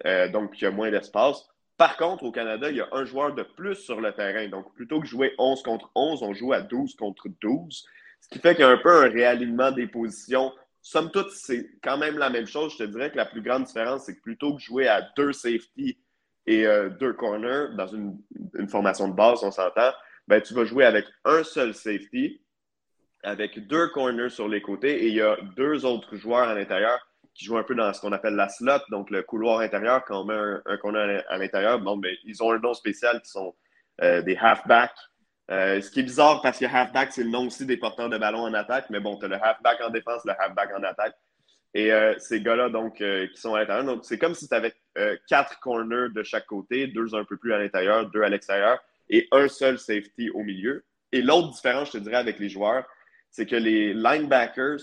Euh, 0.06 0.28
donc, 0.28 0.60
il 0.60 0.64
y 0.64 0.66
a 0.66 0.70
moins 0.70 0.90
d'espace. 0.90 1.46
Par 1.76 1.96
contre, 1.96 2.24
au 2.24 2.32
Canada, 2.32 2.70
il 2.70 2.76
y 2.76 2.80
a 2.80 2.88
un 2.92 3.04
joueur 3.04 3.34
de 3.34 3.42
plus 3.42 3.76
sur 3.76 4.00
le 4.00 4.12
terrain. 4.12 4.48
Donc, 4.48 4.74
plutôt 4.74 5.00
que 5.00 5.06
jouer 5.06 5.32
11 5.38 5.62
contre 5.62 5.90
11, 5.94 6.22
on 6.22 6.34
joue 6.34 6.52
à 6.52 6.60
12 6.60 6.94
contre 6.96 7.28
12. 7.40 7.86
Ce 8.22 8.28
qui 8.28 8.38
fait 8.38 8.54
qu'il 8.54 8.64
y 8.64 8.66
a 8.66 8.70
un 8.70 8.78
peu 8.78 9.04
un 9.04 9.10
réalignement 9.10 9.70
des 9.70 9.86
positions. 9.86 10.52
Somme 10.80 11.10
toute, 11.10 11.30
c'est 11.30 11.70
quand 11.82 11.98
même 11.98 12.18
la 12.18 12.30
même 12.30 12.46
chose. 12.46 12.72
Je 12.72 12.84
te 12.84 12.90
dirais 12.90 13.10
que 13.10 13.16
la 13.16 13.26
plus 13.26 13.42
grande 13.42 13.64
différence, 13.64 14.04
c'est 14.04 14.16
que 14.16 14.22
plutôt 14.22 14.54
que 14.54 14.60
jouer 14.62 14.88
à 14.88 15.02
deux 15.16 15.32
safety 15.32 15.98
et 16.46 16.66
euh, 16.66 16.88
deux 16.88 17.12
corners 17.12 17.66
dans 17.76 17.86
une, 17.86 18.18
formation 18.68 19.08
de 19.08 19.14
base, 19.14 19.44
on 19.44 19.50
s'entend, 19.50 19.92
ben, 20.26 20.40
tu 20.40 20.54
vas 20.54 20.64
jouer 20.64 20.84
avec 20.84 21.04
un 21.24 21.42
seul 21.44 21.74
safety, 21.74 22.40
avec 23.22 23.66
deux 23.66 23.88
corners 23.88 24.30
sur 24.30 24.48
les 24.48 24.62
côtés 24.62 25.04
et 25.04 25.08
il 25.08 25.14
y 25.14 25.20
a 25.20 25.36
deux 25.56 25.84
autres 25.84 26.16
joueurs 26.16 26.48
à 26.48 26.54
l'intérieur 26.54 26.98
qui 27.34 27.44
jouent 27.44 27.58
un 27.58 27.62
peu 27.62 27.74
dans 27.74 27.92
ce 27.92 28.00
qu'on 28.00 28.12
appelle 28.12 28.34
la 28.34 28.48
slot, 28.48 28.80
donc 28.90 29.10
le 29.10 29.22
couloir 29.22 29.60
intérieur. 29.60 30.04
Quand 30.04 30.22
on 30.22 30.24
met 30.24 30.60
un, 30.66 30.76
corner 30.76 31.24
à 31.28 31.38
l'intérieur, 31.38 31.80
bon, 31.80 31.96
ben, 31.96 32.14
ils 32.24 32.42
ont 32.42 32.52
un 32.52 32.58
nom 32.58 32.74
spécial 32.74 33.20
qui 33.22 33.30
sont 33.30 33.54
euh, 34.02 34.22
des 34.22 34.36
halfbacks. 34.36 34.98
Euh, 35.50 35.80
ce 35.80 35.90
qui 35.90 36.00
est 36.00 36.04
bizarre 36.04 36.40
parce 36.40 36.58
que 36.58 36.64
halfback, 36.64 37.12
c'est 37.12 37.24
le 37.24 37.30
nom 37.30 37.46
aussi 37.46 37.66
des 37.66 37.76
porteurs 37.76 38.08
de 38.08 38.16
ballon 38.16 38.40
en 38.40 38.54
attaque, 38.54 38.86
mais 38.90 39.00
bon, 39.00 39.18
tu 39.18 39.26
as 39.26 39.28
le 39.28 39.36
halfback 39.36 39.80
en 39.82 39.90
défense, 39.90 40.22
le 40.24 40.32
halfback 40.38 40.70
en 40.76 40.82
attaque. 40.82 41.14
Et 41.74 41.92
euh, 41.92 42.14
ces 42.18 42.40
gars-là, 42.40 42.68
donc, 42.68 42.96
qui 42.96 43.40
sont 43.40 43.54
à 43.54 43.60
l'intérieur. 43.60 43.84
Donc, 43.84 44.04
c'est 44.04 44.18
comme 44.18 44.34
si 44.34 44.48
tu 44.48 44.54
avais 44.54 44.74
quatre 45.28 45.58
corners 45.60 46.08
de 46.14 46.22
chaque 46.22 46.46
côté, 46.46 46.86
deux 46.86 47.14
un 47.14 47.24
peu 47.24 47.36
plus 47.36 47.52
à 47.52 47.58
l'intérieur, 47.58 48.10
deux 48.10 48.22
à 48.22 48.28
l'extérieur, 48.28 48.78
et 49.08 49.26
un 49.32 49.48
seul 49.48 49.78
safety 49.78 50.30
au 50.30 50.42
milieu. 50.42 50.84
Et 51.12 51.22
l'autre 51.22 51.50
différence, 51.50 51.88
je 51.88 51.92
te 51.92 51.98
dirais, 51.98 52.16
avec 52.16 52.38
les 52.38 52.48
joueurs, 52.48 52.84
c'est 53.30 53.46
que 53.46 53.56
les 53.56 53.94
linebackers 53.94 54.80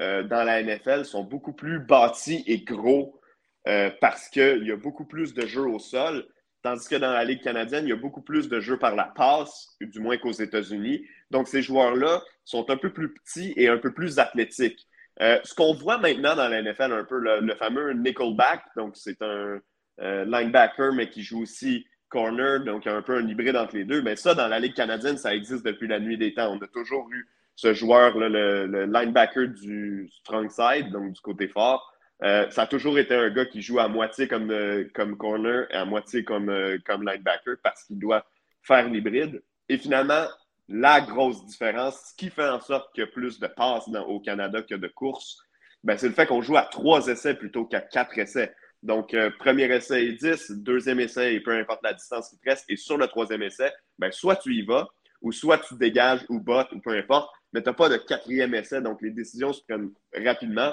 euh, 0.00 0.22
dans 0.24 0.42
la 0.42 0.62
NFL 0.62 1.04
sont 1.04 1.22
beaucoup 1.22 1.52
plus 1.52 1.78
bâtis 1.78 2.42
et 2.46 2.62
gros 2.62 3.20
euh, 3.68 3.90
parce 4.00 4.28
qu'il 4.28 4.66
y 4.66 4.72
a 4.72 4.76
beaucoup 4.76 5.04
plus 5.04 5.34
de 5.34 5.46
jeux 5.46 5.66
au 5.66 5.78
sol, 5.78 6.26
tandis 6.62 6.88
que 6.88 6.96
dans 6.96 7.12
la 7.12 7.24
Ligue 7.24 7.42
canadienne, 7.42 7.84
il 7.86 7.90
y 7.90 7.92
a 7.92 7.96
beaucoup 7.96 8.22
plus 8.22 8.48
de 8.48 8.60
jeux 8.60 8.78
par 8.78 8.94
la 8.94 9.04
passe, 9.04 9.76
du 9.80 10.00
moins 10.00 10.16
qu'aux 10.16 10.32
États-Unis. 10.32 11.04
Donc, 11.30 11.48
ces 11.48 11.62
joueurs-là 11.62 12.22
sont 12.44 12.70
un 12.70 12.76
peu 12.76 12.92
plus 12.92 13.12
petits 13.12 13.52
et 13.56 13.68
un 13.68 13.78
peu 13.78 13.92
plus 13.92 14.18
athlétiques. 14.18 14.86
Euh, 15.20 15.38
ce 15.44 15.54
qu'on 15.54 15.74
voit 15.74 15.98
maintenant 15.98 16.34
dans 16.34 16.48
la 16.48 16.62
NFL, 16.62 16.92
un 16.92 17.04
peu 17.04 17.18
le, 17.18 17.54
fameux 17.56 17.92
nickelback, 17.92 18.64
donc 18.76 18.96
c'est 18.96 19.20
un 19.22 19.60
linebacker, 19.98 20.92
mais 20.94 21.10
qui 21.10 21.22
joue 21.22 21.42
aussi 21.42 21.86
corner, 22.12 22.60
donc 22.60 22.86
un 22.86 23.02
peu 23.02 23.16
un 23.16 23.26
hybride 23.26 23.56
entre 23.56 23.74
les 23.74 23.84
deux. 23.84 24.02
Mais 24.02 24.16
ça, 24.16 24.34
dans 24.34 24.46
la 24.46 24.60
Ligue 24.60 24.74
canadienne, 24.74 25.16
ça 25.16 25.34
existe 25.34 25.64
depuis 25.64 25.88
la 25.88 25.98
nuit 25.98 26.18
des 26.18 26.34
temps. 26.34 26.52
On 26.52 26.62
a 26.62 26.68
toujours 26.68 27.08
eu 27.10 27.28
ce 27.56 27.74
joueur, 27.74 28.16
là, 28.18 28.28
le, 28.28 28.86
linebacker 28.86 29.48
du 29.48 30.08
strong 30.20 30.50
side, 30.50 30.90
donc 30.90 31.12
du 31.12 31.20
côté 31.20 31.48
fort, 31.48 31.91
euh, 32.22 32.48
ça 32.50 32.62
a 32.62 32.66
toujours 32.66 32.98
été 32.98 33.14
un 33.14 33.30
gars 33.30 33.46
qui 33.46 33.62
joue 33.62 33.80
à 33.80 33.88
moitié 33.88 34.28
comme, 34.28 34.50
euh, 34.50 34.84
comme 34.94 35.16
corner 35.16 35.66
et 35.70 35.74
à 35.74 35.84
moitié 35.84 36.22
comme, 36.22 36.50
euh, 36.50 36.78
comme 36.84 37.02
linebacker 37.04 37.56
parce 37.62 37.82
qu'il 37.84 37.98
doit 37.98 38.24
faire 38.62 38.88
l'hybride. 38.88 39.42
Et 39.68 39.76
finalement, 39.76 40.26
la 40.68 41.00
grosse 41.00 41.44
différence, 41.46 42.10
ce 42.10 42.16
qui 42.16 42.30
fait 42.30 42.48
en 42.48 42.60
sorte 42.60 42.92
qu'il 42.94 43.02
y 43.02 43.06
a 43.06 43.10
plus 43.10 43.40
de 43.40 43.48
passes 43.48 43.88
au 44.06 44.20
Canada 44.20 44.62
que 44.62 44.76
de 44.76 44.88
courses, 44.88 45.38
ben, 45.82 45.98
c'est 45.98 46.08
le 46.08 46.14
fait 46.14 46.26
qu'on 46.26 46.42
joue 46.42 46.56
à 46.56 46.62
trois 46.62 47.08
essais 47.08 47.34
plutôt 47.34 47.64
qu'à 47.64 47.80
quatre 47.80 48.16
essais. 48.16 48.54
Donc, 48.84 49.16
premier 49.38 49.64
essai 49.74 50.06
est 50.06 50.12
10, 50.12 50.52
deuxième 50.52 51.00
essai, 51.00 51.34
et 51.34 51.40
peu 51.40 51.52
importe 51.52 51.82
la 51.82 51.92
distance 51.92 52.30
qui 52.30 52.38
te 52.38 52.48
reste, 52.48 52.64
et 52.68 52.76
sur 52.76 52.96
le 52.96 53.06
troisième 53.08 53.42
essai, 53.42 53.72
ben, 53.98 54.10
soit 54.12 54.36
tu 54.36 54.54
y 54.54 54.62
vas, 54.62 54.88
ou 55.20 55.32
soit 55.32 55.58
tu 55.58 55.74
dégages 55.74 56.24
ou 56.28 56.40
bottes, 56.40 56.70
ou 56.72 56.80
peu 56.80 56.96
importe, 56.96 57.30
mais 57.52 57.62
tu 57.62 57.68
n'as 57.68 57.74
pas 57.74 57.88
de 57.88 57.96
quatrième 57.96 58.54
essai, 58.54 58.80
donc 58.80 59.02
les 59.02 59.10
décisions 59.10 59.52
se 59.52 59.62
prennent 59.62 59.90
rapidement. 60.24 60.72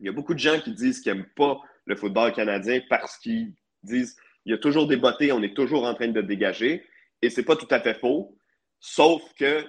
Il 0.00 0.06
y 0.06 0.08
a 0.08 0.12
beaucoup 0.12 0.34
de 0.34 0.38
gens 0.38 0.60
qui 0.60 0.72
disent 0.72 1.00
qu'ils 1.00 1.12
n'aiment 1.12 1.26
pas 1.36 1.60
le 1.86 1.96
football 1.96 2.32
canadien 2.32 2.80
parce 2.88 3.16
qu'ils 3.18 3.52
disent 3.82 4.16
il 4.44 4.52
y 4.52 4.54
a 4.54 4.58
toujours 4.58 4.86
des 4.86 4.96
bottées, 4.96 5.32
on 5.32 5.42
est 5.42 5.54
toujours 5.54 5.84
en 5.84 5.94
train 5.94 6.08
de 6.08 6.20
dégager. 6.20 6.86
Et 7.20 7.30
ce 7.30 7.40
n'est 7.40 7.44
pas 7.44 7.56
tout 7.56 7.66
à 7.70 7.80
fait 7.80 7.94
faux. 7.94 8.36
Sauf 8.80 9.22
que 9.34 9.66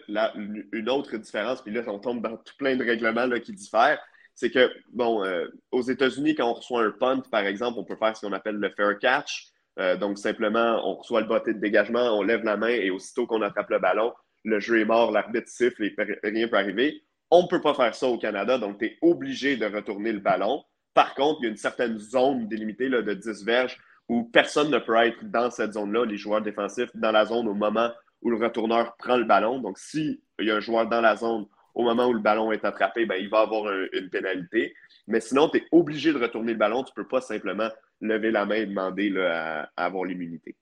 une 0.71 0.89
autre 0.89 1.17
différence, 1.17 1.61
puis 1.61 1.73
là, 1.73 1.81
on 1.87 1.99
tombe 1.99 2.21
dans 2.21 2.37
tout 2.37 2.53
plein 2.57 2.75
de 2.75 2.83
règlements 2.85 3.25
là, 3.25 3.39
qui 3.39 3.53
diffèrent, 3.53 3.99
c'est 4.35 4.51
que, 4.51 4.71
bon, 4.93 5.25
euh, 5.25 5.47
aux 5.71 5.81
États-Unis, 5.81 6.35
quand 6.35 6.49
on 6.49 6.53
reçoit 6.53 6.83
un 6.83 6.91
punt, 6.91 7.21
par 7.29 7.45
exemple, 7.45 7.79
on 7.79 7.83
peut 7.83 7.97
faire 7.97 8.15
ce 8.15 8.25
qu'on 8.25 8.31
appelle 8.31 8.55
le 8.55 8.69
fair 8.69 8.97
catch. 8.99 9.47
Euh, 9.79 9.97
donc, 9.97 10.17
simplement, 10.17 10.79
on 10.89 10.95
reçoit 10.95 11.21
le 11.21 11.27
botté 11.27 11.53
de 11.53 11.59
dégagement, 11.59 12.17
on 12.17 12.21
lève 12.21 12.43
la 12.45 12.55
main 12.55 12.69
et 12.69 12.89
aussitôt 12.89 13.27
qu'on 13.27 13.41
attrape 13.41 13.69
le 13.69 13.79
ballon, 13.79 14.13
le 14.45 14.59
jeu 14.59 14.79
est 14.79 14.85
mort, 14.85 15.11
l'arbitre 15.11 15.49
siffle 15.49 15.83
et 15.83 15.95
rien 16.23 16.45
ne 16.45 16.47
peut 16.47 16.57
arriver. 16.57 17.03
On 17.31 17.43
ne 17.43 17.47
peut 17.47 17.61
pas 17.61 17.73
faire 17.73 17.93
ça 17.93 18.07
au 18.07 18.17
Canada, 18.17 18.57
donc 18.57 18.79
tu 18.79 18.85
es 18.85 18.97
obligé 19.01 19.55
de 19.55 19.65
retourner 19.65 20.11
le 20.11 20.19
ballon. 20.19 20.63
Par 20.93 21.13
contre, 21.13 21.39
il 21.41 21.43
y 21.43 21.47
a 21.47 21.51
une 21.51 21.57
certaine 21.57 21.97
zone 21.99 22.47
délimitée 22.47 22.89
de 22.89 23.13
10 23.13 23.43
verges 23.43 23.77
où 24.07 24.23
personne 24.23 24.71
ne 24.71 24.79
peut 24.79 24.95
être 24.95 25.23
dans 25.29 25.51
cette 25.51 25.73
zone-là, 25.73 26.05
les 26.05 26.17
joueurs 26.17 26.41
défensifs, 26.41 26.89
dans 26.95 27.11
la 27.11 27.25
zone 27.25 27.47
au 27.47 27.53
moment 27.53 27.91
où 28.21 28.31
le 28.31 28.37
retourneur 28.37 28.95
prend 28.97 29.15
le 29.15 29.25
ballon. 29.25 29.59
Donc, 29.59 29.77
s'il 29.77 30.19
y 30.39 30.49
a 30.49 30.55
un 30.55 30.59
joueur 30.59 30.87
dans 30.87 31.01
la 31.01 31.15
zone 31.15 31.45
au 31.75 31.83
moment 31.83 32.07
où 32.07 32.13
le 32.13 32.19
ballon 32.19 32.51
est 32.51 32.65
attrapé, 32.65 33.05
ben, 33.05 33.15
il 33.15 33.29
va 33.29 33.41
avoir 33.41 33.71
une 33.93 34.09
pénalité. 34.09 34.73
Mais 35.07 35.21
sinon, 35.21 35.47
tu 35.49 35.59
es 35.59 35.63
obligé 35.71 36.11
de 36.11 36.17
retourner 36.17 36.53
le 36.53 36.57
ballon. 36.57 36.83
Tu 36.83 36.91
ne 36.97 37.03
peux 37.03 37.07
pas 37.07 37.21
simplement 37.21 37.69
lever 38.01 38.31
la 38.31 38.45
main 38.45 38.55
et 38.55 38.65
demander 38.65 39.15
à 39.17 39.69
avoir 39.77 40.05
l'immunité. 40.05 40.55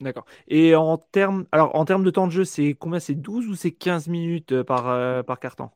D'accord. 0.00 0.26
Et 0.48 0.74
en 0.74 0.98
termes, 0.98 1.46
alors 1.52 1.74
en 1.74 1.84
termes 1.84 2.04
de 2.04 2.10
temps 2.10 2.26
de 2.26 2.32
jeu, 2.32 2.44
c'est 2.44 2.74
combien? 2.74 3.00
C'est 3.00 3.14
12 3.14 3.48
ou 3.48 3.54
c'est 3.54 3.72
15 3.72 4.08
minutes 4.08 4.52
euh, 4.52 4.64
par, 4.64 4.88
euh, 4.88 5.22
par 5.22 5.40
carton? 5.40 5.70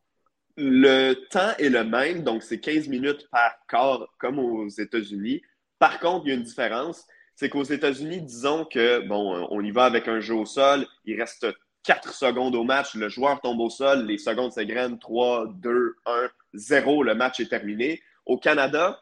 Le 0.57 1.13
temps 1.29 1.55
est 1.57 1.69
le 1.69 1.83
même, 1.83 2.23
donc 2.23 2.43
c'est 2.43 2.59
15 2.59 2.87
minutes 2.87 3.27
par 3.31 3.53
quart 3.67 4.07
comme 4.19 4.37
aux 4.37 4.67
États-Unis. 4.67 5.41
Par 5.79 5.99
contre, 5.99 6.25
il 6.25 6.29
y 6.29 6.31
a 6.33 6.35
une 6.35 6.43
différence, 6.43 7.05
c'est 7.35 7.49
qu'aux 7.49 7.63
États-Unis, 7.63 8.21
disons 8.21 8.65
que, 8.65 8.99
bon, 9.07 9.47
on 9.49 9.61
y 9.61 9.71
va 9.71 9.85
avec 9.85 10.07
un 10.07 10.19
jeu 10.19 10.35
au 10.35 10.45
sol, 10.45 10.85
il 11.05 11.19
reste 11.19 11.47
4 11.83 12.13
secondes 12.13 12.53
au 12.55 12.63
match, 12.63 12.93
le 12.93 13.09
joueur 13.09 13.41
tombe 13.41 13.59
au 13.59 13.69
sol, 13.69 14.05
les 14.05 14.19
secondes 14.19 14.51
s'égrènent, 14.51 14.99
3, 14.99 15.47
2, 15.55 15.95
1, 16.05 16.29
0, 16.53 17.03
le 17.03 17.15
match 17.15 17.39
est 17.39 17.49
terminé. 17.49 18.01
Au 18.25 18.37
Canada, 18.37 18.99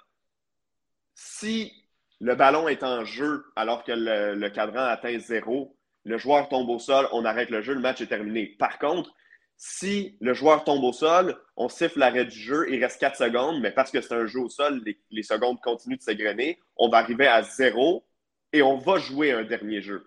si 1.16 1.79
le 2.20 2.36
ballon 2.36 2.68
est 2.68 2.84
en 2.84 3.06
jeu 3.06 3.46
alors 3.56 3.84
que 3.84 3.94
le, 3.96 4.50
cadran 4.50 4.84
atteint 4.84 5.18
zéro, 5.20 5.78
le 6.04 6.18
joueur 6.18 6.50
tombe 6.50 6.70
au 6.70 6.80
sol, 6.80 7.08
on 7.12 7.26
arrête 7.26 7.50
le 7.50 7.62
jeu, 7.62 7.74
le 7.74 7.80
match 7.80 8.02
est 8.02 8.08
terminé. 8.08 8.56
Par 8.60 8.78
contre, 8.80 9.14
si 9.58 10.18
le 10.22 10.34
joueur 10.34 10.64
tombe 10.64 10.84
au 10.84 10.94
sol, 10.94 11.38
on 11.58 11.68
siffle 11.68 12.00
l'arrêt 12.00 12.26
du 12.26 12.38
jeu, 12.38 12.68
il 12.72 12.82
reste 12.82 13.00
4 13.00 13.18
secondes, 13.18 13.62
mais 13.62 13.72
parce 13.72 13.92
que 13.92 14.02
c'est 14.02 14.14
un 14.14 14.26
jeu 14.26 14.40
au 14.40 14.50
sol, 14.50 14.82
les, 15.12 15.24
secondes 15.24 15.60
continuent 15.62 15.98
de 15.98 16.02
s'égrener, 16.02 16.60
on 16.78 16.90
va 16.90 17.00
arriver 17.00 17.28
à 17.28 17.44
zéro 17.44 18.06
et 18.54 18.62
on 18.62 18.78
va 18.78 18.98
jouer 18.98 19.32
un 19.32 19.44
dernier 19.44 19.82
jeu. 19.82 20.06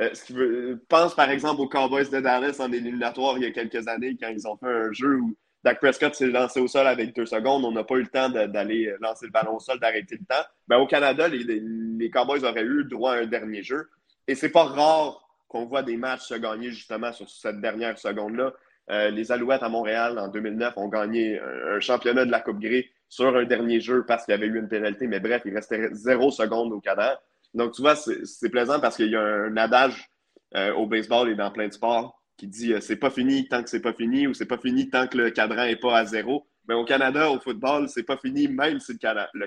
Euh, 0.00 0.10
veut, 0.30 0.84
pense 0.88 1.14
par 1.14 1.30
exemple 1.30 1.60
aux 1.60 1.68
Cowboys 1.68 2.10
de 2.10 2.18
Dallas 2.18 2.56
en 2.58 2.72
éliminatoire 2.72 3.38
il 3.38 3.44
y 3.44 3.46
a 3.46 3.52
quelques 3.52 3.86
années 3.86 4.16
quand 4.20 4.28
ils 4.28 4.48
ont 4.48 4.56
fait 4.56 4.66
un 4.66 4.90
jeu 4.90 5.20
où 5.20 5.36
Dak 5.64 5.80
Prescott 5.80 6.14
s'est 6.14 6.26
lancé 6.26 6.60
au 6.60 6.68
sol 6.68 6.86
avec 6.86 7.16
deux 7.16 7.24
secondes. 7.24 7.64
On 7.64 7.72
n'a 7.72 7.84
pas 7.84 7.94
eu 7.94 8.02
le 8.02 8.08
temps 8.08 8.28
d'aller 8.28 8.94
lancer 9.00 9.24
le 9.24 9.32
ballon 9.32 9.56
au 9.56 9.60
sol, 9.60 9.80
d'arrêter 9.80 10.18
le 10.20 10.26
temps. 10.26 10.42
Ben, 10.68 10.76
au 10.76 10.86
Canada, 10.86 11.26
les, 11.26 12.10
Cowboys 12.10 12.44
auraient 12.44 12.64
eu 12.64 12.84
droit 12.84 13.14
à 13.14 13.20
un 13.20 13.26
dernier 13.26 13.62
jeu. 13.62 13.88
Et 14.28 14.34
c'est 14.34 14.50
pas 14.50 14.64
rare 14.64 15.26
qu'on 15.48 15.64
voit 15.64 15.82
des 15.82 15.96
matchs 15.96 16.20
se 16.20 16.34
gagner 16.34 16.70
justement 16.70 17.12
sur 17.12 17.30
cette 17.30 17.62
dernière 17.62 17.98
seconde-là. 17.98 18.52
Euh, 18.90 19.08
les 19.08 19.32
Alouettes 19.32 19.62
à 19.62 19.70
Montréal 19.70 20.18
en 20.18 20.28
2009 20.28 20.76
ont 20.76 20.88
gagné 20.88 21.40
un, 21.40 21.80
championnat 21.80 22.26
de 22.26 22.30
la 22.30 22.40
Coupe 22.40 22.60
Grey 22.60 22.90
sur 23.08 23.34
un 23.34 23.44
dernier 23.44 23.80
jeu 23.80 24.04
parce 24.06 24.26
qu'il 24.26 24.32
y 24.32 24.34
avait 24.34 24.46
eu 24.46 24.58
une 24.58 24.68
pénalité. 24.68 25.06
Mais 25.06 25.20
bref, 25.20 25.42
il 25.46 25.54
restait 25.54 25.88
zéro 25.92 26.30
seconde 26.30 26.74
au 26.74 26.80
cadre. 26.80 27.18
Donc, 27.54 27.72
tu 27.72 27.80
vois, 27.80 27.96
c'est 27.96 28.50
plaisant 28.50 28.80
parce 28.80 28.96
qu'il 28.96 29.10
y 29.10 29.16
a 29.16 29.22
un 29.22 29.56
adage 29.56 30.10
euh, 30.56 30.74
au 30.74 30.86
baseball 30.86 31.30
et 31.30 31.34
dans 31.34 31.50
plein 31.50 31.68
de 31.68 31.72
sports 31.72 32.20
qui 32.44 32.50
dit 32.50 32.72
euh, 32.74 32.80
c'est 32.80 32.96
pas 32.96 33.10
fini 33.10 33.48
tant 33.48 33.62
que 33.62 33.70
c'est 33.70 33.80
pas 33.80 33.92
fini 33.92 34.26
ou 34.26 34.34
c'est 34.34 34.46
pas 34.46 34.58
fini 34.58 34.90
tant 34.90 35.06
que 35.06 35.16
le 35.16 35.30
cadran 35.30 35.64
est 35.64 35.76
pas 35.76 35.98
à 35.98 36.04
zéro. 36.04 36.46
Mais 36.66 36.74
au 36.74 36.84
Canada, 36.84 37.30
au 37.30 37.38
football, 37.40 37.88
c'est 37.88 38.04
pas 38.04 38.16
fini 38.16 38.48
même 38.48 38.80
si 38.80 38.92
le, 38.92 38.98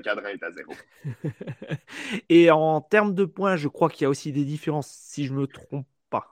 cadran, 0.02 0.28
est 0.28 0.44
à 0.44 0.52
zéro. 0.52 0.74
Et 2.30 2.52
en 2.52 2.80
termes 2.82 3.16
de 3.16 3.26
points, 3.26 3.56
je 3.56 3.68
crois 3.68 3.90
qu'il 3.90 4.04
y 4.04 4.06
a 4.06 4.10
aussi 4.10 4.32
des 4.32 4.46
différences, 4.46 4.88
si 4.88 5.26
je 5.26 5.34
me 5.34 5.48
trompe 5.48 5.88
pas. 6.12 6.32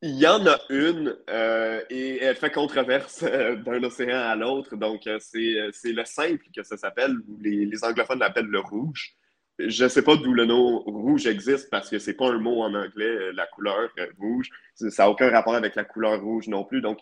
Il 0.00 0.18
y 0.18 0.26
en 0.26 0.46
a 0.46 0.58
une 0.70 1.14
euh, 1.28 1.82
et 1.90 2.22
elle 2.22 2.36
fait 2.36 2.50
controverse 2.50 3.22
euh, 3.24 3.56
d'un 3.56 3.82
océan 3.84 4.16
à 4.16 4.34
l'autre. 4.34 4.74
Donc, 4.74 5.02
c'est 5.20 5.92
le 5.92 6.04
simple 6.06 6.44
que 6.56 6.62
ça 6.62 6.78
s'appelle, 6.78 7.14
les, 7.38 7.66
les 7.66 7.84
anglophones 7.84 8.20
l'appellent 8.20 8.46
le 8.46 8.60
rouge. 8.60 9.14
Je 9.58 9.84
ne 9.84 9.88
sais 9.88 10.02
pas 10.02 10.16
d'où 10.16 10.32
le 10.32 10.44
nom 10.44 10.80
rouge 10.80 11.26
existe 11.26 11.70
parce 11.70 11.90
que 11.90 11.98
c'est 11.98 12.14
pas 12.14 12.30
un 12.30 12.38
mot 12.38 12.62
en 12.62 12.74
anglais, 12.74 13.32
la 13.32 13.46
couleur 13.46 13.90
rouge. 14.18 14.50
Ça 14.74 15.04
n'a 15.04 15.10
aucun 15.10 15.30
rapport 15.30 15.54
avec 15.54 15.74
la 15.74 15.84
couleur 15.84 16.20
rouge 16.20 16.48
non 16.48 16.64
plus. 16.64 16.80
Donc, 16.80 16.98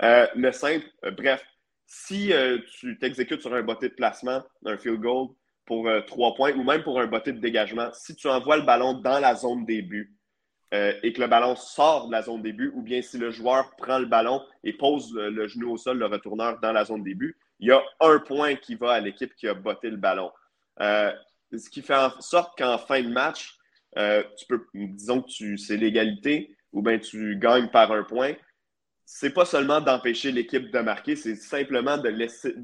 le 0.00 0.50
simple, 0.50 0.86
bref, 1.16 1.44
si 1.86 2.32
tu 2.78 2.98
t'exécutes 2.98 3.42
sur 3.42 3.54
un 3.54 3.62
botté 3.62 3.88
de 3.88 3.94
placement, 3.94 4.42
un 4.64 4.76
field 4.76 5.00
goal 5.00 5.28
pour 5.66 5.88
trois 6.06 6.34
points 6.34 6.52
ou 6.54 6.64
même 6.64 6.82
pour 6.82 6.98
un 7.00 7.06
botté 7.06 7.32
de 7.32 7.38
dégagement, 7.38 7.90
si 7.92 8.16
tu 8.16 8.28
envoies 8.28 8.56
le 8.56 8.64
ballon 8.64 8.94
dans 8.94 9.20
la 9.20 9.34
zone 9.34 9.66
début, 9.66 10.16
euh, 10.72 10.92
et 11.02 11.12
que 11.12 11.20
le 11.20 11.26
ballon 11.26 11.56
sort 11.56 12.06
de 12.06 12.12
la 12.12 12.22
zone 12.22 12.42
début, 12.42 12.70
ou 12.74 12.82
bien 12.82 13.02
si 13.02 13.18
le 13.18 13.32
joueur 13.32 13.74
prend 13.76 13.98
le 13.98 14.06
ballon 14.06 14.40
et 14.62 14.72
pose 14.72 15.12
le, 15.14 15.48
genou 15.48 15.72
au 15.72 15.76
sol, 15.76 15.98
le 15.98 16.06
retourneur 16.06 16.60
dans 16.60 16.70
la 16.70 16.84
zone 16.84 17.02
début, 17.02 17.36
il 17.58 17.68
y 17.68 17.72
a 17.72 17.82
un 18.00 18.20
point 18.20 18.54
qui 18.54 18.76
va 18.76 18.92
à 18.92 19.00
l'équipe 19.00 19.34
qui 19.34 19.48
a 19.48 19.54
botté 19.54 19.90
le 19.90 19.96
ballon. 19.96 20.30
Euh, 20.80 21.12
ce 21.52 21.70
qui 21.70 21.82
fait 21.82 21.96
en 21.96 22.20
sorte 22.20 22.56
qu'en 22.58 22.78
fin 22.78 23.02
de 23.02 23.08
match, 23.08 23.56
euh, 23.98 24.22
tu 24.38 24.46
peux, 24.46 24.64
disons 24.74 25.22
que 25.22 25.56
c'est 25.56 25.76
l'égalité, 25.76 26.56
ou 26.72 26.82
bien 26.82 26.98
tu 26.98 27.36
gagnes 27.36 27.68
par 27.68 27.90
un 27.92 28.04
point. 28.04 28.34
C'est 29.04 29.34
pas 29.34 29.44
seulement 29.44 29.80
d'empêcher 29.80 30.30
l'équipe 30.30 30.70
de 30.70 30.78
marquer, 30.78 31.16
c'est 31.16 31.34
simplement 31.34 31.98
de 31.98 32.10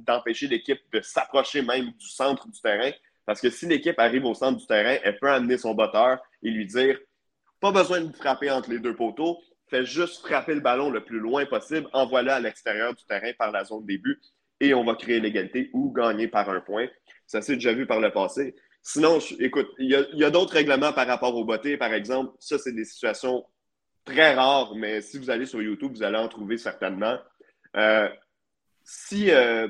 d'empêcher 0.07 0.47
l'équipe 0.47 0.80
de 0.93 1.01
s'approcher 1.01 1.62
même 1.62 1.91
du 1.91 2.09
centre 2.09 2.49
du 2.49 2.61
terrain. 2.61 2.93
Parce 3.24 3.41
que 3.41 3.51
si 3.51 3.66
l'équipe 3.66 3.99
arrive 3.99 4.24
au 4.24 4.34
centre 4.34 4.59
du 4.59 4.66
terrain, 4.66 4.99
elle 5.03 5.18
peut 5.18 5.28
amener 5.28 5.59
son 5.59 5.74
botteur 5.74 6.20
et 6.45 6.51
lui 6.51 6.66
dire 6.66 6.97
pas 7.59 7.72
besoin 7.72 8.01
de 8.01 8.14
frapper 8.14 8.51
entre 8.53 8.70
les 8.70 8.78
deux 8.78 8.95
poteaux. 8.95 9.39
Fais 9.68 9.84
juste 9.84 10.24
frapper 10.24 10.55
le 10.55 10.61
ballon 10.61 10.91
le 10.91 11.05
plus 11.05 11.18
loin 11.18 11.45
possible. 11.47 11.89
Envoie-le 11.93 12.30
à 12.30 12.39
l'extérieur 12.39 12.95
du 12.95 13.05
terrain 13.05 13.32
par 13.37 13.51
la 13.51 13.64
zone 13.64 13.84
début 13.84 14.20
et 14.61 14.74
on 14.74 14.84
va 14.84 14.95
créer 14.95 15.18
l'égalité 15.18 15.70
ou 15.72 15.93
gagner 15.93 16.28
par 16.28 16.49
un 16.49 16.61
point. 16.61 16.87
Ça 17.26 17.43
s'est 17.43 17.55
déjà 17.55 17.72
vu 17.72 17.87
par 17.87 18.01
le 18.01 18.12
passé. 18.12 18.55
Sinon, 18.89 19.18
écoute, 19.41 19.68
il 19.80 19.91
y 19.91 20.24
a, 20.24 20.30
d'autres 20.30 20.53
règlements 20.53 20.93
par 20.93 21.09
rapport 21.09 21.34
au 21.34 21.45
botté, 21.45 21.76
par 21.76 21.93
exemple. 21.93 22.37
Ça, 22.39 22.57
c'est 22.57 22.70
des 22.70 22.84
situations 22.84 23.45
très 24.05 24.32
rares, 24.32 24.76
mais 24.76 25.01
si 25.01 25.18
vous 25.18 25.28
allez 25.28 25.45
sur 25.45 25.61
YouTube, 25.61 25.91
vous 25.97 26.05
allez 26.05 26.18
en 26.18 26.28
trouver 26.28 26.57
certainement. 26.57 27.18
Euh, 27.74 28.09
si, 28.84 29.32
euh, 29.32 29.66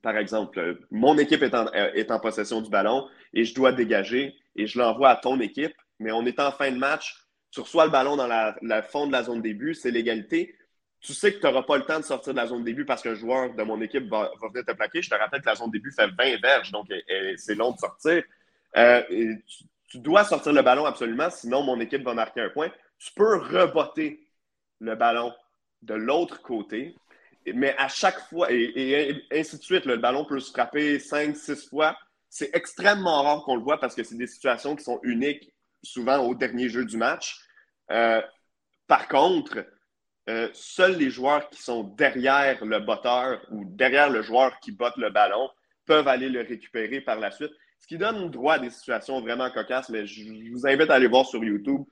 par 0.00 0.16
exemple, 0.16 0.78
mon 0.92 1.18
équipe 1.18 1.42
est 1.42 1.56
en, 1.56 1.66
est 1.72 2.12
en, 2.12 2.20
possession 2.20 2.60
du 2.60 2.70
ballon 2.70 3.08
et 3.32 3.44
je 3.44 3.52
dois 3.52 3.72
dégager 3.72 4.36
et 4.54 4.68
je 4.68 4.78
l'envoie 4.78 5.10
à 5.10 5.16
ton 5.16 5.40
équipe, 5.40 5.74
mais 5.98 6.12
on 6.12 6.24
est 6.24 6.38
en 6.38 6.52
fin 6.52 6.70
de 6.70 6.78
match, 6.78 7.16
tu 7.50 7.62
reçois 7.62 7.84
le 7.84 7.90
ballon 7.90 8.14
dans 8.14 8.28
la, 8.28 8.82
fond 8.84 9.08
de 9.08 9.12
la 9.12 9.24
zone 9.24 9.42
début, 9.42 9.74
c'est 9.74 9.90
l'égalité. 9.90 10.54
Tu 11.04 11.12
sais 11.12 11.34
que 11.34 11.38
tu 11.38 11.44
n'auras 11.44 11.64
pas 11.64 11.76
le 11.76 11.84
temps 11.84 12.00
de 12.00 12.04
sortir 12.04 12.32
de 12.32 12.38
la 12.38 12.46
zone 12.46 12.64
début 12.64 12.86
parce 12.86 13.02
qu'un 13.02 13.14
joueur 13.14 13.52
de 13.52 13.62
mon 13.62 13.78
équipe 13.82 14.08
va, 14.08 14.32
venir 14.40 14.64
te 14.64 14.72
plaquer. 14.72 15.02
Je 15.02 15.10
te 15.10 15.14
rappelle 15.14 15.42
que 15.42 15.46
la 15.46 15.54
zone 15.54 15.70
début 15.70 15.92
fait 15.92 16.06
20 16.06 16.40
verges, 16.40 16.72
donc 16.72 16.86
c'est 17.36 17.54
long 17.54 17.72
de 17.72 17.78
sortir. 17.78 18.22
Euh, 18.78 19.02
tu, 19.86 19.98
dois 19.98 20.24
sortir 20.24 20.54
le 20.54 20.62
ballon 20.62 20.86
absolument, 20.86 21.28
sinon 21.28 21.62
mon 21.62 21.78
équipe 21.78 22.02
va 22.02 22.14
marquer 22.14 22.40
un 22.40 22.48
point. 22.48 22.70
Tu 22.98 23.12
peux 23.12 23.36
rebotter 23.36 24.26
le 24.80 24.94
ballon 24.94 25.34
de 25.82 25.92
l'autre 25.92 26.40
côté, 26.40 26.96
mais 27.52 27.76
à 27.76 27.88
chaque 27.88 28.18
fois, 28.30 28.50
et, 28.50 29.26
ainsi 29.30 29.58
de 29.58 29.62
suite, 29.62 29.84
le 29.84 29.98
ballon 29.98 30.24
peut 30.24 30.40
se 30.40 30.50
frapper 30.50 30.98
5, 30.98 31.36
6 31.36 31.68
fois. 31.68 31.98
C'est 32.30 32.56
extrêmement 32.56 33.22
rare 33.22 33.42
qu'on 33.44 33.56
le 33.56 33.62
voit 33.62 33.78
parce 33.78 33.94
que 33.94 34.02
c'est 34.02 34.16
des 34.16 34.26
situations 34.26 34.74
qui 34.74 34.82
sont 34.82 35.00
uniques 35.02 35.52
souvent 35.82 36.16
au 36.26 36.34
dernier 36.34 36.70
jeu 36.70 36.86
du 36.86 36.96
match. 36.96 37.38
Euh, 37.90 38.22
par 38.86 39.06
contre, 39.06 39.66
euh, 40.28 40.48
seuls 40.54 40.96
les 40.96 41.10
joueurs 41.10 41.50
qui 41.50 41.62
sont 41.62 41.84
derrière 41.84 42.64
le 42.64 42.80
botteur 42.80 43.40
ou 43.50 43.64
derrière 43.66 44.08
le 44.08 44.22
joueur 44.22 44.58
qui 44.60 44.72
botte 44.72 44.96
le 44.96 45.10
ballon 45.10 45.50
peuvent 45.84 46.08
aller 46.08 46.30
le 46.30 46.40
récupérer 46.40 47.02
par 47.02 47.20
la 47.20 47.30
suite. 47.30 47.52
Ce 47.78 47.86
qui 47.86 47.98
donne 47.98 48.30
droit 48.30 48.54
à 48.54 48.58
des 48.58 48.70
situations 48.70 49.20
vraiment 49.20 49.50
cocasses, 49.50 49.90
mais 49.90 50.06
je, 50.06 50.22
vous 50.50 50.66
invite 50.66 50.88
à 50.88 50.94
aller 50.94 51.08
voir 51.08 51.26
sur 51.26 51.44
YouTube. 51.44 51.82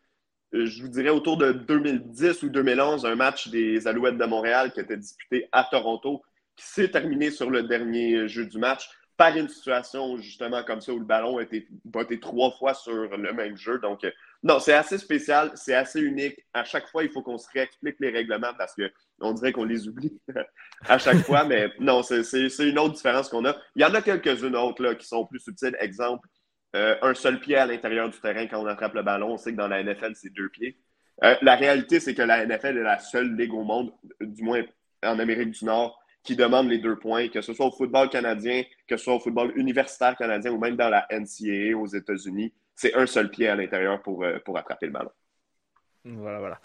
Euh, 0.55 0.65
je 0.65 0.83
vous 0.83 0.89
dirais 0.89 1.11
autour 1.11 1.37
de 1.37 1.53
2010 1.53 2.43
ou 2.45 2.49
2011, 2.49 3.05
un 3.05 3.15
match 3.17 3.49
des 3.49 3.87
Alouettes 3.87 4.17
de 4.17 4.25
Montréal 4.25 4.73
qui 4.73 4.81
était 4.81 4.97
disputé 4.97 5.49
à 5.53 5.65
Toronto, 5.65 6.23
qui 6.57 6.65
s'est 6.65 6.91
terminé 6.91 7.31
sur 7.31 7.51
le 7.51 7.65
dernier 7.65 8.29
jeu 8.29 8.47
du 8.47 8.59
match 8.59 8.89
par 9.19 9.37
une 9.37 9.49
situation 9.49 10.17
justement 10.17 10.63
comme 10.65 10.81
ça 10.81 10.95
où 10.95 10.99
le 10.99 11.05
ballon 11.05 11.37
a 11.37 11.43
été 11.43 11.69
botté 11.85 12.19
trois 12.19 12.51
fois 12.53 12.73
sur 12.73 12.95
le 12.95 13.33
même 13.35 13.57
jeu. 13.57 13.79
Donc, 13.79 14.07
non, 14.43 14.59
c'est 14.59 14.73
assez 14.73 14.99
spécial, 14.99 15.53
c'est 15.55 15.75
assez 15.75 16.01
unique. 16.01 16.45
À 16.53 16.65
chaque 16.65 16.89
fois, 16.89 17.05
il 17.05 17.11
faut 17.11 17.23
qu'on 17.23 17.39
se 17.39 17.49
réexplique 17.53 17.97
les 18.01 18.11
règlements 18.11 18.53
parce 18.59 18.75
qu'on 18.75 19.33
dirait 19.33 19.53
qu'on 19.53 19.65
les 19.65 19.87
oublie 19.87 20.21
à 20.89 20.99
chaque 20.99 21.19
fois. 21.19 21.45
Mais 21.45 21.71
non, 21.79 22.03
c'est 22.03 22.23
une 22.59 22.79
autre 22.79 22.95
différence 22.95 23.29
qu'on 23.29 23.45
a. 23.45 23.57
Il 23.77 23.83
y 23.83 23.85
en 23.85 23.95
a 23.95 24.03
quelques-unes 24.03 24.57
autres 24.57 24.83
là, 24.83 24.95
qui 24.97 25.07
sont 25.07 25.25
plus 25.27 25.39
subtiles. 25.39 25.77
Exemple, 25.79 26.29
euh, 26.75 26.97
un 27.03 27.15
seul 27.15 27.39
pied 27.39 27.57
à 27.57 27.67
l'intérieur 27.67 28.09
du 28.09 28.19
terrain 28.19 28.47
quand 28.49 28.61
on 28.61 28.67
attrape 28.67 28.95
le 28.95 29.03
ballon. 29.03 29.35
On 29.35 29.37
sait 29.37 29.53
que 29.53 29.59
dans 29.59 29.69
la 29.69 29.83
NFL, 29.83 30.13
c'est 30.17 30.33
deux 30.33 30.49
pieds. 30.49 30.77
Euh, 31.23 31.37
la 31.43 31.55
réalité, 31.55 32.01
c'est 32.01 32.15
que 32.15 32.23
la 32.23 32.45
NFL 32.45 32.79
est 32.79 32.83
la 32.83 32.99
seule 32.99 33.37
ligue 33.37 33.55
au 33.55 33.63
monde, 33.63 33.93
du 34.21 34.43
moins 34.43 34.63
en 35.05 35.21
Amérique 35.21 35.51
du 35.51 35.65
Nord, 35.65 36.02
qui 36.23 36.37
demandent 36.37 36.69
les 36.69 36.79
deux 36.79 36.97
points, 36.97 37.29
que 37.29 37.41
ce 37.41 37.53
soit 37.53 37.67
au 37.67 37.73
football 37.73 38.09
canadien, 38.09 38.63
que 38.87 38.97
ce 38.97 39.05
soit 39.05 39.15
au 39.15 39.21
football 39.21 39.53
universitaire 39.57 40.17
canadien 40.17 40.53
ou 40.53 40.59
même 40.59 40.77
dans 40.77 40.89
la 40.89 41.07
NCAA 41.11 41.77
aux 41.77 41.87
États-Unis. 41.87 42.53
C'est 42.75 42.95
un 42.95 43.07
seul 43.07 43.31
pied 43.31 43.49
à 43.49 43.57
l'intérieur 43.57 44.03
pour, 44.03 44.25
euh, 44.25 44.39
pour 44.45 44.57
attraper 44.57 44.87
le 44.87 44.93
ballon. 44.93 45.11
Voilà, 46.05 46.39
voilà. 46.39 46.61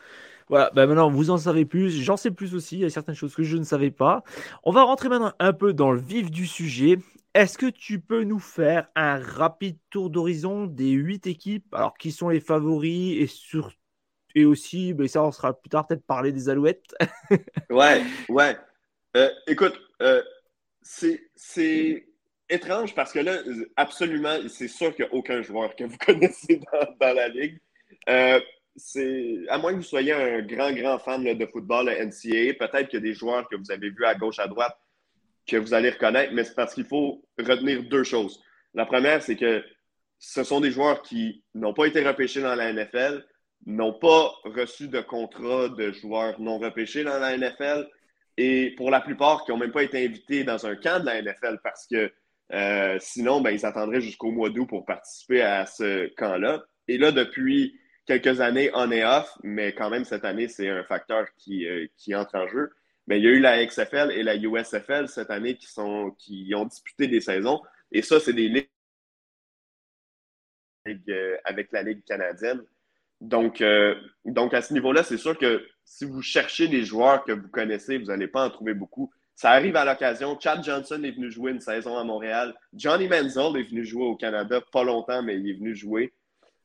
Voilà, 0.49 0.71
ben 0.73 0.87
maintenant 0.87 1.09
vous 1.11 1.29
en 1.29 1.37
savez 1.37 1.65
plus, 1.65 2.01
j'en 2.01 2.15
sais 2.15 2.31
plus 2.31 2.55
aussi, 2.55 2.77
il 2.77 2.81
y 2.81 2.85
a 2.85 2.89
certaines 2.89 3.15
choses 3.15 3.35
que 3.35 3.43
je 3.43 3.57
ne 3.57 3.63
savais 3.63 3.91
pas. 3.91 4.23
On 4.63 4.71
va 4.71 4.83
rentrer 4.83 5.09
maintenant 5.09 5.33
un 5.39 5.51
peu 5.51 5.73
dans 5.73 5.91
le 5.91 5.99
vif 5.99 6.31
du 6.31 6.47
sujet. 6.47 6.99
Est-ce 7.33 7.57
que 7.57 7.65
tu 7.65 7.99
peux 7.99 8.23
nous 8.23 8.39
faire 8.39 8.87
un 8.95 9.19
rapide 9.19 9.77
tour 9.89 10.09
d'horizon 10.09 10.65
des 10.65 10.91
huit 10.91 11.27
équipes, 11.27 11.75
alors 11.75 11.97
qui 11.97 12.11
sont 12.11 12.29
les 12.29 12.39
favoris 12.39 13.21
et 13.21 13.27
sur 13.27 13.73
et 14.35 14.45
aussi, 14.45 14.93
ben 14.93 15.07
ça 15.07 15.23
on 15.23 15.31
sera 15.31 15.53
plus 15.59 15.69
tard 15.69 15.87
peut-être 15.87 16.05
parler 16.05 16.31
des 16.31 16.47
Alouettes? 16.47 16.95
ouais, 17.69 18.03
ouais. 18.29 18.57
Euh, 19.17 19.31
écoute, 19.47 19.73
euh, 20.03 20.21
c'est 20.83 22.05
étrange 22.49 22.93
parce 22.93 23.11
que 23.11 23.19
là, 23.19 23.39
absolument, 23.75 24.37
c'est 24.47 24.67
sûr 24.67 24.95
qu'il 24.95 25.05
n'y 25.05 25.11
a 25.11 25.13
aucun 25.15 25.41
joueur 25.41 25.75
que 25.75 25.85
vous 25.85 25.97
connaissez 26.05 26.61
dans, 26.99 27.13
la 27.13 27.27
ligue. 27.27 27.59
Euh, 28.09 28.39
à 29.49 29.57
moins 29.57 29.71
que 29.71 29.77
vous 29.77 29.83
soyez 29.83 30.13
un 30.13 30.43
grand, 30.43 30.71
grand 30.71 30.99
fan 30.99 31.23
de 31.23 31.45
football 31.47 31.89
NCAA, 31.89 32.53
peut-être 32.59 32.89
qu'il 32.89 32.99
y 32.99 33.03
a 33.03 33.07
des 33.07 33.15
joueurs 33.15 33.49
que 33.49 33.55
vous 33.55 33.71
avez 33.71 33.89
vus 33.89 34.05
à 34.05 34.13
gauche, 34.13 34.37
à 34.37 34.47
droite 34.47 34.77
que 35.47 35.57
vous 35.57 35.73
allez 35.73 35.89
reconnaître, 35.89 36.33
mais 36.33 36.43
c'est 36.43 36.53
parce 36.53 36.75
qu'il 36.75 36.85
faut 36.85 37.25
retenir 37.39 37.81
deux 37.83 38.03
choses. 38.03 38.39
La 38.75 38.85
première, 38.85 39.23
c'est 39.23 39.37
que 39.37 39.63
ce 40.19 40.43
sont 40.43 40.59
des 40.59 40.69
joueurs 40.69 41.01
qui 41.01 41.43
n'ont 41.55 41.73
pas 41.73 41.85
été 41.85 42.05
repêchés 42.05 42.41
dans 42.41 42.53
la 42.53 42.71
NFL, 42.71 43.25
n'ont 43.65 43.93
pas 43.93 44.31
reçu 44.43 44.89
de 44.89 45.01
contrat 45.01 45.69
de 45.69 45.91
joueurs 45.91 46.39
non 46.39 46.59
repêchés 46.59 47.03
dans 47.03 47.17
la 47.17 47.35
NFL, 47.35 47.87
et 48.37 48.71
pour 48.77 48.91
la 48.91 49.01
plupart 49.01 49.43
qui 49.43 49.51
n'ont 49.51 49.57
même 49.57 49.71
pas 49.71 49.83
été 49.83 50.05
invités 50.05 50.43
dans 50.43 50.65
un 50.65 50.75
camp 50.75 50.99
de 51.01 51.05
la 51.05 51.21
NFL 51.21 51.59
parce 51.63 51.87
que 51.87 52.11
euh, 52.53 52.97
sinon, 52.99 53.41
ben, 53.41 53.51
ils 53.51 53.65
attendraient 53.65 54.01
jusqu'au 54.01 54.31
mois 54.31 54.49
d'août 54.49 54.67
pour 54.67 54.85
participer 54.85 55.41
à 55.41 55.65
ce 55.65 56.07
camp-là. 56.15 56.65
Et 56.87 56.97
là, 56.97 57.11
depuis 57.11 57.79
quelques 58.05 58.39
années, 58.39 58.69
on 58.73 58.91
est 58.91 59.03
off, 59.03 59.37
mais 59.43 59.73
quand 59.73 59.89
même, 59.89 60.05
cette 60.05 60.23
année, 60.23 60.47
c'est 60.47 60.69
un 60.69 60.83
facteur 60.83 61.25
qui, 61.35 61.67
euh, 61.67 61.87
qui 61.97 62.15
entre 62.15 62.35
en 62.35 62.47
jeu. 62.47 62.71
Mais 63.07 63.19
il 63.19 63.23
y 63.25 63.27
a 63.27 63.31
eu 63.31 63.39
la 63.39 63.65
XFL 63.65 64.11
et 64.11 64.23
la 64.23 64.35
USFL 64.35 65.07
cette 65.07 65.31
année 65.31 65.57
qui, 65.57 65.67
sont, 65.67 66.11
qui 66.17 66.53
ont 66.55 66.65
disputé 66.65 67.07
des 67.07 67.21
saisons. 67.21 67.61
Et 67.91 68.01
ça, 68.01 68.19
c'est 68.19 68.33
des 68.33 68.49
ligues 68.49 68.69
euh, 71.09 71.37
avec 71.43 71.71
la 71.71 71.83
Ligue 71.83 72.03
canadienne. 72.05 72.63
Donc, 73.19 73.63
donc 74.25 74.53
à 74.53 74.61
ce 74.61 74.73
niveau-là, 74.73 75.01
c'est 75.01 75.17
sûr 75.17 75.35
que 75.39 75.67
si 75.87 76.03
vous 76.03 76.21
cherchez 76.21 76.67
des 76.67 76.83
joueurs 76.83 77.23
que 77.23 77.31
vous 77.31 77.47
connaissez, 77.47 77.97
vous 77.97 78.07
n'allez 78.07 78.27
pas 78.27 78.45
en 78.45 78.49
trouver 78.49 78.73
beaucoup. 78.73 79.09
Ça 79.35 79.51
arrive 79.51 79.77
à 79.77 79.85
l'occasion. 79.85 80.37
Chad 80.37 80.63
Johnson 80.63 81.01
est 81.03 81.11
venu 81.11 81.31
jouer 81.31 81.51
une 81.51 81.61
saison 81.61 81.97
à 81.97 82.03
Montréal. 82.03 82.53
Johnny 82.73 83.07
Manziel 83.07 83.55
est 83.55 83.69
venu 83.69 83.85
jouer 83.85 84.03
au 84.03 84.15
Canada, 84.15 84.61
pas 84.73 84.83
longtemps, 84.83 85.23
mais 85.23 85.39
il 85.39 85.49
est 85.49 85.53
venu 85.53 85.75
jouer. 85.75 86.13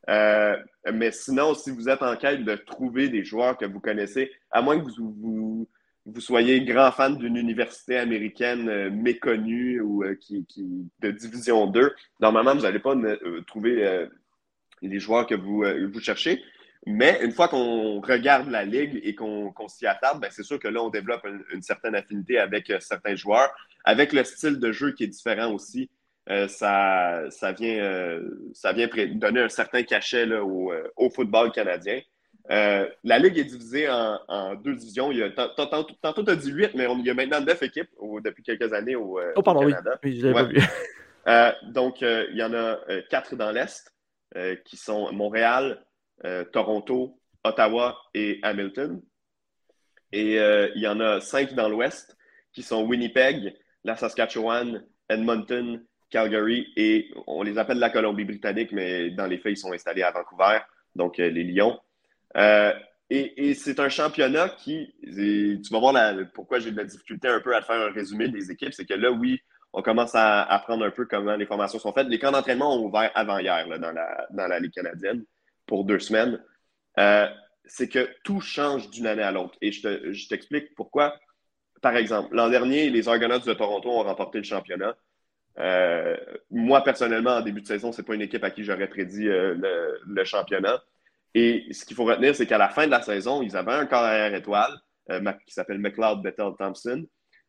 Euh, 0.09 0.57
mais 0.91 1.11
sinon, 1.11 1.53
si 1.53 1.71
vous 1.71 1.87
êtes 1.87 2.03
en 2.03 2.17
quête 2.17 2.43
de 2.43 2.55
trouver 2.55 3.07
des 3.07 3.23
joueurs 3.23 3.57
que 3.57 3.65
vous 3.65 3.79
connaissez, 3.79 4.29
à 4.51 4.61
moins 4.61 4.77
que 4.77 4.89
vous, 4.89 5.69
soyez 6.19 6.65
grand 6.65 6.91
fan 6.91 7.17
d'une 7.17 7.37
université 7.37 7.97
américaine 7.97 8.67
euh, 8.67 8.91
méconnue 8.91 9.79
ou 9.79 10.03
euh, 10.03 10.15
qui, 10.15 10.45
de 10.99 11.11
Division 11.11 11.67
2, 11.67 11.93
normalement, 12.19 12.55
vous 12.55 12.63
n'allez 12.63 12.79
pas 12.79 12.95
trouver 13.47 14.09
les 14.81 14.99
joueurs 14.99 15.25
que 15.25 15.35
vous, 15.35 15.63
vous 15.93 15.99
cherchez. 16.01 16.43
Mais 16.85 17.19
une 17.21 17.31
fois 17.31 17.47
qu'on 17.47 18.01
regarde 18.01 18.49
la 18.49 18.65
ligue 18.65 18.99
et 19.03 19.15
qu'on 19.15 19.53
s'y 19.67 19.87
attarde, 19.87 20.19
ben 20.19 20.29
c'est 20.31 20.43
sûr 20.43 20.59
que 20.59 20.67
là, 20.67 20.83
on 20.83 20.89
développe 20.89 21.25
une, 21.53 21.61
certaine 21.61 21.95
affinité 21.95 22.39
avec 22.39 22.69
euh, 22.69 22.79
certains 22.79 23.15
joueurs. 23.15 23.53
Avec 23.85 24.11
le 24.11 24.23
style 24.23 24.59
de 24.59 24.71
jeu 24.71 24.91
qui 24.91 25.05
est 25.05 25.07
différent 25.07 25.51
aussi, 25.53 25.89
euh, 26.29 26.47
ça, 26.47 27.23
ça, 27.29 27.51
vient, 27.53 27.83
euh, 27.83 28.21
ça 28.53 28.73
vient 28.73 28.89
donner 29.13 29.41
un 29.41 29.49
certain 29.49 29.83
cachet 29.83 30.25
là, 30.25 30.43
au, 30.43 30.73
au, 30.97 31.09
football 31.09 31.51
canadien. 31.51 32.01
la 32.49 33.19
ligue 33.19 33.37
est 33.37 33.45
divisée 33.45 33.89
en, 33.89 34.55
deux 34.55 34.75
divisions. 34.75 35.11
Il 35.11 35.19
y 35.19 35.23
a, 35.23 35.29
tantôt, 35.29 35.85
tu 35.85 36.31
as 36.31 36.35
dit 36.35 36.51
huit, 36.51 36.71
mais 36.75 36.85
il 36.97 37.05
y 37.05 37.09
a 37.09 37.13
maintenant 37.13 37.39
neuf 37.39 37.63
équipes 37.63 37.89
depuis 38.23 38.43
quelques 38.43 38.73
années 38.73 38.95
au, 38.95 39.21
oh, 39.35 39.41
pardon, 39.41 39.61
Canada. 39.61 39.99
Oui. 40.03 40.21
donc, 41.71 42.01
il 42.01 42.35
y 42.35 42.43
en 42.43 42.53
a 42.53 42.77
quatre 43.09 43.37
dans 43.37 43.51
l'Est, 43.51 43.93
qui 44.65 44.75
sont 44.75 45.13
Montréal, 45.13 45.81
Toronto, 46.51 47.19
Ottawa 47.43 47.97
et 48.13 48.39
Hamilton. 48.43 49.01
Et 50.11 50.35
il 50.35 50.81
y 50.81 50.87
en 50.87 50.99
a 50.99 51.19
cinq 51.21 51.53
dans 51.53 51.69
l'Ouest, 51.69 52.17
qui 52.51 52.63
sont 52.63 52.83
Winnipeg, 52.85 53.55
la 53.83 53.95
Saskatchewan, 53.95 54.85
Edmonton, 55.09 55.83
Calgary 56.09 56.71
et 56.77 57.11
on 57.25 57.41
les 57.41 57.57
appelle 57.57 57.79
la 57.79 57.89
Colombie-Britannique, 57.89 58.71
mais 58.71 59.09
dans 59.09 59.25
les 59.25 59.39
faits, 59.39 59.53
ils 59.53 59.57
sont 59.57 59.73
installés 59.73 60.03
à 60.03 60.11
Vancouver, 60.11 60.59
donc 60.95 61.17
les 61.17 61.43
Lions. 61.43 61.79
Et, 63.09 63.53
c'est 63.55 63.79
un 63.79 63.89
championnat 63.89 64.49
qui, 64.49 64.93
tu 65.03 65.69
vas 65.71 65.79
voir 65.79 66.15
pourquoi 66.33 66.59
j'ai 66.59 66.71
de 66.71 66.77
la 66.77 66.85
difficulté 66.85 67.27
un 67.27 67.41
peu 67.41 67.55
à 67.55 67.61
faire 67.61 67.75
un 67.75 67.91
résumé 67.91 68.27
des 68.27 68.51
équipes, 68.51 68.73
c'est 68.73 68.85
que 68.85 68.93
là, 68.93 69.11
oui, 69.11 69.39
on 69.73 69.81
commence 69.81 70.15
à 70.15 70.43
apprendre 70.43 70.85
un 70.85 70.91
peu 70.91 71.05
comment 71.05 71.35
les 71.35 71.47
formations 71.47 71.79
sont 71.79 71.93
faites. 71.93 72.07
Les 72.07 72.19
camps 72.19 72.31
d'entraînement 72.31 72.75
ont 72.75 72.85
ouvert 72.85 73.11
avant 73.15 73.39
hier 73.39 73.67
dans 73.67 74.47
la 74.47 74.59
Ligue 74.59 74.73
canadienne 74.73 75.25
pour 75.73 75.85
deux 75.85 75.97
semaines. 75.97 76.39
Euh, 76.99 77.27
c'est 77.65 77.87
que 77.87 78.07
tout 78.23 78.41
change 78.41 78.91
d'une 78.91 79.07
année 79.07 79.23
à 79.23 79.31
l'autre. 79.31 79.57
Et 79.59 79.71
je 79.71 80.27
t'explique 80.27 80.75
pourquoi. 80.75 81.17
Par 81.81 81.97
exemple, 81.97 82.35
l'an 82.35 82.47
dernier, 82.47 82.91
les 82.91 83.07
Argonauts 83.09 83.39
de 83.39 83.53
Toronto 83.55 83.89
ont 83.89 84.03
remporté 84.03 84.37
le 84.37 84.43
championnat. 84.43 84.95
Euh, 85.57 86.15
moi, 86.51 86.83
personnellement, 86.83 87.37
en 87.37 87.41
début 87.41 87.61
de 87.61 87.65
saison, 87.65 87.91
ce 87.91 88.01
n'est 88.01 88.05
pas 88.05 88.13
une 88.13 88.21
équipe 88.21 88.43
à 88.43 88.51
qui 88.51 88.63
j'aurais 88.63 88.87
prédit 88.87 89.27
euh, 89.27 89.95
le, 90.05 90.23
championnat. 90.25 90.79
Et 91.33 91.65
ce 91.71 91.85
qu'il 91.85 91.95
faut 91.95 92.05
retenir, 92.05 92.35
c'est 92.35 92.45
qu'à 92.45 92.59
la 92.59 92.69
fin 92.69 92.85
de 92.85 92.91
la 92.91 93.01
saison, 93.01 93.41
ils 93.41 93.57
avaient 93.57 93.71
un 93.71 93.87
carrière 93.87 94.35
étoile 94.35 94.79
qui 95.47 95.55
s'appelle 95.55 95.79
McLeod 95.79 96.21
Bethel 96.21 96.51
Thompson. 96.59 97.03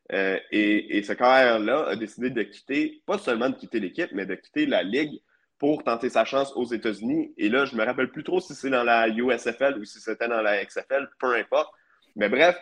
et, 0.09 0.97
et, 0.97 1.03
ce 1.03 1.13
carrière-là 1.13 1.89
a 1.89 1.95
décidé 1.95 2.31
de 2.31 2.41
quitter, 2.41 3.03
pas 3.05 3.19
seulement 3.19 3.49
de 3.49 3.55
quitter 3.55 3.79
l'équipe, 3.79 4.09
mais 4.13 4.25
de 4.25 4.33
quitter 4.33 4.65
la 4.65 4.81
Ligue 4.81 5.21
pour 5.57 5.83
tenter 5.83 6.09
sa 6.09 6.25
chance 6.25 6.51
aux 6.55 6.65
États-Unis. 6.65 7.33
Et 7.37 7.49
là, 7.49 7.65
je 7.65 7.75
me 7.75 7.83
rappelle 7.83 8.11
plus 8.11 8.23
trop 8.23 8.39
si 8.39 8.53
c'est 8.53 8.69
dans 8.69 8.83
la 8.83 9.07
USFL 9.07 9.77
ou 9.79 9.85
si 9.85 9.99
c'était 9.99 10.27
dans 10.27 10.41
la 10.41 10.63
XFL, 10.63 11.09
peu 11.19 11.35
importe. 11.35 11.73
Mais 12.15 12.29
bref, 12.29 12.57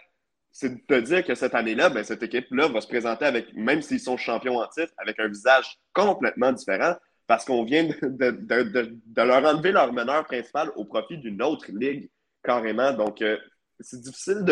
c'est 0.52 0.70
de 0.70 0.82
te 0.88 1.00
dire 1.00 1.26
que 1.26 1.34
cette 1.34 1.56
année-là, 1.56 1.90
ben, 1.90 2.04
cette 2.04 2.22
équipe-là 2.22 2.68
va 2.68 2.82
se 2.82 2.88
présenter 2.88 3.26
avec, 3.26 3.54
même 3.56 3.82
s'ils 3.82 4.00
sont 4.00 4.18
champions 4.18 4.58
en 4.58 4.68
titre, 4.68 4.94
avec 4.98 5.20
un 5.20 5.28
visage 5.28 5.80
complètement 5.94 6.52
différent 6.52 6.96
parce 7.26 7.46
qu'on 7.46 7.64
vient 7.64 7.86
de, 7.86 9.22
leur 9.22 9.46
enlever 9.46 9.72
leur 9.72 9.92
meneur 9.94 10.26
principal 10.26 10.72
au 10.76 10.86
profit 10.86 11.18
d'une 11.18 11.42
autre 11.42 11.66
ligue, 11.72 12.10
carrément. 12.44 12.92
Donc, 12.94 13.22
euh, 13.22 13.38
c'est 13.80 14.02
difficile 14.02 14.46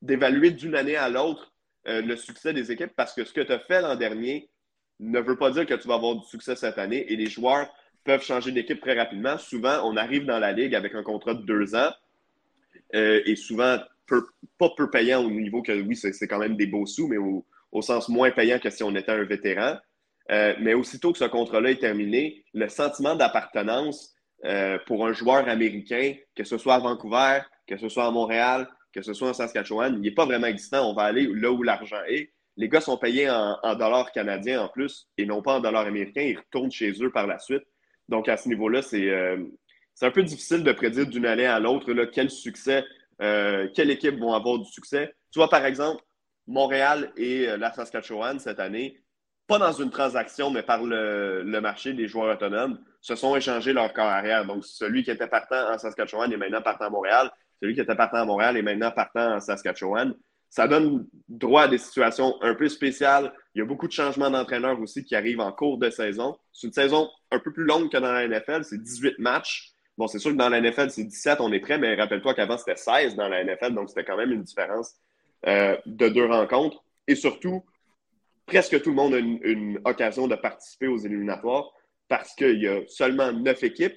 d'évaluer 0.00 0.50
d'une 0.50 0.74
année 0.74 0.96
à 0.96 1.08
l'autre 1.08 1.52
euh, 1.86 2.02
le 2.02 2.16
succès 2.16 2.52
des 2.52 2.72
équipes 2.72 2.92
parce 2.96 3.14
que 3.14 3.24
ce 3.24 3.32
que 3.32 3.40
tu 3.40 3.52
as 3.52 3.60
fait 3.60 3.80
l'an 3.80 3.96
dernier, 3.96 4.50
ne 5.02 5.20
veut 5.20 5.36
pas 5.36 5.50
dire 5.50 5.66
que 5.66 5.74
tu 5.74 5.88
vas 5.88 5.94
avoir 5.94 6.14
du 6.14 6.26
succès 6.26 6.56
cette 6.56 6.78
année 6.78 7.12
et 7.12 7.16
les 7.16 7.26
joueurs 7.26 7.68
peuvent 8.04 8.22
changer 8.22 8.52
d'équipe 8.52 8.80
très 8.80 8.98
rapidement. 8.98 9.38
Souvent, 9.38 9.80
on 9.84 9.96
arrive 9.96 10.24
dans 10.24 10.38
la 10.38 10.52
ligue 10.52 10.74
avec 10.74 10.94
un 10.94 11.02
contrat 11.02 11.34
de 11.34 11.42
deux 11.42 11.74
ans 11.74 11.90
euh, 12.94 13.20
et 13.24 13.36
souvent 13.36 13.78
pas 14.58 14.70
peu 14.76 14.90
payant 14.90 15.24
au 15.24 15.30
niveau 15.30 15.62
que, 15.62 15.72
oui, 15.80 15.96
c'est 15.96 16.28
quand 16.28 16.38
même 16.38 16.56
des 16.56 16.66
beaux 16.66 16.86
sous, 16.86 17.08
mais 17.08 17.16
au, 17.16 17.44
sens 17.80 18.08
moins 18.08 18.30
payant 18.30 18.58
que 18.58 18.68
si 18.70 18.82
on 18.82 18.94
était 18.94 19.12
un 19.12 19.24
vétéran. 19.24 19.76
Euh, 20.30 20.54
mais 20.60 20.74
aussitôt 20.74 21.12
que 21.12 21.18
ce 21.18 21.24
contrat-là 21.24 21.70
est 21.70 21.80
terminé, 21.80 22.44
le 22.54 22.68
sentiment 22.68 23.16
d'appartenance 23.16 24.14
euh, 24.44 24.78
pour 24.86 25.06
un 25.06 25.12
joueur 25.12 25.48
américain, 25.48 26.14
que 26.36 26.44
ce 26.44 26.58
soit 26.58 26.74
à 26.74 26.78
Vancouver, 26.78 27.40
que 27.66 27.76
ce 27.76 27.88
soit 27.88 28.06
à 28.06 28.10
Montréal, 28.10 28.68
que 28.92 29.02
ce 29.02 29.14
soit 29.14 29.30
en 29.30 29.34
Saskatchewan, 29.34 29.94
il 29.94 30.00
n'est 30.00 30.14
pas 30.14 30.26
vraiment 30.26 30.46
existant. 30.46 30.88
On 30.88 30.94
va 30.94 31.04
aller 31.04 31.26
là 31.26 31.50
où 31.50 31.62
l'argent 31.62 32.02
est 32.08 32.30
les 32.56 32.68
gars 32.68 32.80
sont 32.80 32.96
payés 32.96 33.30
en, 33.30 33.74
dollars 33.74 34.12
canadiens 34.12 34.62
en 34.62 34.68
plus 34.68 35.08
et 35.16 35.26
non 35.26 35.42
pas 35.42 35.54
en 35.56 35.60
dollars 35.60 35.86
américains. 35.86 36.22
Ils 36.22 36.38
retournent 36.38 36.70
chez 36.70 36.92
eux 37.02 37.10
par 37.10 37.26
la 37.26 37.38
suite. 37.38 37.62
Donc, 38.08 38.28
à 38.28 38.36
ce 38.36 38.48
niveau-là, 38.48 38.82
c'est 38.82 39.08
euh, 39.08 39.38
un 40.02 40.10
peu 40.10 40.22
difficile 40.22 40.62
de 40.62 40.72
prédire 40.72 41.06
d'une 41.06 41.26
année 41.26 41.46
à 41.46 41.58
l'autre 41.60 41.92
quel 42.12 42.30
succès, 42.30 42.84
euh, 43.22 43.68
quelle 43.74 43.90
équipe 43.90 44.18
vont 44.18 44.34
avoir 44.34 44.58
du 44.58 44.70
succès. 44.70 45.14
Tu 45.30 45.38
vois, 45.38 45.48
par 45.48 45.64
exemple, 45.64 46.02
Montréal 46.46 47.12
et 47.16 47.48
euh, 47.48 47.56
la 47.56 47.72
Saskatchewan 47.72 48.38
cette 48.38 48.60
année, 48.60 49.00
pas 49.46 49.58
dans 49.58 49.72
une 49.72 49.90
transaction, 49.90 50.50
mais 50.50 50.62
par 50.62 50.82
le, 50.82 51.42
marché 51.60 51.94
des 51.94 52.06
joueurs 52.06 52.34
autonomes, 52.34 52.78
se 53.00 53.14
sont 53.14 53.34
échangés 53.34 53.72
leur 53.72 53.92
corps. 53.92 54.22
Donc, 54.46 54.64
celui 54.64 55.02
qui 55.02 55.10
était 55.10 55.26
partant 55.26 55.72
en 55.72 55.78
Saskatchewan 55.78 56.32
est 56.32 56.36
maintenant 56.36 56.62
partant 56.62 56.86
à 56.86 56.90
Montréal. 56.90 57.30
Celui 57.60 57.74
qui 57.74 57.80
était 57.80 57.96
partant 57.96 58.18
à 58.18 58.24
Montréal 58.24 58.56
est 58.56 58.62
maintenant 58.62 58.90
partant 58.90 59.36
en 59.36 59.40
Saskatchewan 59.40 60.14
ça 60.52 60.68
donne 60.68 61.08
droit 61.30 61.62
à 61.62 61.68
des 61.68 61.78
situations 61.78 62.36
un 62.42 62.54
peu 62.54 62.68
spéciales. 62.68 63.32
Il 63.54 63.60
y 63.60 63.62
a 63.62 63.64
beaucoup 63.64 63.86
de 63.86 63.92
changements 63.92 64.28
d'entraîneurs 64.28 64.78
aussi 64.82 65.02
qui 65.02 65.16
arrivent 65.16 65.40
en 65.40 65.50
cours 65.50 65.78
de 65.78 65.88
saison. 65.88 66.36
C'est 66.52 66.66
une 66.66 66.74
saison 66.74 67.08
un 67.30 67.38
peu 67.38 67.50
plus 67.54 67.64
longue 67.64 67.90
que 67.90 67.96
dans 67.96 68.12
la 68.12 68.28
NFL, 68.28 68.62
c'est 68.62 68.76
18 68.76 69.18
matchs. 69.18 69.72
Bon, 69.96 70.08
c'est 70.08 70.18
sûr 70.18 70.30
que 70.30 70.36
dans 70.36 70.50
la 70.50 70.60
NFL, 70.60 70.90
c'est 70.90 71.04
17, 71.04 71.40
on 71.40 71.50
est 71.52 71.60
prêt, 71.60 71.78
mais 71.78 71.94
rappelle-toi 71.94 72.34
qu'avant, 72.34 72.58
c'était 72.58 72.76
16 72.76 73.16
dans 73.16 73.28
la 73.28 73.42
NFL, 73.42 73.72
donc 73.72 73.88
c'était 73.88 74.04
quand 74.04 74.18
même 74.18 74.30
une 74.30 74.42
différence 74.42 74.92
euh, 75.46 75.74
de 75.86 76.10
deux 76.10 76.26
rencontres. 76.26 76.84
Et 77.08 77.14
surtout, 77.14 77.64
presque 78.44 78.82
tout 78.82 78.90
le 78.90 78.96
monde 78.96 79.14
a 79.14 79.20
une, 79.20 79.38
une 79.44 79.80
occasion 79.86 80.28
de 80.28 80.34
participer 80.34 80.86
aux 80.86 80.98
éliminatoires 80.98 81.72
parce 82.08 82.34
qu'il 82.34 82.60
y 82.60 82.68
a 82.68 82.82
seulement 82.88 83.32
neuf 83.32 83.62
équipes. 83.62 83.96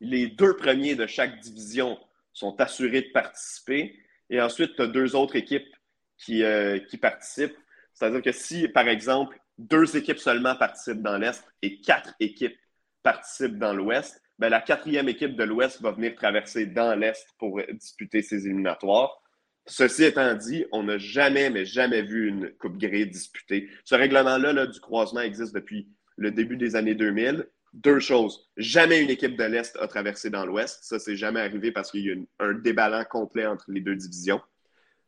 Les 0.00 0.26
deux 0.26 0.56
premiers 0.56 0.96
de 0.96 1.06
chaque 1.06 1.38
division 1.38 1.96
sont 2.32 2.60
assurés 2.60 3.02
de 3.02 3.12
participer. 3.12 3.96
Et 4.30 4.40
ensuite, 4.40 4.76
tu 4.76 4.82
as 4.82 4.86
deux 4.86 5.14
autres 5.14 5.36
équipes 5.36 5.74
qui, 6.18 6.42
euh, 6.42 6.78
qui 6.78 6.96
participent. 6.96 7.56
C'est-à-dire 7.94 8.22
que 8.22 8.32
si, 8.32 8.68
par 8.68 8.88
exemple, 8.88 9.38
deux 9.58 9.96
équipes 9.96 10.18
seulement 10.18 10.54
participent 10.56 11.02
dans 11.02 11.18
l'Est 11.18 11.44
et 11.62 11.80
quatre 11.80 12.14
équipes 12.20 12.56
participent 13.02 13.58
dans 13.58 13.72
l'Ouest, 13.72 14.20
ben, 14.38 14.48
la 14.48 14.60
quatrième 14.60 15.08
équipe 15.08 15.36
de 15.36 15.44
l'Ouest 15.44 15.80
va 15.80 15.92
venir 15.92 16.14
traverser 16.14 16.66
dans 16.66 16.94
l'Est 16.94 17.26
pour 17.38 17.60
disputer 17.72 18.20
ses 18.20 18.46
éliminatoires. 18.46 19.22
Ceci 19.66 20.04
étant 20.04 20.34
dit, 20.34 20.64
on 20.72 20.84
n'a 20.84 20.98
jamais, 20.98 21.50
mais 21.50 21.64
jamais 21.64 22.02
vu 22.02 22.28
une 22.28 22.52
Coupe 22.58 22.78
Grey 22.78 23.06
disputée. 23.06 23.68
Ce 23.84 23.94
règlement-là 23.94 24.52
là, 24.52 24.66
du 24.66 24.78
croisement 24.78 25.20
existe 25.20 25.54
depuis 25.54 25.88
le 26.16 26.30
début 26.30 26.56
des 26.56 26.76
années 26.76 26.94
2000 26.94 27.46
deux 27.76 28.00
choses. 28.00 28.48
Jamais 28.56 29.02
une 29.02 29.10
équipe 29.10 29.36
de 29.36 29.44
l'Est 29.44 29.76
a 29.80 29.86
traversé 29.86 30.30
dans 30.30 30.46
l'Ouest. 30.46 30.78
Ça, 30.82 30.98
c'est 30.98 31.16
jamais 31.16 31.40
arrivé 31.40 31.72
parce 31.72 31.90
qu'il 31.90 32.04
y 32.04 32.10
a 32.10 32.16
un 32.40 32.54
déballant 32.54 33.04
complet 33.04 33.46
entre 33.46 33.70
les 33.70 33.80
deux 33.80 33.96
divisions. 33.96 34.40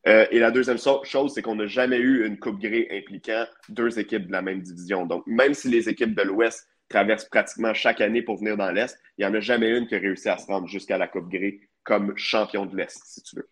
Euh, 0.07 0.25
et 0.31 0.39
la 0.39 0.51
deuxième 0.51 0.77
chose, 0.77 1.33
c'est 1.33 1.41
qu'on 1.41 1.55
n'a 1.55 1.67
jamais 1.67 1.97
eu 1.97 2.25
une 2.25 2.39
Coupe 2.39 2.59
Grey 2.59 2.87
impliquant 2.91 3.45
deux 3.67 3.99
équipes 3.99 4.27
de 4.27 4.31
la 4.31 4.41
même 4.41 4.61
division. 4.61 5.05
Donc, 5.05 5.23
même 5.27 5.53
si 5.53 5.67
les 5.67 5.89
équipes 5.89 6.15
de 6.15 6.21
l'Ouest 6.21 6.67
traversent 6.87 7.25
pratiquement 7.25 7.73
chaque 7.73 8.01
année 8.01 8.21
pour 8.21 8.37
venir 8.37 8.55
dans 8.55 8.71
l'Est, 8.71 8.97
il 9.17 9.25
n'y 9.25 9.31
en 9.31 9.33
a 9.33 9.39
jamais 9.39 9.69
une 9.77 9.87
qui 9.87 9.95
a 9.95 9.99
réussi 9.99 10.29
à 10.29 10.37
se 10.37 10.45
rendre 10.45 10.67
jusqu'à 10.67 10.97
la 10.97 11.07
Coupe 11.07 11.29
Grey 11.29 11.59
comme 11.83 12.13
champion 12.15 12.65
de 12.65 12.77
l'Est, 12.77 13.01
si 13.03 13.21
tu 13.23 13.35
veux. 13.35 13.49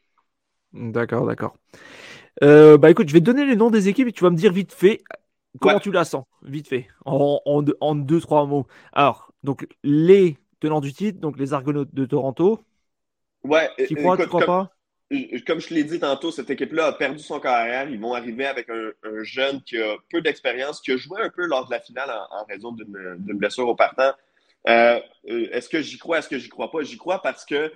D'accord, 0.73 1.25
d'accord. 1.25 1.57
Euh, 2.43 2.77
bah 2.77 2.91
écoute, 2.91 3.09
je 3.09 3.13
vais 3.13 3.19
te 3.19 3.25
donner 3.25 3.45
les 3.45 3.55
noms 3.55 3.71
des 3.71 3.89
équipes 3.89 4.07
et 4.07 4.11
tu 4.11 4.23
vas 4.23 4.29
me 4.29 4.35
dire 4.35 4.53
vite 4.53 4.71
fait 4.71 5.01
Comment 5.59 5.79
tu 5.79 5.91
la 5.91 6.05
sens 6.05 6.25
Vite 6.43 6.67
fait, 6.67 6.87
en, 7.05 7.41
en, 7.45 7.95
deux, 7.95 8.21
trois 8.21 8.45
mots? 8.45 8.67
Alors, 8.93 9.33
donc, 9.43 9.67
les 9.83 10.37
tenants 10.59 10.81
du 10.81 10.93
titre, 10.93 11.19
donc 11.19 11.37
les 11.37 11.53
Argonautes 11.53 11.93
de 11.93 12.05
Toronto. 12.05 12.59
Ouais. 13.43 13.69
Tu 13.87 13.95
crois, 13.95 14.17
tu 14.17 14.27
crois 14.27 14.45
pas? 14.45 14.71
comme 15.45 15.61
je 15.61 15.67
te 15.69 15.73
l'ai 15.73 15.85
dit 15.85 15.99
tantôt, 15.99 16.31
cette 16.31 16.49
équipe-là 16.49 16.87
a 16.87 16.93
perdu 16.93 17.19
son 17.19 17.39
carrière. 17.39 17.89
Ils 17.89 17.99
vont 17.99 18.13
arriver 18.13 18.45
avec 18.45 18.69
un, 18.69 18.91
jeune 19.23 19.61
qui 19.63 19.81
a 19.81 19.95
peu 20.11 20.21
d'expérience, 20.21 20.81
qui 20.81 20.91
a 20.91 20.97
joué 20.97 21.21
un 21.21 21.29
peu 21.29 21.45
lors 21.45 21.65
de 21.65 21.71
la 21.71 21.79
finale 21.79 22.11
en, 22.31 22.43
raison 22.45 22.71
d'une 22.73 23.37
blessure 23.37 23.67
au 23.67 23.75
partant. 23.75 24.11
Euh, 24.67 24.99
euh, 25.29 25.47
est-ce 25.51 25.69
que 25.69 25.81
j'y 25.81 25.97
crois? 25.97 26.19
Est-ce 26.19 26.27
que 26.27 26.37
j'y 26.37 26.49
crois 26.49 26.71
pas? 26.71 26.81
J'y 26.81 26.97
crois 26.97 27.21
parce 27.21 27.45
que 27.45 27.71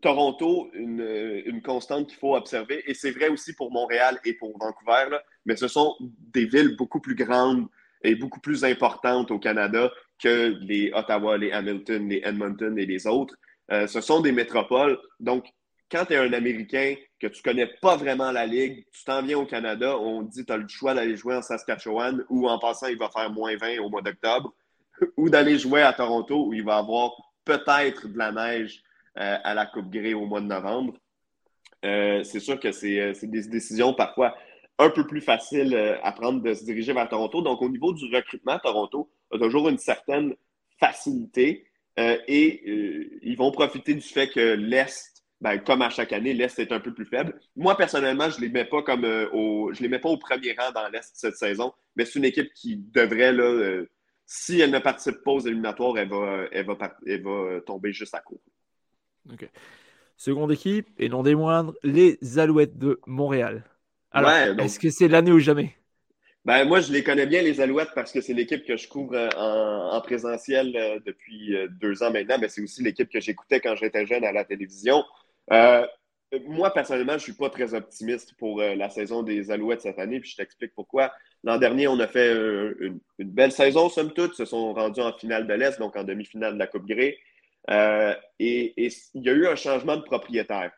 Toronto, 0.00 0.70
une, 0.74 1.60
constante 1.64 2.06
qu'il 2.06 2.18
faut 2.18 2.36
observer, 2.36 2.82
et 2.88 2.94
c'est 2.94 3.10
vrai 3.10 3.28
aussi 3.28 3.52
pour 3.54 3.72
Montréal 3.72 4.20
et 4.24 4.34
pour 4.34 4.56
Vancouver, 4.56 5.18
mais 5.46 5.56
ce 5.56 5.68
sont 5.68 5.96
des 6.00 6.46
villes 6.46 6.76
beaucoup 6.76 7.00
plus 7.00 7.14
grandes 7.14 7.66
et 8.02 8.14
beaucoup 8.14 8.40
plus 8.40 8.64
importantes 8.64 9.30
au 9.30 9.38
Canada 9.38 9.90
que 10.18 10.56
les 10.60 10.92
Ottawa, 10.92 11.38
les 11.38 11.52
Hamilton, 11.52 12.08
les 12.08 12.22
Edmonton 12.24 12.78
et 12.78 12.86
les 12.86 13.06
autres. 13.06 13.34
Euh, 13.70 13.86
ce 13.86 14.00
sont 14.00 14.20
des 14.20 14.32
métropoles. 14.32 14.98
Donc, 15.18 15.46
quand 15.90 16.04
tu 16.06 16.12
es 16.12 16.16
un 16.16 16.32
Américain, 16.32 16.94
que 17.18 17.26
tu 17.26 17.40
ne 17.40 17.42
connais 17.42 17.66
pas 17.66 17.96
vraiment 17.96 18.32
la 18.32 18.46
Ligue, 18.46 18.86
tu 18.92 19.04
t'en 19.04 19.22
viens 19.22 19.38
au 19.38 19.46
Canada, 19.46 19.98
on 19.98 20.24
te 20.24 20.30
dit 20.30 20.44
tu 20.44 20.52
as 20.52 20.56
le 20.56 20.68
choix 20.68 20.94
d'aller 20.94 21.16
jouer 21.16 21.36
en 21.36 21.42
Saskatchewan 21.42 22.24
ou 22.28 22.48
en 22.48 22.58
passant, 22.58 22.86
il 22.86 22.96
va 22.96 23.10
faire 23.10 23.30
moins 23.30 23.56
20 23.56 23.78
au 23.80 23.90
mois 23.90 24.02
d'octobre, 24.02 24.54
ou 25.16 25.28
d'aller 25.28 25.58
jouer 25.58 25.82
à 25.82 25.92
Toronto 25.92 26.46
où 26.46 26.54
il 26.54 26.64
va 26.64 26.78
avoir 26.78 27.12
peut-être 27.44 28.08
de 28.08 28.18
la 28.18 28.32
neige 28.32 28.82
euh, 29.18 29.36
à 29.42 29.54
la 29.54 29.66
Coupe 29.66 29.90
Grey 29.90 30.14
au 30.14 30.26
mois 30.26 30.40
de 30.40 30.46
novembre. 30.46 30.94
Euh, 31.84 32.22
c'est 32.24 32.40
sûr 32.40 32.60
que 32.60 32.72
c'est 32.72 33.14
des 33.22 33.48
décisions 33.48 33.94
parfois 33.94 34.36
un 34.80 34.90
peu 34.90 35.06
plus 35.06 35.20
faciles 35.20 35.74
à 36.02 36.12
prendre 36.12 36.42
de 36.42 36.54
se 36.54 36.64
diriger 36.64 36.92
vers 36.92 37.08
Toronto. 37.08 37.42
Donc, 37.42 37.62
au 37.62 37.68
niveau 37.68 37.92
du 37.92 38.14
recrutement, 38.14 38.58
Toronto 38.58 39.10
a 39.32 39.38
toujours 39.38 39.68
une 39.68 39.78
certaine 39.78 40.34
facilité 40.78 41.66
et 41.98 43.20
ils 43.22 43.36
vont 43.36 43.50
profiter 43.50 43.94
du 43.94 44.00
fait 44.00 44.28
que 44.28 44.54
l'Est 44.54 45.10
ben, 45.40 45.58
comme 45.58 45.80
à 45.80 45.88
chaque 45.88 46.12
année, 46.12 46.34
l'Est 46.34 46.58
est 46.58 46.72
un 46.72 46.80
peu 46.80 46.92
plus 46.92 47.06
faible. 47.06 47.40
Moi, 47.56 47.74
personnellement, 47.76 48.28
je 48.28 48.36
ne 48.36 48.42
les 48.42 48.50
mets 48.50 48.66
pas 48.66 48.82
comme 48.82 49.04
au, 49.32 49.72
je 49.72 49.82
les 49.82 49.88
mets 49.88 49.98
pas 49.98 50.10
au 50.10 50.18
premier 50.18 50.54
rang 50.58 50.70
dans 50.72 50.88
l'Est 50.88 51.10
cette 51.14 51.36
saison, 51.36 51.72
mais 51.96 52.04
c'est 52.04 52.18
une 52.18 52.26
équipe 52.26 52.52
qui 52.52 52.76
devrait, 52.76 53.32
là, 53.32 53.82
si 54.26 54.60
elle 54.60 54.70
ne 54.70 54.78
participe 54.78 55.24
pas 55.24 55.32
aux 55.32 55.40
éliminatoires, 55.40 55.96
elle 55.96 56.08
va, 56.08 56.44
elle 56.52 57.22
va, 57.22 57.60
tomber 57.66 57.92
juste 57.92 58.14
à 58.14 58.20
court. 58.20 58.40
OK. 59.32 59.48
Seconde 60.16 60.52
équipe, 60.52 60.88
et 60.98 61.08
non 61.08 61.22
des 61.22 61.34
moindres, 61.34 61.74
les 61.82 62.38
Alouettes 62.38 62.76
de 62.76 63.00
Montréal. 63.06 63.64
Alors, 64.12 64.30
est-ce 64.60 64.78
que 64.78 64.90
c'est 64.90 65.08
l'année 65.08 65.32
ou 65.32 65.38
jamais? 65.38 65.74
Ben, 66.44 66.64
moi, 66.64 66.80
je 66.80 66.90
les 66.90 67.04
connais 67.04 67.26
bien, 67.26 67.42
les 67.42 67.60
Alouettes, 67.60 67.90
parce 67.94 68.12
que 68.12 68.22
c'est 68.22 68.32
l'équipe 68.32 68.64
que 68.64 68.76
je 68.76 68.88
couvre 68.88 69.14
euh, 69.14 69.28
en, 69.36 70.00
présentiel 70.00 70.74
euh, 70.74 70.98
depuis 71.04 71.54
euh, 71.54 71.68
deux 71.68 72.02
ans 72.02 72.10
maintenant, 72.10 72.38
mais 72.40 72.48
c'est 72.48 72.62
aussi 72.62 72.82
l'équipe 72.82 73.10
que 73.10 73.20
j'écoutais 73.20 73.60
quand 73.60 73.76
j'étais 73.76 74.06
jeune 74.06 74.24
à 74.24 74.32
la 74.32 74.44
télévision. 74.44 75.04
moi, 76.46 76.72
personnellement, 76.72 77.12
je 77.12 77.16
ne 77.18 77.22
suis 77.22 77.32
pas 77.34 77.50
très 77.50 77.74
optimiste 77.74 78.34
pour 78.38 78.60
la 78.60 78.88
saison 78.88 79.22
des 79.22 79.50
Alouettes 79.50 79.82
cette 79.82 79.98
année, 79.98 80.20
puis 80.20 80.30
je 80.30 80.36
t'explique 80.36 80.74
pourquoi. 80.74 81.12
L'an 81.44 81.58
dernier, 81.58 81.88
on 81.88 81.98
a 81.98 82.06
fait 82.06 82.32
une, 82.80 83.00
belle 83.18 83.52
saison, 83.52 83.88
somme 83.88 84.12
toute, 84.12 84.34
se 84.34 84.44
sont 84.44 84.72
rendus 84.72 85.00
en 85.00 85.12
finale 85.12 85.46
de 85.46 85.54
l'Est, 85.54 85.78
donc 85.78 85.96
en 85.96 86.04
demi-finale 86.04 86.54
de 86.54 86.58
la 86.58 86.68
Coupe 86.68 86.86
Grey. 86.86 87.18
et 87.68 88.74
il 88.78 89.22
y 89.22 89.28
a 89.28 89.32
eu 89.32 89.46
un 89.46 89.56
changement 89.56 89.96
de 89.96 90.02
propriétaire. 90.02 90.70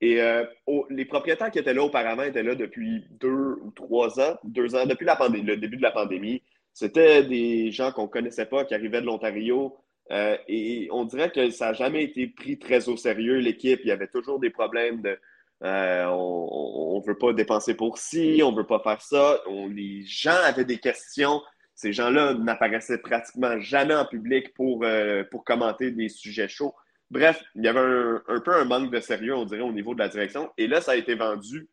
Et 0.00 0.20
euh, 0.22 0.44
les 0.88 1.04
propriétaires 1.04 1.50
qui 1.50 1.58
étaient 1.58 1.74
là 1.74 1.82
auparavant 1.82 2.22
étaient 2.22 2.42
là 2.42 2.54
depuis 2.54 3.04
deux 3.10 3.58
ou 3.62 3.70
trois 3.70 4.18
ans, 4.18 4.38
deux 4.44 4.74
ans, 4.74 4.86
depuis 4.86 5.04
le 5.04 5.56
début 5.56 5.76
de 5.76 5.82
la 5.82 5.90
pandémie. 5.90 6.42
C'était 6.72 7.22
des 7.22 7.70
gens 7.70 7.92
qu'on 7.92 8.04
ne 8.04 8.08
connaissait 8.08 8.46
pas, 8.46 8.64
qui 8.64 8.74
arrivaient 8.74 9.02
de 9.02 9.06
l'Ontario. 9.06 9.76
Euh, 10.10 10.36
et 10.48 10.88
on 10.90 11.04
dirait 11.04 11.30
que 11.30 11.50
ça 11.50 11.66
n'a 11.66 11.72
jamais 11.74 12.04
été 12.04 12.28
pris 12.28 12.58
très 12.58 12.88
au 12.88 12.96
sérieux, 12.96 13.38
l'équipe. 13.38 13.80
Il 13.84 13.88
y 13.88 13.92
avait 13.92 14.08
toujours 14.08 14.40
des 14.40 14.50
problèmes 14.50 15.02
de 15.02 15.18
euh, 15.62 16.06
on 16.06 16.98
ne 16.98 17.06
veut 17.06 17.18
pas 17.18 17.34
dépenser 17.34 17.74
pour 17.74 17.98
ci, 17.98 18.40
on 18.42 18.50
ne 18.50 18.56
veut 18.56 18.66
pas 18.66 18.80
faire 18.80 19.02
ça. 19.02 19.42
les 19.68 20.02
gens 20.06 20.38
avaient 20.44 20.64
des 20.64 20.78
questions. 20.78 21.42
Ces 21.74 21.92
gens-là 21.92 22.32
n'apparaissaient 22.34 22.98
pratiquement 22.98 23.60
jamais 23.60 23.94
en 23.94 24.06
public 24.06 24.54
pour, 24.54 24.84
pour 25.30 25.44
commenter 25.44 25.90
des 25.90 26.08
sujets 26.08 26.48
chauds. 26.48 26.74
Bref, 27.10 27.42
il 27.56 27.64
y 27.64 27.68
avait 27.68 27.80
un, 27.80 28.40
peu 28.40 28.54
un 28.54 28.64
manque 28.64 28.92
de 28.92 29.00
sérieux, 29.00 29.34
on 29.34 29.44
dirait, 29.44 29.62
au 29.62 29.72
niveau 29.72 29.94
de 29.94 29.98
la 29.98 30.08
direction. 30.08 30.50
Et 30.56 30.68
là, 30.68 30.80
ça 30.80 30.92
a 30.92 30.96
été 30.96 31.14
vendu 31.14 31.68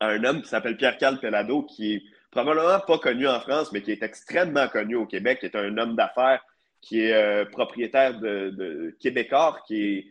à 0.00 0.08
un 0.08 0.24
homme 0.24 0.42
qui 0.42 0.48
s'appelle 0.48 0.76
Pierre-Carl 0.76 1.20
Pelado, 1.20 1.62
qui 1.64 1.94
est 1.94 2.02
probablement 2.30 2.80
pas 2.80 2.98
connu 2.98 3.28
en 3.28 3.40
France, 3.40 3.70
mais 3.72 3.82
qui 3.82 3.92
est 3.92 4.02
extrêmement 4.02 4.68
connu 4.68 4.96
au 4.96 5.06
Québec, 5.06 5.40
qui 5.40 5.46
est 5.46 5.56
un 5.56 5.76
homme 5.76 5.94
d'affaires, 5.94 6.42
qui 6.80 7.00
est 7.00 7.12
euh, 7.12 7.44
propriétaire 7.44 8.18
de, 8.18 8.96
Québécois, 8.98 9.58
qui 9.66 9.82
est 9.82 10.06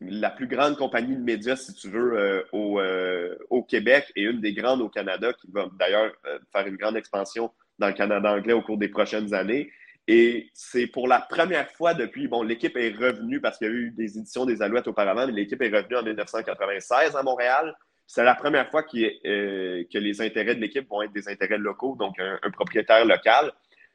la 0.00 0.30
plus 0.30 0.46
grande 0.46 0.76
compagnie 0.76 1.16
de 1.16 1.22
médias, 1.22 1.56
si 1.56 1.74
tu 1.74 1.88
veux, 1.88 2.18
euh, 2.18 2.42
euh, 2.54 3.36
au, 3.50 3.62
Québec 3.62 4.12
et 4.14 4.22
une 4.22 4.40
des 4.40 4.52
grandes 4.52 4.80
au 4.80 4.88
Canada, 4.88 5.32
qui 5.32 5.48
va 5.52 5.68
d'ailleurs 5.78 6.12
faire 6.52 6.66
une 6.66 6.76
grande 6.76 6.96
expansion 6.96 7.52
dans 7.78 7.88
le 7.88 7.94
Canada 7.94 8.32
anglais 8.32 8.52
au 8.52 8.62
cours 8.62 8.78
des 8.78 8.88
prochaines 8.88 9.34
années. 9.34 9.72
Et 10.08 10.50
c'est 10.52 10.88
pour 10.88 11.06
la 11.06 11.20
première 11.20 11.70
fois 11.70 11.94
depuis, 11.94 12.26
bon, 12.26 12.42
l'équipe 12.42 12.76
est 12.76 12.90
revenue 12.90 13.40
parce 13.40 13.58
qu'il 13.58 13.68
y 13.68 13.70
a 13.70 13.74
eu 13.74 13.90
des 13.92 14.18
éditions 14.18 14.44
des 14.44 14.60
Alouettes 14.60 14.88
auparavant, 14.88 15.26
mais 15.26 15.32
l'équipe 15.32 15.62
est 15.62 15.74
revenue 15.74 15.96
en 15.96 16.02
1996 16.02 17.14
à 17.14 17.22
Montréal. 17.22 17.74
C'est 18.06 18.24
la 18.24 18.34
première 18.34 18.68
fois 18.68 18.84
euh, 18.94 19.84
que 19.90 19.98
les 19.98 20.20
intérêts 20.20 20.56
de 20.56 20.60
l'équipe 20.60 20.88
vont 20.88 21.02
être 21.02 21.12
des 21.12 21.28
intérêts 21.28 21.58
locaux, 21.58 21.96
donc 21.98 22.16
un, 22.18 22.50
propriétaire 22.50 23.04
local. 23.04 23.52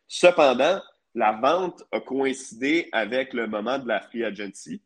Cependant, 0.07 0.81
la 1.13 1.33
vente 1.33 1.83
a 1.91 1.99
coïncidé 1.99 2.87
avec 2.93 3.33
le 3.33 3.47
moment 3.47 3.77
de 3.77 3.87
la 3.87 3.99
free 3.99 4.23
agency, 4.23 4.81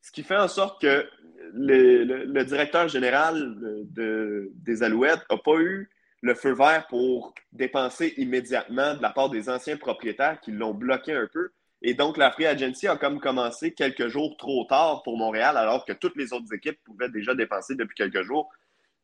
ce 0.00 0.10
qui 0.10 0.22
fait 0.22 0.36
en 0.36 0.48
sorte 0.48 0.80
que 0.80 1.06
le, 1.52 2.42
directeur 2.44 2.88
général 2.88 3.56
des 3.90 4.82
Alouettes 4.82 5.20
n'a 5.30 5.36
pas 5.36 5.58
eu 5.58 5.90
le 6.22 6.34
feu 6.34 6.52
vert 6.52 6.86
pour 6.88 7.34
dépenser 7.52 8.14
immédiatement 8.16 8.94
de 8.94 9.02
la 9.02 9.10
part 9.10 9.30
des 9.30 9.48
anciens 9.48 9.76
propriétaires 9.76 10.40
qui 10.40 10.52
l'ont 10.52 10.74
bloqué 10.74 11.12
un 11.12 11.28
peu. 11.32 11.50
Et 11.82 11.94
donc, 11.94 12.18
la 12.18 12.30
Free 12.30 12.46
Agency 12.46 12.88
a 12.88 12.96
comme 12.96 13.20
commencé 13.20 13.72
quelques 13.72 14.08
jours 14.08 14.36
trop 14.36 14.64
tard 14.64 15.02
pour 15.02 15.16
Montréal, 15.16 15.56
alors 15.56 15.86
que 15.86 15.92
toutes 15.92 16.16
les 16.16 16.32
autres 16.32 16.52
équipes 16.52 16.78
pouvaient 16.84 17.08
déjà 17.08 17.34
dépenser 17.34 17.74
depuis 17.74 17.94
quelques 17.94 18.22
jours. 18.22 18.50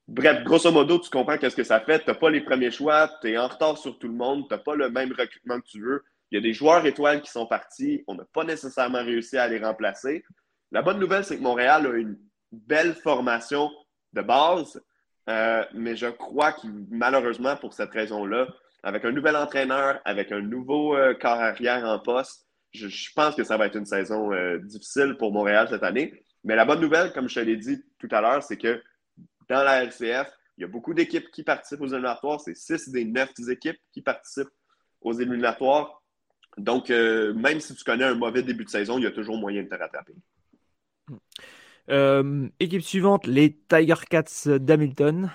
Bref, 0.08 0.44
grosso 0.44 0.70
modo, 0.70 1.00
tu 1.00 1.10
comprends 1.10 1.38
qu'est-ce 1.38 1.56
que 1.56 1.64
ça 1.64 1.80
fait. 1.80 2.00
Tu 2.00 2.10
n'as 2.10 2.14
pas 2.14 2.30
les 2.30 2.42
premiers 2.42 2.70
choix, 2.70 3.10
tu 3.22 3.30
es 3.30 3.38
en 3.38 3.48
retard 3.48 3.78
sur 3.78 3.98
tout 3.98 4.08
le 4.08 4.14
monde, 4.14 4.46
tu 4.46 4.54
n'as 4.54 4.58
pas 4.58 4.76
le 4.76 4.90
même 4.90 5.12
recrutement 5.12 5.58
que 5.58 5.66
tu 5.66 5.80
veux. 5.80 6.04
Il 6.30 6.36
y 6.36 6.38
a 6.38 6.42
des 6.42 6.52
joueurs 6.52 6.84
étoiles 6.84 7.22
qui 7.22 7.30
sont 7.30 7.46
partis, 7.46 8.04
on 8.06 8.14
n'a 8.14 8.24
pas 8.24 8.44
nécessairement 8.44 9.02
réussi 9.02 9.38
à 9.38 9.48
les 9.48 9.58
remplacer. 9.58 10.24
La 10.70 10.82
bonne 10.82 10.98
nouvelle, 10.98 11.24
c'est 11.24 11.38
que 11.38 11.42
Montréal 11.42 11.86
a 11.86 11.96
une 11.96 12.18
belle 12.52 12.94
formation 12.94 13.70
de 14.12 14.22
base, 14.22 14.82
euh, 15.28 15.64
mais 15.74 15.96
je 15.96 16.06
crois 16.06 16.52
que 16.52 16.66
malheureusement, 16.90 17.56
pour 17.56 17.74
cette 17.74 17.90
raison-là, 17.90 18.46
avec 18.82 19.04
un 19.04 19.12
nouvel 19.12 19.36
entraîneur, 19.36 20.00
avec 20.04 20.30
un 20.30 20.40
nouveau 20.40 20.96
euh, 20.96 21.14
corps 21.14 21.40
arrière 21.40 21.84
en 21.84 21.98
poste, 21.98 22.46
je, 22.72 22.88
pense 23.14 23.34
que 23.34 23.42
ça 23.42 23.56
va 23.56 23.66
être 23.66 23.76
une 23.76 23.86
saison 23.86 24.32
euh, 24.32 24.58
difficile 24.58 25.16
pour 25.18 25.32
Montréal 25.32 25.66
cette 25.68 25.82
année. 25.82 26.22
Mais 26.44 26.54
la 26.54 26.64
bonne 26.64 26.80
nouvelle, 26.80 27.12
comme 27.12 27.28
je 27.28 27.34
te 27.34 27.40
l'ai 27.40 27.56
dit 27.56 27.82
tout 27.98 28.08
à 28.10 28.20
l'heure, 28.20 28.42
c'est 28.42 28.58
que 28.58 28.82
dans 29.48 29.62
la 29.64 29.84
LCF, 29.84 30.30
il 30.58 30.62
y 30.62 30.64
a 30.64 30.68
beaucoup 30.68 30.94
d'équipes 30.94 31.30
qui 31.32 31.42
participent 31.42 31.80
aux 31.80 31.88
éliminatoires. 31.88 32.40
C'est 32.40 32.54
six 32.54 32.88
des 32.90 33.04
neuf 33.04 33.30
équipes 33.48 33.78
qui 33.92 34.02
participent 34.02 34.52
aux 35.00 35.12
éliminatoires. 35.12 36.02
Donc, 36.56 36.88
même 36.88 37.60
si 37.60 37.74
tu 37.74 37.84
connais 37.84 38.04
un 38.04 38.14
mauvais 38.14 38.42
début 38.42 38.64
de 38.64 38.70
saison, 38.70 38.98
il 38.98 39.04
y 39.04 39.06
a 39.06 39.10
toujours 39.10 39.36
moyen 39.36 39.62
de 39.62 39.68
te 39.68 39.74
rattraper. 39.74 40.14
Euh, 41.90 42.48
équipe 42.58 42.82
suivante, 42.82 43.26
les 43.26 43.56
Tiger 43.68 43.94
Cats 44.10 44.58
d'Hamilton. 44.58 45.30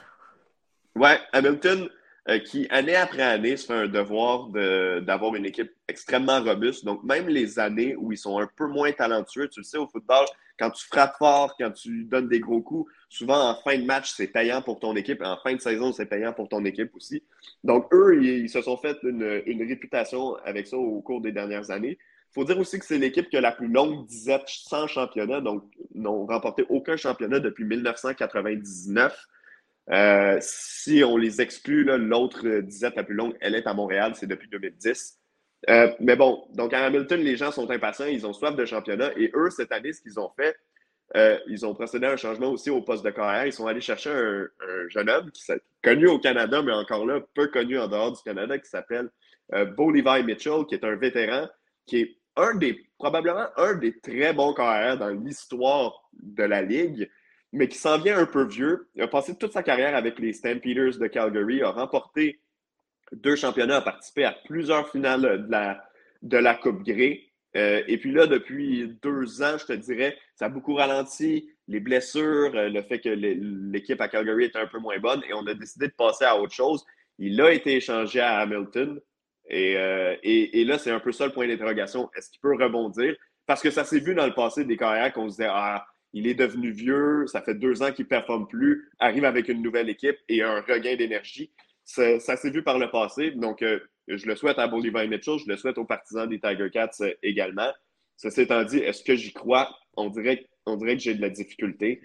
Ouais, 0.96 1.20
Hamilton, 1.32 1.90
euh, 2.30 2.40
qui 2.40 2.68
année 2.70 2.96
après 2.96 3.24
année 3.24 3.56
se 3.56 3.68
fait 3.68 3.74
un 3.74 3.88
devoir 3.88 4.50
d'avoir 5.02 5.36
une 5.36 5.46
équipe 5.46 5.72
extrêmement 5.88 6.42
robuste. 6.44 6.84
Donc, 6.86 7.04
même 7.04 7.28
les 7.28 7.58
années 7.58 7.96
où 7.96 8.12
ils 8.12 8.18
sont 8.18 8.40
un 8.40 8.50
peu 8.56 8.68
moins 8.68 8.92
talentueux, 8.92 9.48
tu 9.48 9.62
le 9.62 9.64
sais, 9.64 9.78
au 9.78 9.88
football, 9.88 10.26
quand 10.60 10.70
tu 10.72 10.86
frappes 10.88 11.16
fort, 11.18 11.56
quand 11.58 11.72
tu 11.72 12.04
donnes 12.04 12.28
des 12.28 12.40
gros 12.40 12.62
coups, 12.62 12.92
souvent 13.10 13.50
en 13.50 13.56
fin 13.64 13.78
de 13.78 13.86
match, 13.86 14.12
c'est 14.16 14.28
payant 14.28 14.62
pour 14.62 14.80
ton 14.80 14.96
équipe. 14.96 15.22
En 15.24 15.38
fin 15.38 15.56
de 15.56 15.62
saison, 15.62 15.94
c'est 15.94 16.06
payant 16.06 16.34
pour 16.34 16.50
ton 16.50 16.64
équipe 16.66 16.94
aussi. 16.96 17.24
Donc, 17.64 17.88
eux, 17.94 18.22
ils, 18.22 18.50
se 18.50 18.62
sont 18.62 18.78
fait 18.78 18.98
une, 19.04 19.42
une 19.46 19.68
réputation 19.68 20.36
avec 20.44 20.68
ça 20.68 20.78
au 20.78 21.02
cours 21.02 21.22
des 21.22 21.32
dernières 21.32 21.72
années. 21.72 21.98
Il 22.32 22.36
faut 22.36 22.46
dire 22.46 22.58
aussi 22.58 22.80
que 22.80 22.86
c'est 22.86 22.98
l'équipe 22.98 23.30
qui 23.30 23.36
a 23.36 23.42
la 23.42 23.52
plus 23.52 23.68
longue 23.68 24.06
disette 24.06 24.48
sans 24.48 24.88
championnat, 24.88 25.42
donc 25.42 25.66
n'ont 25.94 26.26
remporté 26.26 26.64
aucun 26.70 26.96
championnat 26.96 27.42
depuis 27.42 27.66
1999. 27.66 29.28
Euh, 29.92 30.38
si 30.40 31.04
on 31.04 31.18
les 31.18 31.42
exclut, 31.42 31.84
l'autre 31.84 32.62
disette 32.62 32.96
la 32.96 33.04
plus 33.04 33.16
longue, 33.16 33.36
elle 33.42 33.54
est 33.56 33.68
à 33.68 33.74
Montréal, 33.74 34.14
c'est 34.16 34.28
depuis 34.28 34.48
2010. 34.48 35.20
Euh, 35.70 35.92
mais 36.00 36.16
bon, 36.16 36.48
donc 36.54 36.74
à 36.74 36.86
Hamilton, 36.86 37.20
les 37.20 37.36
gens 37.36 37.52
sont 37.52 37.70
impatients, 37.70 38.06
ils 38.06 38.26
ont 38.26 38.32
soif 38.32 38.56
de 38.56 38.64
championnat. 38.64 39.12
Et 39.18 39.30
eux, 39.36 39.50
cette 39.50 39.74
année, 39.74 39.92
ce 39.92 40.02
qu'ils 40.02 40.18
ont 40.18 40.32
fait, 40.38 40.56
euh, 41.18 41.38
ils 41.48 41.66
ont 41.66 41.74
procédé 41.74 42.06
à 42.06 42.12
un 42.14 42.18
changement 42.18 42.48
aussi 42.48 42.70
au 42.70 42.82
poste 42.82 43.04
de 43.04 43.10
carrière. 43.10 43.46
Ils 43.46 43.52
sont 43.52 43.68
allés 43.68 43.82
chercher 43.82 44.10
un, 44.10 44.48
jeune 44.88 45.10
homme 45.10 45.32
qui 45.32 45.52
est 45.52 45.62
connu 45.84 46.08
au 46.08 46.18
Canada, 46.18 46.62
mais 46.62 46.72
encore 46.72 47.06
là, 47.06 47.20
peu 47.34 47.48
connu 47.48 47.78
en 47.78 47.90
dehors 47.90 48.14
du 48.14 48.24
Canada, 48.24 48.58
qui 48.58 48.70
s'appelle 48.70 49.10
Levi 49.52 50.24
Mitchell, 50.24 50.66
qui 50.70 50.76
est 50.76 50.86
un 50.86 50.96
vétéran, 50.96 51.50
qui 51.86 51.98
est 51.98 52.21
un 52.36 52.56
des, 52.56 52.86
probablement 52.98 53.48
un 53.58 53.76
des 53.76 54.00
très 54.00 54.34
bons 54.34 54.54
carrières 54.54 54.98
dans 54.98 55.10
l'histoire 55.10 56.10
de 56.14 56.44
la 56.44 56.62
Ligue, 56.62 57.10
mais 57.52 57.68
qui 57.68 57.78
s'en 57.78 57.98
vient 57.98 58.18
un 58.18 58.26
peu 58.26 58.46
vieux. 58.46 58.90
Il 58.96 59.02
a 59.02 59.08
passé 59.08 59.36
toute 59.36 59.54
sa 59.54 59.64
carrière 59.64 59.96
avec 59.96 60.20
les 60.20 60.34
Stampeders 60.34 60.98
de 60.98 61.08
Calgary, 61.08 61.62
a 61.62 61.72
remporté 61.72 62.40
deux 63.12 63.36
championnats, 63.36 63.78
a 63.78 63.82
participé 63.82 64.24
à 64.24 64.32
plusieurs 64.46 64.90
finales 64.90 65.46
de 65.46 65.52
la, 65.52 65.84
de 66.22 66.38
la 66.38 66.56
Coupe 66.56 66.84
Grey. 66.84 67.32
Euh, 67.58 67.84
et 67.88 67.98
puis 67.98 68.14
là, 68.14 68.28
depuis 68.28 68.98
deux 69.02 69.42
ans, 69.42 69.58
je 69.58 69.66
te 69.66 69.74
dirais, 69.74 70.18
ça 70.36 70.46
a 70.46 70.50
beaucoup 70.50 70.76
ralenti. 70.76 71.50
Les 71.68 71.82
blessures, 71.82 72.56
euh, 72.56 72.70
le 72.70 72.82
fait 72.84 73.00
que 73.00 73.10
l'équipe 73.10 74.00
à 74.00 74.08
Calgary 74.08 74.46
était 74.46 74.60
un 74.60 74.68
peu 74.68 74.80
moins 74.80 75.00
bonne, 75.00 75.22
et 75.28 75.34
on 75.34 75.46
a 75.48 75.54
décidé 75.54 75.88
de 75.88 75.94
passer 75.94 76.24
à 76.24 76.40
autre 76.40 76.54
chose. 76.54 76.86
Il 77.18 77.40
a 77.42 77.52
été 77.52 77.76
échangé 77.76 78.22
à 78.22 78.40
Hamilton. 78.40 79.00
Euh, 79.54 80.16
et, 80.24 80.64
là, 80.64 80.78
c'est 80.78 80.92
un 80.92 81.00
peu 81.00 81.12
ça 81.12 81.26
le 81.26 81.34
point 81.34 81.48
d'interrogation. 81.48 82.10
Est-ce 82.16 82.30
qu'il 82.30 82.40
peut 82.40 82.56
rebondir? 82.56 83.16
Parce 83.46 83.62
que 83.62 83.72
ça 83.72 83.84
s'est 83.84 84.00
vu 84.00 84.16
dans 84.16 84.26
le 84.26 84.34
passé 84.34 84.64
des 84.64 84.78
carrières 84.78 85.12
qu'on 85.12 85.30
se 85.30 85.38
disait 85.38 85.50
Ah, 85.50 85.86
il 86.14 86.28
est 86.28 86.36
devenu 86.36 86.72
vieux, 86.72 87.26
ça 87.28 87.42
fait 87.42 87.56
deux 87.56 87.82
ans 87.84 87.92
qu'il 87.92 88.06
ne 88.06 88.10
performe 88.10 88.48
plus, 88.48 88.90
arrive 89.00 89.26
avec 89.26 89.50
une 89.50 89.62
nouvelle 89.62 89.90
équipe 89.90 90.18
et 90.30 90.44
un 90.44 90.62
regain 90.62 90.96
d'énergie. 90.96 91.52
Ça, 91.84 92.20
s'est 92.20 92.50
vu 92.50 92.64
par 92.64 92.80
le 92.80 92.90
passé. 92.90 93.32
Donc, 93.32 93.62
euh, 93.62 93.80
je 94.08 94.26
le 94.26 94.36
souhaite 94.36 94.60
à 94.60 94.68
Bolivar 94.68 95.06
Mitchell, 95.08 95.38
je 95.40 95.50
le 95.50 95.58
souhaite 95.58 95.78
aux 95.78 95.86
partisans 95.86 96.30
des 96.30 96.40
Tiger 96.40 96.70
Cats 96.72 96.92
euh, 97.02 97.14
également. 97.24 97.72
Ceci 98.18 98.42
étant 98.42 98.64
dit, 98.64 98.78
est-ce 98.78 99.04
que 99.04 99.16
j'y 99.16 99.34
crois? 99.34 99.70
On 99.98 100.10
dirait, 100.10 100.48
on 100.66 100.76
dirait 100.76 100.96
que 100.96 101.02
j'ai 101.02 101.16
de 101.16 101.22
la 101.22 101.30
difficulté. 101.30 102.02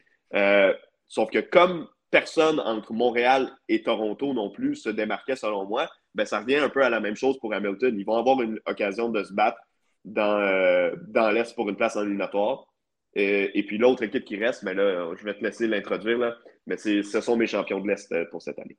sauf 1.08 1.30
que 1.30 1.38
comme 1.38 1.86
personne 2.10 2.60
entre 2.60 2.92
Montréal 2.92 3.54
et 3.68 3.82
Toronto 3.82 4.32
non 4.32 4.50
plus 4.50 4.76
se 4.76 4.88
démarquait 4.88 5.36
selon 5.36 5.66
moi, 5.66 5.90
ben, 6.16 6.24
ça 6.26 6.40
revient 6.40 6.56
un 6.56 6.68
peu 6.68 6.82
à 6.82 6.90
la 6.90 6.98
même 6.98 7.14
chose 7.14 7.38
pour 7.38 7.54
Hamilton. 7.54 7.94
Ils 7.98 8.04
vont 8.04 8.16
avoir 8.16 8.40
une 8.42 8.58
occasion 8.66 9.08
de 9.10 9.22
se 9.22 9.32
battre 9.32 9.58
dans, 10.04 10.40
euh, 10.40 10.96
dans 11.08 11.30
l'Est 11.30 11.54
pour 11.54 11.68
une 11.68 11.76
place 11.76 11.96
en 11.96 12.02
éliminatoire. 12.02 12.66
Et, 13.18 13.64
puis 13.66 13.78
l'autre 13.78 14.02
équipe 14.02 14.26
qui 14.26 14.36
reste, 14.36 14.62
mais 14.62 14.74
là, 14.74 15.14
je 15.16 15.24
vais 15.24 15.32
te 15.32 15.42
laisser 15.42 15.66
l'introduire, 15.66 16.38
mais 16.66 16.76
ce 16.76 17.02
sont 17.02 17.36
mes 17.36 17.46
champions 17.46 17.80
de 17.80 17.88
l'Est 17.88 18.14
pour 18.30 18.42
cette 18.42 18.58
année. 18.58 18.76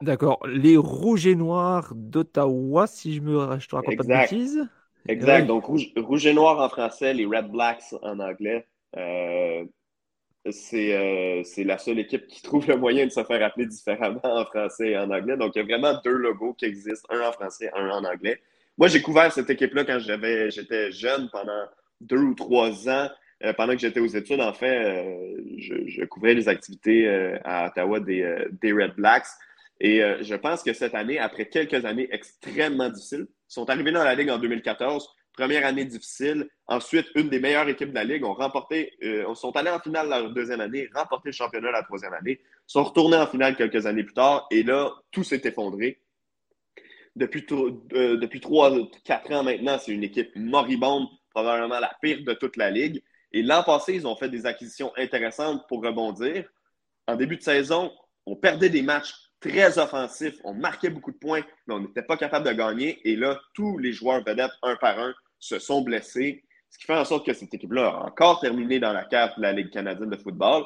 D'accord. 0.00 0.40
Les 0.48 0.76
Rouges 0.76 1.28
et 1.28 1.36
Noirs 1.36 1.92
d'Ottawa, 1.94 2.88
si 2.88 3.14
je 3.14 3.20
me 3.20 3.60
je 3.60 3.68
te 3.68 3.76
raconte 3.76 3.96
pas 3.96 4.02
de 4.02 4.08
bêtises. 4.08 4.68
Exact. 5.06 5.46
Donc, 5.46 5.64
rouge, 5.64 6.26
et 6.26 6.34
Noir 6.34 6.58
en 6.60 6.68
français, 6.68 7.14
les 7.14 7.26
Red 7.26 7.50
Blacks 7.50 7.94
en 8.02 8.18
anglais. 8.18 8.66
Euh, 8.96 9.64
euh, 10.46 11.42
c'est 11.44 11.64
la 11.64 11.78
seule 11.78 11.98
équipe 11.98 12.26
qui 12.26 12.42
trouve 12.42 12.66
le 12.68 12.76
moyen 12.76 13.06
de 13.06 13.10
se 13.10 13.22
faire 13.24 13.42
appeler 13.44 13.66
différemment 13.66 14.20
en 14.24 14.44
français 14.44 14.90
et 14.90 14.98
en 14.98 15.10
anglais. 15.10 15.36
Donc, 15.36 15.52
il 15.54 15.58
y 15.58 15.62
a 15.62 15.64
vraiment 15.64 16.00
deux 16.04 16.16
logos 16.16 16.54
qui 16.54 16.64
existent, 16.64 17.06
un 17.10 17.28
en 17.28 17.32
français, 17.32 17.70
un 17.74 17.88
en 17.90 18.04
anglais. 18.04 18.40
Moi, 18.78 18.88
j'ai 18.88 19.02
couvert 19.02 19.32
cette 19.32 19.50
équipe-là 19.50 19.84
quand 19.84 19.98
j'étais 19.98 20.92
jeune, 20.92 21.28
pendant 21.30 21.64
deux 22.00 22.18
ou 22.20 22.34
trois 22.34 22.88
ans. 22.88 23.08
Euh, 23.42 23.54
pendant 23.54 23.72
que 23.72 23.78
j'étais 23.80 24.00
aux 24.00 24.06
études, 24.06 24.40
en 24.40 24.52
fait, 24.52 25.04
je, 25.56 26.04
couvrais 26.04 26.34
les 26.34 26.48
activités 26.48 27.08
à 27.44 27.68
Ottawa 27.68 28.00
des, 28.00 28.46
des 28.60 28.72
Red 28.72 28.94
Blacks. 28.96 29.26
Et 29.80 30.02
euh, 30.02 30.22
je 30.22 30.34
pense 30.34 30.62
que 30.62 30.72
cette 30.72 30.94
année, 30.94 31.18
après 31.18 31.46
quelques 31.46 31.84
années 31.84 32.08
extrêmement 32.12 32.90
difficiles, 32.90 33.26
ils 33.28 33.54
sont 33.54 33.68
arrivés 33.70 33.92
dans 33.92 34.04
la 34.04 34.14
Ligue 34.14 34.30
en 34.30 34.38
2014. 34.38 35.08
Première 35.32 35.64
année 35.64 35.84
difficile. 35.84 36.48
Ensuite, 36.66 37.06
une 37.14 37.28
des 37.28 37.40
meilleures 37.40 37.68
équipes 37.68 37.90
de 37.90 37.94
la 37.94 38.04
Ligue 38.04 38.24
ont 38.24 38.34
remporté, 38.34 38.92
euh, 39.02 39.34
sont 39.34 39.54
allés 39.56 39.70
en 39.70 39.78
finale 39.78 40.08
la 40.08 40.22
deuxième 40.28 40.60
année, 40.60 40.88
remporté 40.94 41.28
le 41.28 41.32
championnat 41.32 41.70
la 41.70 41.82
troisième 41.82 42.12
année, 42.12 42.40
sont 42.66 42.84
retournés 42.84 43.16
en 43.16 43.26
finale 43.26 43.56
quelques 43.56 43.86
années 43.86 44.04
plus 44.04 44.14
tard, 44.14 44.46
et 44.50 44.62
là, 44.62 44.92
tout 45.10 45.24
s'est 45.24 45.40
effondré. 45.44 46.00
Depuis, 47.16 47.44
euh, 47.52 48.16
depuis 48.16 48.40
3-4 48.40 49.32
ans 49.32 49.42
maintenant, 49.42 49.78
c'est 49.78 49.92
une 49.92 50.04
équipe 50.04 50.30
moribonde, 50.36 51.08
probablement 51.30 51.80
la 51.80 51.92
pire 52.00 52.22
de 52.24 52.34
toute 52.34 52.56
la 52.56 52.70
Ligue. 52.70 53.02
Et 53.32 53.42
l'an 53.42 53.62
passé, 53.62 53.94
ils 53.94 54.06
ont 54.06 54.16
fait 54.16 54.28
des 54.28 54.46
acquisitions 54.46 54.92
intéressantes 54.96 55.66
pour 55.68 55.82
rebondir. 55.82 56.48
En 57.06 57.16
début 57.16 57.36
de 57.36 57.42
saison, 57.42 57.92
on 58.26 58.36
perdait 58.36 58.68
des 58.68 58.82
matchs 58.82 59.14
très 59.40 59.78
offensif. 59.78 60.36
On 60.44 60.54
marquait 60.54 60.90
beaucoup 60.90 61.12
de 61.12 61.16
points, 61.16 61.42
mais 61.66 61.74
on 61.74 61.80
n'était 61.80 62.02
pas 62.02 62.16
capable 62.16 62.46
de 62.46 62.52
gagner. 62.52 63.00
Et 63.08 63.16
là, 63.16 63.40
tous 63.54 63.78
les 63.78 63.92
joueurs 63.92 64.22
vedettes, 64.22 64.52
un 64.62 64.76
par 64.76 64.98
un, 64.98 65.14
se 65.38 65.58
sont 65.58 65.82
blessés. 65.82 66.44
Ce 66.68 66.78
qui 66.78 66.84
fait 66.84 66.96
en 66.96 67.04
sorte 67.04 67.26
que 67.26 67.32
cette 67.32 67.52
équipe-là 67.52 67.88
a 67.88 68.06
encore 68.06 68.40
terminé 68.40 68.78
dans 68.78 68.92
la 68.92 69.04
carte 69.04 69.36
de 69.38 69.42
la 69.42 69.52
Ligue 69.52 69.70
canadienne 69.70 70.10
de 70.10 70.16
football. 70.16 70.64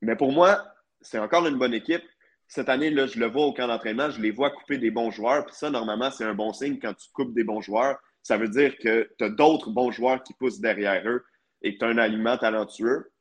Mais 0.00 0.16
pour 0.16 0.32
moi, 0.32 0.66
c'est 1.00 1.18
encore 1.18 1.46
une 1.46 1.56
bonne 1.56 1.74
équipe. 1.74 2.02
Cette 2.48 2.68
année, 2.68 2.90
là, 2.90 3.06
je 3.06 3.18
le 3.18 3.26
vois 3.26 3.46
au 3.46 3.52
camp 3.52 3.68
d'entraînement, 3.68 4.10
je 4.10 4.20
les 4.20 4.32
vois 4.32 4.50
couper 4.50 4.78
des 4.78 4.90
bons 4.90 5.12
joueurs. 5.12 5.46
Puis 5.46 5.54
ça, 5.54 5.70
normalement, 5.70 6.10
c'est 6.10 6.24
un 6.24 6.34
bon 6.34 6.52
signe 6.52 6.80
quand 6.80 6.94
tu 6.94 7.08
coupes 7.12 7.32
des 7.32 7.44
bons 7.44 7.60
joueurs. 7.60 7.98
Ça 8.22 8.36
veut 8.36 8.48
dire 8.48 8.76
que 8.78 9.08
tu 9.18 9.24
as 9.24 9.28
d'autres 9.28 9.70
bons 9.70 9.92
joueurs 9.92 10.22
qui 10.22 10.34
poussent 10.34 10.58
derrière 10.58 11.06
eux 11.06 11.24
et 11.62 11.74
que 11.74 11.78
tu 11.78 11.84
as 11.84 11.88
un 11.88 11.98
aliment 11.98 12.36
talentueux. 12.36 13.12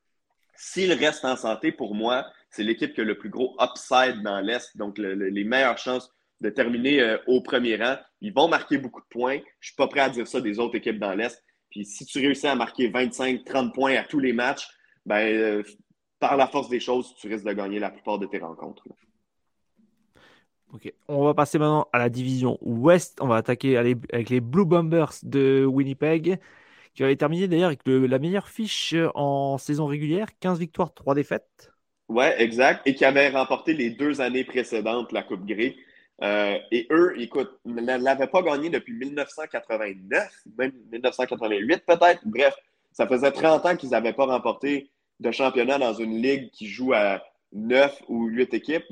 S'ils 0.56 0.93
restent 0.93 1.26
en 1.26 1.35
santé, 1.35 1.72
pour 1.72 1.93
moi, 1.93 2.26
c'est 2.49 2.63
l'équipe 2.63 2.93
qui 2.93 3.01
a 3.01 3.03
le 3.03 3.17
plus 3.17 3.30
gros 3.30 3.55
upside 3.61 4.23
dans 4.23 4.39
l'Est, 4.39 4.76
donc 4.77 4.97
les 4.97 5.43
meilleures 5.43 5.77
chances 5.77 6.11
de 6.41 6.49
terminer 6.49 7.01
euh, 7.01 7.17
au 7.27 7.41
premier 7.41 7.76
rang. 7.76 7.97
Ils 8.21 8.34
vont 8.34 8.47
marquer 8.47 8.77
beaucoup 8.77 9.01
de 9.01 9.07
points. 9.09 9.35
Je 9.35 9.39
ne 9.39 9.45
suis 9.61 9.76
pas 9.76 9.88
prêt 9.88 9.99
à 9.99 10.09
dire 10.09 10.27
ça 10.27 10.41
des 10.41 10.59
autres 10.59 10.76
équipes 10.76 10.99
dans 10.99 11.13
l'Est. 11.13 11.43
Puis 11.69 11.85
si 11.85 12.05
tu 12.05 12.19
réussis 12.19 12.47
à 12.47 12.55
marquer 12.55 12.89
25-30 12.89 13.73
points 13.73 13.95
à 13.95 14.03
tous 14.03 14.19
les 14.19 14.34
matchs, 14.34 14.67
ben, 15.05 15.19
euh, 15.19 15.63
par 16.19 16.38
la 16.38 16.47
force 16.47 16.69
des 16.69 16.80
choses, 16.80 17.13
tu 17.15 17.27
risques 17.27 17.45
de 17.45 17.53
gagner 17.53 17.80
la 17.80 17.91
plupart 17.91 18.19
de 18.19 18.26
tes 18.26 18.39
rencontres. 18.39 18.84
Ok, 20.73 20.93
on 21.07 21.23
va 21.23 21.34
passer 21.34 21.57
maintenant 21.57 21.88
à 21.93 21.97
la 21.97 22.09
division 22.09 22.57
Ouest. 22.61 23.19
On 23.21 23.27
va 23.27 23.38
attaquer 23.38 23.77
avec 23.77 24.30
les 24.30 24.39
Blue 24.39 24.65
Bombers 24.65 25.13
de 25.23 25.65
Winnipeg, 25.65 26.39
qui 26.93 27.03
avaient 27.03 27.15
terminé 27.15 27.47
d'ailleurs 27.47 27.67
avec 27.67 27.81
la 27.85 28.19
meilleure 28.19 28.49
fiche 28.49 28.93
en 29.15 29.57
saison 29.57 29.88
régulière 29.88 30.27
15 30.39 30.59
victoires, 30.59 30.93
3 30.93 31.15
défaites. 31.15 31.71
Oui, 32.10 32.26
exact. 32.38 32.81
Et 32.88 32.95
qui 32.95 33.06
avaient 33.06 33.30
remporté 33.30 33.73
les 33.73 33.91
deux 33.91 34.19
années 34.19 34.44
précédentes 34.44 35.11
la 35.11 35.22
Coupe 35.22 35.45
Grey. 35.45 35.76
Euh, 36.22 36.57
et 36.72 36.88
eux, 36.91 37.14
écoute, 37.18 37.52
ne 37.65 37.98
l'avaient 37.98 38.27
pas 38.27 38.41
gagné 38.41 38.69
depuis 38.69 38.94
1989, 38.94 40.27
même 40.57 40.73
1988 40.91 41.86
peut-être. 41.86 42.22
Bref, 42.26 42.53
ça 42.91 43.07
faisait 43.07 43.31
30 43.31 43.65
ans 43.65 43.76
qu'ils 43.77 43.91
n'avaient 43.91 44.14
pas 44.14 44.26
remporté 44.26 44.90
de 45.19 45.31
championnat 45.31 45.77
dans 45.77 45.94
une 45.94 46.22
ligue 46.22 46.49
qui 46.52 46.68
joue 46.68 46.94
à 46.94 47.23
9 47.53 48.02
ou 48.10 48.26
8 48.26 48.53
équipes. 48.56 48.84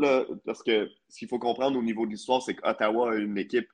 parce 0.45 0.63
que 0.63 0.89
ce 1.09 1.17
qu'il 1.19 1.27
faut 1.27 1.39
comprendre 1.39 1.77
au 1.77 1.83
niveau 1.83 2.05
de 2.05 2.11
l'histoire, 2.11 2.41
c'est 2.41 2.53
qu'Ottawa 2.53 3.13
a 3.13 3.15
une 3.15 3.37
équipe 3.37 3.67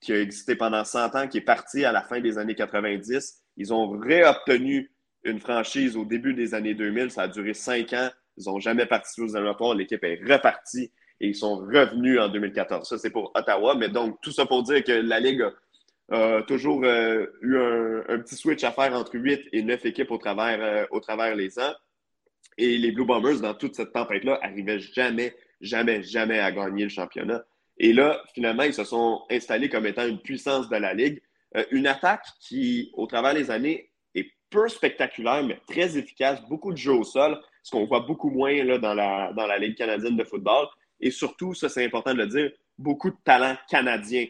qui 0.00 0.12
a 0.12 0.20
existé 0.20 0.56
pendant 0.56 0.84
100 0.84 1.14
ans, 1.14 1.28
qui 1.28 1.38
est 1.38 1.42
partie 1.42 1.84
à 1.84 1.92
la 1.92 2.02
fin 2.02 2.20
des 2.20 2.38
années 2.38 2.54
90. 2.54 3.42
Ils 3.58 3.72
ont 3.72 3.90
réobtenu 3.90 4.90
une 5.24 5.40
franchise 5.40 5.96
au 5.96 6.04
début 6.04 6.34
des 6.34 6.54
années 6.54 6.74
2000. 6.74 7.10
Ça 7.10 7.22
a 7.22 7.28
duré 7.28 7.52
5 7.52 7.92
ans. 7.92 8.08
Ils 8.38 8.48
n'ont 8.48 8.60
jamais 8.60 8.86
participé 8.86 9.22
aux 9.22 9.28
éliminatoires. 9.28 9.74
L'équipe 9.74 10.02
est 10.04 10.20
repartie 10.26 10.92
et 11.20 11.28
ils 11.28 11.34
sont 11.34 11.56
revenus 11.56 12.20
en 12.20 12.28
2014. 12.28 12.88
Ça, 12.88 12.98
c'est 12.98 13.10
pour 13.10 13.32
Ottawa. 13.34 13.74
Mais 13.74 13.88
donc, 13.88 14.20
tout 14.22 14.30
ça 14.30 14.46
pour 14.46 14.62
dire 14.62 14.84
que 14.84 14.92
la 14.92 15.20
Ligue 15.20 15.44
a, 16.10 16.42
toujours 16.42 16.84
euh, 16.84 17.26
eu 17.42 17.56
un, 17.56 18.18
petit 18.20 18.36
switch 18.36 18.64
à 18.64 18.72
faire 18.72 18.94
entre 18.94 19.14
8 19.14 19.48
et 19.52 19.62
9 19.62 19.86
équipes 19.86 20.10
au 20.10 20.18
travers, 20.18 20.62
euh, 20.62 20.86
au 20.90 21.00
travers 21.00 21.34
les 21.34 21.58
ans. 21.58 21.74
Et 22.56 22.78
les 22.78 22.92
Blue 22.92 23.04
Bombers, 23.04 23.40
dans 23.40 23.54
toute 23.54 23.74
cette 23.74 23.92
tempête-là, 23.92 24.38
n'arrivaient 24.42 24.80
jamais, 24.80 25.34
jamais, 25.60 26.02
jamais 26.02 26.38
à 26.38 26.50
gagner 26.52 26.84
le 26.84 26.88
championnat. 26.88 27.44
Et 27.78 27.92
là, 27.92 28.20
finalement, 28.34 28.64
ils 28.64 28.74
se 28.74 28.84
sont 28.84 29.22
installés 29.30 29.68
comme 29.68 29.86
étant 29.86 30.06
une 30.06 30.20
puissance 30.20 30.68
de 30.68 30.76
la 30.76 30.94
Ligue. 30.94 31.20
Euh, 31.56 31.64
une 31.70 31.86
attaque 31.86 32.24
qui, 32.40 32.90
au 32.94 33.06
travers 33.06 33.34
des 33.34 33.50
années, 33.50 33.90
est 34.14 34.30
peu 34.50 34.68
spectaculaire, 34.68 35.44
mais 35.44 35.60
très 35.68 35.96
efficace. 35.96 36.40
Beaucoup 36.48 36.72
de 36.72 36.78
jeux 36.78 36.92
au 36.92 37.04
sol 37.04 37.40
ce 37.68 37.70
qu'on 37.70 37.84
voit 37.84 38.00
beaucoup 38.00 38.30
moins 38.30 38.64
là, 38.64 38.78
dans, 38.78 38.94
la, 38.94 39.32
dans 39.34 39.46
la 39.46 39.58
Ligue 39.58 39.76
canadienne 39.76 40.16
de 40.16 40.24
football. 40.24 40.66
Et 41.00 41.10
surtout, 41.10 41.52
ça 41.52 41.68
c'est 41.68 41.84
important 41.84 42.14
de 42.14 42.18
le 42.18 42.26
dire, 42.26 42.50
beaucoup 42.78 43.10
de 43.10 43.16
talents 43.24 43.56
canadiens. 43.68 44.26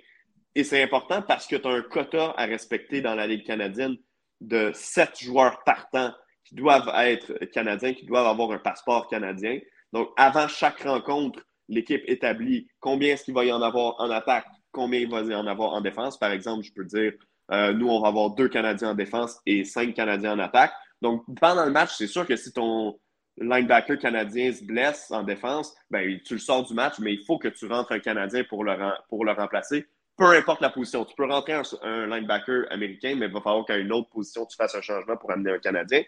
Et 0.57 0.65
c'est 0.65 0.83
important 0.83 1.23
parce 1.23 1.47
que 1.47 1.55
tu 1.55 1.69
as 1.69 1.71
un 1.71 1.83
quota 1.83 2.35
à 2.37 2.47
respecter 2.47 3.01
dans 3.01 3.15
la 3.15 3.29
Ligue 3.29 3.47
canadienne 3.47 3.97
de 4.41 4.73
sept 4.75 5.21
joueurs 5.21 5.63
partants 5.63 6.13
qui 6.45 6.57
doivent 6.57 6.91
être 6.97 7.33
canadiens, 7.53 7.95
qui 7.95 8.07
doivent 8.07 8.27
avoir 8.27 8.51
un 8.51 8.59
passeport 8.59 9.09
canadien. 9.09 9.61
Donc, 9.93 10.09
avant 10.17 10.49
chaque 10.49 10.81
rencontre, 10.81 11.41
l'équipe 11.69 12.03
établit 12.07 12.69
combien 12.81 13.15
est-ce 13.15 13.25
qu'il 13.25 13.35
va 13.35 13.45
y 13.45 13.53
en 13.53 13.63
avoir 13.63 14.01
en 14.01 14.11
attaque, 14.11 14.47
combien 14.73 15.01
il 15.01 15.09
va 15.09 15.21
y 15.21 15.35
en 15.35 15.47
avoir 15.47 15.75
en 15.75 15.81
défense. 15.81 16.19
Par 16.19 16.33
exemple, 16.33 16.65
je 16.65 16.73
peux 16.73 16.85
dire, 16.85 17.13
euh, 17.53 17.73
nous, 17.73 17.89
on 17.89 18.01
va 18.01 18.09
avoir 18.09 18.31
deux 18.31 18.49
Canadiens 18.49 18.91
en 18.91 18.95
défense 18.95 19.39
et 19.47 19.63
cinq 19.65 19.95
Canadiens 19.95 20.33
en 20.33 20.39
attaque. 20.41 20.73
Donc, 21.01 21.23
pendant 21.41 21.65
le 21.65 21.71
match, 21.71 21.95
c'est 21.97 22.09
sûr 22.09 22.27
que 22.27 22.35
si 22.35 22.53
ton, 22.53 22.99
linebacker 23.41 23.99
canadien 23.99 24.53
se 24.53 24.65
blesse 24.65 25.11
en 25.11 25.23
défense, 25.23 25.75
ben, 25.91 26.21
tu 26.25 26.35
le 26.35 26.41
sors 26.41 26.65
du 26.65 26.75
match, 26.75 26.99
mais 26.99 27.15
il 27.15 27.25
faut 27.25 27.39
que 27.39 27.49
tu 27.49 27.67
rentres 27.67 27.93
un 27.93 28.01
Canadien 28.01 28.45
pour 28.45 28.65
le, 28.65 28.75
pour 29.09 29.25
le 29.25 29.33
remplacer. 29.33 29.87
Peu 30.17 30.27
importe 30.37 30.61
la 30.61 30.71
position. 30.71 31.05
Tu 31.05 31.15
peux 31.15 31.27
rentrer 31.27 31.55
un, 31.83 32.07
linebacker 32.07 32.67
américain, 32.71 33.15
mais 33.17 33.27
il 33.27 33.33
va 33.33 33.41
falloir 33.41 33.65
qu'à 33.65 33.77
une 33.77 33.93
autre 33.93 34.09
position, 34.09 34.47
tu 34.47 34.57
fasses 34.57 34.75
un 34.75 34.81
changement 34.81 35.17
pour 35.17 35.31
amener 35.31 35.53
un 35.53 35.59
Canadien. 35.59 36.03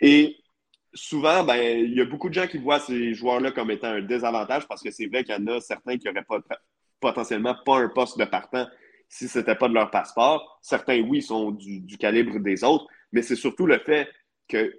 Et 0.00 0.36
souvent, 0.92 1.42
ben, 1.44 1.56
il 1.56 1.94
y 1.94 2.00
a 2.00 2.04
beaucoup 2.04 2.28
de 2.28 2.34
gens 2.34 2.46
qui 2.46 2.58
voient 2.58 2.80
ces 2.80 3.14
joueurs-là 3.14 3.52
comme 3.52 3.70
étant 3.70 3.88
un 3.88 4.02
désavantage 4.02 4.68
parce 4.68 4.82
que 4.82 4.90
c'est 4.90 5.06
vrai 5.06 5.24
qu'il 5.24 5.34
y 5.34 5.38
en 5.38 5.46
a 5.46 5.60
certains 5.60 5.96
qui 5.96 6.06
n'auraient 6.06 6.24
pas, 6.24 6.40
potentiellement 7.00 7.56
pas 7.64 7.78
un 7.78 7.88
poste 7.88 8.18
de 8.18 8.24
partant 8.24 8.66
si 9.08 9.26
ce 9.26 9.38
n'était 9.38 9.54
pas 9.54 9.68
de 9.68 9.74
leur 9.74 9.90
passeport. 9.90 10.58
Certains, 10.62 11.00
oui, 11.00 11.22
sont 11.22 11.50
du 11.50 11.96
calibre 11.98 12.38
des 12.38 12.62
autres, 12.62 12.86
mais 13.12 13.22
c'est 13.22 13.36
surtout 13.36 13.66
le 13.66 13.78
fait 13.78 14.08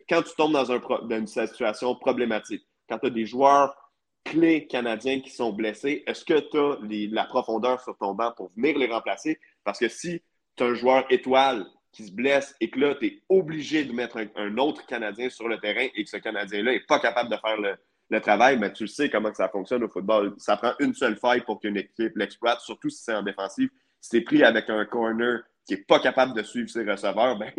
quand 0.10 0.22
tu 0.22 0.36
tombes 0.36 0.54
dans, 0.54 0.72
un, 0.72 0.82
une 1.10 1.28
situation 1.28 1.96
problématique, 1.96 2.64
quand 2.90 3.00
tu 3.00 3.08
as 3.08 3.12
des 3.12 3.26
joueurs 3.26 3.76
clés 4.24 4.68
canadiens 4.68 5.20
qui 5.22 5.32
sont 5.32 5.52
blessés, 5.52 6.04
est-ce 6.06 6.24
que 6.26 6.40
tu 6.40 6.58
as 6.58 6.78
la 7.14 7.26
profondeur 7.26 7.82
sur 7.82 7.98
ton 7.98 8.14
banc 8.14 8.32
pour 8.36 8.52
venir 8.56 8.78
les 8.78 8.88
remplacer? 8.88 9.40
Parce 9.64 9.80
que 9.80 9.88
si 9.88 10.22
tu 10.56 10.64
as 10.64 10.68
un 10.68 10.74
joueur 10.74 11.06
étoile 11.10 11.66
qui 11.92 12.06
se 12.06 12.12
blesse 12.12 12.56
et 12.62 12.70
que 12.70 12.80
là, 12.80 12.96
tu 12.96 13.08
es 13.08 13.22
obligé 13.30 13.84
de 13.84 13.92
mettre 13.92 14.18
un, 14.36 14.58
autre 14.58 14.86
Canadien 14.86 15.30
sur 15.30 15.48
le 15.48 15.60
terrain 15.60 15.88
et 15.94 16.04
que 16.04 16.10
ce 16.10 16.18
Canadien-là 16.18 16.72
n'est 16.72 16.86
pas 16.88 17.00
capable 17.00 17.30
de 17.30 17.38
faire 17.38 17.58
le, 17.58 17.78
travail, 18.20 18.56
mais 18.58 18.68
ben, 18.68 18.74
tu 18.74 18.88
sais 18.88 19.10
comment 19.10 19.34
ça 19.34 19.48
fonctionne 19.48 19.84
au 19.86 19.88
football. 19.88 20.36
Ça 20.38 20.58
prend 20.58 20.74
une 20.80 20.94
seule 20.94 21.16
faille 21.16 21.42
pour 21.42 21.62
qu'une 21.62 21.78
équipe 21.78 22.12
l'exploite, 22.18 22.60
surtout 22.60 22.90
si 22.90 23.02
c'est 23.04 23.16
en 23.16 23.24
défensive. 23.24 23.70
Si 24.02 24.10
tu 24.10 24.18
es 24.18 24.22
pris 24.22 24.44
avec 24.44 24.70
un 24.70 24.84
corner 24.84 25.40
qui 25.66 25.76
n'est 25.76 25.82
pas 25.84 26.00
capable 26.00 26.34
de 26.34 26.44
suivre 26.44 26.70
ses 26.70 26.84
receveurs, 26.84 27.38
ben, 27.40 27.52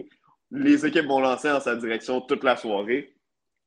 les 0.53 0.85
équipes 0.85 1.07
vont 1.07 1.21
lancer 1.21 1.51
en 1.51 1.61
sa 1.61 1.75
direction 1.77 2.21
toute 2.21 2.45
la 2.45 2.57
soirée 2.57 3.15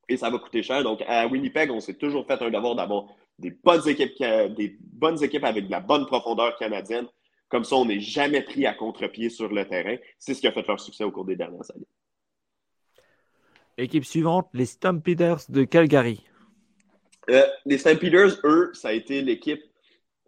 et 0.07 0.17
ça 0.17 0.29
va 0.29 0.37
coûter 0.37 0.61
cher. 0.61 0.83
Donc, 0.83 1.03
à 1.07 1.25
Winnipeg, 1.27 1.71
on 1.71 1.79
s'est 1.79 1.95
toujours 1.95 2.27
fait 2.27 2.41
un 2.41 2.51
devoir 2.51 2.75
d'avoir 2.75 3.07
des 3.39 3.49
bonnes 3.49 3.87
équipes, 3.87 4.13
des 4.19 4.77
bonnes 4.79 5.21
équipes 5.23 5.43
avec 5.43 5.65
de 5.65 5.71
la 5.71 5.79
bonne 5.79 6.05
profondeur 6.05 6.55
canadienne. 6.57 7.07
Comme 7.49 7.63
ça, 7.63 7.75
on 7.75 7.85
n'est 7.85 7.99
jamais 7.99 8.41
pris 8.41 8.65
à 8.65 8.73
contre-pied 8.73 9.29
sur 9.29 9.51
le 9.51 9.65
terrain. 9.65 9.97
C'est 10.19 10.33
ce 10.35 10.41
qui 10.41 10.47
a 10.47 10.51
fait 10.51 10.65
leur 10.67 10.79
succès 10.79 11.03
au 11.03 11.11
cours 11.11 11.25
des 11.25 11.35
dernières 11.35 11.69
années. 11.73 11.87
Équipe 13.77 14.05
suivante, 14.05 14.47
les 14.53 14.65
Stampeders 14.65 15.41
de 15.49 15.63
Calgary. 15.63 16.23
Euh, 17.29 17.45
les 17.65 17.77
Stampeders, 17.77 18.37
eux, 18.43 18.71
ça 18.73 18.89
a 18.89 18.93
été 18.93 19.21
l'équipe. 19.21 19.61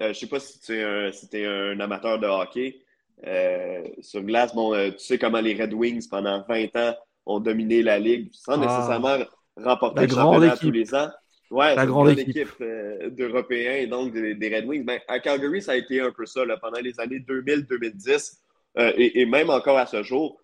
Euh, 0.02 0.06
je 0.06 0.10
ne 0.10 0.14
sais 0.14 0.28
pas 0.28 0.40
si 0.40 0.60
tu 0.60 0.74
es 0.74 1.46
un 1.46 1.80
amateur 1.80 2.20
de 2.20 2.28
hockey. 2.28 2.82
Euh, 3.26 3.84
sur 4.02 4.22
glace, 4.22 4.54
bon, 4.54 4.74
euh, 4.74 4.92
tu 4.92 5.00
sais 5.00 5.18
comment 5.18 5.42
les 5.42 5.60
Red 5.60 5.74
Wings, 5.74 6.08
pendant 6.08 6.44
20 6.48 6.76
ans, 6.76 6.96
ont 7.26 7.40
dominé 7.40 7.82
la 7.82 7.98
Ligue 7.98 8.30
sans 8.32 8.54
ah. 8.54 8.58
nécessairement 8.58 9.26
remporter 9.56 10.08
le 10.08 10.14
championnat 10.14 10.58
tous 10.58 10.72
les 10.72 10.94
ans. 10.94 11.10
Ouais, 11.50 11.76
la 11.76 11.86
grande 11.86 12.10
équipe, 12.10 12.50
euh, 12.60 13.10
d'Européens, 13.10 13.88
donc 13.88 14.12
des, 14.12 14.56
Red 14.56 14.66
Wings. 14.66 14.84
Ben, 14.84 15.00
à 15.08 15.20
Calgary, 15.20 15.62
ça 15.62 15.74
a 15.74 15.76
été 15.76 16.02
un 16.02 16.12
peu 16.12 16.26
ça 16.26 16.42
pendant 16.62 16.80
les 16.80 17.00
années 17.00 17.20
2000-2010 17.20 18.40
euh, 18.78 18.92
et, 18.98 19.26
même 19.26 19.50
encore 19.50 19.78
à 19.78 19.86
ce 19.86 20.04
jour. 20.04 20.40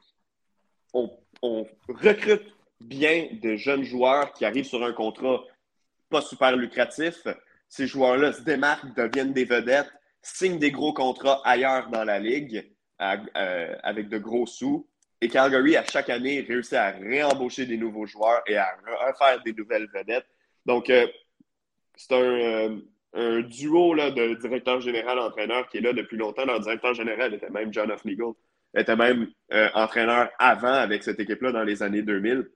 On, 0.93 1.09
recrute 1.89 2.55
bien 2.79 3.27
de 3.41 3.57
jeunes 3.57 3.83
joueurs 3.83 4.31
qui 4.31 4.45
arrivent 4.45 4.65
sur 4.65 4.81
un 4.81 4.93
contrat 4.93 5.43
pas 6.09 6.21
super 6.21 6.55
lucratif. 6.55 7.27
Ces 7.67 7.85
joueurs-là 7.85 8.31
se 8.31 8.41
démarquent, 8.43 8.95
deviennent 8.95 9.33
des 9.33 9.43
vedettes, 9.43 9.91
signent 10.23 10.57
des 10.57 10.71
gros 10.71 10.93
contrats 10.93 11.41
ailleurs 11.43 11.89
dans 11.89 12.03
la 12.03 12.19
ligue 12.19 12.65
euh, 13.01 13.75
avec 13.83 14.09
de 14.09 14.17
gros 14.17 14.47
sous. 14.47 14.87
Et 15.21 15.27
Calgary, 15.29 15.75
à 15.75 15.83
chaque 15.83 16.09
année, 16.09 16.41
réussit 16.41 16.73
à 16.73 16.91
réembaucher 16.91 17.65
des 17.65 17.77
nouveaux 17.77 18.05
joueurs 18.05 18.41
et 18.47 18.57
à 18.57 18.75
refaire 18.85 19.41
des 19.43 19.53
nouvelles 19.53 19.87
vedettes. 19.93 20.25
Donc, 20.65 20.89
euh, 20.89 21.07
c'est 21.95 22.13
un, 22.13 22.79
euh, 23.15 23.43
duo 23.43 23.93
là, 23.93 24.09
de 24.11 24.35
directeur 24.35 24.81
général-entraîneur 24.81 25.67
qui 25.69 25.77
est 25.77 25.81
là 25.81 25.93
depuis 25.93 26.17
longtemps. 26.17 26.45
Leur 26.45 26.59
directeur 26.59 26.93
général 26.93 27.33
était 27.33 27.49
même 27.49 27.73
John. 27.73 27.93
Legal, 28.05 28.33
était 28.75 28.95
même 28.95 29.27
entraîneur 29.75 30.29
avant 30.39 30.73
avec 30.73 31.03
cette 31.03 31.19
équipe-là 31.19 31.51
dans 31.51 31.63
les 31.63 31.83
années 31.83 32.01
2000. 32.01 32.49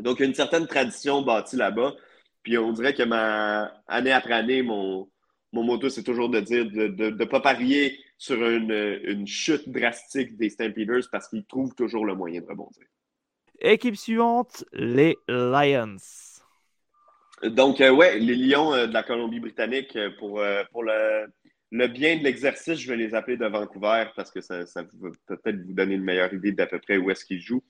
Donc, 0.00 0.20
une 0.20 0.34
certaine 0.34 0.66
tradition 0.66 1.22
bâtie 1.22 1.56
là-bas. 1.56 1.94
Puis 2.42 2.56
on 2.56 2.72
dirait 2.72 2.94
que 2.94 3.02
ma 3.02 3.72
année 3.88 4.12
après 4.12 4.34
année, 4.34 4.62
mon, 4.62 5.10
mon 5.52 5.62
motto, 5.62 5.88
c'est 5.88 6.02
toujours 6.02 6.28
de 6.28 6.40
dire 6.40 6.66
de 6.66 7.10
ne 7.10 7.24
pas 7.24 7.40
parier 7.40 7.98
sur 8.18 8.44
une, 8.46 9.26
chute 9.26 9.68
drastique 9.68 10.36
des 10.36 10.50
Stampeders 10.50 11.08
parce 11.10 11.28
qu'ils 11.28 11.44
trouvent 11.44 11.74
toujours 11.74 12.04
le 12.04 12.14
moyen 12.14 12.40
de 12.40 12.46
rebondir. 12.46 12.84
Équipe 13.60 13.96
suivante, 13.96 14.64
les 14.72 15.16
Lions. 15.28 15.96
Donc, 17.42 17.80
euh, 17.80 17.90
ouais, 17.90 18.18
les 18.18 18.34
Lions 18.34 18.74
euh, 18.74 18.86
de 18.86 18.92
la 18.92 19.02
Colombie-Britannique, 19.04 19.94
euh, 19.96 20.10
pour, 20.18 20.42
pour 20.72 20.82
le, 20.82 21.26
le, 21.70 21.86
bien 21.86 22.16
de 22.18 22.24
l'exercice, 22.24 22.78
je 22.78 22.88
vais 22.88 22.96
les 22.96 23.14
appeler 23.14 23.36
de 23.36 23.46
Vancouver 23.46 24.06
parce 24.16 24.30
que 24.30 24.40
ça, 24.40 24.66
ça 24.66 24.82
va 24.82 25.10
peut-être 25.26 25.64
vous 25.64 25.72
donner 25.72 25.94
une 25.94 26.04
meilleure 26.04 26.32
idée 26.32 26.52
d'à 26.52 26.66
peu 26.66 26.80
près 26.80 26.98
où 26.98 27.10
est-ce 27.10 27.24
qu'ils 27.24 27.40
jouent. 27.40 27.62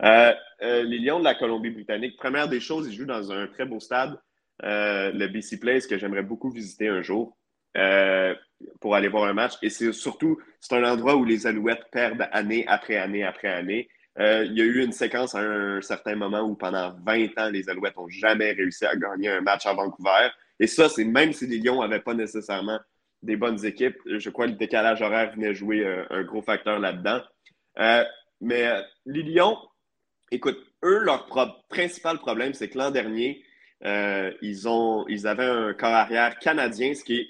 les 0.00 0.98
Lions 0.98 1.18
de 1.18 1.24
la 1.24 1.34
Colombie-Britannique, 1.34 2.16
première 2.16 2.48
des 2.48 2.60
choses, 2.60 2.88
ils 2.88 2.94
jouent 2.94 3.06
dans 3.06 3.32
un 3.32 3.46
très 3.46 3.64
beau 3.64 3.80
stade, 3.80 4.18
le 4.62 5.26
BC 5.26 5.60
Place, 5.60 5.86
que 5.86 5.98
j'aimerais 5.98 6.22
beaucoup 6.22 6.50
visiter 6.50 6.88
un 6.88 7.02
jour. 7.02 7.36
Euh, 7.76 8.34
pour 8.80 8.94
aller 8.94 9.08
voir 9.08 9.24
un 9.24 9.34
match. 9.34 9.52
Et 9.60 9.68
c'est 9.68 9.92
surtout, 9.92 10.38
c'est 10.60 10.74
un 10.74 10.90
endroit 10.90 11.14
où 11.16 11.24
les 11.24 11.46
Alouettes 11.46 11.84
perdent 11.92 12.26
année 12.32 12.64
après 12.68 12.96
année 12.96 13.22
après 13.22 13.48
année. 13.48 13.90
Euh, 14.18 14.46
il 14.46 14.56
y 14.56 14.62
a 14.62 14.64
eu 14.64 14.82
une 14.82 14.92
séquence 14.92 15.34
à 15.34 15.40
un, 15.40 15.82
certain 15.82 16.16
moment 16.16 16.40
où 16.40 16.54
pendant 16.54 16.96
20 17.04 17.38
ans, 17.38 17.50
les 17.50 17.68
Alouettes 17.68 17.96
n'ont 17.98 18.08
jamais 18.08 18.52
réussi 18.52 18.86
à 18.86 18.96
gagner 18.96 19.28
un 19.28 19.42
match 19.42 19.66
à 19.66 19.74
Vancouver. 19.74 20.30
Et 20.58 20.66
ça, 20.66 20.88
c'est 20.88 21.04
même 21.04 21.34
si 21.34 21.46
les 21.46 21.58
Lions 21.58 21.82
n'avaient 21.82 22.00
pas 22.00 22.14
nécessairement 22.14 22.80
des 23.20 23.36
bonnes 23.36 23.62
équipes, 23.66 23.98
je 24.06 24.30
crois 24.30 24.46
que 24.46 24.52
le 24.52 24.56
décalage 24.56 25.02
horaire 25.02 25.34
venait 25.34 25.52
jouer 25.52 25.84
euh, 25.84 26.04
un, 26.08 26.22
gros 26.22 26.40
facteur 26.40 26.78
là-dedans. 26.78 27.20
mais 28.40 28.72
les 29.04 29.22
Lions, 29.22 29.58
écoute, 30.30 30.58
eux, 30.82 31.00
leur 31.00 31.28
principal 31.68 32.18
problème, 32.18 32.54
c'est 32.54 32.70
que 32.70 32.78
l'an 32.78 32.90
dernier, 32.90 33.44
ils, 33.84 34.68
ont, 34.68 35.06
ils 35.08 35.26
avaient 35.26 35.44
un 35.44 35.74
corps 35.74 35.94
arrière 35.94 36.38
canadien, 36.38 36.94
ce 36.94 37.04
qui 37.04 37.20
est 37.20 37.28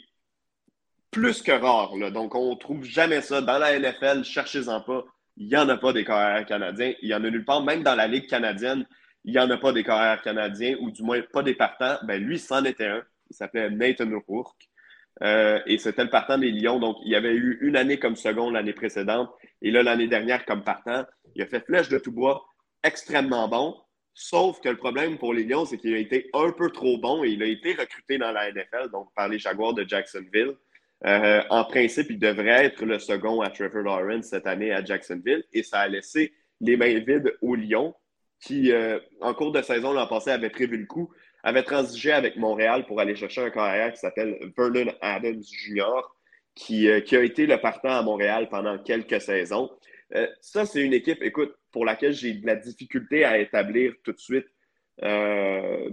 plus 1.10 1.42
que 1.42 1.52
rare. 1.52 1.92
Donc, 2.10 2.34
on 2.34 2.50
ne 2.50 2.58
trouve 2.58 2.84
jamais 2.84 3.22
ça. 3.22 3.40
Dans 3.40 3.58
la 3.58 3.78
NFL, 3.78 4.22
cherchez-en 4.22 4.80
pas. 4.82 5.04
Il 5.38 5.48
n'y 5.48 5.56
en 5.56 5.68
a 5.68 5.76
pas 5.76 5.92
des 5.92 6.04
carrières 6.04 6.46
canadiens. 6.46 6.92
Il 7.02 7.08
y 7.08 7.14
en 7.14 7.24
a 7.24 7.30
nulle 7.30 7.44
part. 7.44 7.62
Même 7.62 7.82
dans 7.82 7.94
la 7.94 8.06
Ligue 8.06 8.26
canadienne, 8.26 8.86
il 9.24 9.32
n'y 9.32 9.38
en 9.38 9.50
a 9.50 9.56
pas 9.56 9.72
des 9.72 9.82
carrières 9.82 10.22
canadiens, 10.22 10.76
ou 10.80 10.90
du 10.90 11.02
moins 11.02 11.20
pas 11.32 11.42
des 11.42 11.54
partants. 11.54 11.96
Ben, 12.04 12.22
lui, 12.22 12.38
c'en 12.38 12.64
était 12.64 12.86
un. 12.86 13.02
Il 13.30 13.36
s'appelait 13.36 13.70
Nathan 13.70 14.10
Rourke. 14.28 14.68
Euh, 15.22 15.60
et 15.66 15.78
c'était 15.78 16.04
le 16.04 16.10
partant 16.10 16.38
des 16.38 16.50
Lions. 16.50 16.78
Donc, 16.78 16.98
il 17.02 17.10
y 17.10 17.16
avait 17.16 17.34
eu 17.34 17.58
une 17.62 17.76
année 17.76 17.98
comme 17.98 18.16
seconde 18.16 18.52
l'année 18.52 18.74
précédente. 18.74 19.30
Et 19.62 19.70
là, 19.70 19.82
l'année 19.82 20.08
dernière, 20.08 20.44
comme 20.44 20.62
partant, 20.62 21.04
il 21.34 21.42
a 21.42 21.46
fait 21.46 21.64
flèche 21.64 21.88
de 21.88 21.98
tout 21.98 22.12
bois, 22.12 22.44
extrêmement 22.82 23.48
bon. 23.48 23.74
Sauf 24.18 24.60
que 24.62 24.70
le 24.70 24.78
problème 24.78 25.18
pour 25.18 25.34
les 25.34 25.44
Lions, 25.44 25.66
c'est 25.66 25.76
qu'il 25.76 25.92
a 25.92 25.98
été 25.98 26.30
un 26.32 26.50
peu 26.50 26.70
trop 26.70 26.96
bon 26.96 27.22
et 27.22 27.28
il 27.28 27.42
a 27.42 27.46
été 27.46 27.74
recruté 27.74 28.16
dans 28.16 28.32
la 28.32 28.50
NFL, 28.50 28.88
donc 28.90 29.08
par 29.14 29.28
les 29.28 29.38
Jaguars 29.38 29.74
de 29.74 29.86
Jacksonville. 29.86 30.54
Euh, 31.04 31.42
en 31.50 31.64
principe, 31.64 32.06
il 32.08 32.18
devrait 32.18 32.64
être 32.64 32.82
le 32.86 32.98
second 32.98 33.42
à 33.42 33.50
Trevor 33.50 33.82
Lawrence 33.82 34.28
cette 34.28 34.46
année 34.46 34.72
à 34.72 34.82
Jacksonville 34.82 35.44
et 35.52 35.62
ça 35.62 35.80
a 35.80 35.88
laissé 35.88 36.32
les 36.62 36.78
mains 36.78 36.98
vides 36.98 37.36
au 37.42 37.54
Lyon 37.54 37.94
qui, 38.40 38.72
euh, 38.72 38.98
en 39.20 39.34
cours 39.34 39.52
de 39.52 39.60
saison 39.60 39.92
l'an 39.92 40.06
passé, 40.06 40.30
avait 40.30 40.48
prévu 40.48 40.78
le 40.78 40.86
coup, 40.86 41.12
avait 41.42 41.62
transigé 41.62 42.12
avec 42.12 42.38
Montréal 42.38 42.86
pour 42.86 43.00
aller 43.00 43.16
chercher 43.16 43.42
un 43.42 43.50
carrière 43.50 43.92
qui 43.92 43.98
s'appelle 43.98 44.38
Vernon 44.56 44.94
Adams 45.02 45.42
Jr., 45.42 46.00
qui, 46.54 46.88
euh, 46.88 47.00
qui, 47.00 47.16
a 47.16 47.22
été 47.22 47.44
le 47.44 47.60
partant 47.60 47.90
à 47.90 48.00
Montréal 48.00 48.48
pendant 48.48 48.78
quelques 48.78 49.20
saisons. 49.20 49.70
Ça, 50.40 50.66
c'est 50.66 50.80
une 50.80 50.94
équipe, 50.94 51.22
écoute, 51.22 51.54
pour 51.72 51.84
laquelle 51.84 52.12
j'ai 52.12 52.34
de 52.34 52.46
la 52.46 52.56
difficulté 52.56 53.24
à 53.24 53.38
établir 53.38 53.94
tout 54.02 54.12
de 54.12 54.18
suite 54.18 54.46
euh, 55.02 55.90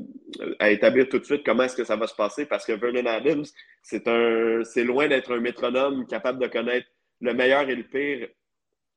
à 0.60 0.72
établir 0.72 1.10
tout 1.10 1.20
de 1.20 1.26
suite 1.26 1.44
comment 1.46 1.64
est-ce 1.64 1.76
que 1.76 1.84
ça 1.84 1.98
va 1.98 2.08
se 2.08 2.16
passer 2.16 2.46
parce 2.46 2.66
que 2.66 2.72
Vernon 2.72 3.06
Adams, 3.06 3.44
c'est 3.82 4.08
un, 4.08 4.64
c'est 4.64 4.86
loin 4.86 5.10
d'être 5.10 5.34
un 5.36 5.42
métronome 5.42 6.08
capable 6.08 6.40
de 6.40 6.48
connaître 6.48 6.88
le 7.20 7.34
meilleur 7.34 7.70
et 7.70 7.76
le 7.76 7.84
pire 7.84 8.30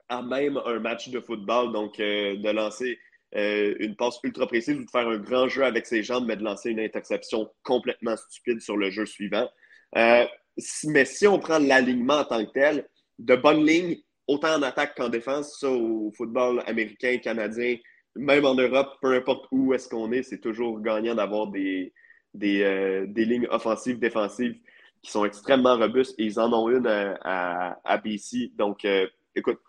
à 0.09 0.23
même 0.23 0.61
un 0.65 0.79
match 0.79 1.09
de 1.09 1.19
football. 1.19 1.73
Donc, 1.73 1.99
euh, 1.99 2.37
de 2.37 2.51
lancer 2.51 3.01
euh, 3.35 3.75
une 3.81 3.97
passe 3.97 4.21
ultra 4.23 4.47
précise 4.47 4.77
ou 4.77 4.85
de 4.85 4.91
faire 4.91 5.09
un 5.09 5.19
grand 5.19 5.49
jeu 5.49 5.65
avec 5.65 5.87
ses 5.87 6.05
jambes, 6.05 6.27
mais 6.29 6.37
de 6.37 6.45
lancer 6.45 6.71
une 6.71 6.81
interception 6.81 7.51
complètement 7.65 8.17
stupide 8.17 8.61
sur 8.61 8.77
le 8.77 8.91
jeu 8.91 9.07
suivant. 9.07 9.49
mais 9.93 11.05
si 11.05 11.27
on 11.27 11.41
prend 11.41 11.59
l'alignement 11.59 12.19
en 12.19 12.25
tant 12.25 12.47
que 12.47 12.53
tel, 12.53 12.89
de 13.19 13.35
bonnes 13.35 13.67
lignes, 13.67 13.97
autant 14.27 14.57
en 14.57 14.63
attaque 14.63 14.97
qu'en 14.97 15.09
défense, 15.09 15.59
ça 15.59 15.71
au 15.71 16.13
football 16.17 16.63
américain, 16.67 17.19
canadien, 17.19 17.77
même 18.15 18.45
en 18.45 18.55
Europe, 18.55 18.97
peu 19.01 19.15
importe 19.15 19.47
où 19.51 19.75
est-ce 19.75 19.89
qu'on 19.89 20.13
est, 20.13 20.23
c'est 20.23 20.41
toujours 20.41 20.81
gagnant 20.81 21.15
d'avoir 21.15 21.49
des, 21.49 21.93
des, 22.35 22.63
euh, 22.63 23.07
lignes 23.15 23.47
offensives, 23.51 23.99
défensives 23.99 24.59
qui 25.03 25.11
sont 25.11 25.25
extrêmement 25.25 25.77
robustes 25.77 26.15
et 26.19 26.25
ils 26.25 26.41
en 26.41 26.53
ont 26.53 26.69
une 26.71 26.87
à, 26.87 27.79
à, 27.85 27.99
BC. 27.99 28.53
Donc, 28.57 28.85
euh, 28.85 29.07
écoute, 29.35 29.61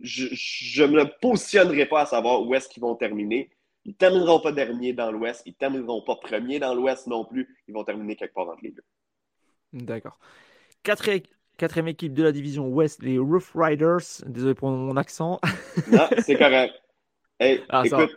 je 0.00 0.84
ne 0.84 0.92
me 0.92 1.20
positionnerai 1.20 1.86
pas 1.86 2.02
à 2.02 2.06
savoir 2.06 2.46
où 2.46 2.54
est-ce 2.54 2.68
qu'ils 2.68 2.82
vont 2.82 2.94
terminer. 2.94 3.50
Ils 3.84 3.90
ne 3.90 3.96
termineront 3.96 4.40
pas 4.40 4.52
dernier 4.52 4.92
dans 4.92 5.10
l'Ouest, 5.10 5.42
ils 5.46 5.50
ne 5.50 5.56
termineront 5.56 6.02
pas 6.02 6.16
premier 6.16 6.58
dans 6.58 6.74
l'Ouest 6.74 7.06
non 7.06 7.24
plus. 7.24 7.56
Ils 7.66 7.74
vont 7.74 7.84
terminer 7.84 8.14
quelque 8.14 8.34
part 8.34 8.48
entre 8.48 8.62
les 8.62 8.72
deux. 8.72 8.84
D'accord. 9.72 10.18
Quatrième, 10.82 11.22
équipe 11.86 12.14
de 12.14 12.22
la 12.22 12.32
division 12.32 12.68
Ouest, 12.68 13.02
les 13.02 13.18
Rough 13.18 13.52
Riders. 13.54 14.22
Désolé 14.26 14.54
pour 14.54 14.70
mon 14.70 14.96
accent. 14.96 15.40
non, 15.90 16.08
c'est 16.18 16.36
correct. 16.36 16.74
Hey, 17.38 17.62
ah, 17.68 17.82
écoute, 17.84 18.16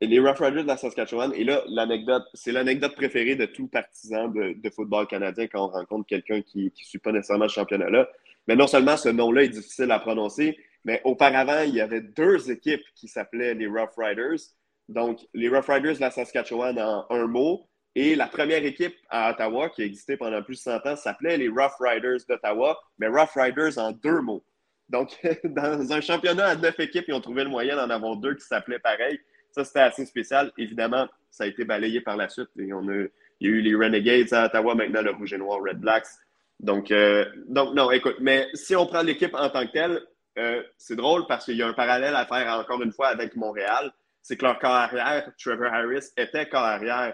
les 0.00 0.18
Rough 0.18 0.38
Riders 0.38 0.62
de 0.62 0.68
la 0.68 0.76
Saskatchewan, 0.76 1.32
et 1.34 1.44
là, 1.44 1.62
l'anecdote, 1.68 2.24
c'est 2.34 2.52
l'anecdote 2.52 2.94
préférée 2.96 3.36
de 3.36 3.46
tout 3.46 3.68
partisan 3.68 4.28
de, 4.28 4.70
football 4.74 5.06
canadien 5.06 5.46
quand 5.46 5.66
on 5.66 5.68
rencontre 5.68 6.06
quelqu'un 6.06 6.42
qui 6.42 6.64
ne 6.64 6.70
suit 6.74 6.98
pas 6.98 7.12
nécessairement 7.12 7.44
le 7.44 7.50
championnat-là. 7.50 8.08
Mais 8.48 8.56
non 8.56 8.66
seulement 8.66 8.96
ce 8.96 9.08
nom-là 9.08 9.44
est 9.44 9.48
difficile 9.48 9.90
à 9.92 10.00
prononcer, 10.00 10.58
mais 10.84 11.00
auparavant, 11.04 11.62
il 11.62 11.74
y 11.74 11.80
avait 11.80 12.00
deux 12.00 12.50
équipes 12.50 12.82
qui 12.96 13.06
s'appelaient 13.06 13.54
les 13.54 13.68
Rough 13.68 13.94
Riders. 13.96 14.40
Donc, 14.88 15.20
les 15.34 15.48
Rough 15.48 15.66
Riders 15.68 15.94
de 15.94 16.00
la 16.00 16.10
Saskatchewan 16.10 16.78
en 16.80 17.06
un 17.10 17.26
mot. 17.26 17.68
Et 17.94 18.14
la 18.14 18.26
première 18.26 18.64
équipe 18.64 18.96
à 19.10 19.30
Ottawa, 19.30 19.68
qui 19.68 19.82
a 19.82 19.84
existé 19.84 20.16
pendant 20.16 20.42
plus 20.42 20.54
de 20.54 20.60
100 20.60 20.86
ans, 20.86 20.96
s'appelait 20.96 21.36
les 21.36 21.48
Rough 21.48 21.76
Riders 21.78 22.20
d'Ottawa, 22.28 22.80
mais 22.98 23.08
Rough 23.08 23.32
Riders 23.34 23.76
en 23.78 23.92
deux 23.92 24.20
mots. 24.20 24.44
Donc, 24.88 25.18
dans 25.44 25.92
un 25.92 26.00
championnat 26.00 26.46
à 26.48 26.56
neuf 26.56 26.78
équipes, 26.80 27.04
ils 27.08 27.14
ont 27.14 27.20
trouvé 27.20 27.44
le 27.44 27.50
moyen 27.50 27.76
d'en 27.76 27.90
avoir 27.90 28.16
deux 28.16 28.34
qui 28.34 28.44
s'appelaient 28.44 28.78
pareil. 28.78 29.20
Ça, 29.50 29.64
c'était 29.64 29.80
assez 29.80 30.06
spécial. 30.06 30.50
Évidemment, 30.56 31.06
ça 31.30 31.44
a 31.44 31.46
été 31.46 31.64
balayé 31.64 32.00
par 32.00 32.16
la 32.16 32.28
suite. 32.28 32.48
Il 32.56 32.66
y 32.66 32.72
a 32.72 33.50
eu 33.50 33.60
les 33.60 33.74
Renegades 33.74 34.32
à 34.32 34.46
Ottawa, 34.46 34.74
maintenant 34.74 35.02
le 35.02 35.10
Rouge 35.10 35.34
et 35.34 35.38
Noir, 35.38 35.60
Red 35.60 35.78
Blacks. 35.78 36.06
Donc, 36.60 36.90
euh, 36.90 37.26
donc 37.48 37.74
non, 37.74 37.90
écoute, 37.90 38.16
mais 38.20 38.48
si 38.54 38.76
on 38.76 38.86
prend 38.86 39.02
l'équipe 39.02 39.34
en 39.34 39.50
tant 39.50 39.66
que 39.66 39.72
telle, 39.72 40.00
euh, 40.38 40.62
c'est 40.78 40.96
drôle 40.96 41.26
parce 41.26 41.44
qu'il 41.44 41.56
y 41.56 41.62
a 41.62 41.68
un 41.68 41.74
parallèle 41.74 42.14
à 42.14 42.24
faire 42.24 42.58
encore 42.58 42.80
une 42.82 42.92
fois 42.92 43.08
avec 43.08 43.36
Montréal. 43.36 43.92
C'est 44.22 44.36
que 44.36 44.44
leur 44.44 44.58
carrière, 44.58 45.32
Trevor 45.36 45.72
Harris, 45.72 46.06
était 46.16 46.48
carrière 46.48 47.08
euh, 47.08 47.12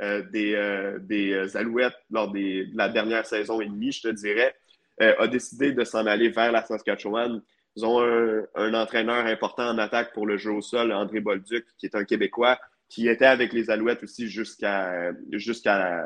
des, 0.00 0.96
des 1.00 1.56
Alouettes 1.56 1.98
lors 2.10 2.30
de 2.32 2.66
la 2.74 2.88
dernière 2.88 3.26
saison 3.26 3.60
et 3.60 3.66
demie, 3.66 3.92
je 3.92 4.02
te 4.02 4.08
dirais. 4.08 4.54
Euh, 5.02 5.14
a 5.18 5.28
décidé 5.28 5.72
de 5.72 5.82
s'en 5.82 6.04
aller 6.04 6.28
vers 6.28 6.52
la 6.52 6.62
Saskatchewan. 6.62 7.40
Ils 7.74 7.86
ont 7.86 8.00
un, 8.02 8.74
entraîneur 8.74 9.24
important 9.24 9.66
en 9.68 9.78
attaque 9.78 10.12
pour 10.12 10.26
le 10.26 10.36
jeu 10.36 10.50
au 10.50 10.60
sol, 10.60 10.92
André 10.92 11.20
Bolduc, 11.20 11.64
qui 11.78 11.86
est 11.86 11.94
un 11.94 12.04
Québécois, 12.04 12.60
qui 12.88 13.08
était 13.08 13.24
avec 13.24 13.54
les 13.54 13.70
Alouettes 13.70 14.02
aussi 14.02 14.28
jusqu'à 14.28 15.12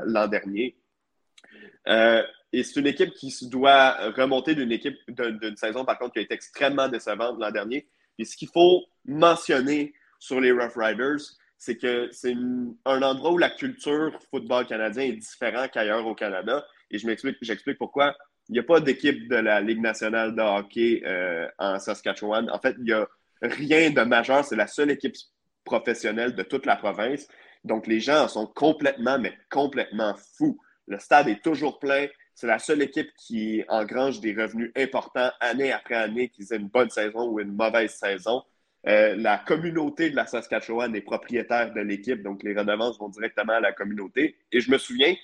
l'an 0.05 0.29
dernier. 0.29 0.77
Euh, 1.89 2.23
et 2.53 2.63
c'est 2.63 2.79
une 2.79 2.87
équipe 2.87 3.15
qui 3.15 3.35
doit 3.49 4.13
remonter 4.13 4.55
d'une 4.55 4.71
équipe 4.71 4.97
d'une 5.09 5.57
saison, 5.57 5.85
par 5.85 5.99
contre, 5.99 6.13
qui 6.13 6.19
a 6.21 6.23
été 6.23 6.35
extrêmement 6.35 6.89
décevante 6.89 7.41
l'an 7.41 7.51
dernier. 7.51 7.89
Et 8.19 8.25
ce 8.25 8.37
qu'il 8.37 8.49
faut 8.49 8.85
mentionner 9.05 9.93
sur 10.21 10.41
les 10.41 10.53
Rough 10.53 10.77
Riders, 10.77 11.21
c'est 11.59 11.77
que 11.77 12.09
c'est 12.13 12.35
un 12.85 13.03
endroit 13.03 13.33
où 13.33 13.39
la 13.39 13.51
culture 13.51 14.13
football 14.31 14.67
canadien 14.67 15.05
est 15.05 15.13
différente 15.13 15.71
qu'ailleurs 15.71 16.07
au 16.07 16.15
Canada. 16.15 16.65
Et 16.91 16.99
je 16.99 17.07
m'explique, 17.07 17.37
j'explique 17.41 17.79
pourquoi. 17.79 18.15
Il 18.49 18.53
n'y 18.53 18.59
a 18.59 18.63
pas 18.63 18.81
d'équipe 18.81 19.29
de 19.29 19.37
la 19.37 19.61
Ligue 19.61 19.81
nationale 19.81 20.35
de 20.35 20.43
hockey 20.43 21.03
euh, 21.07 21.49
en 21.59 21.79
Saskatchewan. 21.79 22.51
En 22.51 22.59
fait, 22.59 22.77
il 22.79 22.85
n'y 22.85 22.93
a 22.93 23.09
rien 23.41 23.91
de 23.91 24.03
majeur. 24.03 24.45
C'est 24.45 24.57
la 24.57 24.67
seule 24.67 24.91
équipe 24.91 25.17
professionnelle 25.65 26.35
de 26.35 26.43
toute 26.43 26.67
la 26.67 26.77
province. 26.77 27.27
Donc, 27.65 27.87
les 27.87 28.01
gens 28.01 28.29
sont 28.29 28.47
complètement, 28.47 29.19
mais 29.19 29.33
complètement 29.51 30.15
fous. 30.37 30.59
Le 30.87 30.99
stade 30.99 31.29
est 31.29 31.43
toujours 31.43 31.79
plein. 31.79 32.07
C'est 32.35 32.47
la 32.47 32.59
seule 32.59 32.83
équipe 32.83 33.11
qui 33.17 33.65
engrange 33.69 34.21
des 34.21 34.35
revenus 34.35 34.71
importants 34.77 35.31
année 35.41 35.73
après 35.73 35.95
année, 35.95 36.29
qu'ils 36.29 36.53
aient 36.53 36.59
une 36.59 36.69
bonne 36.69 36.91
saison 36.91 37.31
ou 37.31 37.41
une 37.41 37.55
mauvaise 37.55 37.95
saison. 37.95 38.43
Euh, 38.87 39.17
la 39.17 39.39
communauté 39.39 40.11
de 40.11 40.17
la 40.17 40.27
Saskatchewan 40.27 40.95
est 40.95 41.01
propriétaire 41.01 41.73
de 41.73 41.81
l'équipe, 41.81 42.23
donc 42.23 42.43
les 42.43 42.55
redevances 42.55 42.99
vont 42.99 43.09
directement 43.09 43.55
à 43.55 43.61
la 43.61 43.73
communauté. 43.73 44.37
Et 44.53 44.61
je 44.61 44.71
me 44.71 44.79
souviens 44.79 45.15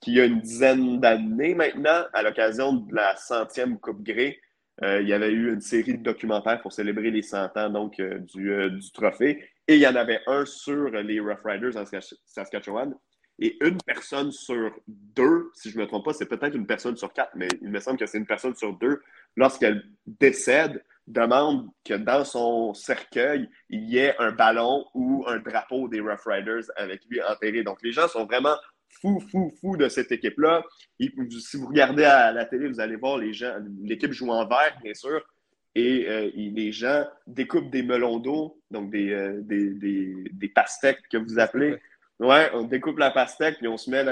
qu'il 0.00 0.14
y 0.14 0.20
a 0.20 0.24
une 0.24 0.40
dizaine 0.40 1.00
d'années 1.00 1.54
maintenant, 1.54 2.04
à 2.12 2.22
l'occasion 2.22 2.72
de 2.72 2.94
la 2.94 3.16
centième 3.16 3.78
Coupe 3.78 4.02
Grey, 4.02 4.40
euh, 4.82 5.02
il 5.02 5.08
y 5.08 5.12
avait 5.12 5.30
eu 5.30 5.52
une 5.52 5.60
série 5.60 5.98
de 5.98 6.02
documentaires 6.02 6.62
pour 6.62 6.72
célébrer 6.72 7.10
les 7.10 7.22
100 7.22 7.56
ans 7.56 7.90
euh, 8.00 8.18
du, 8.18 8.70
du, 8.70 8.92
trophée. 8.92 9.44
Et 9.68 9.74
il 9.74 9.80
y 9.80 9.86
en 9.86 9.94
avait 9.94 10.20
un 10.26 10.46
sur 10.46 10.90
les 10.90 11.20
Rough 11.20 11.42
Riders 11.44 11.76
en 11.76 11.84
Saskatchewan. 12.24 12.94
Et 13.38 13.56
une 13.64 13.78
personne 13.78 14.32
sur 14.32 14.70
deux, 14.86 15.50
si 15.54 15.70
je 15.70 15.78
ne 15.78 15.82
me 15.82 15.88
trompe 15.88 16.04
pas, 16.04 16.12
c'est 16.12 16.26
peut-être 16.26 16.54
une 16.54 16.66
personne 16.66 16.96
sur 16.96 17.12
quatre, 17.12 17.32
mais 17.34 17.48
il 17.62 17.70
me 17.70 17.80
semble 17.80 17.98
que 17.98 18.04
c'est 18.04 18.18
une 18.18 18.26
personne 18.26 18.54
sur 18.54 18.74
deux, 18.78 19.00
lorsqu'elle 19.36 19.82
décède, 20.06 20.84
demande 21.10 21.68
que 21.84 21.94
dans 21.94 22.24
son 22.24 22.74
cercueil, 22.74 23.48
il 23.68 23.88
y 23.88 23.98
ait 23.98 24.14
un 24.18 24.32
ballon 24.32 24.84
ou 24.94 25.24
un 25.26 25.38
drapeau 25.38 25.88
des 25.88 26.00
Rough 26.00 26.24
Riders 26.26 26.70
avec 26.76 27.04
lui 27.08 27.22
enterré. 27.22 27.62
Donc 27.62 27.82
les 27.82 27.92
gens 27.92 28.08
sont 28.08 28.24
vraiment 28.24 28.56
fous, 29.00 29.20
fous, 29.30 29.52
fous 29.60 29.76
de 29.76 29.88
cette 29.88 30.12
équipe-là. 30.12 30.62
Si 30.98 31.56
vous 31.56 31.66
regardez 31.66 32.04
à 32.04 32.32
la 32.32 32.44
télé, 32.44 32.68
vous 32.68 32.80
allez 32.80 32.96
voir 32.96 33.18
les 33.18 33.32
gens, 33.32 33.54
l'équipe 33.82 34.12
joue 34.12 34.30
en 34.30 34.46
vert, 34.46 34.76
bien 34.82 34.94
sûr, 34.94 35.22
et 35.74 36.06
euh, 36.08 36.30
les 36.34 36.72
gens 36.72 37.04
découpent 37.26 37.70
des 37.70 37.82
melons 37.82 38.18
d'eau, 38.18 38.60
donc 38.70 38.90
des, 38.90 39.12
euh, 39.12 39.40
des, 39.42 39.70
des, 40.32 40.48
pastèques 40.48 41.02
que 41.10 41.16
vous 41.16 41.38
appelez. 41.38 41.76
Ouais, 42.18 42.50
on 42.52 42.64
découpe 42.64 42.98
la 42.98 43.10
pastèque, 43.10 43.58
puis 43.58 43.68
on 43.68 43.78
se 43.78 43.90
met 43.90 44.04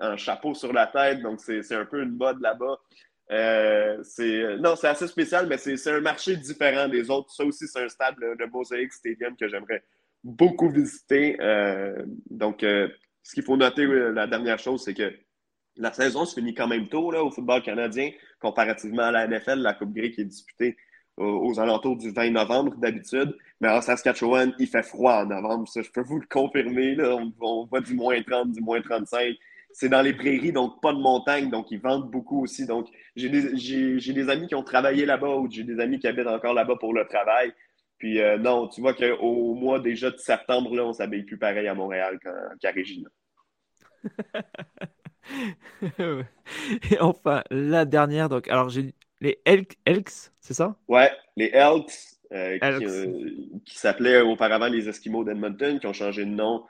un 0.00 0.16
chapeau 0.16 0.54
sur 0.54 0.72
la 0.72 0.86
tête, 0.88 1.20
donc 1.20 1.40
c'est 1.40 1.74
un 1.74 1.84
peu 1.84 2.02
une 2.02 2.16
mode 2.16 2.40
là-bas. 2.40 2.78
Euh, 3.30 3.98
c'est 4.02 4.58
non, 4.58 4.76
c'est 4.76 4.88
assez 4.88 5.06
spécial, 5.06 5.46
mais 5.46 5.56
c'est 5.56 5.90
un 5.90 6.00
marché 6.00 6.36
différent 6.36 6.88
des 6.88 7.10
autres. 7.10 7.30
Ça 7.32 7.44
aussi, 7.44 7.66
c'est 7.66 7.82
un 7.82 7.88
stade, 7.88 8.14
le, 8.18 8.46
Mosaic 8.52 8.92
Stadium, 8.92 9.36
que 9.36 9.48
j'aimerais 9.48 9.82
beaucoup 10.24 10.68
visiter. 10.70 11.36
Euh, 11.40 12.04
donc, 12.30 12.62
euh, 12.62 12.88
ce 13.22 13.34
qu'il 13.34 13.44
faut 13.44 13.56
noter, 13.56 13.86
la 13.86 14.26
dernière 14.26 14.58
chose, 14.58 14.82
c'est 14.84 14.94
que 14.94 15.12
la 15.76 15.92
saison 15.92 16.24
se 16.24 16.34
finit 16.34 16.54
quand 16.54 16.68
même 16.68 16.88
tôt 16.88 17.10
là, 17.10 17.22
au 17.22 17.30
football 17.30 17.62
canadien, 17.62 18.10
comparativement 18.40 19.04
à 19.04 19.12
la 19.12 19.26
NFL, 19.26 19.60
la 19.60 19.74
Coupe 19.74 19.94
Grey 19.94 20.10
qui 20.10 20.20
est 20.20 20.26
disputée 20.26 20.76
aux, 21.16 21.60
alentours 21.60 21.96
du 21.96 22.10
20 22.10 22.30
novembre 22.30 22.74
d'habitude. 22.76 23.36
Mais 23.60 23.68
en 23.68 23.80
Saskatchewan, 23.80 24.54
il 24.58 24.66
fait 24.66 24.82
froid 24.82 25.22
en 25.22 25.26
novembre. 25.26 25.68
Ça, 25.68 25.82
je 25.82 25.90
peux 25.90 26.02
vous 26.02 26.18
le 26.18 26.26
confirmer. 26.26 26.94
Là. 26.94 27.14
On, 27.14 27.32
on 27.40 27.66
voit 27.66 27.80
du 27.80 27.94
moins 27.94 28.20
30, 28.22 28.52
du 28.52 28.60
moins 28.60 28.80
35 28.80 29.36
c'est 29.72 29.88
dans 29.88 30.02
les 30.02 30.12
prairies, 30.12 30.52
donc 30.52 30.80
pas 30.80 30.92
de 30.92 30.98
montagne, 30.98 31.50
donc 31.50 31.70
ils 31.70 31.80
vendent 31.80 32.10
beaucoup 32.10 32.42
aussi. 32.42 32.66
Donc, 32.66 32.88
j'ai 33.16 33.28
des, 33.28 34.28
amis 34.28 34.46
qui 34.46 34.54
ont 34.54 34.62
travaillé 34.62 35.06
là-bas 35.06 35.36
ou 35.36 35.50
j'ai 35.50 35.64
des 35.64 35.80
amis 35.80 35.98
qui 35.98 36.06
habitent 36.06 36.26
encore 36.26 36.54
là-bas 36.54 36.76
pour 36.76 36.94
le 36.94 37.06
travail. 37.06 37.52
Puis 37.98 38.20
euh, 38.20 38.38
non, 38.38 38.68
tu 38.68 38.80
vois 38.80 38.94
qu'au 38.94 39.54
mois 39.54 39.80
déjà 39.80 40.10
de 40.10 40.18
septembre, 40.18 40.74
là, 40.74 40.84
on 40.84 40.92
s'habille 40.92 41.22
plus 41.22 41.38
pareil 41.38 41.68
à 41.68 41.74
Montréal 41.74 42.18
qu'à 42.60 42.70
Régina. 42.70 43.08
Et 46.90 47.00
enfin, 47.00 47.44
la 47.50 47.84
dernière, 47.84 48.28
donc, 48.28 48.48
alors 48.48 48.68
j'ai 48.68 48.94
les 49.20 49.40
Elks, 49.44 50.32
c'est 50.40 50.54
ça? 50.54 50.76
Ouais, 50.88 51.12
les 51.36 51.50
Elks, 51.52 51.92
euh, 52.32 52.58
qui, 52.58 52.84
euh, 52.84 53.06
qui 53.64 53.78
s'appelaient 53.78 54.20
auparavant 54.20 54.66
les 54.66 54.88
Esquimaux 54.88 55.22
d'Edmonton, 55.22 55.78
qui 55.78 55.86
ont 55.86 55.92
changé 55.92 56.24
de 56.24 56.30
nom 56.30 56.64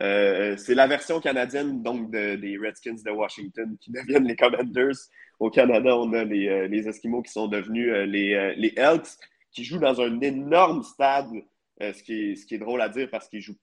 euh, 0.00 0.56
c'est 0.56 0.74
la 0.74 0.86
version 0.86 1.20
canadienne 1.20 1.82
donc 1.82 2.10
des 2.10 2.58
Redskins 2.62 3.02
de 3.04 3.10
Washington 3.10 3.76
qui 3.80 3.90
deviennent 3.92 4.26
les 4.26 4.36
Commanders. 4.36 4.96
Au 5.40 5.50
Canada, 5.50 5.96
on 5.96 6.12
a 6.14 6.24
les, 6.24 6.48
euh, 6.48 6.66
les 6.66 6.88
Esquimaux 6.88 7.22
qui 7.22 7.32
sont 7.32 7.46
devenus 7.46 7.92
euh, 7.92 8.06
les, 8.06 8.54
les, 8.56 8.74
Elks, 8.76 9.08
qui 9.52 9.64
jouent 9.64 9.78
dans 9.78 10.00
un 10.00 10.20
énorme 10.20 10.82
stade, 10.82 11.30
ce, 11.80 12.02
qui 12.02 12.32
est, 12.32 12.36
ce 12.36 12.44
qui 12.44 12.56
est 12.56 12.58
drôle 12.58 12.82
à 12.82 12.88
dire 12.88 13.08
parce 13.10 13.28
qu'ils 13.28 13.40
jouent 13.40 13.58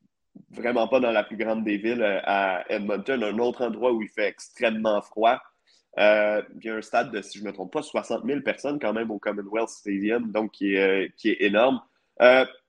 vraiment 0.51 0.87
pas 0.87 0.99
dans 0.99 1.11
la 1.11 1.23
plus 1.23 1.37
grande 1.37 1.63
des 1.63 1.77
villes 1.77 2.03
à 2.03 2.63
Edmonton, 2.69 3.23
un 3.23 3.39
autre 3.39 3.65
endroit 3.65 3.91
où 3.91 4.01
il 4.01 4.09
fait 4.09 4.27
extrêmement 4.27 5.01
froid. 5.01 5.39
il 5.97 6.63
y 6.63 6.69
a 6.69 6.75
un 6.75 6.81
stade 6.81 7.11
de, 7.11 7.21
si 7.21 7.39
je 7.39 7.43
ne 7.43 7.49
me 7.49 7.53
trompe 7.53 7.73
pas, 7.73 7.81
60 7.81 8.25
000 8.25 8.41
personnes 8.41 8.79
quand 8.79 8.93
même 8.93 9.11
au 9.11 9.19
Commonwealth 9.19 9.69
Stadium, 9.69 10.31
donc 10.31 10.51
qui 10.51 10.75
est, 10.75 11.13
qui 11.17 11.29
est 11.29 11.41
énorme 11.41 11.81